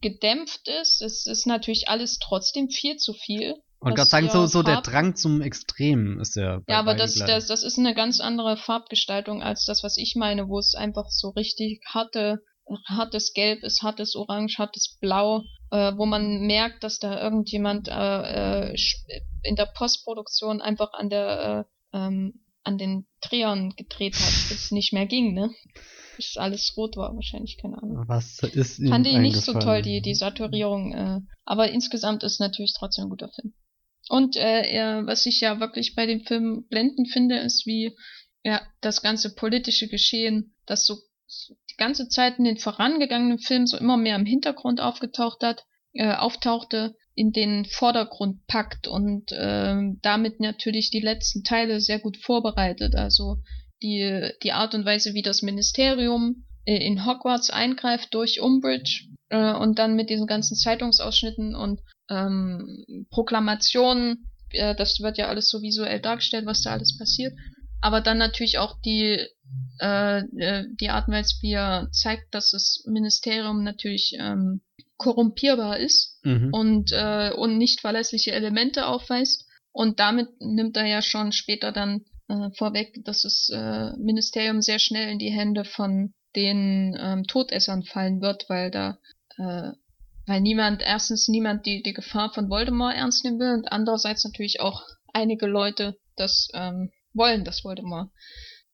gedämpft 0.02 0.68
ist. 0.68 1.02
Es 1.02 1.26
ist 1.26 1.46
natürlich 1.46 1.88
alles 1.88 2.20
trotzdem 2.20 2.70
viel 2.70 2.98
zu 2.98 3.14
viel. 3.14 3.56
Und 3.82 3.96
gerade 3.96 4.10
sagen, 4.10 4.30
so, 4.30 4.46
so 4.46 4.62
der 4.62 4.82
Drang 4.82 5.16
zum 5.16 5.42
Extrem 5.42 6.20
ist 6.20 6.36
ja. 6.36 6.62
ja, 6.68 6.80
aber 6.80 6.94
das, 6.94 7.16
das, 7.16 7.48
das 7.48 7.64
ist 7.64 7.80
eine 7.80 7.96
ganz 7.96 8.20
andere 8.20 8.56
Farbgestaltung 8.56 9.42
als 9.42 9.66
das, 9.66 9.84
was 9.84 9.98
ich 9.98 10.16
meine, 10.16 10.48
wo 10.48 10.60
es 10.60 10.76
einfach 10.76 11.10
so 11.10 11.30
richtig 11.30 11.82
harte, 11.88 12.44
hartes 12.88 13.34
Gelb 13.34 13.64
ist, 13.64 13.82
hartes 13.82 14.16
Orange, 14.16 14.60
hartes 14.60 15.00
Blau, 15.02 15.42
äh, 15.72 15.94
wo 15.98 16.06
man 16.06 16.42
merkt, 16.42 16.84
dass 16.84 17.00
da 17.00 17.24
irgendjemand 17.24 17.88
äh, 17.88 18.72
äh, 18.72 18.76
in 19.42 19.56
der 19.56 19.66
Postproduktion 19.66 20.62
einfach 20.62 20.94
an 20.94 21.10
der 21.10 21.66
äh, 21.92 21.98
ähm, 21.98 22.34
an 22.64 22.78
den 22.78 23.08
Drehern 23.22 23.72
gedreht 23.76 24.14
hat, 24.14 24.50
bis 24.50 24.66
es 24.66 24.72
nicht 24.72 24.94
mehr 24.94 25.08
ging, 25.08 25.34
ne? 25.34 25.50
Bis 26.16 26.38
alles 26.38 26.74
rot 26.78 26.96
war, 26.98 27.16
wahrscheinlich, 27.16 27.58
keine 27.58 27.82
Ahnung. 27.82 28.04
Was 28.08 28.44
ist 28.44 28.88
Fand 28.88 29.08
ich 29.08 29.18
nicht 29.18 29.42
so 29.42 29.54
toll, 29.54 29.82
die, 29.82 30.02
die 30.02 30.14
Saturierung, 30.14 30.94
äh, 30.94 31.20
aber 31.46 31.72
insgesamt 31.72 32.22
ist 32.22 32.40
natürlich 32.40 32.76
trotzdem 32.78 33.06
ein 33.06 33.10
guter 33.10 33.30
Film. 33.30 33.56
Und 34.12 34.36
äh, 34.36 35.06
was 35.06 35.26
ich 35.26 35.40
ja 35.40 35.62
wirklich 35.62 35.96
bei 35.96 36.06
dem 36.06 36.20
Film 36.26 36.66
blendend 36.68 37.08
finde, 37.14 37.38
ist, 37.38 37.66
wie 37.66 37.96
ja, 38.44 38.62
das 38.82 39.02
ganze 39.02 39.34
politische 39.34 39.88
Geschehen, 39.88 40.54
das 40.66 40.86
so 40.86 40.98
die 41.70 41.78
ganze 41.78 42.10
Zeit 42.10 42.38
in 42.38 42.44
den 42.44 42.58
vorangegangenen 42.58 43.40
Filmen 43.40 43.68
so 43.68 43.78
immer 43.78 43.96
mehr 43.96 44.18
im 44.18 44.26
Hintergrund 44.26 44.82
aufgetaucht 44.82 45.44
hat, 45.44 45.64
äh, 45.94 46.14
auftauchte, 46.14 46.94
in 47.16 47.32
den 47.32 47.64
Vordergrund 47.64 48.46
packt 48.48 48.86
und 48.86 49.32
äh, 49.32 49.78
damit 50.02 50.42
natürlich 50.42 50.90
die 50.90 51.00
letzten 51.00 51.46
Teile 51.46 51.80
sehr 51.80 52.00
gut 52.00 52.18
vorbereitet. 52.18 52.96
Also 52.96 53.38
die, 53.82 54.30
die 54.44 54.52
Art 54.52 54.76
und 54.76 54.84
Weise, 54.84 55.14
wie 55.14 55.22
das 55.22 55.42
Ministerium 55.42 56.46
äh, 56.66 56.86
in 56.86 57.06
Hogwarts 57.06 57.50
eingreift 57.50 58.14
durch 58.14 58.42
Umbridge 58.42 59.08
äh, 59.30 59.54
und 59.54 59.80
dann 59.80 59.96
mit 59.96 60.10
diesen 60.10 60.28
ganzen 60.28 60.58
Zeitungsausschnitten 60.58 61.56
und 61.56 61.80
ähm, 62.12 63.08
Proklamationen, 63.10 64.30
äh, 64.50 64.76
das 64.76 65.00
wird 65.00 65.18
ja 65.18 65.28
alles 65.28 65.50
so 65.50 65.62
visuell 65.62 66.00
dargestellt, 66.00 66.46
was 66.46 66.62
da 66.62 66.72
alles 66.72 66.98
passiert. 66.98 67.34
Aber 67.82 68.02
dann 68.02 68.18
natürlich 68.18 68.60
auch 68.60 68.80
die, 68.82 69.20
äh, 69.80 70.20
äh, 70.20 70.66
die 70.80 70.90
Art 70.90 71.08
und 71.08 71.16
Weise, 71.16 71.36
wie 71.42 71.54
er 71.54 71.90
zeigt, 71.92 72.36
dass 72.36 72.52
das 72.52 72.84
Ministerium 72.86 73.64
natürlich 73.64 74.16
ähm, 74.20 74.62
korrumpierbar 74.98 75.78
ist 75.78 76.20
mhm. 76.24 76.50
und, 76.54 76.92
äh, 76.92 77.32
und 77.32 77.58
nicht 77.58 77.82
verlässliche 77.82 78.34
Elemente 78.34 78.86
aufweist. 78.86 79.48
Und 79.72 80.00
damit 80.00 80.30
nimmt 80.40 80.78
er 80.78 80.86
ja 80.86 81.02
schon 81.02 81.32
später 81.32 81.72
dann 81.72 82.02
äh, 82.28 82.50
vorweg, 82.56 83.04
dass 83.04 83.24
das 83.24 83.50
äh, 83.52 83.98
Ministerium 83.98 84.62
sehr 84.62 84.80
schnell 84.80 85.10
in 85.10 85.18
die 85.18 85.32
Hände 85.32 85.66
von 85.66 86.14
den 86.36 86.96
ähm, 87.00 87.24
Todessern 87.24 87.84
fallen 87.84 88.22
wird, 88.22 88.48
weil 88.48 88.70
da 88.70 89.00
äh, 89.38 89.72
weil 90.32 90.40
niemand, 90.40 90.82
erstens 90.82 91.28
niemand 91.28 91.66
die, 91.66 91.84
die 91.84 91.92
Gefahr 91.92 92.32
von 92.32 92.50
Voldemort 92.50 92.96
ernst 92.96 93.26
nehmen 93.26 93.38
will 93.38 93.54
und 93.54 93.70
andererseits 93.70 94.24
natürlich 94.24 94.62
auch 94.62 94.82
einige 95.12 95.46
Leute 95.46 96.00
das 96.16 96.48
ähm, 96.54 96.90
wollen, 97.14 97.44
dass 97.44 97.66
Voldemort 97.66 98.12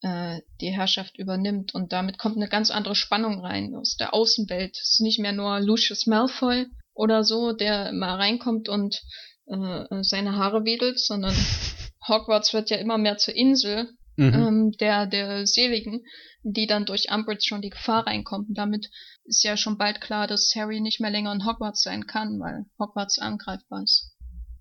äh, 0.03 0.41
die 0.61 0.69
Herrschaft 0.69 1.17
übernimmt 1.17 1.73
und 1.73 1.93
damit 1.93 2.19
kommt 2.19 2.35
eine 2.35 2.47
ganz 2.47 2.69
andere 2.69 2.93
Spannung 2.93 3.39
rein 3.39 3.73
aus 3.73 3.95
der 3.97 4.13
Außenwelt. 4.13 4.77
Es 4.79 4.93
ist 4.93 5.01
nicht 5.01 5.17
mehr 5.17 5.33
nur 5.33 5.59
Lucius 5.59 6.05
Malfoy 6.05 6.67
oder 6.93 7.23
so, 7.23 7.53
der 7.53 7.91
mal 7.91 8.17
reinkommt 8.17 8.69
und 8.69 9.01
äh, 9.47 10.03
seine 10.03 10.35
Haare 10.35 10.63
wedelt, 10.63 10.99
sondern 10.99 11.33
Hogwarts 12.07 12.53
wird 12.53 12.69
ja 12.69 12.77
immer 12.77 12.99
mehr 12.99 13.17
zur 13.17 13.33
Insel 13.33 13.96
mhm. 14.17 14.33
ähm, 14.33 14.71
der, 14.79 15.07
der 15.07 15.47
Seligen, 15.47 16.05
die 16.43 16.67
dann 16.67 16.85
durch 16.85 17.11
Umbridge 17.11 17.45
schon 17.45 17.61
die 17.61 17.69
Gefahr 17.69 18.05
reinkommt. 18.05 18.49
Und 18.49 18.57
damit 18.57 18.89
ist 19.23 19.43
ja 19.43 19.55
schon 19.55 19.77
bald 19.77 20.01
klar, 20.01 20.27
dass 20.27 20.53
Harry 20.55 20.81
nicht 20.81 20.99
mehr 20.99 21.11
länger 21.11 21.31
in 21.33 21.45
Hogwarts 21.45 21.81
sein 21.83 22.07
kann, 22.07 22.39
weil 22.39 22.65
Hogwarts 22.79 23.19
angreifbar 23.19 23.83
ist. 23.83 24.13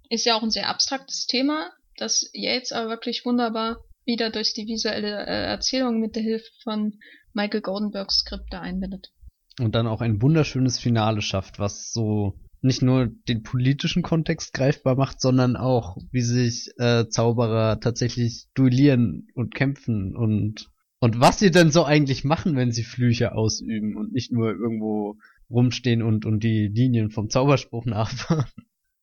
Ist 0.08 0.24
ja 0.24 0.36
auch 0.36 0.42
ein 0.42 0.50
sehr 0.50 0.68
abstraktes 0.68 1.26
Thema, 1.26 1.70
das 1.96 2.30
Yates 2.32 2.72
aber 2.72 2.88
wirklich 2.88 3.24
wunderbar 3.24 3.78
wieder 4.04 4.30
durch 4.30 4.54
die 4.54 4.66
visuelle 4.66 5.26
äh, 5.26 5.46
Erzählung 5.46 5.98
mit 5.98 6.14
der 6.14 6.22
Hilfe 6.22 6.48
von 6.62 6.98
Michael 7.32 7.60
Goldenbergs 7.60 8.18
Skript 8.18 8.52
da 8.52 8.60
einbindet. 8.60 9.10
Und 9.58 9.74
dann 9.74 9.86
auch 9.86 10.00
ein 10.00 10.22
wunderschönes 10.22 10.78
Finale 10.78 11.22
schafft, 11.22 11.58
was 11.58 11.92
so 11.92 12.38
nicht 12.62 12.82
nur 12.82 13.06
den 13.28 13.42
politischen 13.42 14.02
Kontext 14.02 14.52
greifbar 14.52 14.96
macht, 14.96 15.20
sondern 15.20 15.56
auch, 15.56 15.96
wie 16.10 16.22
sich 16.22 16.70
äh, 16.78 17.08
Zauberer 17.08 17.80
tatsächlich 17.80 18.46
duellieren 18.54 19.28
und 19.34 19.54
kämpfen 19.54 20.16
und 20.16 20.68
und 20.98 21.20
was 21.20 21.38
sie 21.38 21.50
denn 21.50 21.70
so 21.70 21.84
eigentlich 21.84 22.24
machen, 22.24 22.56
wenn 22.56 22.72
sie 22.72 22.82
Flüche 22.82 23.34
ausüben 23.34 23.96
und 23.96 24.12
nicht 24.12 24.32
nur 24.32 24.48
irgendwo 24.50 25.18
rumstehen 25.50 26.02
und 26.02 26.24
und 26.24 26.42
die 26.42 26.68
Linien 26.68 27.10
vom 27.10 27.28
Zauberspruch 27.28 27.84
nachfahren. 27.84 28.50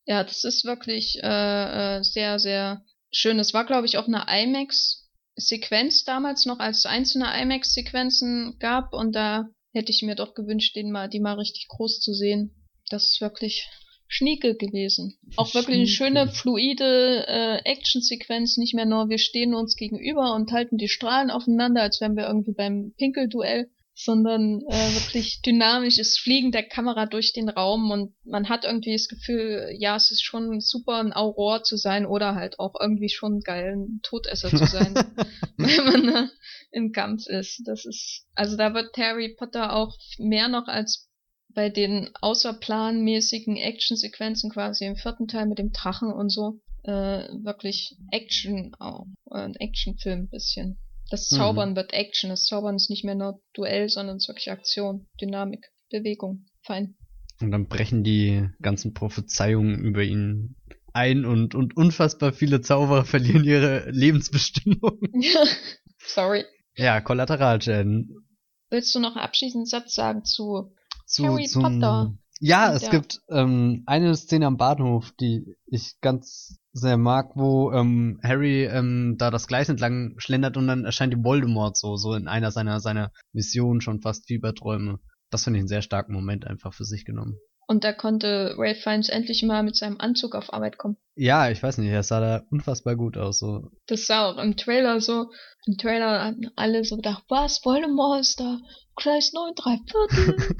Ja, 0.06 0.22
das 0.22 0.44
ist 0.44 0.64
wirklich 0.64 1.20
äh, 1.22 1.98
äh, 1.98 2.02
sehr 2.02 2.38
sehr 2.38 2.82
schön. 3.12 3.38
Es 3.38 3.54
war 3.54 3.64
glaube 3.64 3.86
ich 3.86 3.96
auch 3.96 4.08
eine 4.08 4.26
IMAX 4.28 5.08
Sequenz 5.36 6.04
damals 6.04 6.46
noch, 6.46 6.58
als 6.58 6.78
es 6.78 6.86
einzelne 6.86 7.26
IMAX 7.40 7.72
Sequenzen 7.72 8.56
gab 8.58 8.92
und 8.92 9.14
da 9.14 9.48
hätte 9.72 9.90
ich 9.90 10.02
mir 10.02 10.14
doch 10.14 10.34
gewünscht, 10.34 10.76
den 10.76 10.90
mal 10.92 11.08
die 11.08 11.20
mal 11.20 11.34
richtig 11.34 11.68
groß 11.68 12.00
zu 12.00 12.12
sehen 12.12 12.63
das 12.94 13.10
ist 13.10 13.20
wirklich 13.20 13.68
schnieke 14.06 14.54
gewesen. 14.54 15.18
Auch 15.36 15.54
wirklich 15.54 15.76
eine 15.76 15.86
schöne, 15.86 16.28
fluide 16.28 17.26
äh, 17.26 17.56
Actionsequenz, 17.64 18.56
nicht 18.56 18.74
mehr 18.74 18.86
nur 18.86 19.08
wir 19.08 19.18
stehen 19.18 19.54
uns 19.54 19.76
gegenüber 19.76 20.34
und 20.34 20.52
halten 20.52 20.78
die 20.78 20.88
Strahlen 20.88 21.30
aufeinander, 21.30 21.82
als 21.82 22.00
wären 22.00 22.16
wir 22.16 22.26
irgendwie 22.26 22.52
beim 22.52 22.94
Pinkelduell, 22.96 23.68
sondern 23.94 24.60
äh, 24.68 24.94
wirklich 24.94 25.40
dynamisch, 25.42 25.98
es 25.98 26.18
fliegen 26.18 26.52
der 26.52 26.64
Kamera 26.64 27.06
durch 27.06 27.32
den 27.32 27.48
Raum 27.48 27.90
und 27.90 28.14
man 28.24 28.48
hat 28.48 28.64
irgendwie 28.64 28.92
das 28.92 29.08
Gefühl, 29.08 29.70
ja, 29.78 29.96
es 29.96 30.10
ist 30.10 30.22
schon 30.22 30.60
super, 30.60 30.98
ein 30.98 31.12
Auror 31.12 31.62
zu 31.62 31.76
sein 31.76 32.04
oder 32.04 32.34
halt 32.34 32.58
auch 32.58 32.74
irgendwie 32.80 33.08
schon 33.08 33.40
geil, 33.40 33.74
ein 33.76 34.00
Todesser 34.02 34.50
zu 34.50 34.66
sein, 34.66 34.94
wenn 35.56 35.84
man 35.84 36.06
da 36.06 36.28
im 36.72 36.92
Kampf 36.92 37.26
ist. 37.26 37.62
Das 37.66 37.84
ist, 37.84 38.26
also 38.34 38.56
da 38.56 38.74
wird 38.74 38.96
Harry 38.96 39.34
Potter 39.36 39.74
auch 39.74 39.96
mehr 40.18 40.48
noch 40.48 40.66
als 40.66 41.08
bei 41.54 41.70
den 41.70 42.10
außerplanmäßigen 42.20 43.56
Actionsequenzen 43.56 44.50
quasi 44.50 44.84
im 44.84 44.96
vierten 44.96 45.28
Teil 45.28 45.46
mit 45.46 45.58
dem 45.58 45.72
Drachen 45.72 46.12
und 46.12 46.30
so 46.30 46.60
äh, 46.84 47.28
wirklich 47.42 47.96
Action 48.10 48.74
auch, 48.78 49.06
äh, 49.30 49.38
ein 49.38 49.56
Actionfilm 49.56 50.28
bisschen. 50.28 50.78
Das 51.10 51.30
mhm. 51.30 51.36
Zaubern 51.36 51.70
mhm. 51.70 51.76
wird 51.76 51.92
Action, 51.92 52.30
das 52.30 52.44
Zaubern 52.44 52.76
ist 52.76 52.90
nicht 52.90 53.04
mehr 53.04 53.14
nur 53.14 53.40
Duell, 53.54 53.88
sondern 53.88 54.16
es 54.16 54.24
ist 54.24 54.28
wirklich 54.28 54.50
Aktion, 54.50 55.06
Dynamik, 55.20 55.70
Bewegung, 55.90 56.46
fein. 56.62 56.96
Und 57.40 57.50
dann 57.50 57.68
brechen 57.68 58.04
die 58.04 58.48
ganzen 58.60 58.94
Prophezeiungen 58.94 59.80
über 59.84 60.02
ihn 60.02 60.56
ein 60.92 61.24
und, 61.24 61.54
und 61.54 61.76
unfassbar 61.76 62.32
viele 62.32 62.60
Zauberer 62.60 63.04
verlieren 63.04 63.44
ihre 63.44 63.90
Lebensbestimmung. 63.90 65.00
Sorry. 65.98 66.44
Ja, 66.76 67.00
Kollateralschäden. 67.00 68.26
Willst 68.70 68.94
du 68.94 69.00
noch 69.00 69.16
einen 69.16 69.24
abschließenden 69.24 69.66
Satz 69.66 69.94
sagen 69.94 70.24
zu 70.24 70.74
zu, 71.06 71.26
Harry 71.26 71.44
zum, 71.44 71.62
Potter. 71.62 72.14
Ja, 72.40 72.74
es 72.74 72.82
ja. 72.82 72.90
gibt 72.90 73.20
ähm, 73.28 73.84
eine 73.86 74.14
Szene 74.16 74.46
am 74.46 74.56
Bahnhof, 74.56 75.12
die 75.20 75.56
ich 75.66 75.94
ganz 76.00 76.58
sehr 76.72 76.96
mag, 76.96 77.30
wo 77.36 77.72
ähm, 77.72 78.18
Harry 78.22 78.64
ähm, 78.64 79.16
da 79.18 79.30
das 79.30 79.46
Gleis 79.46 79.68
entlang 79.68 80.14
schlendert 80.18 80.56
und 80.56 80.66
dann 80.66 80.84
erscheint 80.84 81.12
die 81.12 81.22
Voldemort 81.22 81.76
so, 81.76 81.96
so 81.96 82.14
in 82.14 82.26
einer 82.26 82.50
seiner 82.50 82.80
seiner 82.80 83.12
Missionen 83.32 83.80
schon 83.80 84.00
fast 84.00 84.26
Fieberträume. 84.26 84.98
Das 85.30 85.44
finde 85.44 85.58
ich 85.58 85.62
einen 85.62 85.68
sehr 85.68 85.82
starken 85.82 86.12
Moment 86.12 86.46
einfach 86.46 86.74
für 86.74 86.84
sich 86.84 87.04
genommen. 87.04 87.38
Und 87.66 87.84
da 87.84 87.92
konnte 87.92 88.54
Ray 88.58 88.74
Fiennes 88.74 89.08
endlich 89.08 89.42
mal 89.42 89.62
mit 89.62 89.76
seinem 89.76 89.98
Anzug 89.98 90.34
auf 90.34 90.52
Arbeit 90.52 90.76
kommen. 90.76 90.96
Ja, 91.16 91.48
ich 91.48 91.62
weiß 91.62 91.78
nicht, 91.78 91.90
er 91.90 92.02
sah 92.02 92.20
da 92.20 92.42
unfassbar 92.50 92.96
gut 92.96 93.16
aus. 93.16 93.38
So. 93.38 93.70
Das 93.86 94.06
sah 94.06 94.28
auch 94.28 94.38
im 94.38 94.56
Trailer 94.56 95.00
so. 95.00 95.30
Im 95.66 95.78
Trailer 95.78 96.24
hatten 96.24 96.50
alle 96.56 96.84
so 96.84 96.96
gedacht, 96.96 97.24
was, 97.28 97.64
Voldemort 97.64 98.20
ist 98.20 98.38
da? 98.38 98.58
Gleis 98.96 99.32
9, 99.34 99.54
3 99.54 99.78
Viertel? 99.90 100.56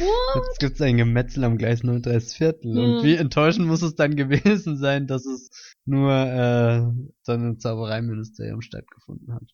What? 0.00 0.44
Jetzt 0.46 0.60
gibt's 0.60 0.80
ein 0.80 0.96
Gemetzel 0.96 1.44
am 1.44 1.58
Gleis 1.58 1.82
9, 1.82 2.02
3 2.02 2.20
Viertel. 2.20 2.76
Ja. 2.76 2.82
Und 2.82 3.04
wie 3.04 3.16
enttäuschend 3.16 3.66
muss 3.66 3.82
es 3.82 3.94
dann 3.94 4.16
gewesen 4.16 4.76
sein, 4.76 5.06
dass 5.06 5.26
es 5.26 5.50
nur 5.84 6.12
äh, 6.12 6.82
dann 7.24 7.44
im 7.44 7.58
Zaubereiministerium 7.58 8.60
stattgefunden 8.60 9.34
hat. 9.34 9.44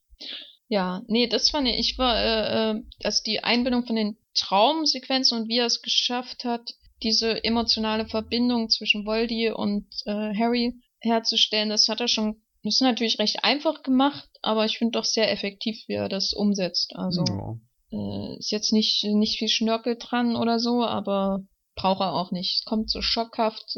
Ja, 0.68 1.02
nee, 1.06 1.26
das 1.26 1.50
fand 1.50 1.68
ich, 1.68 1.78
ich 1.78 1.98
war, 1.98 2.16
äh, 2.16 2.70
äh, 2.70 2.82
dass 3.00 3.22
die 3.22 3.44
Einbindung 3.44 3.86
von 3.86 3.96
den 3.96 4.16
Traumsequenzen 4.34 5.42
und 5.42 5.48
wie 5.48 5.58
er 5.58 5.66
es 5.66 5.82
geschafft 5.82 6.44
hat, 6.44 6.74
diese 7.02 7.44
emotionale 7.44 8.06
Verbindung 8.06 8.70
zwischen 8.70 9.04
Voldy 9.04 9.50
und 9.50 9.86
äh, 10.06 10.34
Harry 10.34 10.80
herzustellen, 11.00 11.68
das 11.68 11.88
hat 11.88 12.00
er 12.00 12.08
schon, 12.08 12.40
das 12.62 12.76
ist 12.76 12.80
natürlich 12.80 13.18
recht 13.18 13.44
einfach 13.44 13.82
gemacht, 13.82 14.28
aber 14.40 14.64
ich 14.64 14.78
finde 14.78 14.92
doch 14.92 15.04
sehr 15.04 15.30
effektiv, 15.30 15.76
wie 15.88 15.94
er 15.94 16.08
das 16.08 16.32
umsetzt. 16.32 16.94
Also 16.94 17.24
ja. 17.28 17.56
Äh, 17.92 18.36
ist 18.38 18.50
jetzt 18.50 18.72
nicht 18.72 19.04
nicht 19.04 19.38
viel 19.38 19.48
Schnörkel 19.48 19.96
dran 19.98 20.36
oder 20.36 20.58
so, 20.58 20.84
aber 20.84 21.44
braucht 21.74 22.00
er 22.00 22.12
auch 22.12 22.30
nicht. 22.32 22.60
Es 22.60 22.64
kommt 22.64 22.90
so 22.90 23.02
schockhaft 23.02 23.76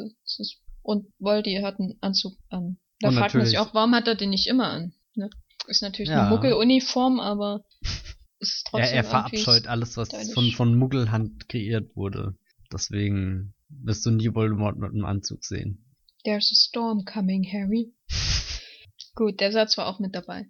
und 0.82 1.06
Voldy 1.18 1.60
hat 1.62 1.80
einen 1.80 1.96
Anzug 2.00 2.34
an. 2.48 2.78
Da 3.00 3.08
und 3.08 3.14
fragt 3.14 3.34
man 3.34 3.46
sich 3.46 3.58
auch, 3.58 3.74
warum 3.74 3.94
hat 3.94 4.06
er 4.06 4.14
den 4.14 4.30
nicht 4.30 4.46
immer 4.46 4.68
an? 4.68 4.94
Ne? 5.14 5.30
Ist 5.66 5.82
natürlich 5.82 6.10
ja. 6.10 6.26
eine 6.26 6.30
Muggeluniform, 6.30 7.20
aber 7.20 7.64
ist 8.38 8.66
trotzdem. 8.70 8.90
Ja, 8.90 8.96
er 8.96 9.04
verabscheut 9.04 9.66
alles, 9.66 9.96
was 9.96 10.10
von, 10.32 10.50
von 10.52 10.76
Muggelhand 10.76 11.48
kreiert 11.48 11.96
wurde. 11.96 12.36
Deswegen 12.72 13.54
wirst 13.68 14.04
du 14.06 14.10
nie 14.10 14.34
Voldemort 14.34 14.78
mit 14.78 14.90
einem 14.92 15.04
Anzug 15.04 15.44
sehen. 15.44 15.84
There's 16.24 16.50
a 16.50 16.54
storm 16.54 17.04
coming, 17.04 17.44
Harry. 17.44 17.92
Gut, 19.14 19.40
der 19.40 19.52
Satz 19.52 19.76
war 19.76 19.86
auch 19.86 20.00
mit 20.00 20.14
dabei. 20.14 20.46